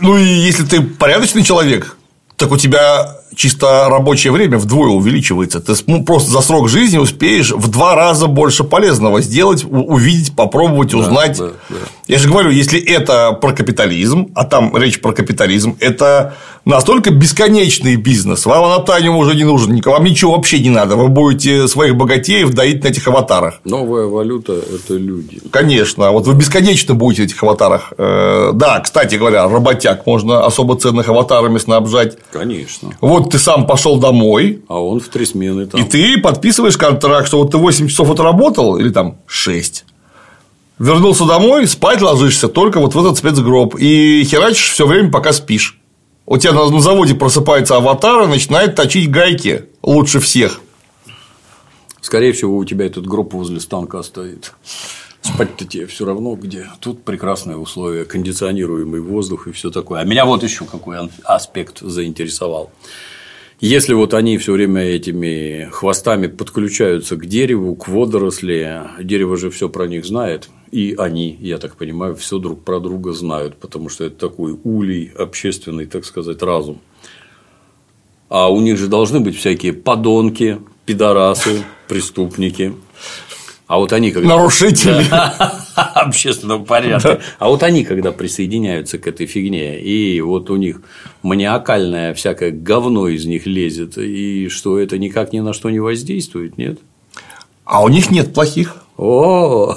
Ну 0.00 0.16
и 0.16 0.22
если 0.22 0.64
ты 0.64 0.80
порядочный 0.80 1.42
человек, 1.42 1.96
так 2.36 2.52
у 2.52 2.56
тебя 2.56 3.16
чисто 3.38 3.88
рабочее 3.88 4.32
время 4.32 4.58
вдвое 4.58 4.90
увеличивается. 4.90 5.60
Ты 5.60 5.72
ну, 5.86 6.04
просто 6.04 6.30
за 6.30 6.40
срок 6.40 6.68
жизни 6.68 6.98
успеешь 6.98 7.52
в 7.52 7.68
два 7.68 7.94
раза 7.94 8.26
больше 8.26 8.64
полезного 8.64 9.20
сделать, 9.22 9.64
увидеть, 9.64 10.34
попробовать, 10.34 10.92
узнать. 10.92 11.38
Да, 11.38 11.46
да, 11.46 11.52
да. 11.70 11.76
Я 12.08 12.18
же 12.18 12.28
говорю, 12.28 12.50
если 12.50 12.80
это 12.80 13.32
про 13.32 13.52
капитализм, 13.52 14.32
а 14.34 14.44
там 14.44 14.76
речь 14.76 15.00
про 15.00 15.12
капитализм, 15.12 15.76
это 15.78 16.34
настолько 16.64 17.10
бесконечный 17.10 17.96
бизнес. 17.96 18.44
Вам 18.44 18.64
Анатаниум 18.64 19.16
уже 19.16 19.36
не 19.36 19.44
нужен, 19.44 19.80
вам 19.84 20.04
ничего 20.04 20.32
вообще 20.32 20.58
не 20.58 20.70
надо. 20.70 20.96
Вы 20.96 21.08
будете 21.08 21.68
своих 21.68 21.96
богатеев 21.96 22.50
доить 22.50 22.82
на 22.82 22.88
этих 22.88 23.06
аватарах. 23.06 23.60
Новая 23.64 24.06
валюта– 24.06 24.52
это 24.74 24.94
люди. 24.94 25.40
Конечно. 25.50 26.10
Вот 26.10 26.26
вы 26.26 26.34
бесконечно 26.34 26.94
будете 26.94 27.22
в 27.22 27.24
этих 27.26 27.42
аватарах. 27.42 27.92
Э, 27.96 28.50
да, 28.52 28.80
кстати 28.80 29.14
говоря, 29.14 29.48
работяг 29.48 30.04
можно 30.06 30.44
особо 30.44 30.76
ценных 30.76 31.08
аватарами 31.08 31.58
снабжать. 31.58 32.18
Конечно. 32.32 32.90
Вот 33.00 33.27
ты 33.30 33.38
сам 33.38 33.66
пошел 33.66 33.98
домой. 33.98 34.62
А 34.68 34.82
он 34.82 35.00
в 35.00 35.08
три 35.08 35.24
смены 35.26 35.66
там. 35.66 35.80
И 35.80 35.84
ты 35.84 36.18
подписываешь 36.18 36.76
контракт, 36.76 37.28
что 37.28 37.38
вот 37.38 37.52
ты 37.52 37.58
8 37.58 37.88
часов 37.88 38.10
отработал, 38.10 38.76
или 38.76 38.90
там 38.90 39.18
6. 39.26 39.84
Вернулся 40.78 41.24
домой, 41.24 41.66
спать 41.66 42.00
ложишься 42.00 42.48
только 42.48 42.78
вот 42.78 42.94
в 42.94 42.98
этот 42.98 43.18
спецгроб. 43.18 43.76
И 43.78 44.24
херачишь 44.24 44.70
все 44.72 44.86
время, 44.86 45.10
пока 45.10 45.32
спишь. 45.32 45.78
У 46.24 46.36
тебя 46.36 46.52
на 46.52 46.80
заводе 46.80 47.14
просыпается 47.14 47.76
аватар 47.76 48.24
и 48.24 48.26
начинает 48.26 48.74
точить 48.74 49.10
гайки 49.10 49.64
лучше 49.82 50.20
всех. 50.20 50.60
Скорее 52.00 52.32
всего, 52.32 52.56
у 52.56 52.64
тебя 52.64 52.86
этот 52.86 53.06
гроб 53.06 53.32
возле 53.32 53.60
станка 53.60 54.02
стоит. 54.02 54.52
Спать-то 55.22 55.64
тебе 55.64 55.86
все 55.86 56.04
равно 56.04 56.34
где. 56.36 56.66
Тут 56.80 57.02
прекрасные 57.02 57.56
условия, 57.56 58.04
кондиционируемый 58.04 59.00
воздух 59.00 59.46
и 59.48 59.52
все 59.52 59.70
такое. 59.70 60.00
А 60.00 60.04
меня 60.04 60.24
вот 60.24 60.42
еще 60.42 60.64
какой 60.64 60.96
аспект 61.24 61.80
заинтересовал. 61.80 62.70
Если 63.60 63.92
вот 63.92 64.14
они 64.14 64.38
все 64.38 64.52
время 64.52 64.82
этими 64.82 65.68
хвостами 65.72 66.28
подключаются 66.28 67.16
к 67.16 67.26
дереву, 67.26 67.74
к 67.74 67.88
водоросли, 67.88 68.82
дерево 69.02 69.36
же 69.36 69.50
все 69.50 69.68
про 69.68 69.88
них 69.88 70.04
знает, 70.04 70.48
и 70.70 70.94
они, 70.96 71.36
я 71.40 71.58
так 71.58 71.74
понимаю, 71.74 72.14
все 72.14 72.38
друг 72.38 72.62
про 72.62 72.78
друга 72.78 73.12
знают, 73.12 73.56
потому 73.56 73.88
что 73.88 74.04
это 74.04 74.28
такой 74.28 74.56
улей, 74.62 75.10
общественный, 75.18 75.86
так 75.86 76.04
сказать, 76.04 76.40
разум. 76.40 76.80
А 78.28 78.48
у 78.48 78.60
них 78.60 78.78
же 78.78 78.86
должны 78.86 79.18
быть 79.18 79.36
всякие 79.36 79.72
подонки, 79.72 80.60
пидорасы, 80.86 81.64
преступники. 81.88 82.74
А 83.68 83.76
вот 83.76 83.92
они 83.92 84.10
когда... 84.10 84.28
Нарушители. 84.30 85.04
общественного 85.74 86.64
порядка. 86.64 87.20
А 87.38 87.48
вот 87.48 87.62
они, 87.62 87.84
когда 87.84 88.12
присоединяются 88.12 88.98
к 88.98 89.06
этой 89.06 89.26
фигне, 89.26 89.78
и 89.78 90.20
вот 90.22 90.48
у 90.48 90.56
них 90.56 90.80
маниакальное 91.22 92.14
всякое 92.14 92.50
говно 92.50 93.08
из 93.08 93.26
них 93.26 93.44
лезет, 93.46 93.98
и 93.98 94.48
что 94.48 94.78
это 94.78 94.98
никак 94.98 95.34
ни 95.34 95.40
на 95.40 95.52
что 95.52 95.68
не 95.68 95.80
воздействует, 95.80 96.56
нет? 96.56 96.78
А 97.64 97.82
у 97.82 97.88
них 97.88 98.10
нет 98.10 98.32
плохих. 98.32 98.76
О, 98.96 99.76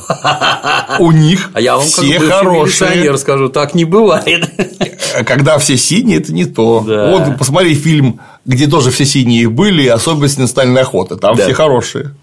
у 0.99 1.11
них 1.11 1.51
а 1.53 1.61
я 1.61 1.75
вам 1.75 1.85
все 1.85 2.17
как 2.17 2.39
хорошие. 2.39 3.17
скажу, 3.17 3.49
так 3.49 3.75
не 3.75 3.83
бывает. 3.83 4.49
Когда 5.27 5.59
все 5.59 5.77
синие, 5.77 6.19
это 6.19 6.33
не 6.33 6.45
то. 6.45 6.83
Да. 6.87 7.11
Вот 7.11 7.37
посмотри 7.37 7.75
фильм, 7.75 8.21
где 8.45 8.67
тоже 8.67 8.89
все 8.89 9.05
синие 9.05 9.49
были, 9.49 9.85
особенности 9.85 10.39
национальной 10.39 10.81
охоты. 10.81 11.17
Там 11.17 11.35
Да. 11.35 11.43
все 11.43 11.53
хорошие. 11.53 12.15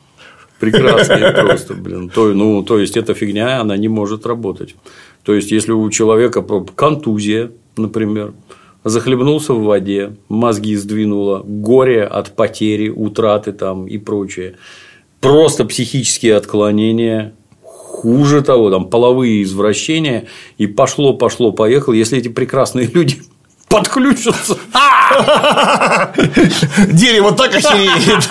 Прекрасные 0.60 1.32
просто, 1.44 1.74
блин. 1.74 2.08
То, 2.08 2.28
ну, 2.28 2.62
то 2.62 2.78
есть, 2.78 2.96
эта 2.96 3.14
фигня, 3.14 3.60
она 3.60 3.76
не 3.76 3.88
может 3.88 4.26
работать. 4.26 4.74
То 5.22 5.34
есть, 5.34 5.50
если 5.50 5.72
у 5.72 5.88
человека 5.90 6.42
контузия, 6.74 7.50
например, 7.76 8.32
захлебнулся 8.84 9.52
в 9.54 9.62
воде, 9.62 10.16
мозги 10.28 10.76
сдвинуло, 10.76 11.42
горе 11.44 12.04
от 12.04 12.34
потери, 12.34 12.88
утраты 12.88 13.52
там 13.52 13.86
и 13.86 13.98
прочее, 13.98 14.56
просто 15.20 15.64
психические 15.64 16.36
отклонения, 16.36 17.34
хуже 17.62 18.42
того, 18.42 18.70
там 18.70 18.88
половые 18.88 19.42
извращения, 19.42 20.26
и 20.56 20.66
пошло, 20.66 21.14
пошло, 21.14 21.52
поехало, 21.52 21.94
если 21.94 22.18
эти 22.18 22.28
прекрасные 22.28 22.86
люди 22.94 23.16
подключатся. 23.68 24.56
Дерево 26.88 27.32
так 27.32 27.54
охереет. 27.54 28.28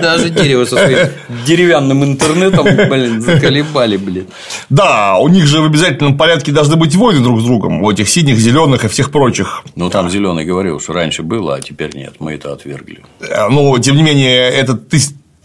Даже 0.00 0.30
дерево 0.30 0.64
со 0.64 0.76
своим 0.76 1.08
деревянным 1.46 2.04
интернетом, 2.04 2.64
блин, 2.64 3.20
заколебали, 3.20 3.96
блин. 3.96 4.26
Да, 4.70 5.18
у 5.18 5.28
них 5.28 5.46
же 5.46 5.60
в 5.60 5.64
обязательном 5.64 6.16
порядке 6.16 6.52
должны 6.52 6.76
быть 6.76 6.94
войны 6.94 7.20
друг 7.20 7.40
с 7.40 7.44
другом, 7.44 7.82
у 7.82 7.90
этих 7.90 8.08
синих, 8.08 8.38
зеленых 8.38 8.84
и 8.84 8.88
всех 8.88 9.10
прочих. 9.10 9.62
Ну, 9.74 9.90
там 9.90 10.10
зеленый 10.10 10.44
говорил, 10.44 10.80
что 10.80 10.92
раньше 10.92 11.22
было, 11.22 11.56
а 11.56 11.60
теперь 11.60 11.94
нет. 11.96 12.14
Мы 12.18 12.34
это 12.34 12.52
отвергли. 12.52 13.04
Э, 13.20 13.48
Но, 13.48 13.78
тем 13.78 13.96
не 13.96 14.02
менее, 14.02 14.50
это 14.50 14.78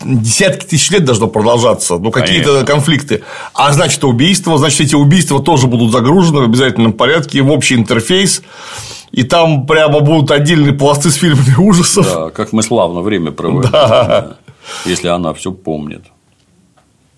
десятки 0.03 0.65
тысяч 0.65 0.91
лет 0.91 1.05
должно 1.05 1.27
продолжаться, 1.27 1.97
ну, 1.97 2.11
какие-то 2.11 2.65
конфликты. 2.65 3.23
А 3.53 3.71
значит, 3.71 4.03
убийства, 4.03 4.57
значит, 4.57 4.81
эти 4.81 4.95
убийства 4.95 5.41
тоже 5.41 5.67
будут 5.67 5.91
загружены 5.91 6.41
в 6.41 6.43
обязательном 6.43 6.93
порядке 6.93 7.41
в 7.41 7.51
общий 7.51 7.75
интерфейс, 7.75 8.41
и 9.13 9.23
там 9.23 9.67
прямо 9.67 9.99
будут 9.99 10.31
отдельные 10.31 10.73
пласты 10.73 11.11
с 11.11 11.15
фильмами 11.15 11.55
ужасов. 11.57 12.05
Да, 12.05 12.29
как 12.31 12.51
мы 12.51 12.63
славно 12.63 13.01
время 13.01 13.31
проводим. 13.31 13.71
Да. 13.71 14.37
Если 14.85 15.07
она 15.07 15.33
все 15.33 15.51
помнит. 15.51 16.01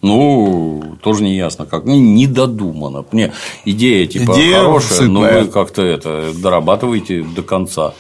Ну, 0.02 0.98
тоже 1.02 1.24
не 1.24 1.36
ясно, 1.36 1.66
как. 1.66 1.86
Ну, 1.86 1.96
не 1.96 2.28
додумано. 2.28 3.06
Не, 3.12 3.32
идея 3.64 4.06
типа 4.06 4.34
Идея 4.34 4.60
хорошая, 4.60 5.08
но 5.08 5.22
сытная. 5.24 5.44
вы 5.44 5.48
как-то 5.48 5.82
это 5.82 6.32
дорабатываете 6.36 7.24
до 7.24 7.42
конца. 7.42 7.94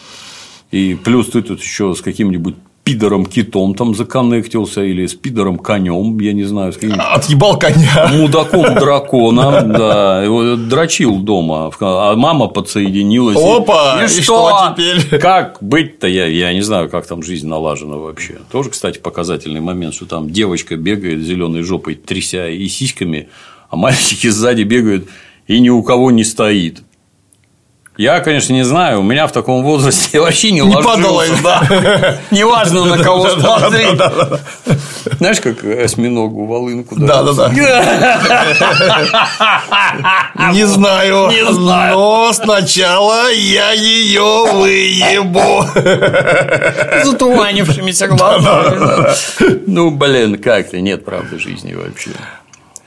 И 0.72 0.94
плюс 0.94 1.30
ты 1.30 1.42
тут 1.42 1.62
еще 1.62 1.96
с 1.96 2.02
каким-нибудь 2.02 2.56
пидором 2.86 3.26
китом 3.26 3.74
там 3.74 3.95
законнектился 3.95 4.84
или 4.84 5.07
с 5.07 5.16
пидором 5.16 5.57
конем, 5.57 6.20
я 6.20 6.34
не 6.34 6.44
знаю, 6.44 6.72
с 6.72 6.76
каким 6.76 6.95
Отъебал 6.99 7.57
коня. 7.57 8.10
мудаком 8.14 8.76
драконом, 8.76 9.74
да, 9.74 10.24
его 10.24 10.56
дрочил 10.56 11.18
дома, 11.18 11.72
а 11.80 12.16
мама 12.16 12.48
подсоединилась. 12.48 13.38
Опа, 13.38 14.03
и, 14.03 14.06
и 14.06 14.07
что? 14.07 14.22
что 14.22 14.76
теперь? 14.78 15.20
Как 15.20 15.57
быть-то? 15.62 16.07
Я, 16.07 16.28
я 16.28 16.53
не 16.53 16.62
знаю, 16.62 16.88
как 16.90 17.07
там 17.07 17.24
жизнь 17.24 17.48
налажена 17.48 17.98
вообще. 17.98 18.38
Тоже, 18.52 18.70
кстати, 18.70 18.99
показательный 18.99 19.62
момент, 19.62 19.95
что 19.95 20.06
там 20.06 20.30
девочка 20.30 20.76
бегает 20.76 21.22
зеленой 21.22 21.64
жопой, 21.64 21.95
тряся 21.95 22.48
и 22.48 22.68
сиськами, 22.68 23.30
а 23.70 23.76
мальчики 23.76 24.28
сзади 24.28 24.62
бегают 24.62 25.07
и 25.48 25.60
ни 25.60 25.70
у 25.70 25.82
кого 25.82 26.12
не 26.12 26.24
стоит. 26.24 26.84
Я, 27.98 28.20
конечно, 28.20 28.52
не 28.52 28.64
знаю, 28.64 29.00
у 29.00 29.04
меня 29.04 29.26
в 29.26 29.32
таком 29.32 29.64
возрасте 29.64 30.20
вообще 30.20 30.52
не, 30.52 30.60
Не 30.60 30.76
ложился, 30.76 31.42
да. 31.42 32.18
Неважно, 32.30 32.84
на 32.86 33.02
кого 33.02 33.30
смотреть. 33.30 34.00
Знаешь, 35.18 35.40
как 35.40 35.64
осьминогу 35.64 36.46
волынку. 36.46 36.96
Да, 36.98 37.24
да, 37.24 37.32
да. 37.32 37.50
Не 40.52 40.66
знаю. 40.66 41.30
Не 41.30 41.54
знаю. 41.54 41.96
Но 41.96 42.34
сначала 42.34 43.32
я 43.32 43.72
ее 43.72 44.52
выебу. 44.52 45.66
затуманившимися 47.04 48.08
глазами. 48.08 49.08
Ну, 49.68 49.92
блин, 49.92 50.38
как-то 50.42 50.82
нет 50.82 51.06
правды 51.06 51.40
жизни 51.40 51.74
вообще. 51.74 52.12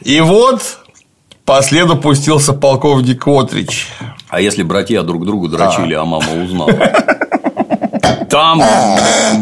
И 0.03 0.21
вот 0.21 0.79
по 1.45 1.63
следу 1.63 1.97
пустился 1.97 2.53
полковник 2.53 3.27
Отрич. 3.27 3.89
А 4.29 4.41
если 4.41 4.63
братья 4.63 5.03
друг 5.03 5.25
другу 5.25 5.49
дрочили, 5.49 5.95
а 5.95 6.05
мама 6.05 6.33
узнала? 6.43 6.73
Там, 8.29 8.63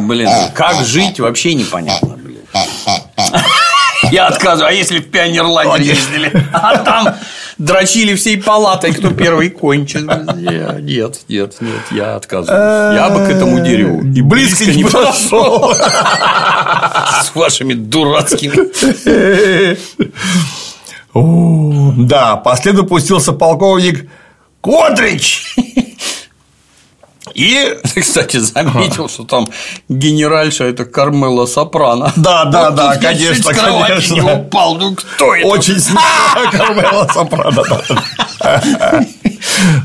блин, 0.07 0.31
как 0.55 0.85
жить, 0.85 1.19
вообще 1.19 1.55
непонятно, 1.55 2.17
блин. 2.17 2.39
Я 4.13 4.27
отказываю. 4.29 4.69
А 4.71 4.73
если 4.73 5.01
в 5.01 5.11
пионерлагерь 5.11 5.83
ездили? 5.83 6.31
А 6.53 6.79
там 6.79 7.15
дрочили 7.59 8.15
всей 8.15 8.41
палатой, 8.41 8.93
кто 8.93 9.11
первый 9.11 9.51
кончит. 9.51 10.03
Нет, 10.37 11.21
нет, 11.29 11.57
нет, 11.61 11.83
я 11.91 12.15
отказываюсь. 12.15 12.95
Я 12.97 13.11
бы 13.11 13.27
к 13.27 13.29
этому 13.31 13.59
дереву 13.61 14.03
и 14.05 14.23
Близко 14.23 14.67
не 14.67 14.85
подошел. 14.85 15.75
с 15.75 17.35
вашими 17.35 17.75
дурацкими. 17.75 18.55
Да, 22.07 22.37
по 22.37 22.57
следу 22.57 22.85
пустился 22.85 23.33
полковник 23.33 24.09
Котрич. 24.67 25.55
И 27.35 27.79
кстати, 27.95 28.39
заметил, 28.39 29.09
что 29.09 29.25
там 29.25 29.47
генеральша 29.89 30.65
это 30.65 30.85
Кармела 30.85 31.47
Сопрано. 31.47 32.13
Да, 32.17 32.47
да, 32.47 32.71
да, 32.71 32.97
конечно, 32.97 33.53
конечно. 33.53 34.15
не 34.15 34.21
упал. 34.21 34.77
Ну 34.77 34.95
кто 34.95 35.35
это? 35.35 35.47
очень 35.47 35.79
смешно 35.79 36.51
Кармела 36.53 37.07
Сопрано. 37.13 37.63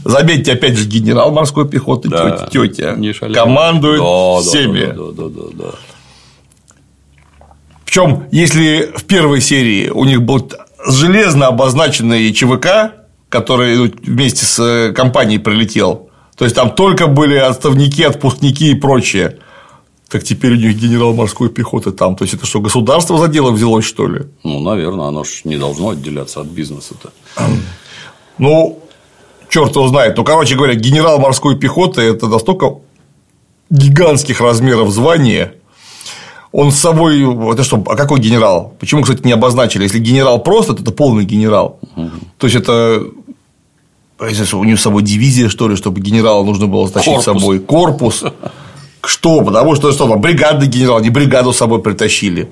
Заметьте, 0.05 0.53
опять 0.53 0.77
же, 0.77 0.85
генерал 0.85 1.31
морской 1.31 1.67
пехоты, 1.67 2.09
Да, 2.09 2.47
тетя, 2.51 2.95
командует 3.33 4.01
да, 4.01 4.41
всеми. 4.41 4.85
Да, 4.85 5.11
да, 5.11 5.11
да, 5.11 5.29
да, 5.29 5.63
да. 5.63 5.71
Причем, 7.85 8.23
если 8.31 8.93
в 8.95 9.03
первой 9.03 9.41
серии 9.41 9.89
у 9.89 10.05
них 10.05 10.21
был 10.21 10.49
железно 10.87 11.47
обозначенный 11.47 12.31
ЧВК, 12.33 13.00
который 13.31 13.93
вместе 14.03 14.45
с 14.45 14.59
э, 14.59 14.91
компанией 14.91 15.39
прилетел, 15.39 16.09
то 16.35 16.43
есть 16.43 16.55
там 16.55 16.71
только 16.71 17.07
были 17.07 17.37
отставники, 17.37 18.01
отпускники 18.01 18.71
и 18.71 18.75
прочее. 18.75 19.39
Так 20.09 20.23
теперь 20.23 20.51
у 20.51 20.55
них 20.55 20.75
генерал 20.75 21.13
морской 21.13 21.49
пехоты 21.49 21.91
там. 21.91 22.17
То 22.17 22.25
есть 22.25 22.33
это 22.33 22.45
что, 22.45 22.59
государство 22.59 23.17
за 23.17 23.29
дело 23.29 23.51
взялось, 23.51 23.85
что 23.85 24.07
ли? 24.07 24.23
Ну, 24.43 24.59
наверное, 24.59 25.07
оно 25.07 25.23
ж 25.23 25.41
не 25.45 25.57
должно 25.57 25.91
отделяться 25.91 26.41
от 26.41 26.47
бизнеса-то. 26.47 27.11
Ну, 28.37 28.79
черт 29.47 29.73
его 29.73 29.87
знает. 29.87 30.17
Ну, 30.17 30.25
короче 30.25 30.55
говоря, 30.55 30.73
генерал 30.73 31.19
морской 31.19 31.57
пехоты 31.57 32.01
это 32.01 32.27
настолько 32.27 32.79
гигантских 33.69 34.41
размеров 34.41 34.89
звание. 34.89 35.53
Он 36.51 36.71
с 36.71 36.79
собой. 36.79 37.21
Это 37.53 37.63
что, 37.63 37.81
а 37.87 37.95
какой 37.95 38.19
генерал? 38.19 38.73
Почему, 38.79 39.03
кстати, 39.03 39.21
не 39.23 39.31
обозначили? 39.31 39.83
Если 39.83 39.99
генерал 39.99 40.43
просто, 40.43 40.73
то 40.73 40.81
это 40.81 40.91
полный 40.91 41.23
генерал. 41.23 41.79
То 42.37 42.47
есть 42.47 42.57
это. 42.57 43.05
А 44.21 44.27
если 44.29 44.55
У 44.55 44.63
него 44.63 44.77
с 44.77 44.81
собой 44.81 45.01
дивизия, 45.01 45.49
что 45.49 45.67
ли, 45.67 45.75
чтобы 45.75 45.99
генерала 45.99 46.43
нужно 46.43 46.67
было 46.67 46.87
тащить 46.87 47.21
с 47.21 47.25
Корпус. 47.25 47.41
собой. 47.41 47.59
Корпус. 47.59 48.23
Что? 49.03 49.41
Потому 49.41 49.75
что 49.75 49.91
что 49.91 50.07
там, 50.07 50.21
бригадный 50.21 50.67
генерал, 50.67 50.99
не 50.99 51.09
бригаду 51.09 51.53
с 51.53 51.57
собой 51.57 51.81
притащили. 51.81 52.49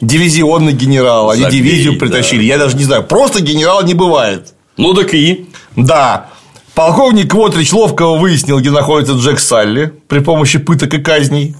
Дивизионный 0.00 0.72
генерал, 0.72 1.30
они 1.30 1.42
Забей, 1.42 1.58
дивизию 1.58 1.92
да. 1.92 1.98
притащили. 2.00 2.42
Я 2.42 2.56
даже 2.56 2.74
не 2.76 2.84
знаю. 2.84 3.04
Просто 3.04 3.42
генерала 3.42 3.82
не 3.82 3.92
бывает. 3.92 4.54
Ну, 4.78 4.94
так 4.94 5.12
и. 5.12 5.46
Да. 5.76 6.30
Полковник 6.74 7.30
Квотрич 7.30 7.70
ловко 7.72 8.06
выяснил, 8.08 8.58
где 8.60 8.70
находится 8.70 9.12
Джек 9.14 9.40
Салли 9.40 9.92
при 10.08 10.20
помощи 10.20 10.58
пыток 10.58 10.94
и 10.94 10.98
казней. 11.02 11.54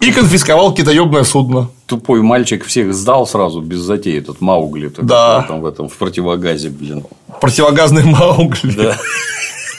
И 0.00 0.12
конфисковал 0.12 0.72
китаебное 0.74 1.24
судно. 1.24 1.70
Тупой 1.86 2.22
мальчик 2.22 2.64
всех 2.64 2.94
сдал 2.94 3.26
сразу 3.26 3.60
без 3.60 3.78
затеи, 3.80 4.18
этот 4.18 4.40
Маугли. 4.40 4.92
Да. 5.02 5.44
Там 5.48 5.60
в 5.60 5.66
этом, 5.66 5.88
в 5.88 5.96
противогазе, 5.96 6.70
блин. 6.70 7.04
Противогазный 7.40 8.04
Маугли. 8.04 8.70
Да. 8.76 8.96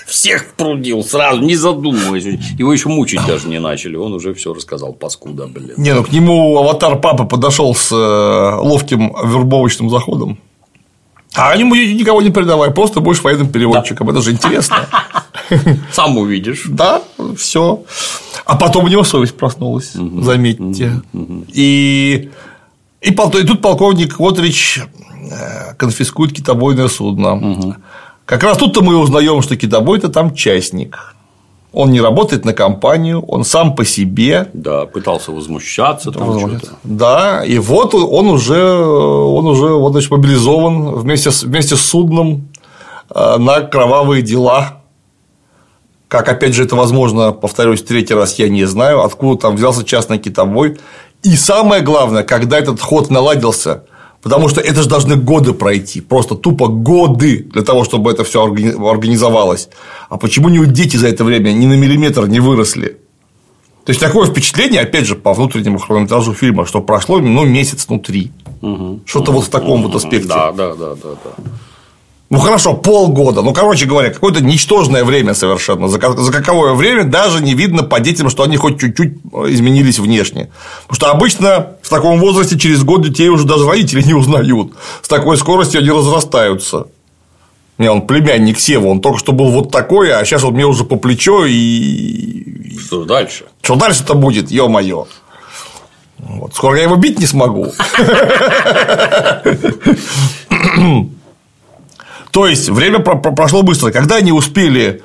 Всех 0.07 0.53
прудил 0.55 1.03
сразу, 1.03 1.39
не 1.41 1.55
задумываясь. 1.55 2.25
Его 2.57 2.73
еще 2.73 2.89
мучить 2.89 3.25
даже 3.27 3.47
не 3.47 3.59
начали. 3.59 3.95
Он 3.95 4.11
уже 4.13 4.33
все 4.33 4.53
рассказал, 4.53 4.91
паскуда, 4.91 5.47
блин. 5.47 5.75
Не, 5.77 5.93
ну 5.93 6.03
к 6.03 6.11
нему 6.11 6.57
аватар 6.57 6.99
папы 6.99 7.25
подошел 7.25 7.75
с 7.75 7.91
э, 7.91 8.55
ловким 8.59 9.13
вербовочным 9.23 9.89
заходом. 9.89 10.39
А 11.35 11.55
ему 11.55 11.75
никого 11.75 12.21
не 12.21 12.31
передавай, 12.31 12.71
просто 12.71 13.01
будешь 13.01 13.21
военным 13.21 13.49
переводчиком. 13.49 14.07
Да. 14.07 14.13
Это 14.13 14.21
же 14.21 14.31
интересно. 14.31 14.87
Сам 15.91 16.17
увидишь. 16.17 16.63
Да, 16.67 17.01
все. 17.37 17.83
А 18.45 18.55
потом 18.55 18.85
у 18.85 18.87
него 18.87 19.03
совесть 19.03 19.37
проснулась, 19.37 19.95
угу. 19.95 20.21
заметьте. 20.21 21.01
Угу. 21.13 21.45
И, 21.53 22.29
и, 23.01 23.09
и 23.09 23.13
тут 23.13 23.61
полковник 23.61 24.15
Котрич 24.15 24.81
э, 25.31 25.73
конфискует 25.75 26.33
китобойное 26.33 26.87
судно. 26.87 27.35
Угу. 27.35 27.75
Как 28.25 28.43
раз 28.43 28.57
тут-то 28.57 28.81
мы 28.81 28.97
узнаем, 28.97 29.41
что 29.41 29.55
китобой-то 29.55 30.09
там 30.09 30.35
частник. 30.35 31.15
Он 31.71 31.91
не 31.91 32.01
работает 32.01 32.45
на 32.45 32.53
компанию, 32.53 33.21
он 33.21 33.43
сам 33.43 33.75
по 33.75 33.85
себе. 33.85 34.49
Да, 34.53 34.85
пытался 34.85 35.31
возмущаться. 35.31 36.11
Там 36.11 36.27
возмущаться. 36.27 36.71
Да, 36.83 37.43
и 37.45 37.59
вот 37.59 37.93
он 37.93 38.27
уже, 38.27 38.73
он 38.73 39.45
уже 39.45 39.67
вот, 39.67 39.91
значит, 39.91 40.09
мобилизован 40.09 40.95
вместе 40.95 41.29
с, 41.29 41.43
вместе 41.43 41.75
с 41.75 41.81
судном 41.81 42.47
э, 43.13 43.37
на 43.37 43.61
кровавые 43.61 44.23
дела. 44.23 44.78
Как, 46.09 46.27
опять 46.27 46.55
же, 46.55 46.63
это 46.63 46.75
возможно, 46.75 47.31
повторюсь, 47.31 47.83
третий 47.83 48.15
раз 48.15 48.39
я 48.39 48.49
не 48.49 48.65
знаю, 48.65 49.03
откуда 49.03 49.39
там 49.39 49.55
взялся 49.55 49.85
частный 49.85 50.17
китобой. 50.17 50.77
И 51.21 51.35
самое 51.35 51.83
главное, 51.83 52.23
когда 52.23 52.57
этот 52.57 52.81
ход 52.81 53.09
наладился, 53.09 53.83
Потому 54.21 54.49
что 54.49 54.59
это 54.59 54.83
же 54.83 54.89
должны 54.89 55.15
годы 55.15 55.53
пройти, 55.53 56.01
просто 56.01 56.35
тупо 56.35 56.67
годы 56.67 57.47
для 57.53 57.61
того, 57.61 57.85
чтобы 57.85 58.11
это 58.11 58.25
все 58.25 58.43
организовалось. 58.43 59.69
А 60.09 60.17
почему 60.17 60.49
не 60.49 60.65
дети 60.65 60.97
за 60.97 61.07
это 61.07 61.23
время 61.23 61.53
ни 61.53 61.65
на 61.65 61.75
миллиметр 61.75 62.27
не 62.27 62.41
выросли? 62.41 62.97
То 63.85 63.91
есть 63.91 64.01
такое 64.01 64.27
впечатление, 64.27 64.81
опять 64.81 65.05
же, 65.05 65.15
по 65.15 65.33
внутреннему 65.33 65.79
хронометражу 65.79 66.33
фильма, 66.33 66.65
что 66.65 66.81
прошло 66.81 67.19
ну, 67.19 67.45
месяц, 67.45 67.85
ну, 67.87 67.97
три. 67.97 68.33
Угу. 68.61 69.01
Что-то 69.05 69.31
угу. 69.31 69.39
вот 69.39 69.47
в 69.47 69.49
таком 69.49 69.79
угу. 69.79 69.87
вот 69.87 69.95
аспекте. 69.95 70.27
Да, 70.27 70.51
да, 70.51 70.75
да, 70.75 70.95
да, 70.95 71.09
да. 71.23 71.43
Ну 72.29 72.37
хорошо, 72.37 72.75
полгода. 72.75 73.41
Ну, 73.41 73.53
короче 73.53 73.87
говоря, 73.87 74.11
какое-то 74.11 74.43
ничтожное 74.43 75.03
время 75.03 75.33
совершенно. 75.33 75.87
За, 75.87 75.99
за 75.99 76.31
каковое 76.31 76.73
время 76.73 77.03
даже 77.03 77.41
не 77.41 77.55
видно 77.55 77.81
по 77.81 77.99
детям, 77.99 78.29
что 78.29 78.43
они 78.43 78.55
хоть 78.55 78.79
чуть-чуть 78.79 79.13
изменились 79.47 79.97
внешне. 79.97 80.51
Потому 80.87 80.95
что 80.95 81.11
обычно 81.11 81.67
в 81.81 81.89
таком 81.89 82.19
возрасте 82.19 82.59
через 82.59 82.83
год 82.83 83.01
детей 83.01 83.29
уже 83.29 83.45
даже 83.45 83.67
родители 83.67 84.03
не 84.03 84.13
узнают. 84.13 84.73
С 85.01 85.07
такой 85.07 85.37
скоростью 85.37 85.81
они 85.81 85.89
разрастаются. 85.89 86.85
Не, 87.79 87.89
он 87.89 88.05
племянник 88.05 88.59
Сева, 88.59 88.87
он 88.87 89.01
только 89.01 89.17
что 89.17 89.31
был 89.31 89.51
вот 89.51 89.71
такой, 89.71 90.11
а 90.11 90.23
сейчас 90.23 90.43
вот 90.43 90.53
мне 90.53 90.65
уже 90.65 90.83
по 90.83 90.97
плечо 90.97 91.45
и. 91.47 92.77
Что 92.77 93.05
дальше? 93.05 93.45
Что 93.63 93.75
дальше-то 93.75 94.13
будет, 94.13 94.51
ё-моё. 94.51 95.07
Вот. 96.19 96.53
Скоро 96.53 96.77
я 96.77 96.83
его 96.83 96.95
бить 96.95 97.17
не 97.17 97.25
смогу. 97.25 97.71
То 102.31 102.47
есть 102.47 102.69
время 102.69 102.99
прошло 102.99 103.63
быстро. 103.63 103.91
Когда 103.91 104.15
они 104.15 104.31
успели 104.31 105.01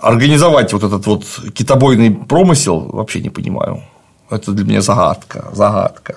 организовать 0.00 0.72
вот 0.72 0.82
этот 0.82 1.06
вот 1.06 1.24
китобойный 1.54 2.10
промысел, 2.10 2.80
вообще 2.92 3.20
не 3.20 3.30
понимаю. 3.30 3.82
Это 4.30 4.52
для 4.52 4.64
меня 4.64 4.80
загадка, 4.80 5.50
загадка. 5.52 6.16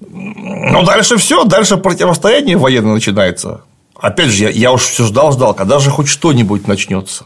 Ну, 0.00 0.82
дальше 0.84 1.16
все, 1.16 1.44
дальше 1.44 1.76
противостояние 1.76 2.56
военное 2.56 2.94
начинается. 2.94 3.62
Опять 3.96 4.28
же, 4.28 4.44
я, 4.44 4.50
я 4.50 4.72
уж 4.72 4.82
все 4.82 5.04
ждал, 5.04 5.32
ждал, 5.32 5.54
когда 5.54 5.78
же 5.78 5.90
хоть 5.90 6.08
что-нибудь 6.08 6.66
начнется. 6.66 7.24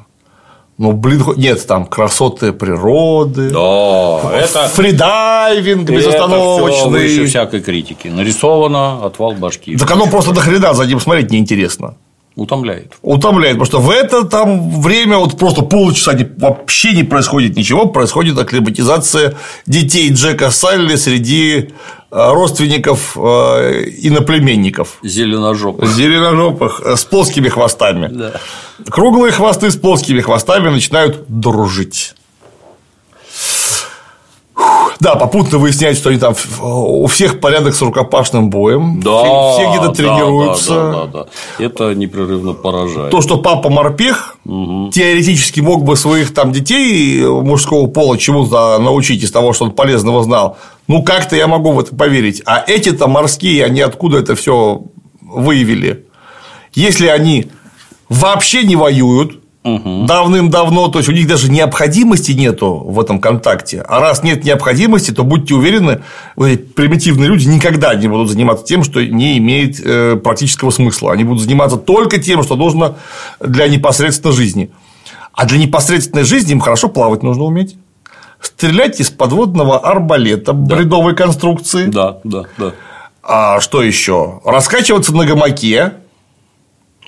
Ну, 0.77 0.91
блин, 0.93 1.23
нет, 1.37 1.65
там 1.69 1.87
красоты 1.87 2.53
природы. 2.53 3.51
Да, 3.51 4.33
это. 4.35 4.69
Фридайвинг 4.69 5.89
безостановочный. 5.89 7.17
Это 7.17 7.27
всякой 7.27 7.61
критики. 7.61 8.09
Нарисовано 8.09 9.05
отвал 9.05 9.33
башки. 9.33 9.77
Так 9.77 9.91
оно 9.93 10.07
просто 10.07 10.33
до 10.33 10.41
хрена 10.41 10.75
за 10.75 10.85
ним 10.85 10.99
смотреть 10.99 11.31
неинтересно. 11.31 11.95
Утомляет. 12.37 12.95
Утомляет, 13.03 13.59
потому 13.59 13.67
что 13.67 13.79
в 13.79 13.91
это 13.91 14.25
там 14.25 14.81
время 14.81 15.19
вот 15.19 15.39
просто 15.39 15.63
полчаса 15.63 16.19
вообще 16.39 16.93
не 16.93 17.05
происходит 17.05 17.57
ничего, 17.57 17.87
происходит 17.87 18.37
акклиматизация 18.37 19.37
детей 19.67 20.11
Джека 20.13 20.51
Салли 20.51 20.97
среди 20.97 21.59
э, 21.59 21.69
родственников 22.11 23.17
э, 23.17 23.85
иноплеменников. 23.99 24.99
Зеленожопых. 25.05 25.89
Зеленожопых, 25.89 26.83
э, 26.85 26.97
с 26.97 27.05
плоскими 27.05 27.49
хвостами. 27.49 28.09
Да. 28.09 28.33
Круглые 28.91 29.31
хвосты 29.31 29.71
с 29.71 29.77
плоскими 29.77 30.21
хвостами 30.21 30.71
начинают 30.71 31.27
дружить. 31.29 32.15
Да, 35.01 35.17
попутно 35.17 35.59
выясняют, 35.59 35.99
что 35.99 36.11
они 36.11 36.19
там 36.19 36.35
у 36.63 37.07
всех 37.07 37.41
порядок 37.41 37.75
с 37.75 37.83
рукопашным 37.83 38.49
боем. 38.49 39.01
Да, 39.01 39.53
все 39.53 39.71
где-то 39.71 39.89
да, 39.89 39.95
тренируются. 39.95 40.75
Да, 40.75 40.93
да, 40.93 41.07
да, 41.07 41.27
да. 41.59 41.65
Это 41.65 41.95
непрерывно 41.95 42.55
поражает. 42.55 43.11
То, 43.11 43.21
что 43.21 43.39
папа 43.39 43.69
морпех, 43.69 44.37
угу. 44.45 44.91
теоретически 44.91 45.61
мог 45.61 45.85
бы 45.85 45.97
своих 45.97 46.33
там 46.33 46.53
детей 46.53 47.23
мужского 47.27 47.87
пола 47.87 48.17
чему-то 48.17 48.79
научить 48.79 49.23
из 49.23 49.31
того, 49.31 49.53
что 49.53 49.67
он 49.67 49.73
полезного 49.73 50.23
знал. 50.25 50.57
Ну, 50.87 51.03
как-то 51.03 51.37
я 51.37 51.47
могу 51.47 51.73
в 51.73 51.81
это 51.81 51.95
поверить. 51.95 52.43
А 52.47 52.65
эти-то 52.67 53.07
морские, 53.07 53.65
они 53.65 53.81
откуда 53.81 54.19
это 54.19 54.35
все 54.35 54.83
выявили? 55.21 56.07
Если 56.75 57.07
они 57.07 57.51
вообще 58.09 58.65
не 58.65 58.77
воюют, 58.77 59.44
угу. 59.65 60.05
давным-давно, 60.07 60.89
то 60.89 60.99
есть 60.99 61.09
у 61.09 61.13
них 61.13 61.27
даже 61.27 61.51
необходимости 61.51 62.33
нету 62.33 62.75
в 62.75 63.01
этом 63.01 63.19
контакте. 63.21 63.81
А 63.81 63.99
раз 63.99 64.23
нет 64.23 64.45
необходимости, 64.45 65.11
то 65.11 65.25
будьте 65.25 65.55
уверены, 65.55 66.03
примитивные 66.37 67.29
люди 67.29 67.49
никогда 67.49 67.95
не 67.95 68.07
будут 68.07 68.31
заниматься 68.31 68.65
тем, 68.65 68.85
что 68.85 69.05
не 69.05 69.39
имеет 69.39 69.81
э, 69.85 70.17
практического 70.17 70.71
смысла. 70.71 71.13
Они 71.13 71.25
будут 71.25 71.43
заниматься 71.43 71.79
только 71.79 72.19
тем, 72.19 72.43
что 72.43 72.57
нужно 72.57 72.97
для 73.41 73.67
непосредственной 73.67 74.35
жизни. 74.35 74.71
А 75.33 75.47
для 75.47 75.59
непосредственной 75.59 76.25
жизни 76.25 76.53
им 76.53 76.61
хорошо 76.61 76.89
плавать 76.89 77.23
нужно 77.23 77.45
уметь. 77.45 77.77
Стрелять 78.41 79.01
из 79.01 79.11
подводного 79.11 79.79
арбалета 79.79 80.53
да. 80.53 80.77
бредовой 80.77 81.17
конструкции. 81.17 81.87
Да, 81.87 82.19
да, 82.25 82.43
да. 82.59 82.73
А 83.23 83.59
что 83.61 83.83
еще? 83.83 84.41
Раскачиваться 84.45 85.15
на 85.15 85.25
гамаке 85.25 85.95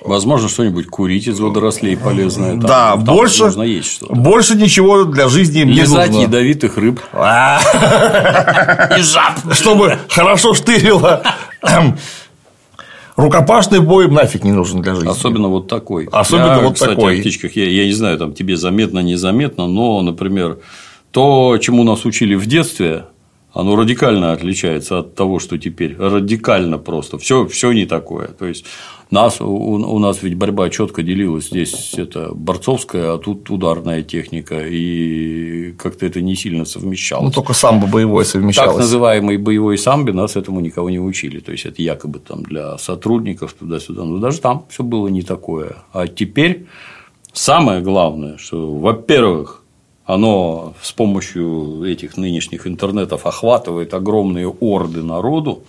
Возможно, 0.07 0.49
что-нибудь 0.49 0.87
курить 0.87 1.27
из 1.27 1.39
водорослей 1.39 1.97
полезное. 1.97 2.51
Там, 2.51 2.59
да, 2.61 2.91
там 2.93 3.03
больше, 3.03 3.45
нужно 3.45 3.63
есть 3.63 3.91
что-то. 3.95 4.15
больше 4.15 4.55
ничего 4.55 5.03
для 5.03 5.27
жизни 5.27 5.59
не 5.63 5.73
Лизать 5.73 6.09
нужно. 6.11 6.21
ядовитых 6.23 6.77
рыб. 6.77 6.99
И 7.13 9.01
жаб. 9.01 9.53
Чтобы 9.53 9.97
хорошо 10.09 10.53
штырило. 10.53 11.23
Рукопашный 13.15 13.79
бой 13.79 14.07
нафиг 14.09 14.43
не 14.43 14.51
нужен 14.51 14.81
для 14.81 14.93
жизни. 14.93 15.09
Особенно 15.09 15.47
вот 15.47 15.67
такой. 15.67 16.07
Особенно 16.11 16.57
я, 16.57 16.59
вот 16.59 16.75
кстати, 16.75 16.93
такой. 16.95 17.17
о 17.17 17.19
птичках 17.19 17.55
я, 17.55 17.67
я 17.67 17.85
не 17.85 17.93
знаю, 17.93 18.19
там 18.19 18.33
тебе 18.33 18.55
заметно, 18.57 18.99
незаметно, 18.99 19.67
но, 19.67 20.01
например, 20.03 20.59
то, 21.11 21.57
чему 21.57 21.83
нас 21.83 22.05
учили 22.05 22.35
в 22.35 22.45
детстве, 22.45 23.05
оно 23.53 23.75
радикально 23.75 24.33
отличается 24.33 24.99
от 24.99 25.15
того, 25.15 25.39
что 25.39 25.57
теперь. 25.57 25.95
Радикально 25.97 26.77
просто. 26.77 27.17
Все, 27.17 27.47
все 27.47 27.71
не 27.71 27.85
такое. 27.85 28.27
То 28.27 28.45
есть 28.45 28.65
нас, 29.09 29.39
у, 29.39 29.45
у 29.45 29.99
нас 29.99 30.21
ведь 30.21 30.35
борьба 30.35 30.69
четко 30.69 31.01
делилась. 31.01 31.47
Здесь 31.47 31.93
это 31.95 32.31
борцовская, 32.33 33.13
а 33.13 33.17
тут 33.17 33.49
ударная 33.49 34.03
техника. 34.03 34.67
И 34.67 35.71
как-то 35.77 36.05
это 36.05 36.21
не 36.21 36.35
сильно 36.35 36.65
совмещалось. 36.65 37.25
Ну, 37.25 37.31
только 37.31 37.53
самбо 37.53 37.87
боевое 37.87 38.25
совмещалось. 38.25 38.71
Так 38.71 38.79
называемый 38.79 39.37
боевой 39.37 39.77
самбо 39.77 40.11
нас 40.11 40.35
этому 40.35 40.59
никого 40.59 40.89
не 40.89 40.99
учили. 40.99 41.39
То 41.39 41.53
есть 41.53 41.65
это 41.65 41.81
якобы 41.81 42.19
там 42.19 42.43
для 42.43 42.77
сотрудников 42.77 43.53
туда-сюда. 43.53 44.03
Но 44.03 44.17
даже 44.19 44.39
там 44.39 44.65
все 44.69 44.83
было 44.83 45.07
не 45.07 45.21
такое. 45.21 45.77
А 45.93 46.07
теперь 46.07 46.67
самое 47.31 47.81
главное, 47.81 48.37
что, 48.37 48.75
во-первых, 48.75 49.63
оно 50.07 50.73
с 50.81 50.93
помощью 50.93 51.83
этих 51.83 52.17
нынешних 52.17 52.65
интернетов 52.65 53.25
охватывает 53.25 53.93
огромные 53.93 54.47
орды 54.47 55.03
народу, 55.03 55.63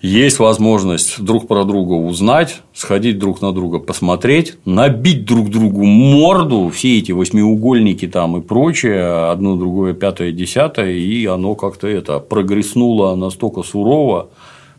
есть 0.00 0.38
возможность 0.38 1.22
друг 1.22 1.46
про 1.46 1.64
друга 1.64 1.92
узнать, 1.92 2.60
сходить 2.74 3.18
друг 3.18 3.40
на 3.40 3.52
друга 3.52 3.78
посмотреть, 3.78 4.56
набить 4.64 5.24
друг 5.26 5.50
другу 5.50 5.84
морду, 5.84 6.70
все 6.74 6.98
эти 6.98 7.12
восьмиугольники 7.12 8.08
там 8.08 8.38
и 8.38 8.40
прочее, 8.40 9.30
одно, 9.30 9.56
другое, 9.56 9.94
пятое, 9.94 10.32
десятое, 10.32 10.92
и 10.92 11.26
оно 11.26 11.54
как-то 11.54 11.86
это 11.86 12.20
прогресснуло 12.20 13.14
настолько 13.16 13.62
сурово, 13.62 14.28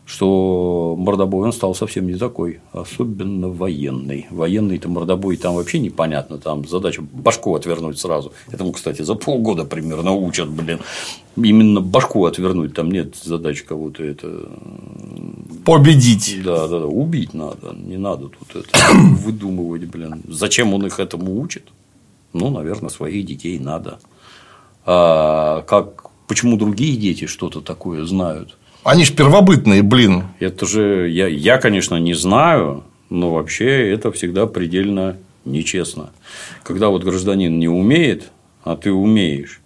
что 0.06 0.94
мордобой 0.96 1.46
он 1.46 1.52
стал 1.52 1.74
совсем 1.74 2.06
не 2.06 2.14
такой, 2.14 2.60
особенно 2.72 3.48
военный. 3.48 4.28
Военный-то 4.30 4.88
мордобой 4.88 5.36
там 5.36 5.56
вообще 5.56 5.80
непонятно, 5.80 6.38
там 6.38 6.66
задача 6.66 7.02
башку 7.02 7.56
отвернуть 7.56 7.98
сразу. 7.98 8.32
Этому, 8.48 8.70
кстати, 8.70 9.02
за 9.02 9.16
полгода 9.16 9.64
примерно 9.64 10.12
учат, 10.12 10.48
блин. 10.48 10.78
Именно 11.36 11.80
башку 11.80 12.24
отвернуть, 12.24 12.72
там 12.72 12.92
нет 12.92 13.16
задачи 13.16 13.64
кого-то 13.64 14.04
это 14.04 14.48
победить. 15.64 16.40
Да, 16.44 16.68
да, 16.68 16.78
да, 16.78 16.86
убить 16.86 17.34
надо, 17.34 17.74
не 17.74 17.96
надо 17.96 18.28
тут 18.28 18.64
это 18.64 18.78
выдумывать, 18.94 19.86
блин. 19.86 20.22
Зачем 20.28 20.72
он 20.72 20.86
их 20.86 21.00
этому 21.00 21.40
учит? 21.40 21.64
Ну, 22.32 22.50
наверное, 22.50 22.90
своих 22.90 23.26
детей 23.26 23.58
надо. 23.58 23.98
А 24.84 25.62
как, 25.62 26.10
почему 26.28 26.56
другие 26.56 26.96
дети 26.96 27.26
что-то 27.26 27.60
такое 27.60 28.04
знают? 28.04 28.56
Они 28.86 29.04
же 29.04 29.14
первобытные, 29.14 29.82
блин. 29.82 30.28
Это 30.38 30.64
же 30.64 31.10
я, 31.10 31.26
я, 31.26 31.58
конечно, 31.58 31.96
не 31.96 32.14
знаю, 32.14 32.84
но 33.10 33.34
вообще 33.34 33.90
это 33.90 34.12
всегда 34.12 34.46
предельно 34.46 35.16
нечестно. 35.44 36.10
Когда 36.62 36.88
вот 36.88 37.02
гражданин 37.02 37.58
не 37.58 37.66
умеет, 37.66 38.30
а 38.62 38.76
ты 38.76 38.92
умеешь, 38.92 39.60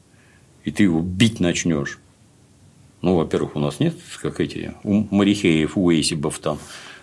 и 0.65 0.71
ты 0.71 0.85
его 0.85 1.01
бить 1.03 1.39
начнешь. 1.39 1.99
Ну, 3.03 3.17
во-первых, 3.17 3.57
у 3.57 3.61
нас 3.61 3.79
нет, 3.79 3.95
как 4.23 4.41
эти, 4.41 4.73
у 4.85 5.07
Марихеев, 5.15 5.77
у 5.77 5.91
Эйсибов 5.91 6.39
там, 6.39 6.59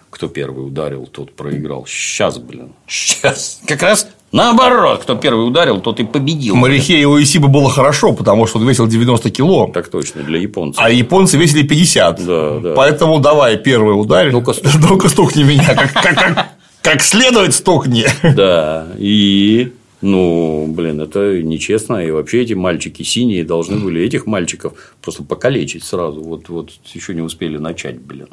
кто 0.10 0.28
первый 0.28 0.66
ударил, 0.66 1.06
тот 1.06 1.36
проиграл. 1.36 1.86
Сейчас, 1.86 2.40
блин. 2.40 2.74
Сейчас. 2.88 3.62
Как 3.68 3.84
раз 3.84 4.10
Наоборот, 4.32 5.02
кто 5.04 5.16
первый 5.16 5.48
ударил, 5.48 5.80
тот 5.80 6.00
и 6.00 6.04
победил. 6.04 6.56
Марихея 6.56 7.08
у 7.08 7.22
Исиба 7.22 7.48
было 7.48 7.70
хорошо, 7.70 8.14
потому 8.14 8.46
что 8.46 8.60
он 8.60 8.68
весил 8.68 8.86
90 8.86 9.30
кило. 9.32 9.72
Так 9.74 9.88
точно, 9.88 10.24
для 10.24 10.40
японцев. 10.40 10.84
А 10.84 10.90
японцы 10.90 11.38
весили 11.38 11.64
50. 11.66 12.26
Да, 12.26 12.60
да. 12.60 12.74
Поэтому 12.76 13.20
давай 13.20 13.58
первый 13.58 13.94
ударь. 13.94 14.32
Ну-ка 14.32 14.54
стукни. 14.54 14.80
Ну-ка 14.90 15.10
стукни 15.10 15.44
меня. 15.44 15.76
Как, 15.76 15.94
как, 15.94 16.16
как, 16.16 16.48
как 16.82 17.02
следует 17.02 17.54
стукни. 17.54 18.06
Да. 18.36 18.88
И 18.98 19.72
ну, 20.02 20.66
блин, 20.68 21.02
это 21.02 21.42
нечестно. 21.42 22.06
И 22.06 22.12
вообще 22.12 22.42
эти 22.42 22.54
мальчики 22.54 23.04
синие 23.04 23.44
должны 23.44 23.78
были 23.78 24.02
этих 24.02 24.26
мальчиков 24.26 24.74
просто 25.02 25.24
покалечить 25.24 25.84
сразу. 25.84 26.22
Вот, 26.22 26.50
вот 26.50 26.72
еще 26.94 27.14
не 27.14 27.22
успели 27.22 27.58
начать, 27.58 28.00
блин. 28.00 28.28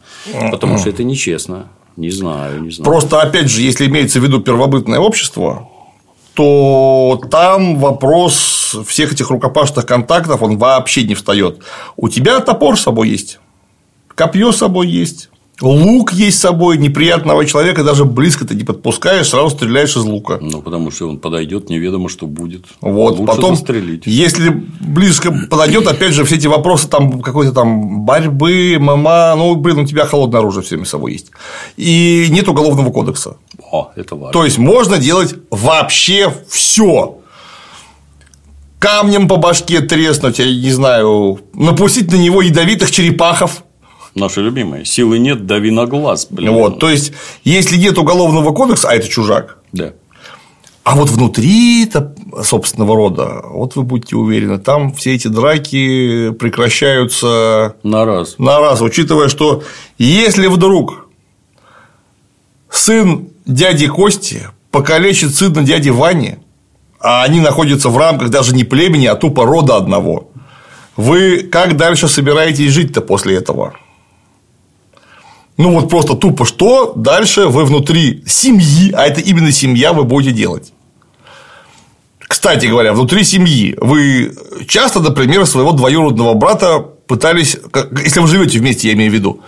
Потому 0.51 0.79
что 0.79 0.91
это 0.91 1.05
нечестно. 1.05 1.69
Не 1.97 2.11
знаю, 2.11 2.61
не 2.63 2.71
знаю. 2.71 2.85
Просто, 2.85 3.23
опять 3.23 3.49
же, 3.49 3.63
если 3.63 3.87
имеется 3.87 4.19
в 4.19 4.25
виду 4.25 4.41
первобытное 4.41 4.99
общество, 4.99 5.71
то 6.35 7.21
там 7.31 7.79
вопрос 7.79 8.77
всех 8.87 9.13
этих 9.13 9.31
рукопашных 9.31 9.87
контактов, 9.87 10.43
он 10.43 10.59
вообще 10.59 11.05
не 11.05 11.15
встает. 11.15 11.61
У 11.97 12.09
тебя 12.09 12.41
топор 12.41 12.79
с 12.79 12.83
собой 12.83 13.09
есть, 13.09 13.39
копье 14.15 14.53
с 14.53 14.59
собой 14.59 14.89
есть, 14.89 15.31
лук 15.61 16.13
есть 16.13 16.39
с 16.39 16.41
собой, 16.41 16.79
неприятного 16.79 17.45
человека 17.47 17.85
даже 17.85 18.05
близко 18.05 18.47
ты 18.47 18.55
не 18.55 18.65
подпускаешь, 18.65 19.29
сразу 19.29 19.51
стреляешь 19.51 19.97
из 19.97 20.03
лука. 20.03 20.39
Ну, 20.41 20.63
потому 20.63 20.91
что 20.91 21.09
он 21.09 21.19
подойдет, 21.19 21.71
неведомо, 21.71 22.09
что 22.09 22.27
будет. 22.27 22.65
Вот, 22.81 23.19
Лучше 23.19 23.33
потом, 23.33 23.57
застрелить. 23.57 24.03
если 24.07 24.51
близко 24.81 25.31
подойдет, 25.51 25.87
опять 25.87 26.13
же, 26.13 26.25
все 26.25 26.37
эти 26.37 26.47
вопросы 26.47 26.89
там 26.89 27.21
какой-то 27.21 27.53
там 27.53 28.05
борьбы, 28.05 28.77
ММА, 28.79 29.35
ну, 29.37 29.55
блин, 29.55 29.79
у 29.79 29.87
тебя 29.87 30.07
холодное 30.07 30.41
оружие 30.41 30.63
всеми 30.65 30.85
собой 30.85 31.13
есть. 31.13 31.31
И 31.77 32.27
нет 32.31 32.49
уголовного 32.49 32.91
кодекса. 32.91 33.37
О, 33.71 33.93
это 33.97 34.17
важно. 34.17 34.33
То 34.33 34.45
есть 34.45 34.59
можно 34.59 34.99
делать 34.99 35.35
вообще 35.51 36.33
все. 36.49 37.19
Камнем 38.79 39.29
по 39.29 39.37
башке 39.37 39.81
треснуть, 39.81 40.39
я 40.39 40.47
не 40.47 40.71
знаю, 40.71 41.41
напустить 41.55 42.13
на 42.13 42.17
него 42.17 42.43
ядовитых 42.43 42.91
черепахов. 42.91 43.65
Наши 44.15 44.41
любимые. 44.41 44.85
Силы 44.85 45.19
нет, 45.19 45.47
дави 45.47 45.71
на 45.71 45.87
глаз. 45.87 46.29
Блин. 46.31 46.53
Вот, 46.53 46.79
то 46.79 46.89
есть, 46.89 47.13
если 47.43 47.77
нет 47.77 47.99
уголовного 47.99 48.53
кодекса, 48.53 48.91
а 48.91 48.95
это 48.95 49.09
чужак. 49.09 49.59
Да. 49.73 49.93
А 50.85 50.95
вот 50.97 51.09
внутри 51.09 51.91
собственного 52.43 52.95
рода, 52.95 53.41
вот 53.45 53.75
вы 53.75 53.85
будете 53.85 54.17
уверены, 54.17 54.59
там 54.59 54.93
все 54.93 55.15
эти 55.15 55.29
драки 55.29 56.31
прекращаются 56.33 57.77
на 57.83 58.05
раз. 58.05 58.37
На 58.39 58.61
раз, 58.61 58.83
учитывая, 58.83 59.29
что 59.29 59.63
если 59.97 60.47
вдруг 60.47 61.09
сын 62.69 63.29
дяди 63.47 63.87
Кости 63.89 64.49
покалечит 64.71 65.35
сына 65.35 65.63
дяди 65.63 65.89
Вани, 65.89 66.37
а 67.01 67.23
они 67.23 67.41
находятся 67.41 67.89
в 67.89 67.97
рамках 67.97 68.29
даже 68.29 68.55
не 68.55 68.65
племени, 68.65 69.07
а 69.07 69.15
тупо 69.15 69.47
рода 69.47 69.77
одного, 69.77 70.31
вы 70.97 71.39
как 71.51 71.79
дальше 71.79 72.09
собираетесь 72.09 72.71
жить-то 72.71 73.01
после 73.01 73.37
этого? 73.37 73.75
Ну, 75.57 75.71
вот 75.71 75.89
просто 75.89 76.15
тупо 76.15 76.45
что 76.45 76.93
дальше 76.97 77.47
вы 77.47 77.65
внутри 77.65 78.25
семьи, 78.27 78.93
а 78.93 79.07
это 79.07 79.21
именно 79.21 79.53
семья, 79.53 79.93
вы 79.93 80.05
будете 80.05 80.33
делать. 80.33 80.73
Кстати 82.19 82.67
говоря, 82.67 82.93
внутри 82.93 83.23
семьи 83.23 83.77
вы 83.81 84.35
часто, 84.67 85.01
например, 85.01 85.47
своего 85.47 85.73
двоюродного 85.73 86.35
брата 86.35 86.81
пытались, 87.07 87.57
если 88.03 88.21
вы 88.21 88.27
живете 88.27 88.59
вместе, 88.59 88.89
я 88.89 88.95
имею 88.95 89.11
в 89.11 89.15
виду, 89.15 89.41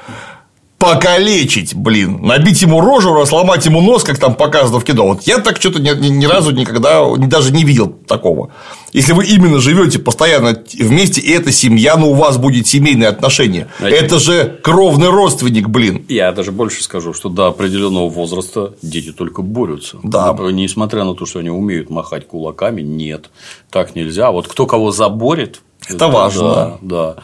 покалечить, 0.79 1.75
блин, 1.75 2.21
набить 2.23 2.61
ему 2.61 2.81
рожу, 2.81 3.25
сломать 3.25 3.65
ему 3.65 3.81
нос, 3.81 4.05
как 4.05 4.19
там 4.19 4.35
показано 4.35 4.79
в 4.79 4.85
кино. 4.85 5.07
Вот 5.07 5.23
я 5.23 5.39
так 5.39 5.57
что-то 5.57 5.81
ни, 5.81 5.89
ни, 5.89 6.09
ни 6.09 6.27
разу 6.27 6.51
никогда 6.51 7.03
даже 7.17 7.53
не 7.53 7.65
видел 7.65 7.89
такого. 7.89 8.51
Если 8.93 9.13
вы 9.13 9.27
именно 9.27 9.59
живете 9.59 9.99
постоянно 9.99 10.63
вместе, 10.79 11.21
и 11.21 11.31
это 11.31 11.51
семья, 11.51 11.97
но 11.97 12.11
у 12.11 12.15
вас 12.15 12.37
будет 12.37 12.67
семейные 12.67 13.09
отношения. 13.09 13.69
Знаете, 13.79 13.99
это 13.99 14.19
же 14.19 14.61
кровный 14.63 15.09
родственник, 15.09 15.69
блин. 15.69 16.05
Я 16.09 16.33
даже 16.33 16.53
больше 16.53 16.83
скажу, 16.83 17.15
что 17.15 17.29
до 17.29 17.47
определенного 17.47 18.09
возраста 18.09 18.75
дети 18.83 19.13
только 19.13 19.43
борются. 19.43 19.99
Да. 20.03 20.37
Несмотря 20.51 21.05
на 21.05 21.15
то, 21.15 21.25
что 21.25 21.39
они 21.39 21.51
умеют 21.51 21.89
махать 21.89 22.27
кулаками, 22.27 22.83
нет, 22.83 23.31
так 23.71 23.95
нельзя. 23.95 24.31
Вот 24.31 24.47
кто 24.47 24.67
кого 24.67 24.93
заборет, 24.93 25.61
это, 25.87 25.95
это 25.95 26.09
важно. 26.09 26.43
Да, 26.43 26.79
да. 26.81 27.17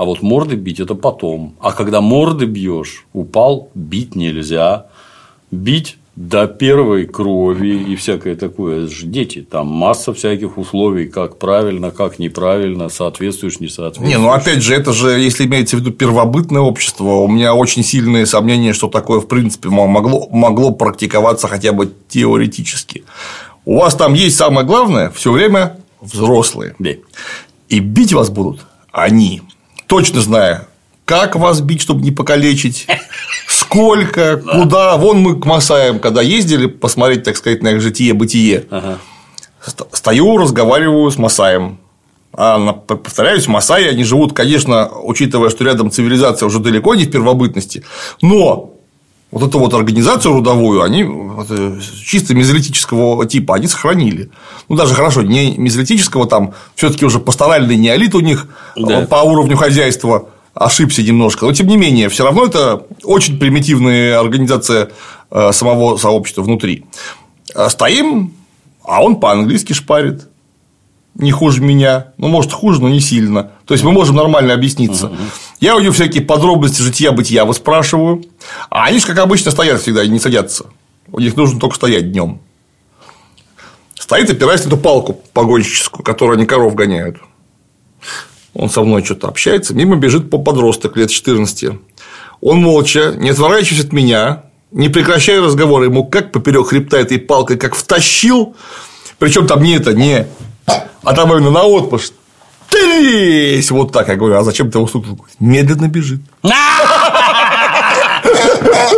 А 0.00 0.04
вот 0.04 0.22
морды 0.22 0.56
бить 0.56 0.80
это 0.80 0.94
потом. 0.94 1.56
А 1.60 1.72
когда 1.72 2.00
морды 2.00 2.46
бьешь, 2.46 3.04
упал, 3.12 3.68
бить 3.74 4.14
нельзя. 4.14 4.86
Бить 5.50 5.98
до 6.16 6.46
первой 6.46 7.04
крови 7.04 7.84
и 7.86 7.96
всякое 7.96 8.34
такое. 8.34 8.84
Это 8.84 8.94
же 8.94 9.04
дети. 9.04 9.42
Там 9.42 9.66
масса 9.66 10.14
всяких 10.14 10.56
условий, 10.56 11.06
как 11.06 11.38
правильно, 11.38 11.90
как 11.90 12.18
неправильно, 12.18 12.88
соответствуешь, 12.88 13.60
не 13.60 13.68
соответствуешь. 13.68 14.08
Не, 14.08 14.16
ну 14.16 14.30
опять 14.32 14.62
же, 14.62 14.74
это 14.74 14.94
же, 14.94 15.20
если 15.20 15.44
имеется 15.44 15.76
в 15.76 15.80
виду 15.80 15.90
первобытное 15.90 16.62
общество, 16.62 17.16
у 17.16 17.28
меня 17.28 17.54
очень 17.54 17.84
сильные 17.84 18.24
сомнения, 18.24 18.72
что 18.72 18.88
такое, 18.88 19.20
в 19.20 19.28
принципе, 19.28 19.68
могло, 19.68 20.30
могло 20.30 20.70
практиковаться 20.70 21.46
хотя 21.46 21.74
бы 21.74 21.92
теоретически. 22.08 23.04
У 23.66 23.76
вас 23.76 23.94
там 23.94 24.14
есть 24.14 24.38
самое 24.38 24.66
главное 24.66 25.10
все 25.10 25.30
время 25.30 25.76
взрослые. 26.00 26.74
Да. 26.78 26.92
И 27.68 27.80
бить 27.80 28.14
вас 28.14 28.30
будут 28.30 28.64
они 28.92 29.42
точно 29.90 30.20
зная, 30.20 30.68
как 31.04 31.34
вас 31.34 31.60
бить, 31.60 31.82
чтобы 31.82 32.02
не 32.02 32.12
покалечить, 32.12 32.86
сколько, 33.48 34.36
куда. 34.36 34.96
Вон 34.96 35.18
мы 35.18 35.38
к 35.38 35.44
Масаям, 35.44 35.98
когда 35.98 36.22
ездили 36.22 36.66
посмотреть, 36.66 37.24
так 37.24 37.36
сказать, 37.36 37.62
на 37.62 37.72
их 37.72 37.80
житие-бытие, 37.80 38.66
стою, 39.92 40.36
разговариваю 40.38 41.10
с 41.10 41.18
Масаем. 41.18 41.80
А, 42.32 42.72
повторяюсь, 42.72 43.48
Масаи, 43.48 43.88
они 43.88 44.04
живут, 44.04 44.32
конечно, 44.32 44.88
учитывая, 45.02 45.50
что 45.50 45.64
рядом 45.64 45.90
цивилизация 45.90 46.46
уже 46.46 46.60
далеко 46.60 46.94
не 46.94 47.04
в 47.04 47.10
первобытности, 47.10 47.82
но 48.22 48.76
вот 49.30 49.48
эту 49.48 49.58
вот 49.58 49.74
организацию 49.74 50.36
родовую 50.36 50.82
они 50.82 51.06
чисто 52.04 52.34
мезолитического 52.34 53.24
типа 53.26 53.56
они 53.56 53.66
сохранили. 53.68 54.30
Ну, 54.68 54.76
даже 54.76 54.94
хорошо, 54.94 55.22
не 55.22 55.56
мезолитического, 55.56 56.26
там 56.26 56.54
все 56.74 56.90
таки 56.90 57.04
уже 57.04 57.18
пасторальный 57.18 57.76
неолит 57.76 58.14
у 58.14 58.20
них 58.20 58.48
да. 58.76 59.06
по 59.06 59.16
уровню 59.16 59.56
хозяйства 59.56 60.28
ошибся 60.54 61.02
немножко, 61.02 61.46
но 61.46 61.52
тем 61.52 61.68
не 61.68 61.76
менее, 61.76 62.08
все 62.08 62.24
равно 62.24 62.44
это 62.44 62.84
очень 63.04 63.38
примитивная 63.38 64.18
организация 64.18 64.90
э, 65.30 65.52
самого 65.52 65.96
сообщества 65.96 66.42
внутри. 66.42 66.84
Стоим, 67.68 68.34
а 68.84 69.02
он 69.02 69.16
по-английски 69.16 69.72
шпарит 69.72 70.28
не 71.14 71.32
хуже 71.32 71.60
меня, 71.60 72.12
ну, 72.18 72.28
может, 72.28 72.52
хуже, 72.52 72.80
но 72.80 72.88
не 72.88 73.00
сильно. 73.00 73.50
То 73.66 73.74
есть, 73.74 73.84
мы 73.84 73.92
можем 73.92 74.16
нормально 74.16 74.54
объясниться. 74.54 75.06
Угу. 75.06 75.16
Я 75.60 75.76
у 75.76 75.80
него 75.80 75.92
всякие 75.92 76.22
подробности 76.22 76.80
жития-бытия 76.80 77.44
выспрашиваю, 77.44 78.24
а 78.70 78.86
они 78.86 78.98
же, 78.98 79.06
как 79.06 79.18
обычно, 79.18 79.50
стоят 79.50 79.82
всегда 79.82 80.02
и 80.02 80.08
не 80.08 80.18
садятся. 80.18 80.66
У 81.12 81.20
них 81.20 81.36
нужно 81.36 81.60
только 81.60 81.76
стоять 81.76 82.10
днем. 82.12 82.40
Стоит, 83.94 84.30
опираясь 84.30 84.64
на 84.64 84.68
эту 84.68 84.78
палку 84.78 85.20
погонщическую, 85.34 86.02
которую 86.02 86.36
они 86.36 86.46
коров 86.46 86.74
гоняют. 86.74 87.18
Он 88.54 88.70
со 88.70 88.82
мной 88.82 89.04
что-то 89.04 89.28
общается, 89.28 89.74
мимо 89.74 89.96
бежит 89.96 90.30
по 90.30 90.38
подросток 90.38 90.96
лет 90.96 91.10
14. 91.10 91.74
Он 92.40 92.56
молча, 92.58 93.14
не 93.16 93.30
отворачиваясь 93.30 93.84
от 93.84 93.92
меня, 93.92 94.44
не 94.72 94.88
прекращая 94.88 95.42
разговора, 95.42 95.84
ему 95.84 96.04
как 96.04 96.32
поперек 96.32 96.68
хребта 96.68 96.98
этой 96.98 97.18
палкой, 97.18 97.58
как 97.58 97.74
втащил, 97.74 98.56
причем 99.18 99.46
там 99.46 99.62
не 99.62 99.74
это, 99.74 99.92
не 99.92 100.26
а 101.02 101.14
там 101.14 101.32
именно 101.32 101.50
на 101.50 101.62
отпуск. 101.64 102.14
Трись! 102.70 103.70
Вот 103.70 103.92
так 103.92 104.08
я 104.08 104.16
говорю, 104.16 104.36
а 104.36 104.44
зачем 104.44 104.70
ты 104.70 104.78
его 104.78 104.86
стукнул? 104.86 105.24
Медленно 105.38 105.88
бежит. 105.88 106.20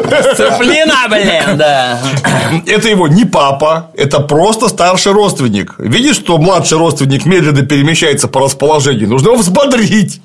Дисциплина, 0.05 1.09
блин, 1.09 1.57
да. 1.57 1.99
Это 2.66 2.89
его 2.89 3.09
не 3.09 3.24
папа, 3.24 3.90
это 3.94 4.20
просто 4.20 4.69
старший 4.69 5.12
родственник. 5.12 5.74
Видишь, 5.78 6.16
что 6.16 6.39
младший 6.39 6.78
родственник 6.78 7.24
медленно 7.24 7.62
перемещается 7.62 8.28
по 8.28 8.40
расположению, 8.40 9.09
нужно 9.09 9.28
его 9.28 9.39
взбодрить. 9.39 10.20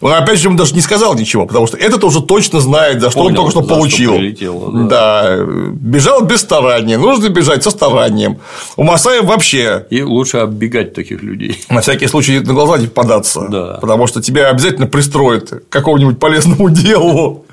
Он 0.00 0.12
опять 0.12 0.38
же 0.38 0.48
ему 0.48 0.56
даже 0.56 0.74
не 0.74 0.80
сказал 0.80 1.14
ничего, 1.14 1.46
потому 1.46 1.66
что 1.66 1.76
этот 1.76 2.02
уже 2.04 2.20
точно 2.22 2.60
знает, 2.60 3.00
за 3.00 3.10
что 3.10 3.20
Понял, 3.20 3.30
он 3.30 3.34
только 3.36 3.50
что 3.50 3.60
за 3.62 3.66
что 3.66 3.74
получил. 3.74 4.12
прилетело, 4.14 4.70
да. 4.88 5.36
бежал 5.72 6.22
без 6.22 6.40
старания, 6.40 6.98
нужно 6.98 7.28
бежать 7.28 7.62
со 7.62 7.70
старанием. 7.70 8.38
У 8.76 8.82
Масаев 8.82 9.24
вообще 9.24 9.86
И 9.90 10.02
лучше 10.02 10.38
оббегать 10.38 10.94
таких 10.94 11.22
людей. 11.22 11.62
на 11.70 11.80
всякий 11.80 12.06
случай 12.08 12.40
на 12.40 12.52
глаза 12.52 12.78
не 12.78 12.86
попадаться, 12.88 13.46
Да. 13.48 13.78
потому 13.80 14.06
что 14.06 14.20
тебя 14.20 14.48
обязательно 14.50 14.86
пристроят 14.86 15.50
к 15.50 15.68
какому-нибудь 15.68 16.18
полезному 16.18 16.68
делу. 16.70 17.44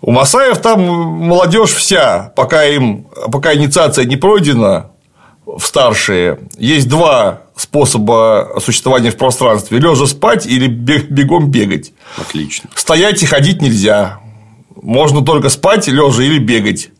У 0.00 0.10
Масаев 0.10 0.58
там 0.58 0.80
молодежь 0.80 1.70
вся, 1.70 2.32
пока 2.36 2.64
им, 2.64 3.06
пока 3.30 3.54
инициация 3.54 4.04
не 4.04 4.16
пройдена 4.16 4.86
в 5.56 5.66
старшие, 5.66 6.38
есть 6.56 6.88
два 6.88 7.42
способа 7.56 8.58
существования 8.64 9.10
в 9.10 9.16
пространстве: 9.16 9.78
лежа 9.78 10.06
спать 10.06 10.46
или 10.46 10.66
бе- 10.66 10.98
бегом 11.08 11.50
бегать. 11.50 11.92
Отлично. 12.16 12.70
Стоять 12.74 13.22
и 13.22 13.26
ходить 13.26 13.60
нельзя. 13.62 14.20
Можно 14.80 15.24
только 15.24 15.48
спать, 15.48 15.88
лежа 15.88 16.22
или 16.22 16.38
бегать. 16.38 16.90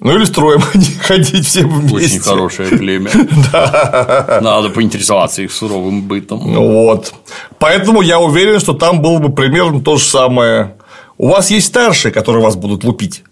Ну 0.00 0.16
или 0.16 0.24
строем 0.24 0.60
ходить 1.02 1.46
все 1.46 1.64
вместе. 1.64 2.16
Очень 2.16 2.20
хорошее 2.20 2.68
племя. 2.70 3.10
Надо 4.40 4.70
поинтересоваться 4.70 5.42
их 5.42 5.52
суровым 5.52 6.02
бытом. 6.02 6.40
Вот. 6.40 7.12
Поэтому 7.58 8.00
я 8.00 8.18
уверен, 8.18 8.58
что 8.58 8.72
там 8.72 9.02
было 9.02 9.18
бы 9.18 9.32
примерно 9.32 9.80
то 9.80 9.96
же 9.96 10.04
самое. 10.04 10.76
У 11.18 11.28
вас 11.28 11.50
есть 11.50 11.66
старшие, 11.68 12.10
которые 12.10 12.42
вас 12.42 12.56
будут 12.56 12.84
лупить. 12.84 13.22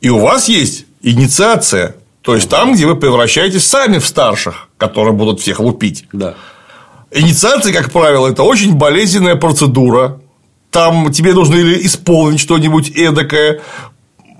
И 0.00 0.08
у 0.08 0.18
вас 0.20 0.48
есть 0.48 0.86
инициация. 1.02 1.96
То 2.22 2.34
есть 2.34 2.48
там, 2.48 2.74
где 2.74 2.86
вы 2.86 2.96
превращаетесь 2.96 3.66
сами 3.66 3.98
в 3.98 4.06
старших, 4.06 4.68
которые 4.76 5.14
будут 5.14 5.40
всех 5.40 5.60
лупить. 5.60 6.06
Да. 6.12 6.34
Инициация, 7.10 7.72
как 7.72 7.90
правило, 7.90 8.28
это 8.28 8.42
очень 8.42 8.74
болезненная 8.74 9.36
процедура. 9.36 10.20
Там 10.70 11.10
тебе 11.10 11.32
нужно 11.32 11.56
или 11.56 11.84
исполнить 11.86 12.40
что-нибудь 12.40 12.90
эдакое, 12.90 13.62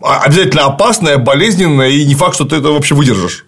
а- 0.02 0.20
обязательно 0.20 0.66
опасное, 0.66 1.19
болезненное, 1.19 1.89
и 1.89 2.05
не 2.05 2.15
факт, 2.15 2.35
что 2.35 2.44
ты 2.44 2.57
это 2.57 2.69
вообще 2.69 2.94
выдержишь. 2.94 3.47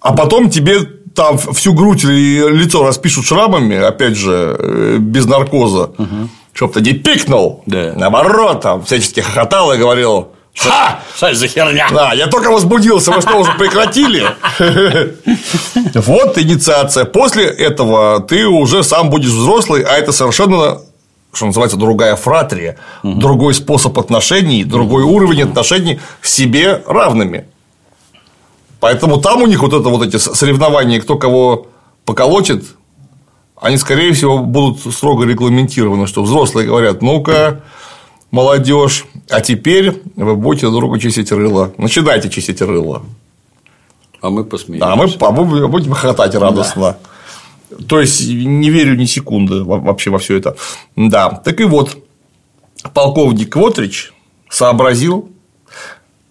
А 0.00 0.12
потом 0.12 0.50
тебе 0.50 0.80
там 1.14 1.38
всю 1.38 1.72
грудь 1.72 2.04
и 2.04 2.38
лицо 2.48 2.84
распишут 2.84 3.24
шрамами, 3.24 3.76
опять 3.76 4.16
же, 4.16 4.56
э, 4.58 4.96
без 5.00 5.26
наркоза, 5.26 5.90
чтоб 6.52 6.72
ты 6.72 6.80
не 6.80 6.92
пикнул. 6.92 7.62
Да. 7.66 7.94
Наоборот, 7.96 8.60
там 8.60 8.84
всячески 8.84 9.20
хохотал 9.20 9.72
и 9.72 9.78
говорил 9.78 10.28
Ха! 10.56 11.00
Что 11.16 11.34
за 11.34 11.48
херня? 11.48 11.88
Да, 11.90 12.12
я 12.12 12.26
только 12.26 12.50
возбудился, 12.50 13.10
вы 13.10 13.20
что, 13.20 13.36
уже 13.38 13.52
прекратили? 13.58 14.24
Вот 15.94 16.38
инициация. 16.38 17.04
После 17.04 17.44
этого 17.44 18.20
ты 18.20 18.46
уже 18.46 18.82
сам 18.82 19.10
будешь 19.10 19.30
взрослый, 19.30 19.82
а 19.82 19.96
это 19.96 20.12
совершенно 20.12 20.80
что 21.32 21.46
называется, 21.46 21.76
другая 21.76 22.14
фратрия, 22.14 22.76
другой 23.02 23.54
способ 23.54 23.98
отношений, 23.98 24.62
другой 24.62 25.02
уровень 25.02 25.42
отношений 25.42 25.98
с 26.22 26.32
себе 26.32 26.80
равными. 26.86 27.46
Поэтому 28.78 29.20
там 29.20 29.42
у 29.42 29.46
них 29.46 29.60
вот 29.62 29.72
это 29.72 29.88
вот 29.88 30.06
эти 30.06 30.16
соревнования, 30.16 31.00
кто 31.00 31.16
кого 31.16 31.66
поколотит, 32.04 32.64
они, 33.60 33.78
скорее 33.78 34.12
всего, 34.12 34.38
будут 34.38 34.80
строго 34.94 35.24
регламентированы, 35.24 36.06
что 36.06 36.22
взрослые 36.22 36.66
говорят, 36.68 37.00
ну-ка, 37.00 37.62
молодежь, 38.34 39.04
а 39.30 39.40
теперь 39.40 40.02
вы 40.16 40.34
будете 40.36 40.66
друг 40.66 40.80
другу 40.80 40.98
чистить 40.98 41.30
рыло. 41.32 41.72
Начинайте 41.78 42.28
чистить 42.28 42.60
рыло. 42.60 43.02
А 44.20 44.28
мы 44.30 44.44
посмеемся. 44.44 44.86
А 45.20 45.30
мы 45.30 45.68
будем 45.68 45.92
хохотать 45.92 46.34
радостно. 46.34 46.96
То 47.88 48.00
есть 48.00 48.28
не 48.28 48.70
верю 48.70 48.96
ни 48.96 49.04
секунды 49.04 49.62
во- 49.62 49.78
вообще 49.78 50.10
во 50.10 50.18
все 50.18 50.36
это. 50.36 50.56
Да. 50.96 51.30
Так 51.30 51.60
и 51.60 51.64
вот, 51.64 51.96
полковник 52.92 53.52
Квотрич 53.52 54.12
сообразил, 54.50 55.30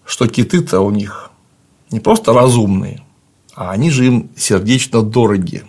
что 0.04 0.26
киты-то 0.26 0.80
у 0.80 0.90
них 0.90 1.30
не 1.90 2.00
просто 2.00 2.32
разумные, 2.32 3.02
а 3.54 3.70
они 3.70 3.90
же 3.90 4.06
им 4.06 4.28
сердечно 4.36 5.02
дороги. 5.02 5.62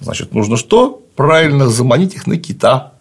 Значит, 0.00 0.34
нужно 0.34 0.56
что? 0.56 1.00
Правильно 1.16 1.68
заманить 1.68 2.14
их 2.14 2.26
на 2.26 2.36
кита. 2.36 2.92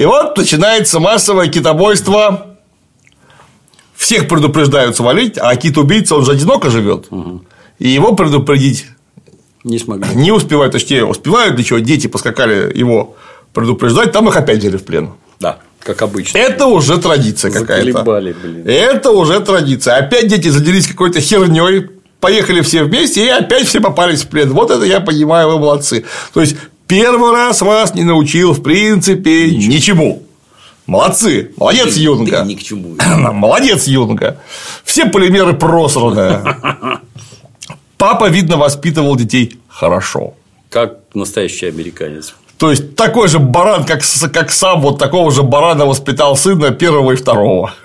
И 0.00 0.04
вот 0.06 0.38
начинается 0.38 0.98
массовое 0.98 1.48
китобойство. 1.48 2.56
Всех 3.94 4.28
предупреждают 4.28 4.96
свалить, 4.96 5.36
а 5.36 5.54
кит-убийца, 5.56 6.14
он 6.14 6.24
же 6.24 6.32
одиноко 6.32 6.70
живет. 6.70 7.08
И 7.78 7.90
его 7.90 8.14
предупредить 8.14 8.86
Не 9.62 9.78
смогли. 9.78 10.14
не 10.14 10.32
успевают, 10.32 10.72
точнее, 10.72 11.04
успевают 11.04 11.56
для 11.56 11.64
чего 11.64 11.80
дети 11.80 12.06
поскакали 12.06 12.74
его 12.74 13.14
предупреждать, 13.52 14.10
там 14.10 14.26
их 14.26 14.36
опять 14.36 14.60
взяли 14.60 14.78
в 14.78 14.84
плен. 14.84 15.10
Да, 15.38 15.58
как 15.80 16.00
обычно. 16.00 16.38
Это 16.38 16.64
уже 16.64 16.96
традиция 16.96 17.50
какая-то. 17.50 18.02
Блин. 18.02 18.66
Это 18.66 19.10
уже 19.10 19.38
традиция. 19.40 19.98
Опять 19.98 20.28
дети 20.28 20.48
заделись 20.48 20.86
какой-то 20.86 21.20
херней, 21.20 21.90
поехали 22.20 22.62
все 22.62 22.84
вместе, 22.84 23.26
и 23.26 23.28
опять 23.28 23.66
все 23.66 23.82
попались 23.82 24.22
в 24.22 24.28
плен. 24.28 24.50
Вот 24.54 24.70
это 24.70 24.86
я 24.86 25.00
понимаю, 25.00 25.50
вы 25.50 25.58
молодцы. 25.58 26.06
То 26.32 26.40
есть 26.40 26.56
первый 26.90 27.30
раз 27.32 27.62
вас 27.62 27.94
не 27.94 28.02
научил, 28.02 28.52
в 28.52 28.62
принципе, 28.62 29.48
ничему. 29.52 30.24
Молодцы. 30.86 31.52
Молодец, 31.56 31.94
Ты- 31.94 32.00
Юнга. 32.00 32.40
ты 32.42 32.46
ни 32.48 32.54
к 32.56 32.62
чему. 32.64 32.96
Молодец, 33.32 33.86
Юнга. 33.86 34.38
Все 34.84 35.06
полимеры 35.06 35.52
просраны. 35.54 36.42
Папа, 37.96 38.28
видно, 38.28 38.56
воспитывал 38.56 39.14
детей 39.14 39.58
хорошо. 39.68 40.34
Как 40.68 40.98
настоящий 41.14 41.66
американец. 41.66 42.34
То 42.60 42.70
есть 42.70 42.94
такой 42.94 43.28
же 43.28 43.38
баран, 43.38 43.84
как, 43.84 44.02
как 44.34 44.50
сам, 44.50 44.82
вот 44.82 44.98
такого 44.98 45.30
же 45.30 45.42
барана 45.42 45.86
воспитал 45.86 46.36
сына 46.36 46.72
первого 46.72 47.12
и 47.12 47.16
второго. 47.16 47.72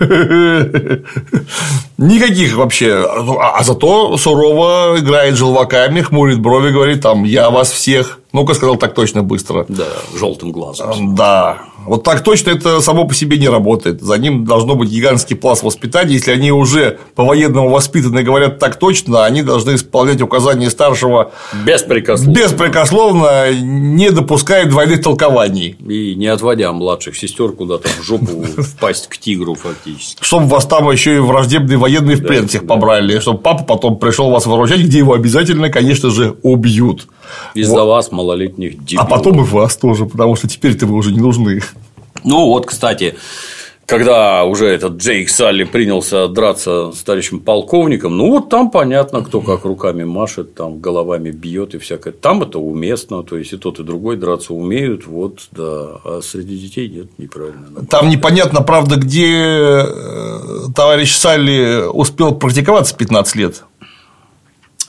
Никаких 1.98 2.56
вообще. 2.56 3.06
А 3.40 3.56
а 3.56 3.64
зато 3.64 4.18
сурово 4.18 4.96
играет 4.98 5.36
желваками, 5.36 6.02
хмурит 6.02 6.40
брови, 6.40 6.72
говорит 6.72 7.00
там, 7.00 7.24
я 7.24 7.48
вас 7.48 7.70
всех. 7.72 8.20
Ну-ка, 8.34 8.52
сказал 8.52 8.76
так 8.76 8.92
точно 8.92 9.22
быстро. 9.22 9.64
Да, 9.66 9.86
желтым 10.14 10.52
глазом. 10.52 11.14
Да. 11.14 11.56
Вот 11.86 12.02
так 12.02 12.22
точно 12.22 12.50
это 12.50 12.80
само 12.80 13.06
по 13.06 13.14
себе 13.14 13.38
не 13.38 13.48
работает. 13.48 14.02
За 14.02 14.18
ним 14.18 14.44
должно 14.44 14.74
быть 14.74 14.90
гигантский 14.90 15.36
пласт 15.36 15.62
воспитания. 15.62 16.14
Если 16.14 16.30
они 16.30 16.52
уже 16.52 16.98
по-военному 17.14 17.68
воспитаны 17.70 18.20
и 18.20 18.22
говорят 18.22 18.58
так 18.58 18.76
точно, 18.76 19.24
они 19.24 19.42
должны 19.42 19.74
исполнять 19.74 20.20
указания 20.20 20.70
старшего 20.70 21.32
Беспрекословно. 21.64 22.34
беспрекословно, 22.34 23.52
не 23.52 24.10
допуская 24.10 24.66
двойных 24.66 25.02
толкований. 25.02 25.76
И 25.86 26.14
не 26.14 26.26
отводя 26.26 26.72
младших 26.72 27.16
сестер 27.16 27.52
куда-то 27.52 27.88
в 27.88 28.02
жопу 28.02 28.44
впасть 28.58 29.08
к 29.08 29.16
тигру 29.18 29.54
фактически. 29.54 30.22
Чтобы 30.22 30.46
вас 30.46 30.66
там 30.66 30.90
еще 30.90 31.16
и 31.16 31.18
враждебные 31.18 31.78
военные 31.78 32.16
в 32.16 32.22
плен 32.22 32.48
всех 32.48 32.66
побрали, 32.66 33.18
чтобы 33.20 33.38
папа 33.38 33.64
потом 33.64 33.98
пришел 33.98 34.30
вас 34.30 34.46
выручать, 34.46 34.80
где 34.80 34.98
его 34.98 35.14
обязательно, 35.14 35.70
конечно 35.70 36.10
же, 36.10 36.36
убьют. 36.42 37.06
Из-за 37.54 37.84
вас, 37.84 38.12
малолетних 38.12 38.84
дебилов. 38.84 39.06
А 39.06 39.10
потом 39.10 39.40
и 39.40 39.44
вас 39.44 39.76
тоже, 39.76 40.06
потому 40.06 40.36
что 40.36 40.48
теперь-то 40.48 40.86
вы 40.86 40.94
уже 40.94 41.12
не 41.12 41.20
нужны. 41.20 41.60
Ну, 42.24 42.46
вот, 42.46 42.66
кстати, 42.66 43.16
когда 43.86 44.44
уже 44.44 44.66
этот 44.66 44.96
Джейк 44.96 45.30
Салли 45.30 45.62
принялся 45.62 46.26
драться 46.26 46.90
с 46.90 47.02
товарищем 47.04 47.38
полковником, 47.38 48.16
ну, 48.16 48.30
вот 48.32 48.48
там 48.48 48.70
понятно, 48.70 49.22
кто 49.22 49.40
как 49.40 49.64
руками 49.64 50.02
машет, 50.02 50.54
там 50.54 50.80
головами 50.80 51.30
бьет 51.30 51.76
и 51.76 51.78
всякое. 51.78 52.12
Там 52.12 52.42
это 52.42 52.58
уместно, 52.58 53.22
то 53.22 53.38
есть 53.38 53.52
и 53.52 53.56
тот, 53.56 53.78
и 53.78 53.84
другой 53.84 54.16
драться 54.16 54.54
умеют, 54.54 55.06
вот, 55.06 55.48
да. 55.52 56.00
А 56.04 56.20
среди 56.22 56.58
детей 56.58 56.88
нет, 56.88 57.06
неправильно. 57.16 57.86
Там 57.88 58.08
непонятно, 58.08 58.62
правда, 58.62 58.96
где 58.96 59.28
э, 59.28 60.66
товарищ 60.74 61.14
Салли 61.14 61.84
успел 61.88 62.34
практиковаться 62.34 62.96
15 62.96 63.36
лет. 63.36 63.64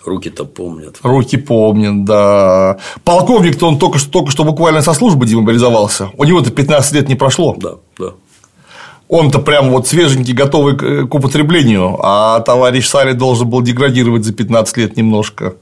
Руки-то 0.08 0.46
помнят. 0.46 0.96
Руки 1.04 1.36
помнят, 1.36 2.06
да. 2.06 2.78
Полковник-то 3.04 3.68
он 3.68 3.78
только 3.78 3.98
что, 3.98 4.10
только 4.10 4.32
что 4.32 4.46
буквально 4.46 4.82
со 4.82 4.94
службы 4.94 5.26
демобилизовался. 5.26 6.12
У 6.16 6.24
него-то 6.24 6.50
15 6.50 6.94
лет 6.94 7.10
не 7.10 7.16
прошло. 7.16 7.56
Да, 7.58 7.76
да. 8.00 8.14
Он-то 9.10 9.40
прям 9.40 9.70
вот 9.70 9.88
свеженький, 9.88 10.34
готовый 10.34 10.78
к 10.78 11.14
употреблению, 11.14 11.98
а 12.02 12.40
товарищ 12.40 12.88
Салли 12.88 13.12
должен 13.12 13.50
был 13.50 13.62
деградировать 13.62 14.24
за 14.24 14.34
15 14.34 14.78
лет 14.78 14.96
немножко. 14.98 15.56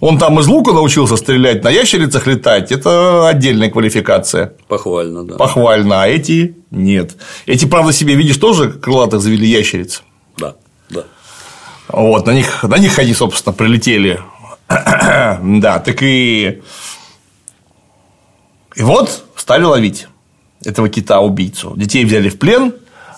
Он 0.00 0.18
там 0.18 0.40
из 0.40 0.46
лука 0.46 0.72
научился 0.72 1.16
стрелять, 1.16 1.62
на 1.62 1.68
ящерицах 1.68 2.26
летать– 2.26 2.72
это 2.72 3.28
отдельная 3.28 3.70
квалификация. 3.70 4.54
Похвально, 4.66 5.24
да. 5.24 5.36
Похвально, 5.36 6.02
а 6.02 6.08
эти– 6.08 6.56
нет. 6.70 7.16
Эти, 7.44 7.66
правда, 7.66 7.92
себе, 7.92 8.14
видишь, 8.14 8.38
тоже 8.38 8.70
крылатых 8.70 9.20
завели 9.20 9.46
ящериц. 9.46 10.02
Вот, 11.92 12.26
на 12.26 12.32
них, 12.32 12.62
на 12.62 12.78
них 12.78 12.98
они, 12.98 13.14
собственно, 13.14 13.52
прилетели. 13.52 14.20
да, 14.68 15.78
так 15.80 16.02
и. 16.02 16.62
И 18.76 18.82
вот 18.82 19.24
стали 19.36 19.64
ловить. 19.64 20.06
этого 20.64 20.88
кита-убийцу. 20.88 21.74
Детей 21.76 22.04
взяли 22.04 22.28
в 22.28 22.38
плен, 22.38 22.74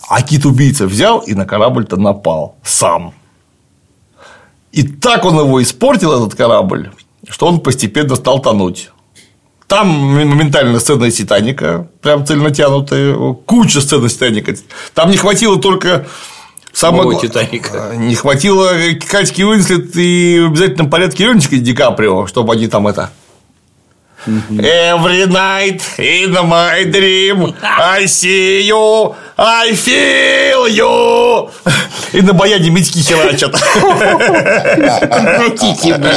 а 0.08 0.22
кит-убийца 0.22 0.86
взял 0.86 1.18
и 1.18 1.34
на 1.34 1.44
корабль-то 1.44 1.96
напал 1.96 2.56
сам. 2.62 3.14
И 4.70 4.82
так 4.82 5.24
он 5.24 5.38
его 5.38 5.62
испортил, 5.62 6.12
этот 6.12 6.36
корабль, 6.36 6.90
что 7.28 7.46
он 7.46 7.60
постепенно 7.60 8.16
стал 8.16 8.40
тонуть. 8.40 8.90
Там 9.66 9.88
моментально 9.88 10.80
сцена 10.80 11.06
из 11.06 11.16
Титаника, 11.16 11.88
прям 12.00 12.26
цельнотянутая, 12.26 13.14
куча 13.46 13.80
сцен 13.80 14.04
из 14.06 14.14
Титаника. 14.14 14.54
Там 14.94 15.10
не 15.10 15.16
хватило 15.16 15.58
только 15.58 16.06
Самого 16.72 17.14
Титаника. 17.14 17.92
Не 17.96 18.14
хватило 18.14 18.70
Катьки 19.08 19.44
Уинслет 19.44 19.94
и 19.96 20.40
в 20.40 20.46
обязательном 20.52 20.88
порядке 20.90 21.24
Леончика 21.24 21.56
Ди 21.56 21.74
Каприо, 21.74 22.26
чтобы 22.26 22.52
они 22.54 22.68
там 22.68 22.86
это 22.88 23.10
Every 24.24 25.26
night 25.26 25.82
in 25.98 26.32
my 26.46 26.84
dream 26.84 27.52
I 27.62 28.04
see 28.04 28.62
you, 28.68 29.16
I 29.36 29.72
feel 29.72 30.68
you. 30.68 31.50
И 32.12 32.22
на 32.22 32.32
баяне 32.32 32.70
мечки 32.70 33.00
херачат. 33.02 33.50
Прекратите, 35.10 35.98
блин. 35.98 36.14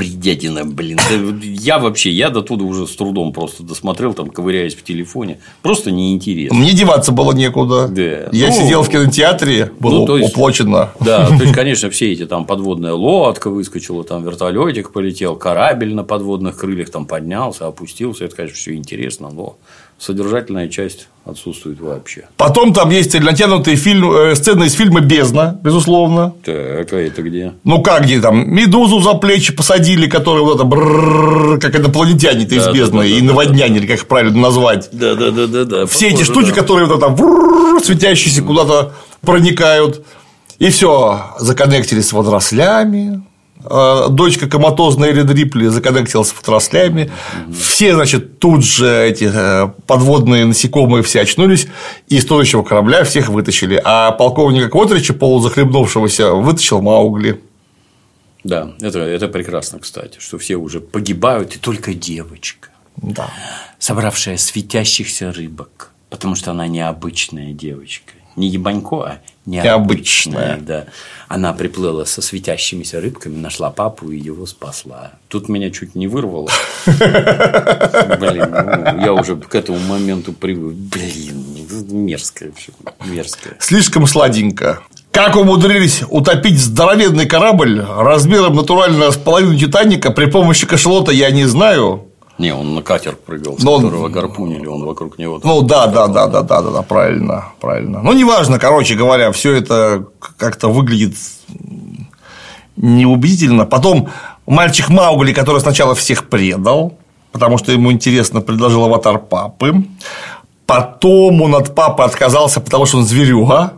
Бредятина, 0.00 0.64
блин. 0.64 0.98
Я 1.42 1.78
вообще, 1.78 2.10
я 2.10 2.30
до 2.30 2.40
туда 2.40 2.64
уже 2.64 2.86
с 2.86 2.96
трудом 2.96 3.34
просто 3.34 3.62
досмотрел, 3.62 4.14
там, 4.14 4.30
ковыряясь 4.30 4.74
в 4.74 4.82
телефоне. 4.82 5.40
Просто 5.60 5.90
неинтересно. 5.90 6.56
Мне 6.56 6.72
деваться 6.72 7.12
было 7.12 7.32
некуда. 7.32 7.86
Да. 7.86 8.30
Я 8.32 8.48
ну, 8.48 8.52
сидел 8.52 8.82
в 8.82 8.88
кинотеатре, 8.88 9.72
было 9.78 10.06
ну, 10.06 10.16
есть, 10.16 10.32
уплочено. 10.32 10.88
Да, 11.00 11.26
то 11.26 11.34
есть, 11.34 11.52
конечно, 11.52 11.90
все 11.90 12.12
эти 12.12 12.24
там 12.24 12.46
подводная 12.46 12.94
лодка 12.94 13.50
выскочила, 13.50 14.02
там 14.02 14.24
вертолетик 14.24 14.90
полетел, 14.90 15.36
корабль 15.36 15.92
на 15.92 16.02
подводных 16.02 16.56
крыльях 16.56 16.88
там 16.88 17.04
поднялся, 17.04 17.66
опустился. 17.66 18.24
Это, 18.24 18.34
конечно, 18.36 18.56
все 18.56 18.74
интересно, 18.74 19.28
но 19.30 19.58
содержательная 20.00 20.68
часть 20.68 21.08
отсутствует 21.26 21.78
вообще. 21.80 22.26
Потом 22.38 22.72
там 22.72 22.90
есть 22.90 23.14
натянутые 23.20 23.76
фильм, 23.76 24.10
э, 24.10 24.34
сцены 24.34 24.64
из 24.64 24.72
фильма 24.72 25.00
«Бездна», 25.00 25.60
безусловно. 25.62 26.32
Так, 26.42 26.92
а 26.92 26.96
это 26.96 27.22
где? 27.22 27.52
Ну, 27.64 27.82
как 27.82 28.04
где 28.04 28.18
там? 28.20 28.50
Медузу 28.50 29.00
за 29.00 29.12
плечи 29.14 29.54
посадили, 29.54 30.08
которая 30.08 30.42
вот 30.42 30.56
это 30.56 30.64
брррр, 30.64 31.60
как 31.60 31.76
инопланетяне-то 31.76 32.54
из 32.54 32.64
да, 32.64 32.72
«Бездны», 32.72 33.02
да, 33.02 33.08
да, 33.08 33.08
и 33.08 33.20
наводняне, 33.20 33.80
как 33.80 33.90
их 33.90 34.06
правильно 34.06 34.40
назвать. 34.40 34.88
Да, 34.92 35.14
да, 35.14 35.30
да, 35.30 35.46
да, 35.46 35.64
да. 35.64 35.86
Все 35.86 36.08
эти 36.08 36.22
штуки, 36.22 36.50
которые 36.50 36.86
вот 36.86 36.96
это 36.96 37.84
светящиеся 37.84 38.42
куда-то 38.42 38.94
проникают. 39.20 40.04
И 40.58 40.70
все, 40.70 41.34
законнектились 41.38 42.08
с 42.08 42.12
водорослями, 42.12 43.22
дочка 43.62 44.48
коматозная 44.48 45.10
Эрин 45.10 45.30
Рипли 45.30 45.66
законнектилась 45.66 46.28
с 46.28 46.32
отраслями, 46.32 47.10
все, 47.52 47.94
значит, 47.94 48.38
тут 48.38 48.64
же 48.64 49.06
эти 49.06 49.30
э, 49.32 49.68
подводные 49.86 50.44
насекомые 50.44 51.02
все 51.02 51.20
очнулись, 51.20 51.66
и 52.08 52.16
из 52.16 52.24
тонущего 52.24 52.62
корабля 52.62 53.04
всех 53.04 53.28
вытащили, 53.28 53.80
а 53.84 54.12
полковника 54.12 54.68
Котрича, 54.68 55.14
полузахлебнувшегося, 55.14 56.32
вытащил 56.32 56.80
Маугли. 56.80 57.40
Да, 58.44 58.72
это, 58.80 59.00
это 59.00 59.28
прекрасно, 59.28 59.78
кстати, 59.78 60.18
что 60.18 60.38
все 60.38 60.56
уже 60.56 60.80
погибают, 60.80 61.56
и 61.56 61.58
только 61.58 61.92
девочка, 61.92 62.70
да. 62.96 63.30
собравшая 63.78 64.38
светящихся 64.38 65.32
рыбок, 65.32 65.92
потому 66.08 66.34
что 66.34 66.52
она 66.52 66.66
необычная 66.66 67.52
девочка 67.52 68.12
не 68.36 68.48
ебанько, 68.48 68.96
а 68.96 69.20
необычная. 69.50 70.58
Да. 70.60 70.86
Она 71.28 71.52
приплыла 71.52 72.04
со 72.06 72.22
светящимися 72.22 73.00
рыбками, 73.00 73.36
нашла 73.36 73.70
папу 73.70 74.10
и 74.10 74.18
его 74.18 74.46
спасла. 74.46 75.12
Тут 75.28 75.48
меня 75.48 75.70
чуть 75.70 75.94
не 75.94 76.08
вырвало. 76.08 76.48
Блин, 76.86 78.50
ну, 78.50 79.04
я 79.04 79.12
уже 79.12 79.36
к 79.36 79.54
этому 79.54 79.78
моменту 79.78 80.32
привык. 80.32 80.74
Блин, 80.74 82.04
мерзкое 82.04 82.52
все. 82.56 82.72
Мерзкое. 83.04 83.56
Слишком 83.60 84.06
сладенько. 84.06 84.80
Как 85.12 85.36
умудрились 85.36 86.02
утопить 86.08 86.58
здоровенный 86.58 87.26
корабль 87.26 87.80
размером 87.80 88.56
натурально 88.56 89.10
с 89.10 89.16
половину 89.16 89.58
Титаника 89.58 90.10
при 90.12 90.26
помощи 90.26 90.66
кашелота, 90.66 91.12
я 91.12 91.30
не 91.30 91.46
знаю. 91.46 92.09
Не, 92.40 92.54
он 92.54 92.74
на 92.74 92.80
катер 92.80 93.16
прыгал, 93.16 93.58
с 93.58 93.62
Но 93.62 93.76
которого 93.76 94.06
он... 94.06 94.12
гарпунили, 94.12 94.64
он 94.64 94.82
вокруг 94.86 95.18
него. 95.18 95.38
Ну 95.44 95.60
да, 95.60 95.86
да, 95.88 96.06
да, 96.06 96.26
да, 96.26 96.40
да, 96.40 96.62
да, 96.62 96.70
да, 96.70 96.80
правильно, 96.80 97.44
правильно. 97.60 98.00
Ну, 98.02 98.14
неважно, 98.14 98.58
короче 98.58 98.94
говоря, 98.94 99.30
все 99.30 99.56
это 99.56 100.06
как-то 100.38 100.68
выглядит 100.68 101.16
неубедительно. 102.76 103.66
Потом 103.66 104.08
мальчик 104.46 104.88
Маугли, 104.88 105.34
который 105.34 105.60
сначала 105.60 105.94
всех 105.94 106.30
предал, 106.30 106.94
потому 107.30 107.58
что 107.58 107.72
ему 107.72 107.92
интересно, 107.92 108.40
предложил 108.40 108.84
аватар 108.84 109.18
папы. 109.18 109.84
Потом 110.64 111.42
он 111.42 111.54
от 111.54 111.74
папы 111.74 112.04
отказался, 112.04 112.62
потому 112.62 112.86
что 112.86 112.96
он 112.96 113.04
зверюга. 113.04 113.74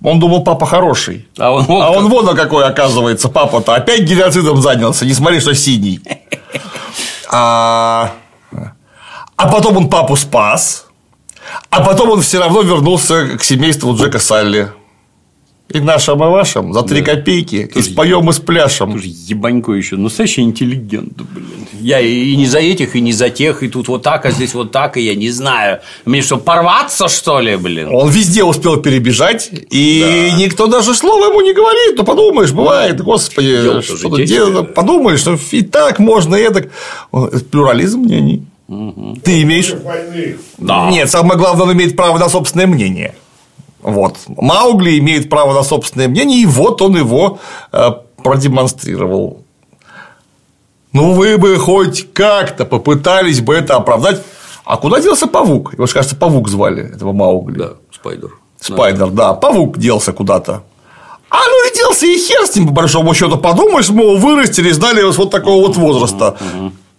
Он 0.00 0.20
думал, 0.20 0.44
папа 0.44 0.64
хороший. 0.64 1.26
А 1.38 1.50
он, 1.50 1.64
вот 1.64 1.82
а 1.82 1.90
он 1.90 2.08
вон 2.08 2.36
какой, 2.36 2.66
оказывается, 2.66 3.28
папа-то 3.28 3.74
опять 3.74 4.02
геноцидом 4.02 4.62
занялся, 4.62 5.04
не 5.04 5.12
смотри, 5.12 5.40
что 5.40 5.56
синий. 5.56 6.00
А, 7.38 8.12
а 9.36 9.48
потом 9.48 9.76
он 9.76 9.90
папу 9.90 10.16
спас, 10.16 10.86
а 11.68 11.82
потом 11.82 12.10
он 12.10 12.22
все 12.22 12.38
равно 12.38 12.62
вернулся 12.62 13.36
к 13.36 13.44
семейству 13.44 13.94
Джека 13.94 14.18
Салли. 14.18 14.72
И 15.68 15.80
нашим, 15.80 16.22
и 16.22 16.28
вашим 16.28 16.72
за 16.72 16.82
три 16.82 17.00
да. 17.00 17.16
копейки. 17.16 17.66
Тоже 17.66 17.88
и 17.88 17.92
споем, 17.92 18.30
и 18.30 18.32
спляшем. 18.32 18.92
Тоже 18.92 19.08
ебанько 19.08 19.72
еще. 19.72 19.96
Настоящий 19.96 20.42
интеллигент, 20.42 21.20
блин. 21.34 21.66
Я 21.80 22.00
и 22.00 22.36
не 22.36 22.46
за 22.46 22.58
этих, 22.58 22.94
и 22.94 23.00
не 23.00 23.12
за 23.12 23.30
тех, 23.30 23.64
и 23.64 23.68
тут 23.68 23.88
вот 23.88 24.02
так, 24.02 24.24
а 24.26 24.30
здесь 24.30 24.54
вот 24.54 24.70
так, 24.70 24.96
и 24.96 25.00
я 25.00 25.16
не 25.16 25.28
знаю. 25.30 25.80
Мне 26.04 26.22
что, 26.22 26.36
порваться, 26.36 27.08
что 27.08 27.40
ли, 27.40 27.56
блин? 27.56 27.88
Он 27.92 28.08
везде 28.08 28.44
успел 28.44 28.76
перебежать, 28.76 29.50
и 29.70 30.28
да. 30.30 30.36
никто 30.36 30.68
даже 30.68 30.94
слова 30.94 31.26
ему 31.26 31.40
не 31.40 31.52
говорит. 31.52 31.96
Ну, 31.96 32.04
подумаешь, 32.04 32.52
бывает, 32.52 33.00
господи, 33.00 33.82
что-то 33.82 34.24
делать. 34.24 34.72
Подумаешь, 34.72 35.20
что 35.20 35.36
и 35.50 35.62
так 35.62 35.98
можно, 35.98 36.36
и 36.36 36.48
так. 36.48 36.68
Плюрализм 37.50 38.00
мнений. 38.00 38.44
Угу. 38.68 39.18
Ты 39.22 39.42
имеешь. 39.42 39.72
Да. 40.58 40.90
Нет, 40.90 41.10
самое 41.10 41.38
главное, 41.38 41.66
он 41.66 41.72
имеет 41.72 41.96
право 41.96 42.18
на 42.18 42.28
собственное 42.28 42.66
мнение. 42.66 43.14
Вот. 43.86 44.16
Маугли 44.26 44.98
имеет 44.98 45.30
право 45.30 45.54
на 45.54 45.62
собственное 45.62 46.08
мнение, 46.08 46.40
и 46.40 46.46
вот 46.46 46.82
он 46.82 46.96
его 46.96 47.38
э, 47.70 47.90
продемонстрировал. 48.16 49.44
Ну, 50.92 51.12
вы 51.12 51.38
бы 51.38 51.56
хоть 51.56 52.12
как-то 52.12 52.64
попытались 52.64 53.40
бы 53.40 53.54
это 53.54 53.76
оправдать. 53.76 54.20
А 54.64 54.76
куда 54.76 55.00
делся 55.00 55.28
павук? 55.28 55.74
Его 55.74 55.86
же, 55.86 55.92
кажется, 55.92 56.16
павук 56.16 56.48
звали, 56.48 56.94
этого 56.96 57.12
Маугли. 57.12 57.58
Да, 57.58 57.70
Спайдер. 57.92 58.30
Спайдер, 58.60 59.10
да. 59.10 59.34
Павук 59.34 59.78
делся 59.78 60.12
куда-то. 60.12 60.64
А 61.30 61.36
ну 61.36 61.70
и 61.70 61.76
делся 61.76 62.06
и 62.06 62.18
хер 62.18 62.44
с 62.44 62.56
ним, 62.56 62.66
по 62.66 62.72
большому 62.72 63.14
счету, 63.14 63.38
подумаешь, 63.38 63.88
его 63.88 64.16
вырастили, 64.16 64.72
сдали 64.72 64.98
его 64.98 65.12
с 65.12 65.16
вот 65.16 65.30
такого 65.30 65.64
вот 65.64 65.76
возраста. 65.76 66.36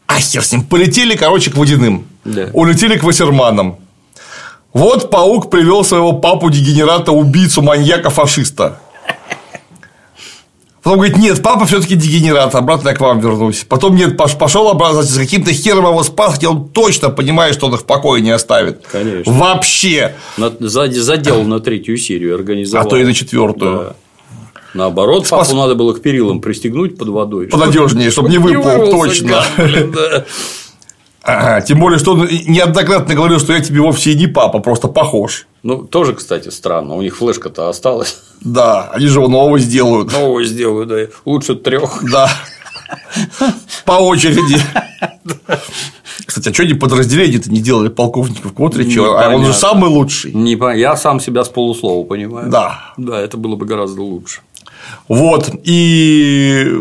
А 0.05 0.19
хер 0.21 0.41
с 0.41 0.53
ним, 0.53 0.63
полетели, 0.63 1.17
короче, 1.17 1.51
к 1.51 1.57
водяным. 1.57 2.05
Да. 2.23 2.49
Улетели 2.53 2.97
к 2.97 3.03
Вассерманам. 3.03 3.75
Вот 4.77 5.09
паук 5.09 5.49
привел 5.49 5.83
своего 5.83 6.13
папу 6.13 6.51
дегенерата, 6.51 7.11
убийцу, 7.11 7.63
маньяка, 7.63 8.11
фашиста. 8.11 8.79
Потом 10.83 10.99
говорит, 10.99 11.17
нет, 11.17 11.41
папа 11.41 11.65
все-таки 11.65 11.95
дегенерат, 11.95 12.53
обратно 12.53 12.89
я 12.89 12.95
к 12.95 13.01
вам 13.01 13.19
вернусь. 13.19 13.65
Потом 13.67 13.95
нет, 13.95 14.15
пошел 14.15 14.69
обратно, 14.69 15.01
с 15.01 15.17
каким-то 15.17 15.51
хером 15.51 15.87
его 15.87 16.03
спас, 16.03 16.37
где 16.37 16.47
он 16.47 16.69
точно 16.69 17.09
понимает, 17.09 17.55
что 17.55 17.65
он 17.65 17.73
их 17.73 17.81
в 17.81 17.85
покое 17.85 18.21
не 18.21 18.29
оставит. 18.29 18.85
Конечно. 18.91 19.33
Вообще. 19.33 20.13
Задел 20.59 21.41
на 21.43 21.59
третью 21.59 21.97
серию 21.97 22.35
организовал. 22.35 22.85
А 22.85 22.89
то 22.89 22.97
и 22.97 23.03
на 23.03 23.15
четвертую. 23.15 23.77
Да. 23.79 23.95
Наоборот, 24.75 25.25
Спас... 25.25 25.47
папу 25.47 25.59
надо 25.59 25.73
было 25.73 25.93
к 25.93 26.03
перилам 26.03 26.39
пристегнуть 26.39 26.99
под 26.99 27.07
водой. 27.07 27.47
Понадежнее, 27.47 28.11
чтобы, 28.11 28.29
не 28.29 28.37
выплыл, 28.37 28.91
точно. 28.91 29.43
да. 29.57 30.25
Ага, 31.27 31.59
тем 31.59 31.81
более, 31.81 31.99
что 31.99 32.13
он 32.13 32.25
неоднократно 32.47 33.13
говорил, 33.13 33.37
что 33.37 33.51
я 33.51 33.59
тебе 33.59 33.81
вовсе 33.81 34.15
не 34.15 34.27
папа, 34.27 34.59
просто 34.59 34.87
похож. 34.87 35.45
Ну, 35.61 35.83
тоже, 35.83 36.13
кстати, 36.13 36.47
странно. 36.47 36.95
У 36.95 37.01
них 37.01 37.17
флешка-то 37.17 37.67
осталась. 37.67 38.17
Да, 38.39 38.89
они 38.93 39.07
же 39.07 39.19
его 39.19 39.27
нового 39.27 39.59
сделают. 39.59 40.13
Нового 40.13 40.41
сделают, 40.45 40.87
да. 40.87 40.99
Лучше 41.25 41.55
трех. 41.55 42.01
Да. 42.09 42.29
По 43.83 43.93
очереди. 43.93 44.57
Кстати, 46.25 46.47
а 46.47 46.53
что 46.53 46.63
они 46.63 46.75
подразделения-то 46.75 47.51
не 47.51 47.59
делали 47.59 47.89
полковников 47.89 48.53
Котрича? 48.53 49.01
А 49.01 49.29
он 49.35 49.43
же 49.43 49.53
самый 49.53 49.89
лучший. 49.89 50.31
Не, 50.31 50.57
я 50.79 50.95
сам 50.95 51.19
себя 51.19 51.43
с 51.43 51.49
полуслова 51.49 52.05
понимаю. 52.05 52.49
Да. 52.49 52.93
Да, 52.95 53.19
это 53.19 53.35
было 53.35 53.57
бы 53.57 53.65
гораздо 53.65 54.01
лучше. 54.01 54.39
Вот. 55.09 55.49
И 55.65 56.71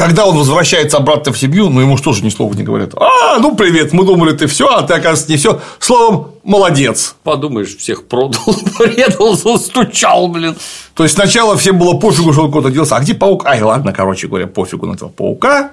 когда 0.00 0.24
он 0.24 0.34
возвращается 0.34 0.96
обратно 0.96 1.30
в 1.30 1.38
семью, 1.38 1.68
ну 1.68 1.82
ему 1.82 1.98
что 1.98 2.14
же 2.14 2.24
ни 2.24 2.30
слова 2.30 2.54
не 2.54 2.62
говорят. 2.62 2.94
А, 2.96 3.38
ну 3.38 3.54
привет, 3.54 3.92
мы 3.92 4.06
думали, 4.06 4.32
ты 4.32 4.46
все, 4.46 4.66
а 4.66 4.80
ты, 4.80 4.94
оказывается, 4.94 5.30
не 5.30 5.36
все. 5.36 5.60
Словом, 5.78 6.28
молодец. 6.42 7.16
Подумаешь, 7.22 7.76
всех 7.76 8.06
продал, 8.06 8.56
предал, 8.78 9.34
застучал, 9.34 10.28
блин. 10.28 10.56
То 10.94 11.02
есть 11.02 11.16
сначала 11.16 11.54
всем 11.58 11.78
было 11.78 11.98
пофигу, 11.98 12.32
что 12.32 12.44
он 12.44 12.50
куда-то 12.50 12.72
делся. 12.72 12.96
А 12.96 13.00
где 13.00 13.12
паук? 13.12 13.44
Ай, 13.44 13.60
ладно, 13.60 13.92
короче 13.92 14.26
говоря, 14.26 14.46
пофигу 14.46 14.86
на 14.86 14.94
этого 14.94 15.10
паука. 15.10 15.72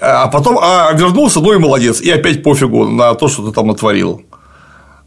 А 0.00 0.28
потом 0.28 0.58
а, 0.58 0.90
вернулся, 0.94 1.40
ну 1.40 1.52
и 1.52 1.58
молодец, 1.58 2.00
и 2.00 2.10
опять 2.10 2.42
пофигу 2.42 2.86
на 2.88 3.14
то, 3.14 3.28
что 3.28 3.46
ты 3.46 3.52
там 3.52 3.66
натворил. 3.66 4.22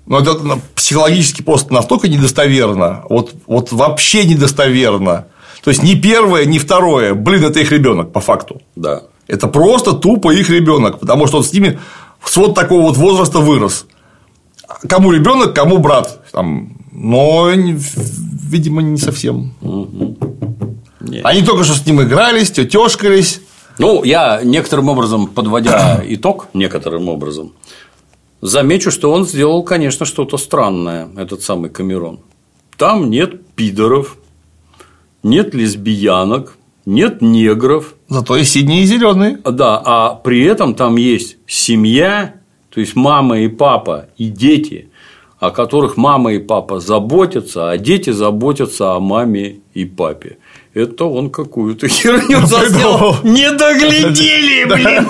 Но 0.06 0.20
это 0.20 0.38
психологически 0.76 1.42
просто 1.42 1.74
настолько 1.74 2.08
недостоверно, 2.08 3.02
вот, 3.10 3.34
вот 3.48 3.72
вообще 3.72 4.26
недостоверно. 4.26 5.26
То 5.64 5.72
есть 5.72 5.84
ни 5.84 5.96
первое, 5.96 6.46
ни 6.46 6.58
второе, 6.58 7.14
блин, 7.14 7.44
это 7.44 7.60
их 7.60 7.72
ребенок 7.72 8.12
по 8.12 8.20
факту. 8.20 8.62
Да. 8.76 9.04
Это 9.28 9.48
просто 9.48 9.94
тупо 9.94 10.32
их 10.32 10.50
ребенок, 10.50 11.00
потому 11.00 11.28
что 11.28 11.38
он 11.38 11.44
с 11.44 11.54
ними 11.54 11.80
с 12.24 12.36
вот 12.38 12.56
такого 12.56 12.82
вот 12.82 12.98
возраста 12.98 13.40
вырос. 13.40 13.86
Кому 14.88 15.12
ребенок, 15.12 15.54
кому 15.54 15.78
брат. 15.78 16.24
Там, 16.32 16.78
но, 16.92 17.50
видимо, 17.52 18.82
не 18.82 18.98
совсем. 18.98 19.54
Нет. 21.02 21.26
Они 21.26 21.42
только 21.44 21.64
что 21.64 21.74
с 21.74 21.86
ним 21.86 22.02
игрались, 22.02 22.52
тетешкались. 22.52 23.42
Ну, 23.78 24.04
я 24.04 24.42
некоторым 24.44 24.90
образом, 24.90 25.28
подводя 25.28 26.04
итог, 26.08 26.48
некоторым 26.54 27.10
образом, 27.10 27.54
замечу, 28.42 28.92
что 28.92 29.12
он 29.12 29.26
сделал, 29.26 29.64
конечно, 29.64 30.06
что-то 30.06 30.38
странное, 30.38 31.10
этот 31.16 31.42
самый 31.42 31.70
Камерон. 31.70 32.20
Там 32.78 33.10
нет 33.10 33.46
пидоров, 33.56 34.18
нет 35.24 35.54
лесбиянок, 35.54 36.58
нет 36.86 37.22
негров. 37.22 37.96
Зато 38.08 38.38
и 38.38 38.44
синие 38.44 38.84
и 38.84 38.86
зеленые. 38.86 39.38
Да, 39.44 39.82
а 39.84 40.16
при 40.16 40.44
этом 40.44 40.74
там 40.74 40.96
есть 40.96 41.38
семья, 41.48 42.36
то 42.74 42.80
есть 42.80 42.96
мама 42.96 43.40
и 43.40 43.48
папа 43.48 44.08
и 44.18 44.26
дети, 44.30 44.90
о 45.40 45.52
которых 45.52 45.98
мама 45.98 46.34
и 46.34 46.40
папа 46.40 46.80
заботятся, 46.80 47.70
а 47.70 47.78
дети 47.78 48.10
заботятся 48.10 48.96
о 48.96 49.00
маме 49.00 49.60
и 49.74 49.86
папе. 49.86 50.38
Это 50.74 51.06
он 51.06 51.30
какую-то 51.30 51.88
херню 51.90 52.46
заснял. 52.46 53.16
Не 53.24 53.52
доглядели, 53.52 54.66
блин. 54.70 55.08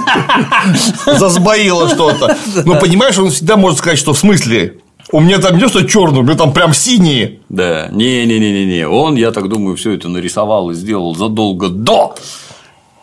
Засбоило 1.05 1.89
что-то. 1.89 2.37
Ну, 2.65 2.79
понимаешь, 2.79 3.17
он 3.17 3.29
всегда 3.29 3.57
может 3.57 3.79
сказать, 3.79 3.99
что 3.99 4.13
в 4.13 4.17
смысле 4.17 4.77
у 5.11 5.19
меня 5.19 5.39
там 5.39 5.57
не 5.57 5.67
что 5.67 5.83
черный, 5.83 6.19
у 6.19 6.23
меня 6.23 6.35
там 6.35 6.53
прям 6.53 6.73
синие. 6.73 7.39
Да, 7.49 7.87
не-не-не-не-не. 7.91 8.87
Он, 8.87 9.15
я 9.15 9.31
так 9.31 9.49
думаю, 9.49 9.75
все 9.75 9.93
это 9.93 10.07
нарисовал 10.07 10.69
и 10.69 10.75
сделал 10.75 11.15
задолго 11.15 11.69
до 11.69 12.15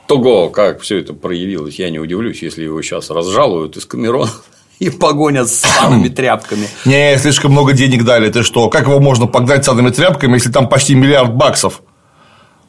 того, 0.06 0.48
как 0.50 0.80
все 0.80 0.98
это 0.98 1.14
проявилось. 1.14 1.78
Я 1.78 1.90
не 1.90 1.98
удивлюсь, 1.98 2.42
если 2.42 2.64
его 2.64 2.80
сейчас 2.82 3.10
разжалуют 3.10 3.76
из 3.76 3.86
Камерона 3.86 4.30
и 4.78 4.90
погонят 4.90 5.48
с 5.48 5.62
санными 5.62 6.08
тряпками. 6.16 6.68
Не, 6.84 7.18
слишком 7.18 7.52
много 7.52 7.72
денег 7.72 8.04
дали. 8.04 8.30
Ты 8.30 8.42
что? 8.42 8.68
Как 8.68 8.86
его 8.86 9.00
можно 9.00 9.26
погнать 9.26 9.64
санными 9.64 9.90
тряпками, 9.90 10.34
если 10.34 10.52
там 10.52 10.68
почти 10.68 10.94
миллиард 10.94 11.34
баксов 11.34 11.82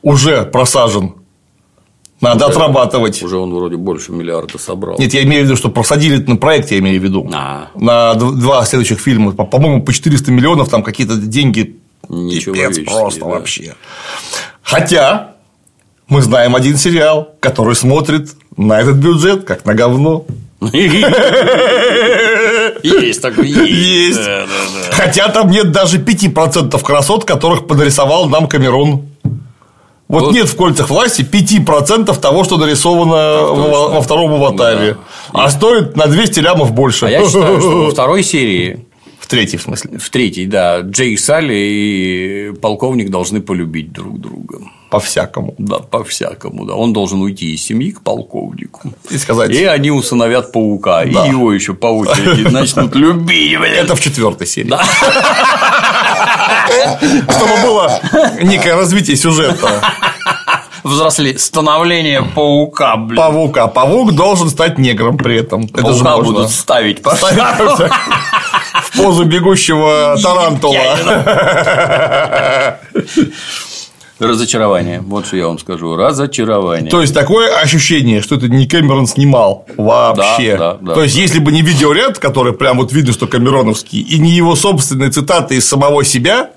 уже 0.01 0.43
просажен? 0.43 1.15
Надо 2.19 2.47
уже, 2.47 2.55
отрабатывать. 2.55 3.21
Уже 3.21 3.37
он 3.37 3.53
вроде 3.53 3.75
больше 3.77 4.11
миллиарда 4.11 4.57
собрал. 4.57 4.97
Нет, 4.97 5.13
я 5.13 5.23
имею 5.23 5.43
в 5.43 5.45
виду, 5.45 5.55
что 5.55 5.69
просадили 5.69 6.23
на 6.23 6.37
проект, 6.37 6.71
я 6.71 6.79
имею 6.79 6.99
в 6.99 7.03
виду. 7.03 7.29
А. 7.33 7.69
На 7.75 8.15
два 8.15 8.65
следующих 8.65 8.99
фильма. 8.99 9.31
По-моему, 9.33 9.83
по 9.83 9.93
400 9.93 10.31
миллионов 10.31 10.69
там 10.69 10.81
какие-то 10.83 11.15
деньги. 11.15 11.75
Ничего 12.09 12.55
просто 12.85 13.21
да. 13.21 13.25
вообще. 13.27 13.75
Хотя 14.63 15.35
мы 16.07 16.21
знаем 16.21 16.55
один 16.55 16.77
сериал, 16.77 17.29
который 17.39 17.75
смотрит 17.75 18.31
на 18.55 18.79
этот 18.79 18.95
бюджет 18.95 19.43
как 19.43 19.65
на 19.65 19.73
говно. 19.73 20.25
Есть 22.83 23.21
такой, 23.21 23.47
есть. 23.47 24.19
Хотя 24.91 25.29
там 25.29 25.51
нет 25.51 25.71
даже 25.71 25.99
5% 25.99 26.83
красот, 26.83 27.25
которых 27.25 27.67
подрисовал 27.67 28.27
нам 28.27 28.47
Камерон. 28.47 29.03
Вот, 30.07 30.23
вот 30.23 30.33
нет 30.33 30.47
в 30.47 30.55
кольцах 30.55 30.89
власти 30.89 31.21
5% 31.21 32.17
того, 32.19 32.43
что 32.45 32.57
нарисовано 32.57 33.41
во, 33.41 33.89
во 33.89 34.01
втором 34.01 34.33
аватаре. 34.33 34.93
Да. 35.33 35.43
А 35.43 35.49
стоит 35.49 35.97
на 35.97 36.07
200 36.07 36.39
лямов 36.39 36.71
больше. 36.71 37.07
А 37.07 37.09
я 37.09 37.25
считаю, 37.25 37.59
что 37.59 37.85
во 37.85 37.91
второй 37.91 38.23
серии 38.23 38.85
в 39.19 39.27
третьей, 39.27 39.59
в 39.59 39.63
смысле? 39.63 39.97
В 39.97 40.09
третьей, 40.09 40.45
да. 40.45 40.79
Джей 40.79 41.17
Салли 41.17 41.53
и 41.53 42.53
полковник 42.61 43.09
должны 43.09 43.41
полюбить 43.41 43.91
друг 43.91 44.21
друга. 44.21 44.59
По-всякому. 44.89 45.53
Да, 45.57 45.79
по-всякому, 45.79 46.65
да. 46.65 46.73
Он 46.73 46.93
должен 46.93 47.21
уйти 47.21 47.53
из 47.53 47.63
семьи 47.63 47.91
к 47.91 48.01
полковнику. 48.01 48.93
И 49.09 49.17
сказать. 49.17 49.51
И 49.51 49.65
они 49.65 49.91
усыновят 49.91 50.51
паука. 50.51 51.03
Да. 51.05 51.25
И 51.25 51.29
его 51.29 51.51
еще 51.51 51.73
по 51.73 51.87
очереди 51.87 52.41
начнут 52.51 52.95
любить. 52.95 53.57
Это 53.75 53.95
в 53.95 54.01
четвертой 54.01 54.47
серии. 54.47 54.69
Да. 54.69 54.83
Чтобы 57.29 57.61
было 57.63 57.99
некое 58.41 58.75
развитие 58.75 59.17
сюжета 59.17 59.81
взрослее 60.87 61.37
становление 61.37 62.23
паука, 62.23 62.95
блин. 62.95 63.17
Паука. 63.17 63.67
Паук 63.67 64.13
должен 64.13 64.49
стать 64.49 64.77
негром 64.77 65.17
при 65.17 65.37
этом. 65.39 65.67
Паука 65.67 65.89
Это 65.89 65.97
же 65.97 66.03
можно. 66.03 66.23
будут 66.23 66.49
ставить, 66.49 66.99
ставить 66.99 67.91
в 68.83 68.97
позу 68.97 69.25
бегущего 69.25 70.17
тарантула. 70.23 70.75
Разочарование. 74.19 75.01
Вот 75.01 75.27
что 75.27 75.37
я 75.37 75.47
вам 75.47 75.59
скажу. 75.59 75.95
Разочарование. 75.95 76.89
То 76.89 77.01
есть 77.01 77.13
такое 77.13 77.55
ощущение, 77.55 78.21
что 78.21 78.35
это 78.35 78.47
не 78.47 78.67
Кэмерон 78.67 79.05
снимал 79.05 79.65
вообще. 79.77 80.57
Да, 80.57 80.73
да, 80.73 80.77
да, 80.81 80.93
То 80.95 81.03
есть, 81.03 81.15
да. 81.15 81.21
если 81.21 81.39
бы 81.39 81.51
не 81.51 81.61
видеоряд, 81.61 82.17
который 82.17 82.53
прям 82.53 82.77
вот 82.77 82.91
видно, 82.91 83.13
что 83.13 83.27
Камероновский, 83.27 83.99
и 83.99 84.19
не 84.19 84.31
его 84.31 84.55
собственные 84.55 85.11
цитаты 85.11 85.55
из 85.55 85.67
самого 85.67 86.03
себя, 86.03 86.49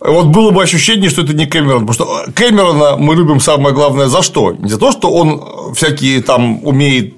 вот 0.00 0.26
было 0.26 0.50
бы 0.50 0.62
ощущение, 0.62 1.08
что 1.08 1.22
это 1.22 1.32
не 1.32 1.46
Кэмерон, 1.46 1.86
потому 1.86 1.92
что 1.94 2.32
Кэмерона 2.32 2.96
мы 2.96 3.14
любим 3.14 3.40
самое 3.40 3.74
главное 3.74 4.08
за 4.08 4.22
что? 4.22 4.52
Не 4.52 4.68
за 4.68 4.78
то, 4.78 4.90
что 4.90 5.10
он 5.10 5.74
всякие 5.74 6.22
там 6.22 6.64
умеет 6.66 7.14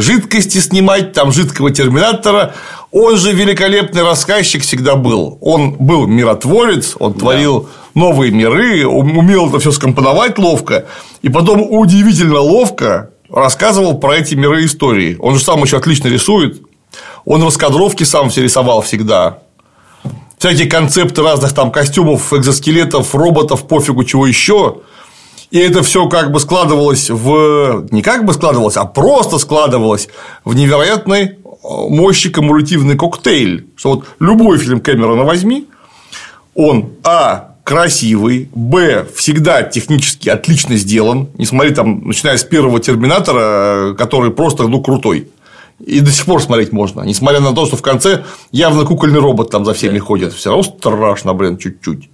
жидкости 0.00 0.58
снимать, 0.58 1.12
там 1.12 1.32
жидкого 1.32 1.70
терминатора, 1.70 2.54
он 2.90 3.16
же 3.16 3.32
великолепный 3.32 4.02
рассказчик 4.02 4.62
всегда 4.62 4.96
был. 4.96 5.38
Он 5.40 5.72
был 5.72 6.06
миротворец, 6.06 6.96
он 6.98 7.12
да. 7.12 7.20
творил 7.20 7.68
новые 7.94 8.32
миры, 8.32 8.86
умел 8.86 9.48
это 9.48 9.58
все 9.60 9.72
скомпоновать 9.72 10.38
ловко, 10.38 10.86
и 11.22 11.28
потом 11.28 11.62
удивительно 11.62 12.40
ловко 12.40 13.10
рассказывал 13.28 13.98
про 13.98 14.16
эти 14.16 14.34
миры 14.34 14.64
истории. 14.64 15.16
Он 15.20 15.34
же 15.36 15.44
сам 15.44 15.62
еще 15.62 15.76
отлично 15.76 16.08
рисует, 16.08 16.62
он 17.24 17.42
раскадровки 17.42 18.04
сам 18.04 18.30
все 18.30 18.42
рисовал 18.42 18.82
всегда 18.82 19.38
всякие 20.40 20.68
концепты 20.68 21.22
разных 21.22 21.52
там 21.52 21.70
костюмов, 21.70 22.32
экзоскелетов, 22.32 23.14
роботов, 23.14 23.68
пофигу 23.68 24.04
чего 24.04 24.26
еще. 24.26 24.78
И 25.50 25.58
это 25.58 25.82
все 25.82 26.08
как 26.08 26.30
бы 26.30 26.38
складывалось 26.38 27.10
в 27.10 27.86
не 27.90 28.02
как 28.02 28.24
бы 28.24 28.32
складывалось, 28.32 28.76
а 28.76 28.84
просто 28.84 29.38
складывалось 29.38 30.08
в 30.44 30.54
невероятный 30.54 31.24
э, 31.24 31.34
мощный 31.64 32.30
кумулятивный 32.30 32.96
коктейль. 32.96 33.66
Что 33.76 33.96
вот 33.96 34.04
любой 34.20 34.58
фильм 34.58 34.80
Кэмерона 34.80 35.24
возьми, 35.24 35.66
он 36.54 36.90
А 37.02 37.50
красивый, 37.64 38.48
Б 38.54 39.06
всегда 39.14 39.62
технически 39.62 40.28
отлично 40.28 40.76
сделан, 40.76 41.28
не 41.34 41.46
смотри 41.46 41.72
там, 41.72 42.06
начиная 42.06 42.36
с 42.36 42.44
первого 42.44 42.80
Терминатора, 42.80 43.92
э, 43.92 43.94
который 43.94 44.30
просто 44.30 44.68
ну 44.68 44.80
крутой. 44.80 45.28
И 45.78 46.00
до 46.00 46.10
сих 46.10 46.26
пор 46.26 46.42
смотреть 46.42 46.72
можно. 46.72 47.02
Несмотря 47.02 47.40
на 47.40 47.54
то, 47.54 47.66
что 47.66 47.76
в 47.76 47.82
конце 47.82 48.24
явно 48.52 48.84
кукольный 48.84 49.18
робот 49.18 49.50
там 49.50 49.64
за 49.64 49.72
всеми 49.72 49.98
ходит. 49.98 50.32
Все 50.32 50.50
равно 50.50 50.62
страшно, 50.62 51.32
блин, 51.32 51.56
чуть-чуть. 51.58 52.10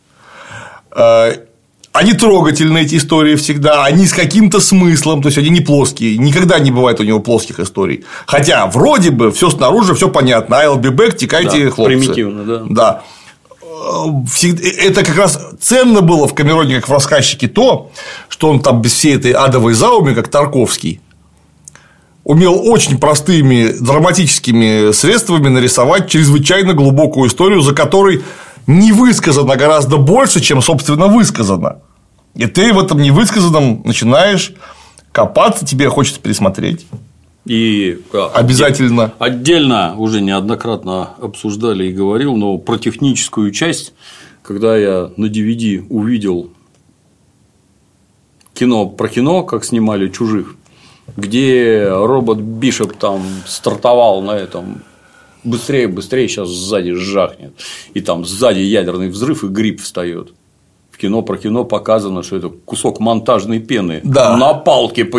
Они 1.96 2.12
трогательные, 2.12 2.84
эти 2.84 2.96
истории 2.96 3.36
всегда, 3.36 3.84
они 3.84 4.06
с 4.06 4.12
каким-то 4.12 4.60
смыслом, 4.60 5.22
то 5.22 5.28
есть 5.28 5.38
они 5.38 5.48
не 5.48 5.62
плоские, 5.62 6.18
никогда 6.18 6.58
не 6.58 6.70
бывает 6.70 7.00
у 7.00 7.04
него 7.04 7.20
плоских 7.20 7.58
историй. 7.58 8.04
Хотя 8.26 8.66
вроде 8.66 9.10
бы 9.10 9.32
все 9.32 9.48
снаружи, 9.48 9.94
все 9.94 10.10
понятно. 10.10 10.56
I'll 10.56 10.78
be 10.78 10.90
back, 10.90 11.16
текайте, 11.16 11.64
да, 11.64 11.70
хлопцы. 11.70 11.98
Примитивно, 11.98 12.44
да. 12.44 12.62
Да. 12.68 13.02
Это 14.82 15.04
как 15.04 15.16
раз 15.16 15.40
ценно 15.58 16.02
было 16.02 16.28
в 16.28 16.34
Камероне, 16.34 16.76
как 16.76 16.88
в 16.90 16.92
рассказчике, 16.92 17.48
то, 17.48 17.90
что 18.28 18.50
он 18.50 18.60
там 18.60 18.82
без 18.82 18.92
всей 18.92 19.16
этой 19.16 19.32
адовой 19.32 19.72
зауми, 19.72 20.12
как 20.12 20.28
Тарковский, 20.28 21.00
умел 22.24 22.60
очень 22.68 22.98
простыми 22.98 23.72
драматическими 23.80 24.92
средствами 24.92 25.48
нарисовать 25.48 26.10
чрезвычайно 26.10 26.74
глубокую 26.74 27.28
историю, 27.30 27.62
за 27.62 27.74
которой 27.74 28.22
не 28.66 28.92
высказано 28.92 29.56
гораздо 29.56 29.96
больше, 29.96 30.40
чем, 30.40 30.60
собственно, 30.60 31.06
высказано. 31.06 31.76
И 32.36 32.46
ты 32.46 32.72
в 32.72 32.78
этом 32.78 33.00
невысказанном 33.00 33.82
начинаешь 33.84 34.52
копаться, 35.10 35.64
тебе 35.64 35.88
хочется 35.88 36.20
пересмотреть. 36.20 36.86
И 37.46 38.00
обязательно. 38.34 39.12
Отдельно 39.18 39.94
уже 39.96 40.20
неоднократно 40.20 41.10
обсуждали 41.20 41.86
и 41.86 41.92
говорил, 41.92 42.36
но 42.36 42.58
про 42.58 42.76
техническую 42.76 43.52
часть, 43.52 43.94
когда 44.42 44.76
я 44.76 45.10
на 45.16 45.26
DVD 45.26 45.86
увидел 45.88 46.50
кино 48.52 48.86
про 48.86 49.08
кино, 49.08 49.44
как 49.44 49.64
снимали 49.64 50.08
чужих, 50.08 50.56
где 51.16 51.88
робот 51.88 52.38
Бишоп 52.38 52.96
там 52.96 53.22
стартовал 53.46 54.22
на 54.22 54.32
этом 54.32 54.82
быстрее, 55.44 55.88
быстрее, 55.88 56.28
сейчас 56.28 56.48
сзади 56.48 56.92
жахнет, 56.92 57.52
и 57.94 58.00
там 58.00 58.24
сзади 58.24 58.60
ядерный 58.60 59.08
взрыв, 59.08 59.44
и 59.44 59.48
гриб 59.48 59.80
встает. 59.80 60.32
В 60.96 60.98
кино 60.98 61.20
про 61.20 61.36
кино 61.36 61.64
показано, 61.64 62.22
что 62.22 62.36
это 62.36 62.48
кусок 62.48 63.00
монтажной 63.00 63.58
пены 63.58 64.00
Да. 64.02 64.34
на 64.38 64.54
палке. 64.54 65.04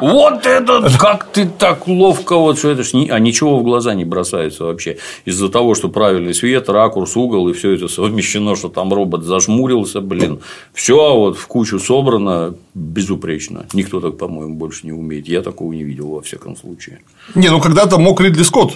Вот 0.00 0.46
это 0.46 0.88
как 0.98 1.26
ты 1.32 1.46
так 1.46 1.88
ловко 1.88 2.36
вот 2.36 2.58
что 2.58 2.70
это 2.70 2.84
ж 2.84 2.92
а 3.10 3.18
ничего 3.18 3.58
в 3.58 3.64
глаза 3.64 3.94
не 3.94 4.04
бросается 4.04 4.64
вообще 4.64 4.98
из-за 5.24 5.48
того, 5.48 5.74
что 5.74 5.88
правильный 5.88 6.32
свет, 6.34 6.68
ракурс, 6.68 7.16
угол 7.16 7.48
и 7.48 7.52
все 7.52 7.72
это 7.72 7.88
совмещено, 7.88 8.54
что 8.54 8.68
там 8.68 8.92
робот 8.92 9.24
зажмурился, 9.24 10.00
блин, 10.00 10.38
все 10.72 11.16
вот 11.16 11.36
в 11.36 11.46
кучу 11.46 11.80
собрано 11.80 12.54
безупречно. 12.74 13.66
Никто 13.72 14.00
так, 14.00 14.16
по-моему, 14.16 14.54
больше 14.54 14.86
не 14.86 14.92
умеет. 14.92 15.28
Я 15.28 15.42
такого 15.42 15.72
не 15.72 15.82
видел 15.82 16.08
во 16.10 16.20
всяком 16.22 16.56
случае. 16.56 17.00
Не, 17.34 17.48
ну 17.48 17.60
когда-то 17.60 17.98
мог 17.98 18.20
Ридли 18.20 18.42
Скотт, 18.44 18.74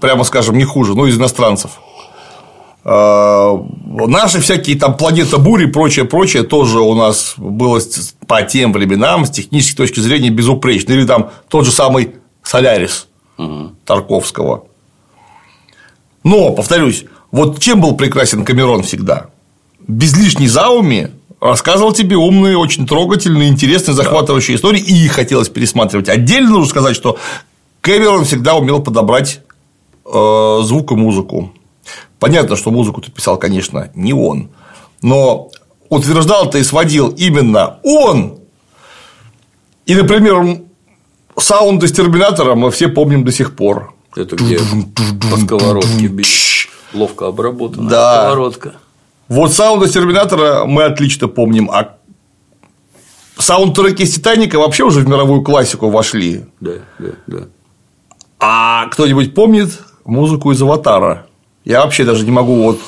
прямо 0.00 0.24
скажем, 0.24 0.56
не 0.56 0.64
хуже, 0.64 0.94
ну, 0.94 1.06
из 1.06 1.18
иностранцев. 1.18 1.72
А, 2.90 3.62
Наши 4.06 4.40
всякие 4.40 4.78
там 4.78 4.96
планета 4.96 5.36
бури 5.36 5.64
и 5.64 5.70
прочее, 5.70 6.06
прочее 6.06 6.42
тоже 6.42 6.80
у 6.80 6.94
нас 6.94 7.34
было 7.36 7.80
по 8.26 8.42
тем 8.42 8.72
временам 8.72 9.26
с 9.26 9.30
технической 9.30 9.86
точки 9.86 10.00
зрения 10.00 10.30
безупречно. 10.30 10.92
Или 10.92 11.04
там 11.04 11.30
тот 11.48 11.66
же 11.66 11.70
самый 11.70 12.14
Солярис 12.42 13.08
Тарковского. 13.84 14.64
Но, 16.24 16.52
повторюсь, 16.52 17.04
вот 17.30 17.60
чем 17.60 17.82
был 17.82 17.94
прекрасен 17.94 18.42
Камерон 18.44 18.82
всегда? 18.82 19.26
Без 19.86 20.16
лишней 20.16 20.46
зауми 20.48 21.10
рассказывал 21.40 21.92
тебе 21.92 22.16
умные, 22.16 22.56
очень 22.56 22.86
трогательные, 22.86 23.50
интересные, 23.50 23.94
захватывающие 23.94 24.56
истории, 24.56 24.80
и 24.80 24.94
их 25.04 25.12
хотелось 25.12 25.50
пересматривать. 25.50 26.08
Отдельно 26.08 26.50
нужно 26.50 26.68
сказать, 26.68 26.96
что 26.96 27.18
Кэмерон 27.82 28.24
всегда 28.24 28.54
умел 28.54 28.80
подобрать 28.80 29.40
э, 30.06 30.60
звук 30.62 30.92
и 30.92 30.94
музыку. 30.94 31.52
Понятно, 32.18 32.56
что 32.56 32.70
музыку-то 32.70 33.10
писал, 33.10 33.38
конечно, 33.38 33.90
не 33.94 34.12
он, 34.12 34.50
но 35.02 35.50
утверждал-то 35.88 36.58
и 36.58 36.62
сводил 36.64 37.08
именно 37.10 37.78
он. 37.84 38.38
И, 39.86 39.94
например, 39.94 40.60
саунд 41.38 41.82
из 41.84 41.92
Терминатора 41.92 42.54
мы 42.54 42.70
все 42.70 42.88
помним 42.88 43.24
до 43.24 43.32
сих 43.32 43.54
пор. 43.56 43.94
Это 44.16 44.36
где 44.36 44.58
по 45.30 45.36
сковородке. 45.36 46.10
Ловко 46.92 47.26
обработанная 47.28 47.90
Да. 47.90 48.20
сковородка. 48.22 48.72
Вот 49.28 49.52
саунд 49.52 49.84
из 49.84 49.92
Терминатора 49.92 50.64
мы 50.64 50.84
отлично 50.84 51.28
помним, 51.28 51.70
а 51.70 51.96
саундтреки 53.38 54.02
из 54.02 54.14
Титаника 54.14 54.58
вообще 54.58 54.84
уже 54.84 55.00
в 55.00 55.08
мировую 55.08 55.42
классику 55.42 55.90
вошли. 55.90 56.46
Да, 56.60 56.72
да, 56.98 57.08
да. 57.26 57.38
А 58.40 58.86
кто-нибудь 58.88 59.34
помнит 59.34 59.78
музыку 60.04 60.50
из 60.52 60.60
Аватара? 60.62 61.26
Я 61.68 61.84
вообще 61.84 62.04
даже 62.04 62.24
не 62.24 62.30
могу 62.30 62.54
вот 62.62 62.80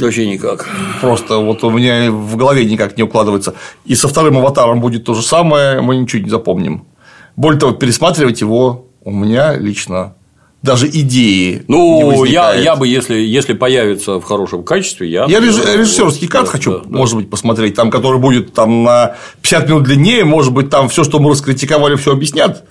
Вообще 0.00 0.26
никак. 0.26 0.68
просто 1.00 1.38
вот 1.38 1.62
у 1.62 1.70
меня 1.70 2.10
в 2.10 2.36
голове 2.36 2.64
никак 2.64 2.96
не 2.96 3.04
укладывается. 3.04 3.54
И 3.84 3.94
со 3.94 4.08
вторым 4.08 4.36
аватаром 4.38 4.80
будет 4.80 5.04
то 5.04 5.14
же 5.14 5.22
самое, 5.22 5.80
мы 5.80 5.96
ничего 5.96 6.20
не 6.20 6.28
запомним. 6.30 6.84
Более 7.36 7.60
того, 7.60 7.72
пересматривать 7.72 8.40
его 8.40 8.86
у 9.04 9.12
меня 9.12 9.54
лично 9.56 10.14
даже 10.62 10.88
идеи. 10.88 11.58
не 11.58 11.64
Ну, 11.68 12.10
я, 12.10 12.16
возникает. 12.18 12.64
я 12.64 12.74
бы, 12.76 12.88
если, 12.88 13.14
если 13.20 13.52
появится 13.52 14.18
в 14.18 14.24
хорошем 14.24 14.64
качестве, 14.64 15.08
я. 15.10 15.26
Я 15.26 15.38
реж- 15.38 15.76
режиссерский 15.76 16.26
кат 16.26 16.46
Да, 16.46 16.50
хочу, 16.50 16.72
да, 16.72 16.78
да. 16.86 16.96
может 16.98 17.14
быть, 17.16 17.30
посмотреть, 17.30 17.74
там, 17.76 17.88
который 17.90 18.18
будет 18.18 18.52
там 18.52 18.82
на 18.82 19.14
50 19.42 19.68
минут 19.68 19.82
длиннее, 19.84 20.24
может 20.24 20.52
быть, 20.52 20.70
там 20.70 20.88
все, 20.88 21.04
что 21.04 21.20
мы 21.20 21.30
раскритиковали, 21.30 21.94
все 21.96 22.12
объяснят 22.12 22.64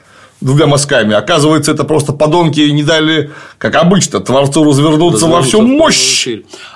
двумя 0.43 0.67
мазками. 0.67 1.13
Оказывается, 1.13 1.71
это 1.71 1.83
просто 1.83 2.13
подонки 2.13 2.59
не 2.59 2.83
дали, 2.83 3.31
как 3.57 3.75
обычно, 3.75 4.19
творцу 4.19 4.63
развернуться 4.63 5.27
во 5.27 5.41
всю 5.41 5.59
Развернуться 5.59 5.83
мощь. 5.83 6.27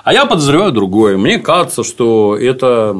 А 0.04 0.12
я 0.12 0.26
подозреваю 0.26 0.72
другое. 0.72 1.16
Мне 1.16 1.38
кажется, 1.38 1.84
что 1.84 2.36
это. 2.36 2.96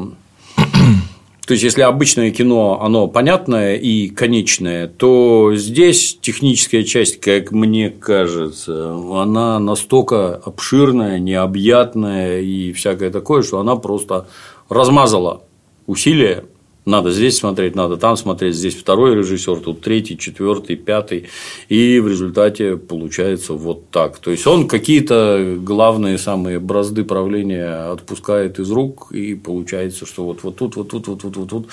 То 1.47 1.53
есть, 1.53 1.63
если 1.63 1.81
обычное 1.81 2.29
кино, 2.29 2.79
оно 2.81 3.07
понятное 3.07 3.75
и 3.75 4.09
конечное, 4.09 4.87
то 4.87 5.55
здесь 5.55 6.15
техническая 6.21 6.83
часть, 6.83 7.19
как 7.19 7.51
мне 7.51 7.89
кажется, 7.89 8.93
она 8.93 9.57
настолько 9.57 10.35
обширная, 10.35 11.17
необъятная 11.17 12.41
и 12.41 12.71
всякое 12.73 13.09
такое, 13.09 13.41
что 13.41 13.59
она 13.59 13.75
просто 13.77 14.27
размазала 14.69 15.41
усилия. 15.87 16.43
Надо 16.85 17.11
здесь 17.11 17.37
смотреть, 17.37 17.75
надо 17.75 17.97
там 17.97 18.17
смотреть, 18.17 18.55
здесь 18.55 18.75
второй 18.75 19.15
режиссер, 19.15 19.57
тут 19.57 19.81
третий, 19.81 20.17
четвертый, 20.17 20.75
пятый, 20.75 21.27
и 21.67 21.99
в 21.99 22.07
результате 22.07 22.77
получается 22.77 23.53
вот 23.53 23.89
так. 23.91 24.17
То 24.17 24.31
есть 24.31 24.47
он 24.47 24.67
какие-то 24.67 25.55
главные 25.59 26.17
самые 26.17 26.59
бразды 26.59 27.03
правления 27.03 27.91
отпускает 27.91 28.59
из 28.59 28.71
рук, 28.71 29.11
и 29.11 29.35
получается, 29.35 30.05
что 30.05 30.23
вот, 30.23 30.39
вот 30.43 30.55
тут, 30.55 30.77
вот 30.77 30.89
тут, 30.89 31.07
вот 31.07 31.21
тут, 31.21 31.37
вот 31.37 31.49
тут. 31.49 31.67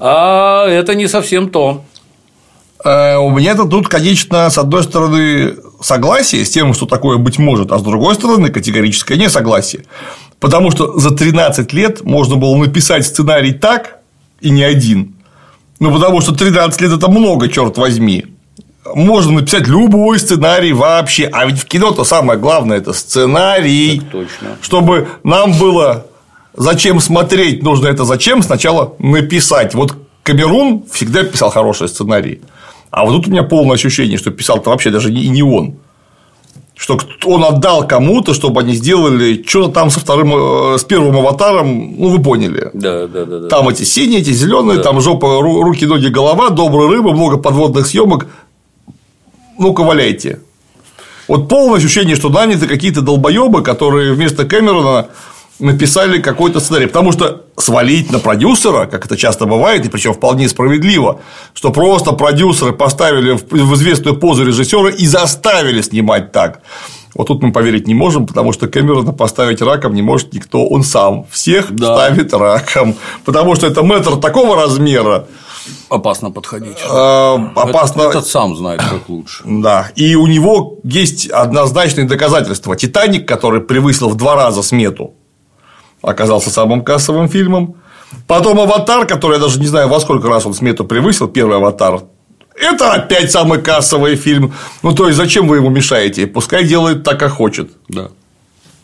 А 0.00 0.66
это 0.66 0.94
не 0.94 1.06
совсем 1.06 1.50
то. 1.50 1.84
Э, 2.84 3.16
У 3.16 3.30
меня-то 3.30 3.64
тут, 3.66 3.88
конечно, 3.88 4.48
с 4.50 4.58
одной 4.58 4.82
стороны, 4.82 5.56
согласие 5.80 6.44
с 6.44 6.50
тем, 6.50 6.74
что 6.74 6.86
такое 6.86 7.18
быть 7.18 7.38
может, 7.38 7.72
а 7.72 7.78
с 7.78 7.82
другой 7.82 8.14
стороны, 8.14 8.50
категорическое 8.50 9.18
несогласие. 9.18 9.84
Потому 10.40 10.70
что 10.70 10.98
за 10.98 11.10
13 11.10 11.72
лет 11.72 12.04
можно 12.04 12.36
было 12.36 12.56
написать 12.56 13.04
сценарий 13.04 13.52
так, 13.52 13.97
и 14.40 14.50
не 14.50 14.62
один. 14.62 15.14
Ну, 15.80 15.92
потому 15.92 16.20
что 16.20 16.34
13 16.34 16.80
лет– 16.80 16.92
это 16.96 17.08
много, 17.08 17.48
черт 17.48 17.78
возьми. 17.78 18.26
Можно 18.94 19.40
написать 19.40 19.68
любой 19.68 20.18
сценарий 20.18 20.72
вообще. 20.72 21.28
А 21.32 21.46
ведь 21.46 21.60
в 21.60 21.64
кино-то 21.66 22.04
самое 22.04 22.38
главное– 22.38 22.76
это 22.78 22.92
сценарий. 22.92 24.00
Так 24.00 24.10
точно. 24.10 24.56
Чтобы 24.62 25.08
нам 25.22 25.52
было 25.58 26.06
зачем 26.56 27.00
смотреть, 27.00 27.62
нужно 27.62 27.88
это 27.88 28.04
зачем 28.04 28.42
сначала 28.42 28.94
написать. 28.98 29.74
Вот 29.74 29.94
Камерун 30.22 30.84
всегда 30.90 31.22
писал 31.22 31.50
хорошие 31.50 31.88
сценарии. 31.88 32.40
А 32.90 33.04
вот 33.04 33.12
тут 33.12 33.28
у 33.28 33.30
меня 33.30 33.42
полное 33.42 33.74
ощущение, 33.74 34.18
что 34.18 34.30
писал-то 34.30 34.70
вообще 34.70 34.90
даже 34.90 35.12
не, 35.12 35.28
не 35.28 35.42
он. 35.42 35.76
Что 36.78 36.96
он 37.24 37.44
отдал 37.44 37.88
кому-то, 37.88 38.32
чтобы 38.34 38.60
они 38.60 38.74
сделали 38.74 39.42
что-то 39.44 39.72
там 39.72 39.90
со 39.90 39.98
вторым, 39.98 40.32
э, 40.74 40.78
с 40.78 40.84
первым 40.84 41.16
аватаром, 41.18 41.96
ну, 41.98 42.08
вы 42.08 42.22
поняли. 42.22 42.70
Да, 42.72 43.08
да, 43.08 43.24
да. 43.24 43.38
да. 43.40 43.48
Там 43.48 43.68
эти 43.68 43.82
синие, 43.82 44.20
эти 44.20 44.30
зеленые, 44.30 44.76
Да. 44.76 44.84
там 44.84 45.00
жопа, 45.00 45.26
ру- 45.26 45.60
руки, 45.62 45.84
ноги, 45.86 46.06
голова, 46.06 46.50
добрая 46.50 46.88
рыба, 46.88 47.10
много 47.12 47.36
подводных 47.36 47.84
съемок. 47.88 48.28
Ну-ка, 49.58 49.82
валяйте. 49.82 50.38
Вот 51.26 51.48
полное 51.48 51.78
ощущение, 51.78 52.14
что 52.14 52.28
наняты 52.28 52.68
какие-то 52.68 53.02
долбоебы, 53.02 53.62
которые 53.62 54.12
вместо 54.14 54.44
Кэмерона 54.44 55.08
написали 55.58 56.20
какой-то 56.20 56.60
сценарий. 56.60 56.86
Потому 56.86 57.12
что 57.12 57.42
свалить 57.56 58.10
на 58.12 58.18
продюсера, 58.18 58.86
как 58.86 59.06
это 59.06 59.16
часто 59.16 59.46
бывает, 59.46 59.84
и 59.84 59.88
причем 59.88 60.12
вполне 60.14 60.48
справедливо, 60.48 61.20
что 61.54 61.70
просто 61.70 62.12
продюсеры 62.12 62.72
поставили 62.72 63.32
в 63.32 63.74
известную 63.74 64.16
позу 64.16 64.44
режиссера 64.44 64.90
и 64.90 65.06
заставили 65.06 65.82
снимать 65.82 66.32
так. 66.32 66.60
Вот 67.14 67.26
тут 67.26 67.42
мы 67.42 67.52
поверить 67.52 67.88
не 67.88 67.94
можем, 67.94 68.26
потому 68.26 68.52
что 68.52 68.68
Кэмерона 68.68 69.12
поставить 69.12 69.60
раком 69.62 69.94
не 69.94 70.02
может 70.02 70.32
никто, 70.34 70.66
он 70.68 70.84
сам 70.84 71.26
всех 71.30 71.74
Да. 71.74 71.94
ставит 71.96 72.32
раком, 72.32 72.94
потому 73.24 73.56
что 73.56 73.66
это 73.66 73.82
мэтр 73.82 74.16
такого 74.16 74.54
размера, 74.54 75.26
Опасно 75.88 76.30
подходить. 76.30 76.76
э, 76.88 77.38
опасно. 77.56 78.02
Этот 78.02 78.26
сам 78.26 78.54
знает, 78.56 78.80
как 78.80 79.08
лучше. 79.08 79.42
Да, 79.44 79.90
и 79.96 80.14
у 80.14 80.26
него 80.26 80.78
есть 80.84 81.28
однозначные 81.28 82.06
доказательства. 82.06 82.76
Титаник, 82.76 83.26
который 83.26 83.60
превысил 83.62 84.08
в 84.10 84.14
два 84.14 84.34
раза 84.36 84.62
смету, 84.62 85.14
оказался 86.02 86.50
самым 86.50 86.82
кассовым 86.82 87.28
фильмом. 87.28 87.76
Потом 88.26 88.58
Аватар, 88.60 89.06
который 89.06 89.34
я 89.34 89.40
даже 89.40 89.60
не 89.60 89.66
знаю, 89.66 89.88
во 89.88 90.00
сколько 90.00 90.28
раз 90.28 90.46
он 90.46 90.54
смету 90.54 90.84
превысил, 90.84 91.28
первый 91.28 91.56
Аватар. 91.56 92.02
Это 92.54 92.92
опять 92.92 93.30
самый 93.30 93.60
кассовый 93.62 94.16
фильм. 94.16 94.52
Ну, 94.82 94.94
то 94.94 95.06
есть, 95.06 95.16
зачем 95.16 95.46
вы 95.46 95.56
ему 95.56 95.70
мешаете? 95.70 96.26
Пускай 96.26 96.64
делает 96.64 97.04
так, 97.04 97.20
как 97.20 97.32
хочет. 97.32 97.70
Да. 97.88 98.08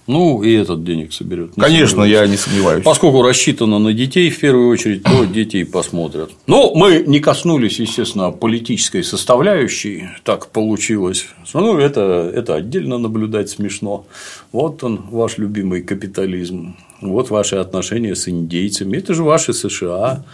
Ну, 0.06 0.42
и 0.42 0.52
этот 0.52 0.84
денег 0.84 1.12
соберет. 1.12 1.52
Конечно, 1.56 2.02
я 2.02 2.26
не 2.26 2.36
сомневаюсь. 2.36 2.84
Поскольку 2.84 3.22
рассчитано 3.22 3.78
на 3.78 3.92
детей 3.92 4.30
в 4.30 4.38
первую 4.38 4.68
очередь, 4.68 5.02
то 5.02 5.24
дети 5.24 5.58
и 5.58 5.64
посмотрят. 5.64 6.30
Ну, 6.46 6.74
мы 6.74 7.04
не 7.06 7.20
коснулись, 7.20 7.80
естественно, 7.80 8.30
политической 8.30 9.02
составляющей. 9.02 10.08
Так 10.22 10.48
получилось. 10.48 11.26
Ну, 11.54 11.78
это, 11.78 12.30
это 12.34 12.56
отдельно 12.56 12.98
наблюдать 12.98 13.48
смешно. 13.48 14.06
Вот 14.52 14.84
он, 14.84 15.00
ваш 15.10 15.38
любимый 15.38 15.82
капитализм. 15.82 16.76
Вот 17.00 17.30
ваши 17.30 17.56
отношения 17.56 18.14
с 18.14 18.28
индейцами. 18.28 18.98
Это 18.98 19.14
же 19.14 19.22
ваши 19.22 19.54
США. 19.54 20.24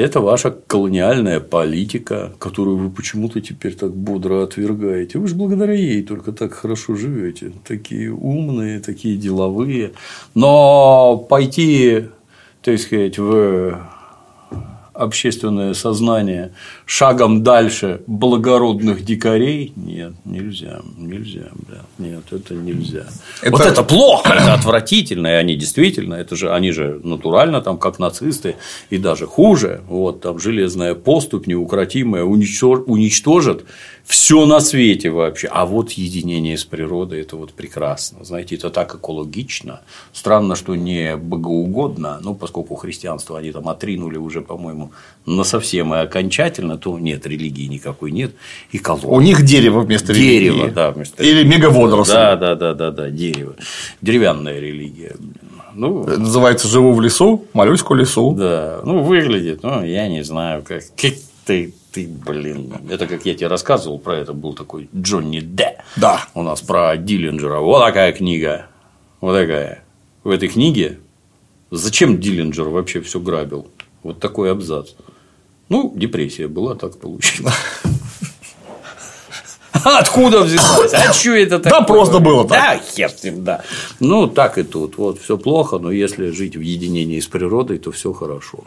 Это 0.00 0.20
ваша 0.20 0.50
колониальная 0.50 1.40
политика, 1.40 2.32
которую 2.38 2.78
вы 2.78 2.90
почему-то 2.90 3.40
теперь 3.40 3.74
так 3.74 3.94
бодро 3.94 4.42
отвергаете. 4.44 5.18
Вы 5.18 5.28
же 5.28 5.34
благодаря 5.34 5.74
ей 5.74 6.02
только 6.02 6.32
так 6.32 6.54
хорошо 6.54 6.96
живете. 6.96 7.52
Такие 7.66 8.10
умные, 8.12 8.80
такие 8.80 9.16
деловые. 9.16 9.92
Но 10.34 11.18
пойти, 11.28 12.06
так 12.62 12.78
сказать, 12.78 13.18
в 13.18 13.78
общественное 15.00 15.74
сознание 15.74 16.52
шагом 16.86 17.42
дальше 17.42 18.02
благородных 18.06 19.04
дикарей, 19.04 19.72
нет, 19.76 20.12
нельзя, 20.24 20.80
нельзя, 20.96 21.48
да, 21.68 21.82
нет, 21.98 22.24
это 22.30 22.54
нельзя. 22.54 23.06
Это... 23.42 23.50
Вот 23.50 23.60
это 23.60 23.82
плохо, 23.82 24.32
это 24.32 24.54
отвратительно, 24.60 25.28
и 25.28 25.32
они 25.32 25.56
действительно, 25.56 26.14
это 26.14 26.36
же, 26.36 26.52
они 26.52 26.72
же 26.72 27.00
натурально 27.02 27.60
там 27.60 27.78
как 27.78 27.98
нацисты, 27.98 28.56
и 28.90 28.98
даже 28.98 29.26
хуже, 29.26 29.80
вот 29.88 30.20
там 30.20 30.38
железная 30.38 30.94
поступь 30.94 31.46
неукротимая 31.46 32.24
уничтожит 32.24 33.64
все 34.10 34.44
на 34.44 34.58
свете 34.58 35.10
вообще. 35.10 35.46
А 35.52 35.64
вот 35.64 35.92
единение 35.92 36.58
с 36.58 36.64
природой– 36.64 37.20
это 37.22 37.36
вот 37.36 37.52
прекрасно. 37.52 38.24
Знаете, 38.24 38.56
это 38.56 38.68
так 38.68 38.92
экологично. 38.96 39.82
Странно, 40.12 40.56
что 40.56 40.74
не 40.74 41.16
богоугодно, 41.16 42.18
ну, 42.20 42.34
поскольку 42.34 42.74
христианство 42.74 43.38
они 43.38 43.52
там 43.52 43.68
отринули 43.68 44.16
уже, 44.16 44.40
по-моему, 44.40 44.90
на 45.26 45.44
совсем 45.44 45.94
и 45.94 45.98
окончательно, 45.98 46.76
то 46.76 46.98
нет, 46.98 47.24
религии 47.24 47.66
никакой 47.66 48.10
нет. 48.10 48.32
Экология. 48.72 49.08
У 49.08 49.20
них 49.20 49.44
дерево 49.44 49.80
вместо 49.80 50.12
дерево, 50.12 50.56
религии. 50.56 50.74
да, 50.74 50.90
вместо 50.90 51.22
Или 51.22 51.44
мегаводоросли. 51.44 52.12
Да, 52.14 52.34
да, 52.34 52.54
да, 52.56 52.74
да, 52.74 52.90
да, 52.90 53.10
дерево. 53.10 53.54
Деревянная 54.02 54.58
религия. 54.58 55.14
Ну, 55.72 56.02
это 56.02 56.18
называется 56.18 56.66
«Живу 56.66 56.94
в 56.94 57.00
лесу, 57.00 57.44
молюсь 57.52 57.82
к 57.82 57.94
лесу». 57.94 58.34
Да, 58.34 58.80
ну, 58.84 59.04
выглядит, 59.04 59.62
ну, 59.62 59.84
я 59.84 60.08
не 60.08 60.24
знаю, 60.24 60.64
как, 60.66 60.82
как 60.96 61.14
ты 61.46 61.74
ты, 61.92 62.06
блин, 62.06 62.72
это 62.88 63.06
как 63.06 63.26
я 63.26 63.34
тебе 63.34 63.48
рассказывал 63.48 63.98
про 63.98 64.16
это, 64.16 64.32
был 64.32 64.54
такой 64.54 64.88
Джонни 64.94 65.40
Д. 65.40 65.82
Да. 65.96 66.26
У 66.34 66.42
нас 66.42 66.60
про 66.60 66.96
Диллинджера. 66.96 67.60
Вот 67.60 67.84
такая 67.84 68.12
книга. 68.12 68.66
Вот 69.20 69.34
такая. 69.34 69.82
В 70.24 70.30
этой 70.30 70.48
книге 70.48 70.98
зачем 71.70 72.20
Диллинджер 72.20 72.68
вообще 72.68 73.00
все 73.00 73.20
грабил? 73.20 73.68
Вот 74.02 74.20
такой 74.20 74.50
абзац. 74.50 74.90
Ну, 75.68 75.92
депрессия 75.94 76.48
была, 76.48 76.74
так 76.74 76.98
получилось. 76.98 77.54
Откуда 79.72 80.42
взялась? 80.42 80.92
А 80.92 81.12
что 81.12 81.30
это 81.30 81.58
такое? 81.58 81.80
Да, 81.80 81.86
просто 81.86 82.18
было 82.18 82.46
так. 82.46 82.58
Да, 82.58 82.78
хер 82.78 83.10
с 83.10 83.22
ним, 83.22 83.44
да. 83.44 83.62
Ну, 83.98 84.26
так 84.26 84.58
и 84.58 84.62
тут. 84.62 84.98
Вот 84.98 85.20
все 85.20 85.38
плохо, 85.38 85.78
но 85.78 85.90
если 85.90 86.30
жить 86.30 86.56
в 86.56 86.60
единении 86.60 87.20
с 87.20 87.26
природой, 87.26 87.78
то 87.78 87.92
все 87.92 88.12
хорошо. 88.12 88.64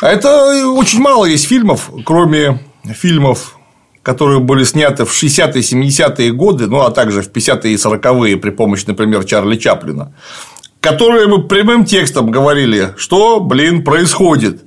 А 0.00 0.08
это 0.08 0.68
очень 0.68 1.00
мало 1.00 1.24
есть 1.24 1.46
фильмов, 1.46 1.90
кроме 2.04 2.60
фильмов, 2.84 3.56
которые 4.02 4.40
были 4.40 4.64
сняты 4.64 5.04
в 5.04 5.10
60-е, 5.10 5.62
70-е 5.62 6.32
годы, 6.32 6.66
ну 6.66 6.80
а 6.80 6.90
также 6.90 7.22
в 7.22 7.32
50-е 7.32 7.72
и 7.72 7.76
40-е 7.76 8.36
при 8.36 8.50
помощи, 8.50 8.84
например, 8.86 9.24
Чарли 9.24 9.56
Чаплина, 9.56 10.14
которые 10.80 11.26
мы 11.26 11.42
прямым 11.42 11.84
текстом 11.84 12.30
говорили, 12.30 12.94
что, 12.96 13.40
блин, 13.40 13.84
происходит. 13.84 14.62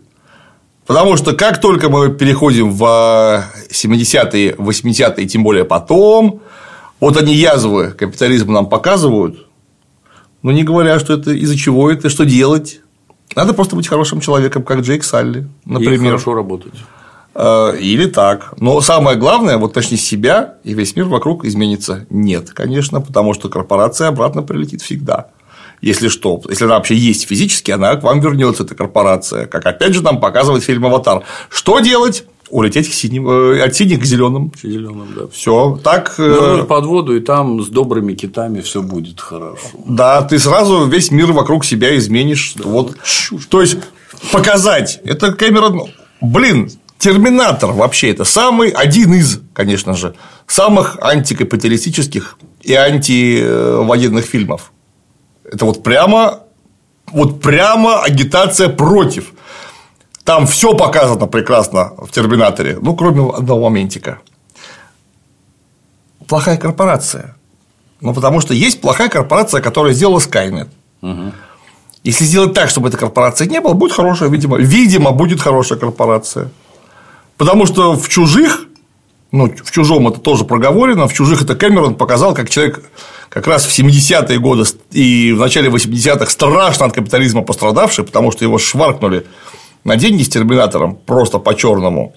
Потому 0.86 1.18
что 1.18 1.34
как 1.34 1.62
только 1.62 1.88
мы 1.88 2.10
переходим 2.10 2.72
в 2.72 2.84
70-е, 3.70 4.56
80-е, 4.56 5.28
тем 5.28 5.44
более 5.44 5.64
потом, 5.64 6.42
вот 7.00 7.16
они 7.16 7.36
язвы 7.36 7.92
капитализма 7.92 8.54
нам 8.54 8.66
показывают, 8.68 9.48
но 10.42 10.52
не 10.52 10.64
говоря, 10.64 11.00
что 11.00 11.14
это 11.14 11.32
из-за 11.32 11.58
чего 11.58 11.92
это, 11.92 12.10
что 12.10 12.26
делать, 12.26 12.82
надо 13.36 13.54
просто 13.54 13.76
быть 13.76 13.88
хорошим 13.88 14.22
человеком, 14.22 14.64
как 14.64 14.80
Джейк 14.80 15.04
Салли, 15.04 15.48
например. 15.66 16.02
И 16.02 16.06
хорошо 16.08 16.34
работать. 16.34 16.74
Э, 17.36 17.78
или 17.80 18.06
так. 18.08 18.54
Но 18.60 18.82
самое 18.82 19.18
главное, 19.18 19.58
вот 19.58 19.74
точнее 19.74 19.98
себя, 19.98 20.56
и 20.64 20.74
весь 20.74 20.96
мир 20.96 21.06
вокруг 21.06 21.46
изменится. 21.46 22.06
Нет, 22.10 22.52
конечно, 22.52 23.02
потому 23.02 23.34
что 23.34 23.50
корпорация 23.50 24.08
обратно 24.08 24.42
прилетит 24.44 24.82
всегда. 24.82 25.28
Если 25.82 26.10
что, 26.10 26.42
если 26.50 26.66
она 26.66 26.76
вообще 26.76 26.96
есть 26.96 27.26
физически, 27.26 27.72
она 27.72 27.96
к 27.96 28.04
вам 28.04 28.20
вернется, 28.20 28.64
эта 28.64 28.76
корпорация. 28.76 29.46
Как 29.46 29.66
опять 29.66 29.94
же 29.94 30.04
нам 30.04 30.20
показывает 30.20 30.64
фильм 30.64 30.86
Аватар. 30.86 31.24
Что 31.50 31.80
делать? 31.80 32.26
Улететь 32.50 32.90
к 32.90 32.94
синим, 32.94 33.30
э, 33.30 33.62
от 33.62 33.76
синих 33.76 34.02
к 34.02 34.06
зеленым. 34.06 34.50
К 34.50 34.60
зеленым, 34.60 35.08
да. 35.16 35.28
Все. 35.32 35.80
Так. 35.84 36.18
Нырнуть 36.18 36.68
под 36.68 36.86
воду, 36.86 37.16
и 37.16 37.20
там 37.20 37.62
с 37.62 37.68
добрыми 37.68 38.14
китами 38.14 38.62
все 38.62 38.82
будет 38.82 39.20
хорошо. 39.20 39.68
Да, 39.86 40.22
ты 40.22 40.40
сразу 40.40 40.86
весь 40.86 41.12
мир 41.12 41.32
вокруг 41.32 41.66
себя 41.66 41.96
изменишь. 41.98 42.54
Да, 42.56 42.64
вот. 42.66 42.98
Чушь. 43.04 43.46
То 43.48 43.62
есть 43.62 43.78
показать. 44.32 45.00
Это 45.04 45.32
Кэмерон. 45.32 45.90
Блин, 46.22 46.70
Терминатор 47.00 47.72
вообще 47.72 48.12
это 48.12 48.26
самый 48.26 48.72
один 48.72 49.14
из, 49.14 49.40
конечно 49.54 49.96
же, 49.96 50.16
самых 50.48 50.98
антикапиталистических 51.02 52.38
и 52.62 52.74
антивоенных 52.74 54.26
фильмов. 54.26 54.74
Это 55.50 55.64
вот 55.64 55.82
прямо, 55.82 56.42
вот 57.08 57.42
прямо 57.42 58.02
агитация 58.02 58.68
против. 58.68 59.32
Там 60.24 60.46
все 60.46 60.76
показано 60.76 61.28
прекрасно 61.28 61.94
в 61.98 62.12
Терминаторе, 62.12 62.78
ну, 62.82 62.96
кроме 62.96 63.30
одного 63.30 63.70
моментика. 63.70 64.20
Плохая 66.28 66.58
корпорация. 66.58 67.36
Ну, 68.02 68.14
потому 68.14 68.40
что 68.40 68.54
есть 68.54 68.82
плохая 68.82 69.10
корпорация, 69.10 69.62
которая 69.62 69.94
сделала 69.94 70.20
Skynet. 70.20 70.70
Угу. 71.02 71.34
Если 72.04 72.24
сделать 72.24 72.54
так, 72.54 72.70
чтобы 72.70 72.88
этой 72.88 72.98
корпорации 72.98 73.46
не 73.46 73.60
было, 73.60 73.74
будет 73.74 73.92
хорошая, 73.92 74.30
видимо, 74.30 74.58
видимо, 74.58 75.12
будет 75.12 75.42
хорошая 75.42 75.78
корпорация. 75.78 76.50
Потому 77.38 77.66
что 77.66 77.94
в 77.94 78.08
чужих, 78.08 78.68
ну, 79.32 79.54
в 79.64 79.72
чужом 79.72 80.08
это 80.08 80.20
тоже 80.20 80.46
проговорено, 80.46 81.08
в 81.08 81.14
чужих 81.14 81.42
это 81.42 81.56
Кэмерон 81.56 81.96
показал, 81.96 82.34
как 82.34 82.50
человек 82.50 82.84
как 83.30 83.48
раз 83.48 83.66
в 83.66 83.78
70-е 83.78 84.40
годы 84.40 84.64
и 84.92 85.34
в 85.34 85.40
начале 85.40 85.70
80-х 85.70 86.30
страшно 86.30 86.86
от 86.86 86.94
капитализма 86.94 87.44
пострадавший, 87.44 88.04
потому 88.06 88.32
что 88.32 88.46
его 88.46 88.58
шваркнули 88.58 89.26
на 89.84 89.96
деньги 89.96 90.24
с 90.24 90.30
терминатором 90.30 90.96
просто 90.96 91.40
по 91.40 91.56
черному. 91.56 92.14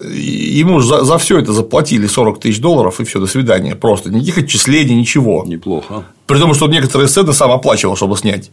Ему 0.00 0.80
за, 0.80 1.04
за 1.04 1.18
все 1.18 1.38
это 1.38 1.52
заплатили 1.52 2.06
40 2.06 2.40
тысяч 2.40 2.60
долларов, 2.60 3.00
и 3.00 3.04
все, 3.04 3.18
до 3.18 3.26
свидания. 3.26 3.74
Просто 3.74 4.10
никаких 4.10 4.38
отчислений, 4.38 4.94
ничего. 4.94 5.44
Неплохо. 5.46 6.04
При 6.26 6.38
том, 6.38 6.54
что 6.54 6.68
некоторые 6.68 7.08
сцены 7.08 7.32
сам 7.32 7.50
оплачивал, 7.50 7.96
чтобы 7.96 8.16
снять. 8.16 8.50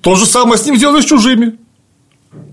То 0.00 0.16
же 0.16 0.26
самое 0.26 0.58
с 0.58 0.66
ним 0.66 0.76
сделали 0.76 1.00
с 1.00 1.04
чужими. 1.04 1.56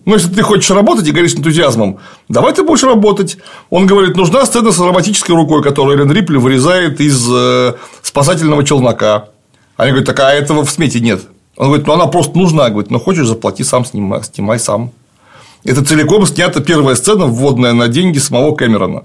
Ну, 0.06 0.14
если 0.14 0.31
ты 0.31 0.43
хочешь 0.43 0.69
работать 0.69 1.07
и 1.07 1.11
говоришь 1.11 1.34
с 1.34 1.35
энтузиазмом, 1.35 1.99
давай 2.30 2.53
ты 2.53 2.64
будешь 2.64 2.84
работать. 2.84 3.38
Он 3.69 3.88
говорит, 3.88 4.15
нужна 4.15 4.45
сцена 4.45 4.72
с 4.72 4.80
ароматической 4.80 5.35
рукой, 5.35 5.64
которую 5.64 5.97
Эллен 5.97 6.11
Рипли 6.11 6.38
вырезает 6.38 7.02
из 7.02 7.27
э, 7.30 7.73
спасательного 8.03 8.64
челнока. 8.64 9.30
Они 9.76 9.91
говорят, 9.91 10.07
так 10.07 10.19
а 10.19 10.31
этого 10.31 10.64
в 10.64 10.69
смете 10.69 10.99
нет. 10.99 11.22
Он 11.57 11.68
говорит, 11.68 11.88
ну 11.88 11.94
она 11.94 12.07
просто 12.07 12.38
нужна. 12.38 12.69
Говорит, 12.69 12.91
ну 12.91 12.99
хочешь, 12.99 13.27
заплати 13.27 13.64
сам, 13.64 13.86
снимай, 13.86 14.23
снимай 14.23 14.60
сам. 14.60 14.91
Это 15.64 15.84
целиком 15.84 16.26
снята 16.26 16.61
первая 16.61 16.95
сцена, 16.95 17.26
вводная 17.26 17.73
на 17.73 17.88
деньги 17.88 18.19
самого 18.19 18.56
Кэмерона. 18.56 19.03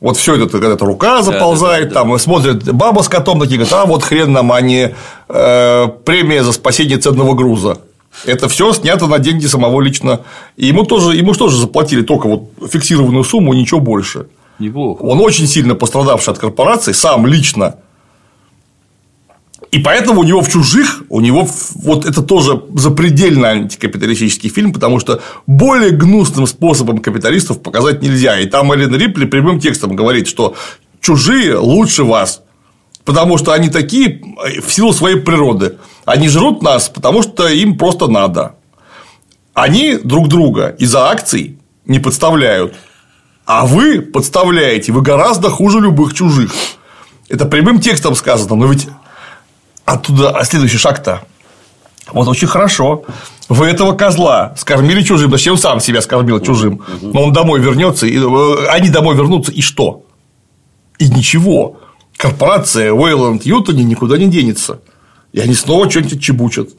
Вот 0.00 0.16
все 0.16 0.36
это, 0.36 0.46
когда 0.48 0.74
эта 0.74 0.84
рука 0.84 1.22
заползает, 1.22 1.88
да, 1.88 1.94
да, 1.94 2.04
да, 2.04 2.10
там 2.10 2.18
смотрит 2.18 2.72
баба 2.72 3.02
с 3.02 3.08
котом, 3.08 3.40
такие 3.40 3.56
говорят, 3.58 3.74
а 3.74 3.86
вот 3.86 4.04
хрен 4.04 4.32
нам, 4.32 4.52
а 4.52 4.60
не 4.60 4.94
э, 5.28 5.88
премия 6.04 6.44
за 6.44 6.52
спасение 6.52 6.98
ценного 6.98 7.34
груза. 7.34 7.78
Это 8.24 8.48
все 8.48 8.72
снято 8.72 9.06
на 9.06 9.18
деньги 9.18 9.46
самого 9.46 9.80
лично. 9.80 10.20
И 10.56 10.66
ему 10.66 10.84
тоже, 10.84 11.16
ему 11.16 11.34
тоже 11.34 11.56
заплатили 11.56 12.02
только 12.02 12.28
вот 12.28 12.70
фиксированную 12.70 13.24
сумму, 13.24 13.54
ничего 13.54 13.80
больше. 13.80 14.26
Неплохо. 14.60 15.02
Он 15.02 15.20
очень 15.20 15.46
сильно 15.46 15.74
пострадавший 15.74 16.32
от 16.32 16.38
корпорации, 16.38 16.92
сам 16.92 17.26
лично 17.26 17.76
и 19.70 19.78
поэтому 19.80 20.20
у 20.20 20.24
него 20.24 20.40
в 20.40 20.48
чужих, 20.48 21.02
у 21.10 21.20
него 21.20 21.46
вот 21.74 22.06
это 22.06 22.22
тоже 22.22 22.62
запредельно 22.74 23.48
антикапиталистический 23.48 24.48
фильм, 24.48 24.72
потому 24.72 24.98
что 24.98 25.20
более 25.46 25.90
гнусным 25.90 26.46
способом 26.46 26.98
капиталистов 26.98 27.62
показать 27.62 28.02
нельзя. 28.02 28.38
И 28.40 28.46
там 28.46 28.72
Эллен 28.72 28.94
Рипли 28.94 29.26
прямым 29.26 29.60
текстом 29.60 29.94
говорит, 29.94 30.26
что 30.26 30.56
чужие 31.00 31.58
лучше 31.58 32.04
вас, 32.04 32.42
потому 33.04 33.36
что 33.36 33.52
они 33.52 33.68
такие 33.68 34.22
э, 34.44 34.60
в 34.62 34.72
силу 34.72 34.94
своей 34.94 35.16
природы. 35.16 35.76
Они 36.06 36.28
жрут 36.28 36.62
нас, 36.62 36.88
потому 36.88 37.22
что 37.22 37.46
им 37.48 37.76
просто 37.76 38.06
надо. 38.08 38.54
Они 39.52 39.96
друг 39.96 40.28
друга 40.28 40.74
из-за 40.78 41.10
акций 41.10 41.58
не 41.84 41.98
подставляют. 41.98 42.74
А 43.44 43.66
вы 43.66 44.00
подставляете, 44.00 44.92
вы 44.92 45.02
гораздо 45.02 45.50
хуже 45.50 45.80
любых 45.80 46.14
чужих. 46.14 46.52
Это 47.28 47.44
прямым 47.44 47.80
текстом 47.80 48.14
сказано, 48.14 48.56
но 48.56 48.66
ведь 48.66 48.88
оттуда 49.92 50.30
а 50.30 50.44
следующий 50.44 50.78
шаг-то. 50.78 51.22
Вот 52.12 52.28
очень 52.28 52.48
хорошо. 52.48 53.04
Вы 53.48 53.66
этого 53.66 53.92
козла 53.92 54.54
скормили 54.56 55.02
чужим, 55.02 55.30
зачем 55.30 55.56
сам 55.56 55.80
себя 55.80 56.00
скормил 56.00 56.40
чужим. 56.40 56.82
Но 57.02 57.24
он 57.24 57.32
домой 57.32 57.60
вернется, 57.60 58.06
и 58.06 58.18
э, 58.18 58.66
они 58.68 58.90
домой 58.90 59.16
вернутся, 59.16 59.52
и 59.52 59.62
что? 59.62 60.04
И 60.98 61.08
ничего. 61.08 61.78
Корпорация 62.16 62.92
Уэйланд 62.92 63.46
Ютони 63.46 63.82
никуда 63.82 64.18
не 64.18 64.26
денется. 64.26 64.80
И 65.32 65.40
они 65.40 65.54
снова 65.54 65.90
что-нибудь 65.90 66.22
чебучат. 66.22 66.70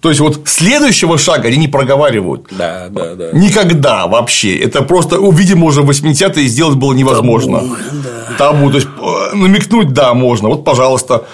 То 0.00 0.08
есть, 0.08 0.20
вот 0.20 0.40
следующего 0.46 1.18
шага 1.18 1.48
они 1.48 1.58
не 1.58 1.68
проговаривают. 1.68 2.46
Да, 2.50 2.88
да, 2.88 3.14
да. 3.14 3.32
Никогда 3.32 4.06
вообще. 4.06 4.56
Это 4.56 4.80
просто, 4.80 5.16
видимо, 5.16 5.66
уже 5.66 5.82
в 5.82 5.90
80-е 5.90 6.46
сделать 6.46 6.76
было 6.76 6.94
невозможно. 6.94 7.58
Табу, 7.58 7.76
да. 7.92 8.36
Табу. 8.38 8.70
То 8.70 8.76
есть, 8.76 8.88
э, 8.98 9.36
намекнуть, 9.36 9.92
да, 9.92 10.14
можно. 10.14 10.48
Вот, 10.48 10.64
пожалуйста, 10.64 11.26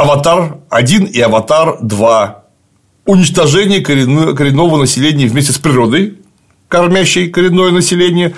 Аватар 0.00 0.60
1 0.70 1.04
и 1.04 1.20
Аватар 1.20 1.76
2. 1.82 2.44
уничтожение 3.04 3.82
коренного 3.82 4.78
населения 4.78 5.26
вместе 5.26 5.52
с 5.52 5.58
природой, 5.58 6.14
кормящей 6.68 7.28
коренное 7.28 7.70
население. 7.70 8.34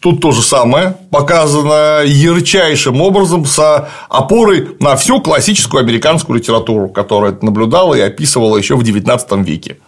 Тут 0.00 0.20
то 0.20 0.32
же 0.32 0.42
самое 0.42 0.98
показано 1.10 2.02
ярчайшим 2.04 3.00
образом 3.00 3.46
с 3.46 3.88
опорой 4.10 4.76
на 4.80 4.96
всю 4.96 5.22
классическую 5.22 5.80
американскую 5.80 6.38
литературу, 6.38 6.90
которая 6.90 7.32
это 7.32 7.42
наблюдала 7.42 7.94
и 7.94 8.00
описывала 8.00 8.58
еще 8.58 8.76
в 8.76 8.82
XIX 8.82 9.42
веке. 9.42 9.78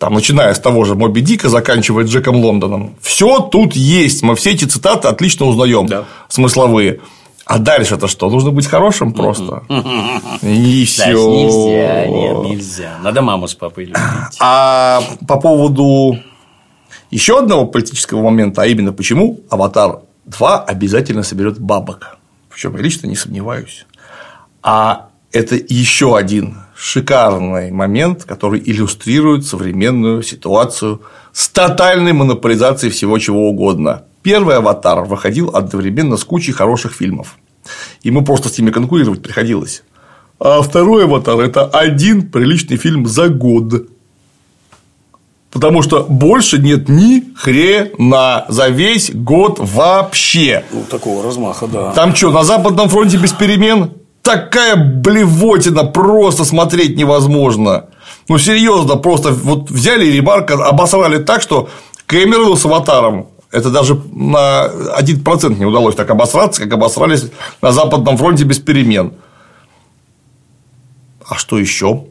Там, 0.00 0.14
начиная 0.14 0.52
с 0.52 0.58
того 0.58 0.84
же 0.84 0.96
Моби 0.96 1.20
Дика, 1.20 1.48
заканчивая 1.48 2.06
Джеком 2.06 2.34
Лондоном. 2.34 2.96
Все 3.00 3.38
тут 3.38 3.76
есть. 3.76 4.24
Мы 4.24 4.34
все 4.34 4.50
эти 4.50 4.64
цитаты 4.64 5.06
отлично 5.06 5.46
узнаем 5.46 5.86
да. 5.86 6.06
смысловые. 6.28 6.98
А 7.46 7.58
дальше-то 7.58 8.08
что? 8.08 8.30
Нужно 8.30 8.50
быть 8.50 8.66
хорошим 8.66 9.12
просто. 9.12 9.62
И 10.42 10.84
все. 10.84 11.12
Нельзя, 11.12 12.06
нет, 12.06 12.38
нельзя. 12.44 12.98
Надо 13.02 13.22
маму 13.22 13.48
с 13.48 13.54
папой 13.54 13.84
любить. 13.84 13.98
А 14.40 15.02
по 15.28 15.38
поводу 15.38 16.18
еще 17.10 17.38
одного 17.38 17.66
политического 17.66 18.22
момента, 18.22 18.62
а 18.62 18.66
именно 18.66 18.92
почему 18.92 19.40
Аватар 19.50 20.00
2 20.24 20.64
обязательно 20.64 21.22
соберет 21.22 21.58
бабок. 21.58 22.18
Причем 22.50 22.76
я 22.76 22.82
лично 22.82 23.06
не 23.06 23.16
сомневаюсь. 23.16 23.86
А 24.62 25.08
это 25.30 25.56
еще 25.56 26.16
один 26.16 26.56
шикарный 26.74 27.70
момент, 27.70 28.24
который 28.24 28.62
иллюстрирует 28.64 29.44
современную 29.44 30.22
ситуацию 30.22 31.02
с 31.32 31.48
тотальной 31.48 32.12
монополизацией 32.12 32.92
всего 32.92 33.18
чего 33.18 33.48
угодно. 33.48 34.04
Первый 34.24 34.56
аватар 34.56 35.04
выходил 35.04 35.50
одновременно 35.54 36.16
с 36.16 36.24
кучей 36.24 36.52
хороших 36.52 36.94
фильмов. 36.94 37.36
Ему 38.02 38.24
просто 38.24 38.48
с 38.48 38.56
ними 38.56 38.70
конкурировать 38.70 39.22
приходилось. 39.22 39.82
А 40.40 40.62
второй 40.62 41.04
аватар 41.04 41.38
это 41.40 41.66
один 41.66 42.30
приличный 42.30 42.78
фильм 42.78 43.06
за 43.06 43.28
год. 43.28 43.86
Потому 45.50 45.82
что 45.82 46.04
больше 46.04 46.56
нет 46.58 46.88
ни 46.88 47.34
хрена 47.36 48.46
за 48.48 48.68
весь 48.68 49.14
год 49.14 49.58
вообще. 49.60 50.64
Ну, 50.72 50.84
такого 50.90 51.22
размаха, 51.22 51.66
да. 51.66 51.92
Там 51.92 52.14
что, 52.16 52.30
на 52.30 52.44
Западном 52.44 52.88
фронте 52.88 53.18
без 53.18 53.34
перемен? 53.34 53.92
Такая 54.22 54.74
блевотина, 54.76 55.84
просто 55.84 56.46
смотреть 56.46 56.96
невозможно. 56.96 57.88
Ну, 58.30 58.38
серьезно, 58.38 58.96
просто 58.96 59.32
вот 59.32 59.70
взяли 59.70 60.06
и 60.06 60.12
ремарка 60.12 60.54
обосрали 60.54 61.18
так, 61.18 61.42
что 61.42 61.68
Кэмерону 62.06 62.56
с 62.56 62.64
аватаром 62.64 63.28
это 63.54 63.70
даже 63.70 63.94
на 64.12 64.68
1% 64.98 65.58
не 65.58 65.64
удалось 65.64 65.94
так 65.94 66.10
обосраться, 66.10 66.62
как 66.62 66.72
обосрались 66.72 67.30
на 67.62 67.72
Западном 67.72 68.16
фронте 68.16 68.44
без 68.44 68.58
перемен. 68.58 69.14
А 71.26 71.36
что 71.36 71.58
еще? 71.58 72.06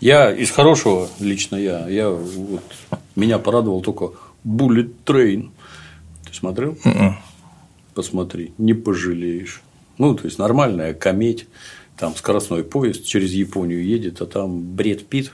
Я 0.00 0.32
из 0.32 0.50
хорошего, 0.50 1.08
лично 1.20 1.56
я, 1.56 1.86
я 1.88 2.08
вот, 2.10 2.62
меня 3.14 3.38
порадовал 3.38 3.82
только 3.82 4.12
Bullet 4.44 4.90
Train. 5.04 5.50
Ты 6.24 6.34
смотрел? 6.34 6.72
Mm-mm. 6.72 6.96
М-м. 6.96 7.16
Посмотри, 7.94 8.52
не 8.56 8.72
пожалеешь. 8.74 9.62
Ну, 9.98 10.14
то 10.14 10.24
есть 10.24 10.38
нормальная 10.38 10.94
кометь, 10.94 11.46
там 11.98 12.16
скоростной 12.16 12.64
поезд 12.64 13.04
через 13.04 13.32
Японию 13.32 13.84
едет, 13.84 14.22
а 14.22 14.26
там 14.26 14.62
бред 14.62 15.06
Пит 15.06 15.32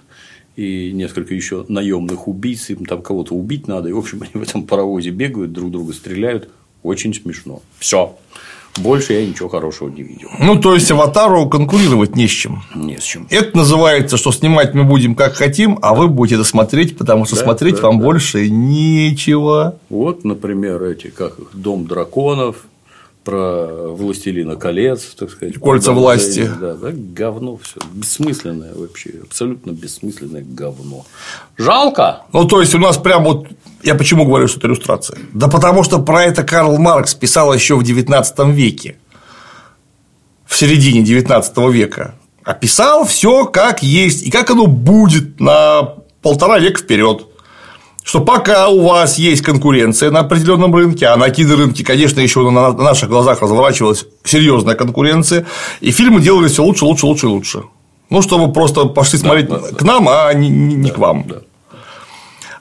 и 0.58 0.90
несколько 0.92 1.34
еще 1.34 1.64
наемных 1.68 2.26
убийц, 2.26 2.70
им 2.70 2.84
там 2.84 3.00
кого-то 3.00 3.32
убить 3.32 3.68
надо. 3.68 3.88
И, 3.88 3.92
в 3.92 3.98
общем, 3.98 4.22
они 4.22 4.32
в 4.34 4.42
этом 4.42 4.64
паровозе 4.64 5.10
бегают, 5.10 5.52
друг 5.52 5.70
друга 5.70 5.92
стреляют. 5.92 6.50
Очень 6.82 7.14
смешно. 7.14 7.62
Все. 7.78 8.16
Больше 8.76 9.12
я 9.12 9.24
ничего 9.24 9.48
хорошего 9.48 9.88
не 9.88 10.02
видел. 10.02 10.28
Ну, 10.40 10.60
то 10.60 10.74
есть 10.74 10.90
аватару 10.90 11.48
конкурировать 11.48 12.16
не 12.16 12.26
с 12.26 12.30
чем. 12.30 12.62
Не 12.74 12.98
с 12.98 13.02
чем. 13.02 13.26
Это 13.30 13.56
называется, 13.56 14.16
что 14.16 14.32
снимать 14.32 14.74
мы 14.74 14.84
будем 14.84 15.14
как 15.14 15.34
хотим, 15.34 15.78
а 15.80 15.94
вы 15.94 16.08
будете 16.08 16.36
это 16.36 16.44
смотреть, 16.44 16.96
потому 16.96 17.24
что 17.24 17.36
да, 17.36 17.42
смотреть 17.42 17.76
да, 17.76 17.82
вам 17.82 17.98
да. 17.98 18.04
больше 18.04 18.48
нечего. 18.48 19.78
Вот, 19.88 20.24
например, 20.24 20.82
эти, 20.82 21.08
как 21.08 21.38
их, 21.38 21.50
Дом 21.54 21.86
драконов, 21.86 22.66
про 23.28 23.66
Властелина 23.92 24.56
колец, 24.56 25.02
так 25.14 25.30
сказать. 25.30 25.58
Кольца 25.58 25.92
власти. 25.92 26.50
Да, 26.58 26.72
да, 26.72 26.88
говно 26.92 27.58
все. 27.58 27.78
Бессмысленное 27.92 28.72
вообще. 28.74 29.16
Абсолютно 29.22 29.72
бессмысленное 29.72 30.42
говно. 30.42 31.04
Жалко. 31.58 32.22
Ну, 32.32 32.46
то 32.46 32.62
есть, 32.62 32.74
у 32.74 32.78
нас 32.78 32.96
прям 32.96 33.24
вот. 33.24 33.46
Я 33.82 33.96
почему 33.96 34.24
говорю, 34.24 34.48
что 34.48 34.60
это 34.60 34.68
иллюстрация? 34.68 35.18
Да 35.34 35.48
потому 35.48 35.82
что 35.84 35.98
про 35.98 36.24
это 36.24 36.42
Карл 36.42 36.78
Маркс 36.78 37.14
писал 37.14 37.52
еще 37.52 37.76
в 37.76 37.82
XIX 37.82 38.50
веке. 38.50 38.96
В 40.46 40.56
середине 40.56 41.02
XIX 41.02 41.70
века. 41.70 42.14
Описал 42.44 43.04
все 43.04 43.44
как 43.44 43.82
есть 43.82 44.22
и 44.22 44.30
как 44.30 44.48
оно 44.48 44.66
будет 44.66 45.38
на 45.38 45.96
полтора 46.22 46.58
века 46.60 46.80
вперед 46.80 47.26
что 48.08 48.22
пока 48.22 48.68
у 48.68 48.80
вас 48.88 49.18
есть 49.18 49.42
конкуренция 49.42 50.10
на 50.10 50.20
определенном 50.20 50.74
рынке, 50.74 51.08
а 51.08 51.16
на 51.18 51.28
кинорынке, 51.28 51.84
конечно, 51.84 52.20
еще 52.20 52.50
на 52.50 52.72
наших 52.72 53.10
глазах 53.10 53.42
разворачивалась 53.42 54.06
серьезная 54.24 54.76
конкуренция, 54.76 55.44
и 55.82 55.90
фильмы 55.90 56.22
делались 56.22 56.52
все 56.52 56.64
лучше, 56.64 56.86
лучше, 56.86 57.04
лучше 57.04 57.26
и 57.26 57.28
лучше. 57.28 57.62
Ну, 58.08 58.22
чтобы 58.22 58.50
просто 58.50 58.86
пошли 58.86 59.18
смотреть 59.18 59.50
да, 59.50 59.58
да, 59.58 59.76
к 59.76 59.82
нам, 59.82 60.08
а 60.08 60.32
не, 60.32 60.48
не 60.48 60.88
да, 60.88 60.94
к 60.94 60.98
вам. 60.98 61.26
Да. 61.28 61.36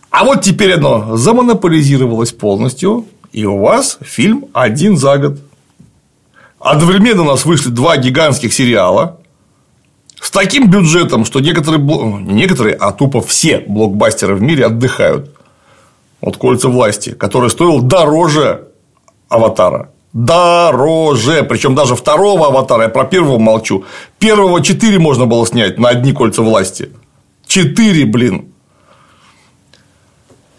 А 0.09 0.25
вот 0.25 0.41
теперь 0.41 0.73
оно 0.73 1.15
замонополизировалось 1.15 2.33
полностью, 2.33 3.05
и 3.31 3.45
у 3.45 3.57
вас 3.57 3.99
фильм 4.01 4.47
один 4.51 4.97
за 4.97 5.17
год. 5.17 5.39
Одновременно 6.59 7.21
у 7.21 7.25
нас 7.25 7.45
вышли 7.45 7.69
два 7.69 7.95
гигантских 7.95 8.53
сериала 8.53 9.21
с 10.19 10.29
таким 10.29 10.69
бюджетом, 10.69 11.23
что 11.23 11.39
некоторые, 11.39 11.81
не 11.81 12.33
некоторые, 12.33 12.75
а 12.75 12.91
тупо 12.91 13.21
все 13.21 13.59
блокбастеры 13.59 14.35
в 14.35 14.41
мире 14.41 14.65
отдыхают 14.65 15.36
вот 16.21 16.37
кольца 16.37 16.69
власти, 16.69 17.11
который 17.11 17.49
стоил 17.49 17.81
дороже 17.81 18.69
аватара. 19.29 19.91
Дороже. 20.13 21.43
Причем 21.43 21.75
даже 21.75 21.95
второго 21.95 22.47
аватара, 22.47 22.83
я 22.83 22.89
про 22.89 23.05
первого 23.05 23.37
молчу. 23.37 23.85
Первого 24.19 24.63
четыре 24.63 24.99
можно 24.99 25.25
было 25.25 25.45
снять 25.45 25.77
на 25.77 25.89
одни 25.89 26.13
кольца 26.13 26.41
власти. 26.41 26.91
Четыре, 27.45 28.05
блин. 28.05 28.53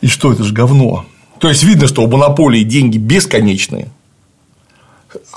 И 0.01 0.07
что 0.07 0.33
это 0.33 0.45
же 0.45 0.55
говно? 0.55 1.05
То 1.41 1.49
есть 1.49 1.65
видно, 1.65 1.87
что 1.87 2.03
у 2.03 2.07
монополии 2.09 2.63
деньги 2.63 2.99
бесконечные. 2.99 3.91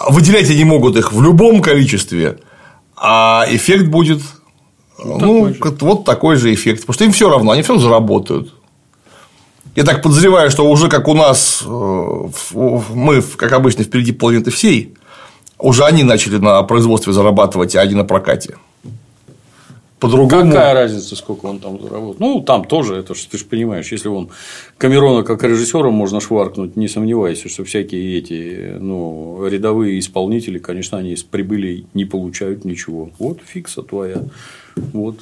Выделять 0.07 0.49
они 0.49 0.63
могут 0.65 0.97
их 0.97 1.13
в 1.13 1.21
любом 1.21 1.61
количестве, 1.61 2.39
а 2.95 3.45
эффект 3.49 3.87
будет 3.87 4.21
ну, 5.03 5.53
такой 5.53 5.77
вот 5.79 6.05
такой 6.05 6.35
же 6.35 6.53
эффект. 6.53 6.81
Потому 6.81 6.93
что 6.93 7.03
им 7.05 7.11
все 7.11 7.29
равно, 7.29 7.51
они 7.51 7.61
все 7.63 7.77
заработают. 7.77 8.53
Я 9.75 9.83
так 9.83 10.01
подозреваю, 10.01 10.51
что 10.51 10.69
уже 10.69 10.89
как 10.89 11.07
у 11.07 11.13
нас 11.13 11.63
э, 11.65 12.29
мы, 12.53 13.21
как 13.21 13.53
обычно, 13.53 13.83
впереди 13.83 14.11
планеты 14.11 14.51
всей, 14.51 14.93
уже 15.57 15.85
они 15.85 16.03
начали 16.03 16.37
на 16.37 16.61
производстве 16.63 17.13
зарабатывать, 17.13 17.75
а 17.75 17.85
не 17.85 17.95
на 17.95 18.03
прокате. 18.03 18.57
По-другому. 19.99 20.51
Какая 20.51 20.73
разница, 20.73 21.15
сколько 21.15 21.45
он 21.45 21.59
там 21.59 21.79
заработал? 21.79 22.15
Ну, 22.17 22.41
там 22.41 22.65
тоже, 22.65 22.95
это 22.95 23.13
ж, 23.13 23.19
ты 23.25 23.37
же 23.37 23.45
понимаешь, 23.45 23.91
если 23.91 24.09
он 24.09 24.29
Камерона 24.79 25.21
как 25.21 25.43
режиссером 25.43 25.93
можно 25.93 26.19
шваркнуть, 26.19 26.75
не 26.75 26.87
сомневайся, 26.87 27.49
что 27.49 27.63
всякие 27.63 28.17
эти 28.17 28.77
ну, 28.79 29.45
рядовые 29.47 29.99
исполнители, 29.99 30.57
конечно, 30.57 30.97
они 30.97 31.11
из 31.11 31.21
прибыли 31.21 31.85
не 31.93 32.05
получают 32.05 32.65
ничего. 32.65 33.11
Вот 33.19 33.41
фикса 33.45 33.83
твоя. 33.83 34.23
Вот 34.75 35.19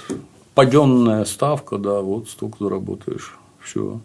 паденная 0.55 1.25
ставка, 1.25 1.77
да, 1.77 1.99
вот 1.99 2.29
столько 2.29 2.63
заработаешь. 2.63 3.37
Все. 3.61 3.99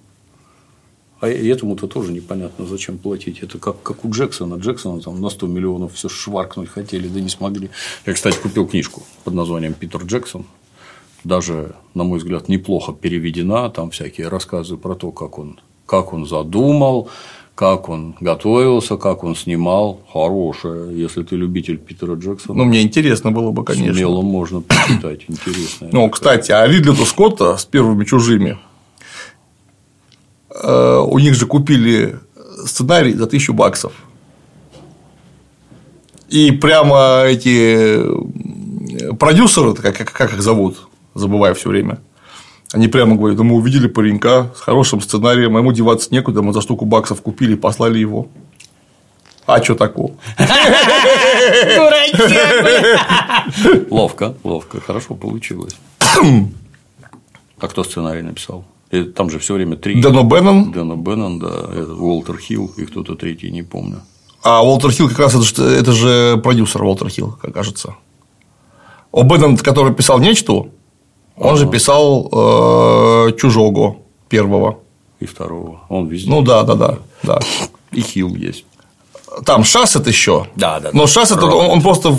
А 1.24 1.28
этому-то 1.28 1.86
тоже 1.86 2.12
непонятно, 2.12 2.66
зачем 2.66 2.98
платить. 2.98 3.42
Это 3.42 3.58
как, 3.58 3.82
как 3.82 4.04
у 4.04 4.10
Джексона. 4.10 4.56
Джексона 4.56 5.00
там 5.00 5.22
на 5.22 5.30
100 5.30 5.46
миллионов 5.46 5.94
все 5.94 6.10
шваркнуть 6.10 6.68
хотели, 6.68 7.08
да 7.08 7.18
не 7.18 7.30
смогли. 7.30 7.70
Я, 8.04 8.12
кстати, 8.12 8.36
купил 8.36 8.66
книжку 8.66 9.02
под 9.24 9.32
названием 9.32 9.72
Питер 9.72 10.02
Джексон. 10.02 10.44
Даже, 11.24 11.76
на 11.94 12.04
мой 12.04 12.18
взгляд, 12.18 12.50
неплохо 12.50 12.92
переведена. 12.92 13.70
Там 13.70 13.90
всякие 13.90 14.28
рассказы 14.28 14.76
про 14.76 14.94
то, 14.96 15.12
как 15.12 15.38
он, 15.38 15.60
как 15.86 16.12
он 16.12 16.26
задумал, 16.26 17.08
как 17.54 17.88
он 17.88 18.16
готовился, 18.20 18.98
как 18.98 19.24
он 19.24 19.34
снимал. 19.34 20.00
Хорошая, 20.12 20.90
если 20.90 21.22
ты 21.22 21.36
любитель 21.36 21.78
Питера 21.78 22.16
Джексона. 22.16 22.58
Ну, 22.58 22.64
мне 22.64 22.82
интересно 22.82 23.32
было 23.32 23.50
бы, 23.50 23.64
конечно. 23.64 23.94
Смело 23.94 24.20
можно 24.20 24.60
почитать, 24.60 25.24
интересно. 25.28 25.88
Ну, 25.90 26.10
кстати, 26.10 26.52
а 26.52 26.66
Ридли 26.66 26.92
Скотта 27.06 27.56
с 27.56 27.64
первыми 27.64 28.04
чужими 28.04 28.58
у 30.62 31.18
них 31.18 31.34
же 31.34 31.46
купили 31.46 32.18
сценарий 32.64 33.14
за 33.14 33.26
тысячу 33.26 33.52
баксов. 33.52 33.92
И 36.28 36.52
прямо 36.52 37.24
эти 37.26 38.00
продюсеры, 39.18 39.74
как, 39.74 39.96
как, 39.96 40.12
как 40.12 40.32
их 40.32 40.42
зовут, 40.42 40.88
забываю 41.14 41.54
все 41.54 41.68
время, 41.68 41.98
они 42.72 42.88
прямо 42.88 43.14
говорят, 43.14 43.38
да 43.38 43.44
мы 43.44 43.54
увидели 43.54 43.86
паренька 43.86 44.52
с 44.56 44.60
хорошим 44.60 45.00
сценарием, 45.00 45.56
а 45.56 45.60
ему 45.60 45.72
деваться 45.72 46.08
некуда, 46.10 46.42
мы 46.42 46.52
за 46.52 46.60
штуку 46.60 46.86
баксов 46.86 47.22
купили 47.22 47.52
и 47.52 47.56
послали 47.56 47.98
его. 47.98 48.28
А 49.46 49.62
что 49.62 49.74
такого? 49.74 50.12
Ловко, 53.90 54.34
ловко, 54.42 54.80
хорошо 54.80 55.14
получилось. 55.14 55.76
А 57.60 57.68
кто 57.68 57.84
сценарий 57.84 58.22
написал? 58.22 58.64
Там 59.02 59.30
же 59.30 59.38
все 59.38 59.54
время 59.54 59.76
три. 59.76 60.00
Дэно 60.00 60.22
Беннон, 60.22 60.70
Дэна 60.72 60.94
Беннон, 60.96 61.38
да, 61.38 61.48
это 61.72 61.94
Уолтер 61.94 62.38
Хилл 62.38 62.70
и 62.76 62.84
кто-то 62.84 63.14
третий, 63.16 63.50
не 63.50 63.62
помню. 63.62 64.00
а 64.42 64.62
Уолтер 64.64 64.90
Хилл 64.92 65.08
как 65.08 65.18
раз 65.18 65.34
это, 65.34 65.42
же- 65.44 65.64
это 65.64 65.92
же 65.92 66.36
продюсер 66.42 66.82
Уолтер 66.82 67.08
Хилл, 67.08 67.36
как 67.40 67.52
кажется. 67.52 67.96
О 69.12 69.22
Беннон, 69.22 69.56
который 69.56 69.92
писал 69.94 70.18
нечто, 70.18 70.66
он 71.36 71.56
же 71.56 71.66
писал 71.68 72.28
э, 72.32 73.32
Чужого 73.38 73.96
первого. 74.28 74.78
И 75.20 75.26
второго. 75.26 75.80
Он 75.88 76.06
везде. 76.08 76.28
Ну 76.30 76.42
да, 76.42 76.62
да, 76.64 76.74
да, 76.74 76.98
да. 77.22 77.40
и 77.92 78.00
Хилл 78.00 78.34
есть. 78.34 78.64
Там 79.44 79.64
Шассет 79.64 80.06
еще. 80.06 80.46
Да, 80.54 80.78
да, 80.80 80.90
Но 80.92 81.02
да. 81.02 81.06
Шассет, 81.08 81.42
он, 81.42 81.52
он 81.70 81.82
просто 81.82 82.16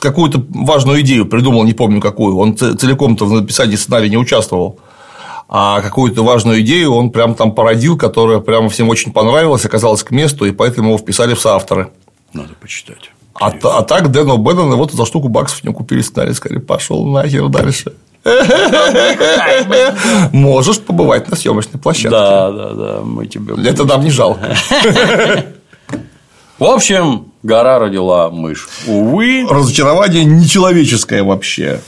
какую-то 0.00 0.44
важную 0.50 1.00
идею 1.00 1.26
придумал, 1.26 1.64
не 1.64 1.72
помню 1.72 2.00
какую. 2.00 2.36
Он 2.36 2.56
целиком-то 2.56 3.26
в 3.26 3.32
написании 3.32 3.74
сценария 3.76 4.08
не 4.08 4.16
участвовал. 4.18 4.78
А 5.48 5.80
какую-то 5.80 6.24
важную 6.24 6.60
идею 6.62 6.92
он 6.92 7.10
прям 7.10 7.34
там 7.34 7.52
породил, 7.52 7.98
которая 7.98 8.40
прямо 8.40 8.68
всем 8.68 8.88
очень 8.88 9.12
понравилась, 9.12 9.64
оказалась 9.64 10.02
к 10.02 10.10
месту, 10.10 10.46
и 10.46 10.52
поэтому 10.52 10.88
его 10.88 10.98
вписали 10.98 11.34
в 11.34 11.40
соавторы. 11.40 11.90
Надо 12.32 12.54
почитать. 12.60 13.10
А, 13.34 13.52
а 13.62 13.82
так 13.82 14.10
Дэна 14.10 14.36
Беннона 14.36 14.76
вот 14.76 14.92
за 14.92 15.06
штуку 15.06 15.28
баксов 15.28 15.60
у 15.62 15.66
него 15.66 15.76
купили 15.76 16.02
сценарий, 16.02 16.34
сказали, 16.34 16.60
пошел 16.60 17.04
нахер 17.04 17.48
дальше. 17.48 17.92
Можешь 20.32 20.80
побывать 20.80 21.28
на 21.28 21.36
съемочной 21.36 21.78
площадке. 21.78 22.10
Да, 22.10 22.50
да, 22.50 22.72
да, 22.72 23.00
мы 23.02 23.26
тебя. 23.26 23.54
Это 23.68 23.84
нам 23.84 24.02
не 24.02 24.10
жалко. 24.10 24.56
В 26.58 26.64
общем, 26.64 27.26
гора 27.42 27.80
родила 27.80 28.30
мышь. 28.30 28.66
Увы. 28.86 29.46
Разочарование 29.48 30.24
нечеловеческое 30.24 31.22
вообще. 31.22 31.80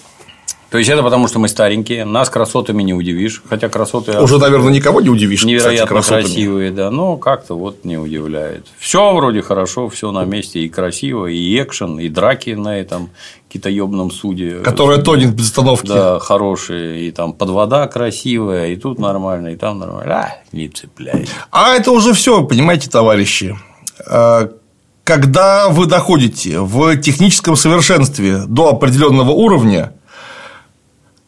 То 0.76 0.80
есть 0.80 0.90
это 0.90 1.02
потому, 1.02 1.26
что 1.26 1.38
мы 1.38 1.48
старенькие, 1.48 2.04
нас 2.04 2.28
красотами 2.28 2.82
не 2.82 2.92
удивишь. 2.92 3.42
Хотя 3.48 3.70
красоты 3.70 4.20
Уже, 4.20 4.36
наверное, 4.36 4.70
никого 4.70 5.00
не 5.00 5.08
удивишь, 5.08 5.38
кстати, 5.38 5.52
невероятно 5.54 5.86
красотами. 5.86 6.20
красивые, 6.24 6.70
да, 6.70 6.90
но 6.90 7.16
как-то 7.16 7.56
вот 7.56 7.86
не 7.86 7.96
удивляет. 7.96 8.66
Все 8.78 9.14
вроде 9.14 9.40
хорошо, 9.40 9.88
все 9.88 10.12
на 10.12 10.26
месте, 10.26 10.60
и 10.60 10.68
красиво, 10.68 11.28
и 11.28 11.62
экшен, 11.62 11.98
и 11.98 12.10
драки 12.10 12.50
на 12.50 12.78
этом 12.78 13.08
китаебном 13.48 14.10
суде. 14.10 14.56
Которая 14.56 14.98
тонет 14.98 15.32
без 15.32 15.46
остановки. 15.46 15.86
Да, 15.86 16.18
хорошие, 16.18 17.08
и 17.08 17.10
там 17.10 17.32
подвода 17.32 17.86
красивая, 17.86 18.66
и 18.68 18.76
тут 18.76 18.98
нормально, 18.98 19.48
и 19.48 19.56
там 19.56 19.78
нормально. 19.78 20.14
А, 20.14 20.34
не 20.52 20.68
цепляет. 20.68 21.30
А 21.50 21.72
это 21.74 21.90
уже 21.90 22.12
все, 22.12 22.44
понимаете, 22.44 22.90
товарищи. 22.90 23.58
А, 24.06 24.50
Когда 25.04 25.70
вы 25.70 25.86
доходите 25.86 26.60
в 26.60 26.96
техническом 26.98 27.56
совершенстве 27.56 28.42
до 28.46 28.68
определенного 28.68 29.30
уровня, 29.30 29.92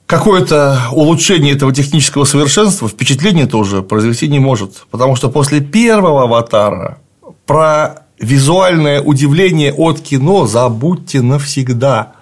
какое-то 0.09 0.81
улучшение 0.93 1.55
этого 1.55 1.73
технического 1.73 2.25
совершенства 2.25 2.89
впечатление 2.89 3.47
тоже 3.47 3.83
произвести 3.83 4.27
не 4.27 4.39
может. 4.39 4.87
Потому 4.91 5.15
что 5.17 5.29
после 5.29 5.61
первого 5.61 6.23
аватара 6.23 6.99
про 7.45 8.07
визуальное 8.19 9.03
удивление 9.03 9.73
от 9.73 10.01
кино 10.01 10.47
забудьте 10.47 11.21
навсегда. 11.21 12.13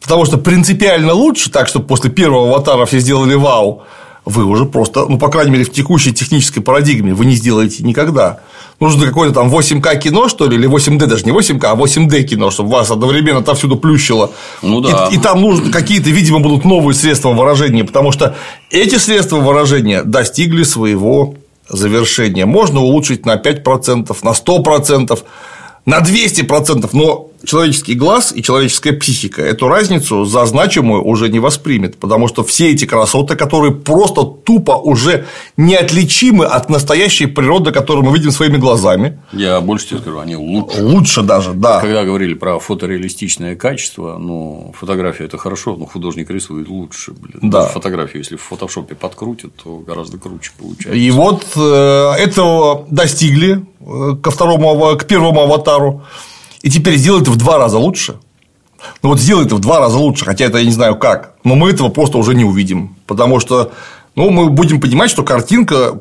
Потому 0.00 0.24
что 0.24 0.38
принципиально 0.38 1.12
лучше, 1.12 1.50
так, 1.50 1.66
чтобы 1.66 1.86
после 1.86 2.08
первого 2.08 2.50
аватара 2.50 2.86
все 2.86 3.00
сделали 3.00 3.34
вау, 3.34 3.82
вы 4.24 4.44
уже 4.44 4.66
просто, 4.66 5.06
ну, 5.08 5.18
по 5.18 5.28
крайней 5.28 5.50
мере, 5.50 5.64
в 5.64 5.72
текущей 5.72 6.12
технической 6.12 6.62
парадигме 6.62 7.12
вы 7.12 7.24
не 7.24 7.34
сделаете 7.34 7.82
никогда. 7.82 8.40
Нужно 8.78 9.06
какое-то 9.06 9.34
там 9.34 9.48
8К 9.48 9.98
кино, 9.98 10.28
что 10.28 10.46
ли, 10.46 10.56
или 10.56 10.68
8D, 10.68 11.06
даже 11.06 11.24
не 11.24 11.32
8К, 11.32 11.64
а 11.64 11.74
8D 11.74 12.22
кино, 12.22 12.50
чтобы 12.50 12.70
вас 12.70 12.90
одновременно 12.90 13.40
отовсюду 13.40 13.76
плющило. 13.76 14.30
Ну 14.62 14.80
да. 14.80 15.08
И, 15.10 15.16
и 15.16 15.18
там 15.18 15.40
нужны 15.40 15.70
какие-то, 15.70 16.10
видимо, 16.10 16.38
будут 16.40 16.64
новые 16.64 16.94
средства 16.94 17.32
выражения, 17.32 17.84
потому 17.84 18.12
что 18.12 18.36
эти 18.70 18.96
средства 18.96 19.36
выражения 19.36 20.02
достигли 20.04 20.62
своего 20.62 21.34
завершения. 21.68 22.46
Можно 22.46 22.80
улучшить 22.80 23.26
на 23.26 23.36
5%, 23.36 24.16
на 24.22 24.30
100%, 24.30 25.18
на 25.84 25.98
200%, 25.98 26.90
но 26.92 27.28
человеческий 27.44 27.94
глаз 27.94 28.32
и 28.34 28.42
человеческая 28.42 28.92
психика 28.92 29.42
эту 29.42 29.68
разницу 29.68 30.24
за 30.24 30.44
значимую 30.46 31.04
уже 31.04 31.28
не 31.28 31.38
воспримет, 31.38 31.96
потому 31.98 32.28
что 32.28 32.44
все 32.44 32.70
эти 32.70 32.84
красоты, 32.84 33.36
которые 33.36 33.72
просто 33.74 34.22
тупо 34.22 34.72
уже 34.72 35.26
неотличимы 35.56 36.44
от 36.44 36.68
настоящей 36.70 37.26
природы, 37.26 37.72
которую 37.72 38.04
мы 38.04 38.16
видим 38.16 38.30
своими 38.30 38.56
глазами, 38.56 39.20
Я 39.32 39.60
больше 39.60 39.88
тебе 39.88 40.00
скажу, 40.00 40.18
они 40.18 40.36
лучше. 40.36 40.82
лучше 40.82 41.22
даже, 41.22 41.52
да. 41.52 41.80
Когда 41.80 42.04
говорили 42.04 42.34
про 42.34 42.58
фотореалистичное 42.58 43.56
качество, 43.56 44.18
ну, 44.18 44.74
фотография 44.78 45.24
это 45.24 45.38
хорошо, 45.38 45.76
но 45.76 45.86
художник 45.86 46.30
рисует 46.30 46.68
лучше. 46.68 47.12
Блин. 47.12 47.50
Да. 47.50 47.66
Фотографию, 47.66 48.18
если 48.22 48.36
в 48.36 48.42
фотошопе 48.42 48.94
подкрутят, 48.94 49.52
то 49.62 49.78
гораздо 49.78 50.18
круче 50.18 50.52
получается. 50.58 50.92
И 50.92 51.10
вот 51.10 51.44
э, 51.56 52.12
этого 52.18 52.86
достигли 52.90 53.64
э, 53.80 54.16
ко 54.22 54.30
второму, 54.30 54.96
к 54.96 55.04
первому 55.06 55.40
аватару. 55.42 56.02
И 56.62 56.70
теперь 56.70 56.96
сделают 56.96 57.28
в 57.28 57.36
два 57.36 57.58
раза 57.58 57.78
лучше. 57.78 58.16
Ну 59.02 59.10
вот 59.10 59.20
сделают 59.20 59.52
в 59.52 59.58
два 59.58 59.78
раза 59.78 59.98
лучше, 59.98 60.24
хотя 60.24 60.44
это 60.44 60.58
я 60.58 60.64
не 60.64 60.72
знаю 60.72 60.96
как. 60.96 61.34
Но 61.44 61.54
мы 61.54 61.70
этого 61.70 61.88
просто 61.88 62.18
уже 62.18 62.34
не 62.34 62.44
увидим. 62.44 62.96
Потому 63.06 63.40
что 63.40 63.72
ну, 64.14 64.30
мы 64.30 64.48
будем 64.48 64.80
понимать, 64.80 65.10
что 65.10 65.22
картинка 65.22 66.00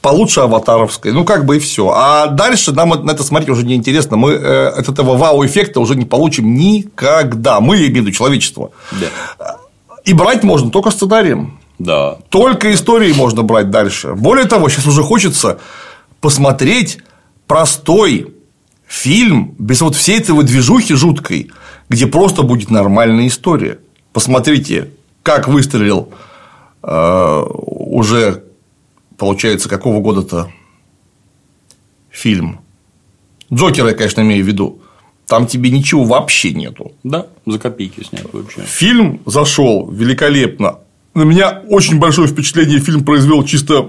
получше 0.00 0.40
аватаровской. 0.40 1.12
Ну, 1.12 1.24
как 1.24 1.44
бы 1.44 1.56
и 1.56 1.60
все. 1.60 1.92
А 1.94 2.28
дальше 2.28 2.72
нам 2.72 2.90
на 3.04 3.10
это 3.12 3.22
смотреть 3.22 3.50
уже 3.50 3.64
неинтересно. 3.64 4.16
Мы 4.16 4.32
э, 4.32 4.68
от 4.68 4.88
этого 4.88 5.16
вау-эффекта 5.16 5.80
уже 5.80 5.94
не 5.94 6.04
получим 6.04 6.54
никогда. 6.54 7.60
Мы, 7.60 7.76
я 7.76 7.82
имею 7.82 7.94
в 7.94 8.06
виду 8.06 8.10
человечество. 8.12 8.70
Да. 8.92 9.58
И 10.04 10.12
брать 10.12 10.42
можно 10.42 10.70
только 10.70 10.90
сценарием. 10.90 11.60
Да. 11.78 12.18
Только 12.30 12.72
истории 12.72 13.12
можно 13.12 13.42
брать 13.42 13.70
дальше. 13.70 14.14
Более 14.14 14.46
того, 14.46 14.68
сейчас 14.68 14.86
уже 14.86 15.02
хочется 15.02 15.58
посмотреть 16.20 16.98
простой 17.46 18.34
фильм 18.90 19.54
без 19.56 19.80
вот 19.80 19.94
всей 19.94 20.18
этой 20.18 20.32
вот 20.32 20.46
движухи 20.46 20.94
жуткой, 20.94 21.52
где 21.88 22.08
просто 22.08 22.42
будет 22.42 22.70
нормальная 22.70 23.28
история. 23.28 23.78
Посмотрите, 24.12 24.90
как 25.22 25.46
выстрелил 25.46 26.08
э, 26.82 27.44
уже, 27.46 28.42
получается, 29.16 29.68
какого 29.68 30.00
года-то 30.00 30.52
фильм. 32.10 32.60
Джокера 33.52 33.90
я, 33.90 33.94
конечно, 33.94 34.22
имею 34.22 34.44
в 34.44 34.48
виду. 34.48 34.80
Там 35.26 35.46
тебе 35.46 35.70
ничего 35.70 36.02
вообще 36.02 36.52
нету. 36.52 36.90
Да, 37.04 37.28
за 37.46 37.60
копейки 37.60 38.02
снят 38.02 38.26
вообще. 38.32 38.62
Фильм 38.62 39.20
зашел 39.24 39.88
великолепно. 39.88 40.80
На 41.14 41.22
меня 41.22 41.62
очень 41.68 42.00
большое 42.00 42.26
впечатление 42.26 42.80
фильм 42.80 43.04
произвел 43.04 43.44
чисто 43.44 43.88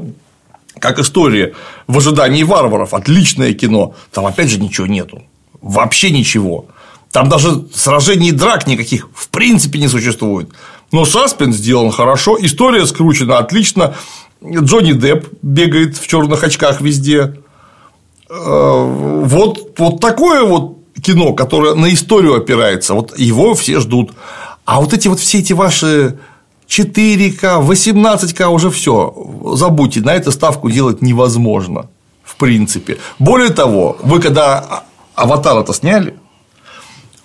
как 0.81 0.99
история 0.99 1.53
в 1.87 1.97
ожидании 1.97 2.43
варваров. 2.43 2.93
Отличное 2.93 3.53
кино. 3.53 3.93
Там 4.11 4.25
опять 4.25 4.49
же 4.49 4.59
ничего 4.59 4.87
нету. 4.87 5.23
Вообще 5.61 6.09
ничего. 6.11 6.65
Там 7.11 7.29
даже 7.29 7.67
сражений 7.73 8.29
и 8.29 8.31
драк 8.31 8.67
никаких 8.67 9.09
в 9.13 9.29
принципе 9.29 9.79
не 9.79 9.87
существует. 9.87 10.49
Но 10.91 11.05
саспенс 11.05 11.55
сделан 11.55 11.91
хорошо, 11.91 12.37
история 12.39 12.85
скручена 12.85 13.37
отлично. 13.37 13.95
Джонни 14.43 14.93
Депп 14.93 15.27
бегает 15.41 15.97
в 15.97 16.07
черных 16.07 16.43
очках 16.43 16.81
везде. 16.81 17.35
Э, 18.29 19.23
Вот, 19.25 19.75
вот 19.77 19.99
такое 20.01 20.43
вот 20.43 20.77
кино, 21.01 21.33
которое 21.33 21.75
на 21.75 21.93
историю 21.93 22.35
опирается, 22.35 22.93
вот 22.93 23.17
его 23.17 23.53
все 23.53 23.79
ждут. 23.79 24.11
А 24.65 24.81
вот 24.81 24.93
эти 24.93 25.07
вот 25.07 25.19
все 25.19 25.39
эти 25.39 25.53
ваши 25.53 26.17
4К, 26.71 27.67
18К 27.67 28.47
уже 28.47 28.69
все, 28.69 29.13
забудьте, 29.55 29.99
на 29.99 30.13
это 30.13 30.31
ставку 30.31 30.69
делать 30.69 31.01
невозможно, 31.01 31.89
в 32.23 32.37
принципе. 32.37 32.97
Более 33.19 33.49
того, 33.49 33.97
вы 34.03 34.21
когда 34.21 34.83
аватара-то 35.15 35.73
сняли, 35.73 36.15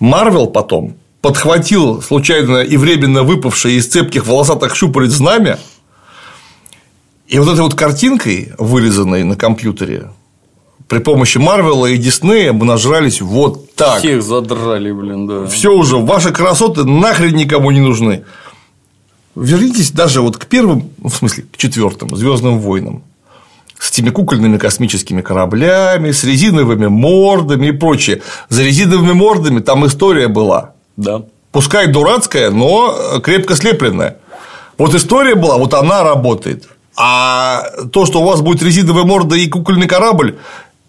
Марвел 0.01 0.47
потом 0.47 0.95
подхватил 1.21 2.01
случайно 2.01 2.57
и 2.57 2.75
временно 2.75 3.23
выпавшее 3.23 3.77
из 3.77 3.87
цепких 3.87 4.27
волосатых 4.27 4.75
щупалец 4.75 5.11
знамя, 5.11 5.59
и 7.29 7.39
вот 7.39 7.47
этой 7.47 7.61
вот 7.61 7.73
картинкой, 7.73 8.51
вырезанной 8.57 9.23
на 9.23 9.37
компьютере, 9.37 10.09
при 10.89 10.99
помощи 10.99 11.37
Марвела 11.37 11.85
и 11.85 11.97
Диснея 11.97 12.51
мы 12.51 12.65
нажрались 12.65 13.21
вот 13.21 13.73
так. 13.75 13.99
Всех 13.99 14.23
задрали, 14.23 14.91
блин, 14.91 15.27
да. 15.27 15.45
Все 15.47 15.73
уже, 15.73 15.97
ваши 15.97 16.31
красоты 16.31 16.83
нахрен 16.83 17.35
никому 17.35 17.71
не 17.71 17.79
нужны. 17.79 18.23
Вернитесь 19.39 19.91
даже 19.91 20.21
вот 20.21 20.37
к 20.37 20.47
первым, 20.47 20.89
ну, 20.97 21.09
в 21.09 21.15
смысле, 21.15 21.45
к 21.51 21.57
четвертым 21.57 22.15
Звездным 22.15 22.59
войнам. 22.59 23.03
С 23.77 23.91
этими 23.91 24.09
кукольными 24.09 24.57
космическими 24.57 25.21
кораблями, 25.21 26.09
с 26.11 26.23
резиновыми 26.23 26.87
мордами 26.87 27.67
и 27.67 27.71
прочее. 27.71 28.23
За 28.49 28.63
резиновыми 28.63 29.13
мордами 29.13 29.59
там 29.59 29.85
история 29.85 30.27
была. 30.27 30.71
Да. 30.95 31.21
Пускай 31.51 31.85
дурацкая, 31.85 32.49
но 32.49 33.19
крепко 33.21 33.55
слепленная. 33.55 34.17
Вот 34.79 34.95
история 34.95 35.35
была, 35.35 35.57
вот 35.57 35.75
она 35.75 36.03
работает. 36.03 36.67
А 36.95 37.63
то, 37.91 38.07
что 38.07 38.21
у 38.21 38.25
вас 38.25 38.41
будет 38.41 38.63
резиновая 38.63 39.03
морда 39.03 39.35
и 39.35 39.47
кукольный 39.47 39.87
корабль, 39.87 40.39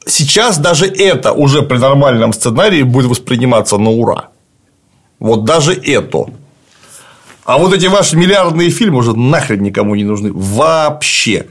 сейчас 0.06 0.56
даже 0.56 0.86
это 0.86 1.32
уже 1.32 1.60
при 1.60 1.76
нормальном 1.76 2.32
сценарии 2.32 2.82
будет 2.82 3.10
восприниматься 3.10 3.76
на 3.76 3.90
ура. 3.90 4.28
Вот 5.18 5.44
даже 5.44 5.74
это. 5.74 6.26
А 7.48 7.56
вот 7.56 7.72
эти 7.72 7.86
ваши 7.86 8.14
миллиардные 8.14 8.68
фильмы 8.68 8.98
уже 8.98 9.16
нахрен 9.16 9.62
никому 9.62 9.94
не 9.94 10.04
нужны. 10.04 10.30
Вообще. 10.34 11.46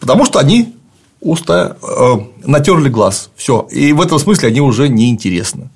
Потому 0.00 0.26
что 0.26 0.38
они 0.38 0.76
уста 1.22 1.78
э, 1.82 2.14
натерли 2.44 2.90
глаз. 2.90 3.30
Все. 3.36 3.66
И 3.70 3.94
в 3.94 4.02
этом 4.02 4.18
смысле 4.18 4.48
они 4.48 4.60
уже 4.60 4.90
неинтересны. 4.90 5.70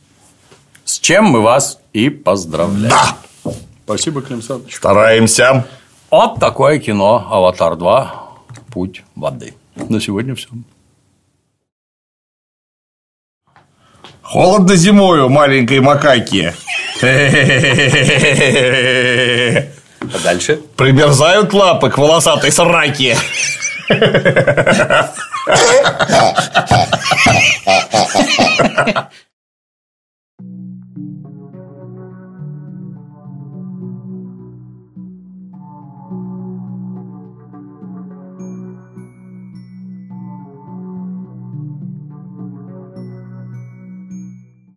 С 0.85 0.99
чем 0.99 1.25
мы 1.25 1.41
вас 1.41 1.79
и 1.95 2.11
поздравляем. 2.11 2.91
Да! 2.91 3.55
Спасибо, 3.85 4.21
Клим 4.21 4.41
Александрович. 4.41 4.77
Стараемся. 4.77 5.67
Вот 6.11 6.39
такое 6.39 6.79
кино 6.79 7.27
«Аватар 7.31 7.77
2. 7.77 8.33
Путь 8.71 9.03
воды». 9.15 9.55
На 9.89 9.99
сегодня 9.99 10.35
все. 10.35 10.49
Холодно 14.33 14.77
зимою 14.77 15.29
маленькой 15.29 15.81
макаки. 15.81 16.55
А 17.03 17.07
дальше? 20.25 20.59
Примерзают 20.75 21.53
лапы 21.53 21.91
к 21.91 21.99
волосатой 21.99 22.51
сраке. 22.51 23.19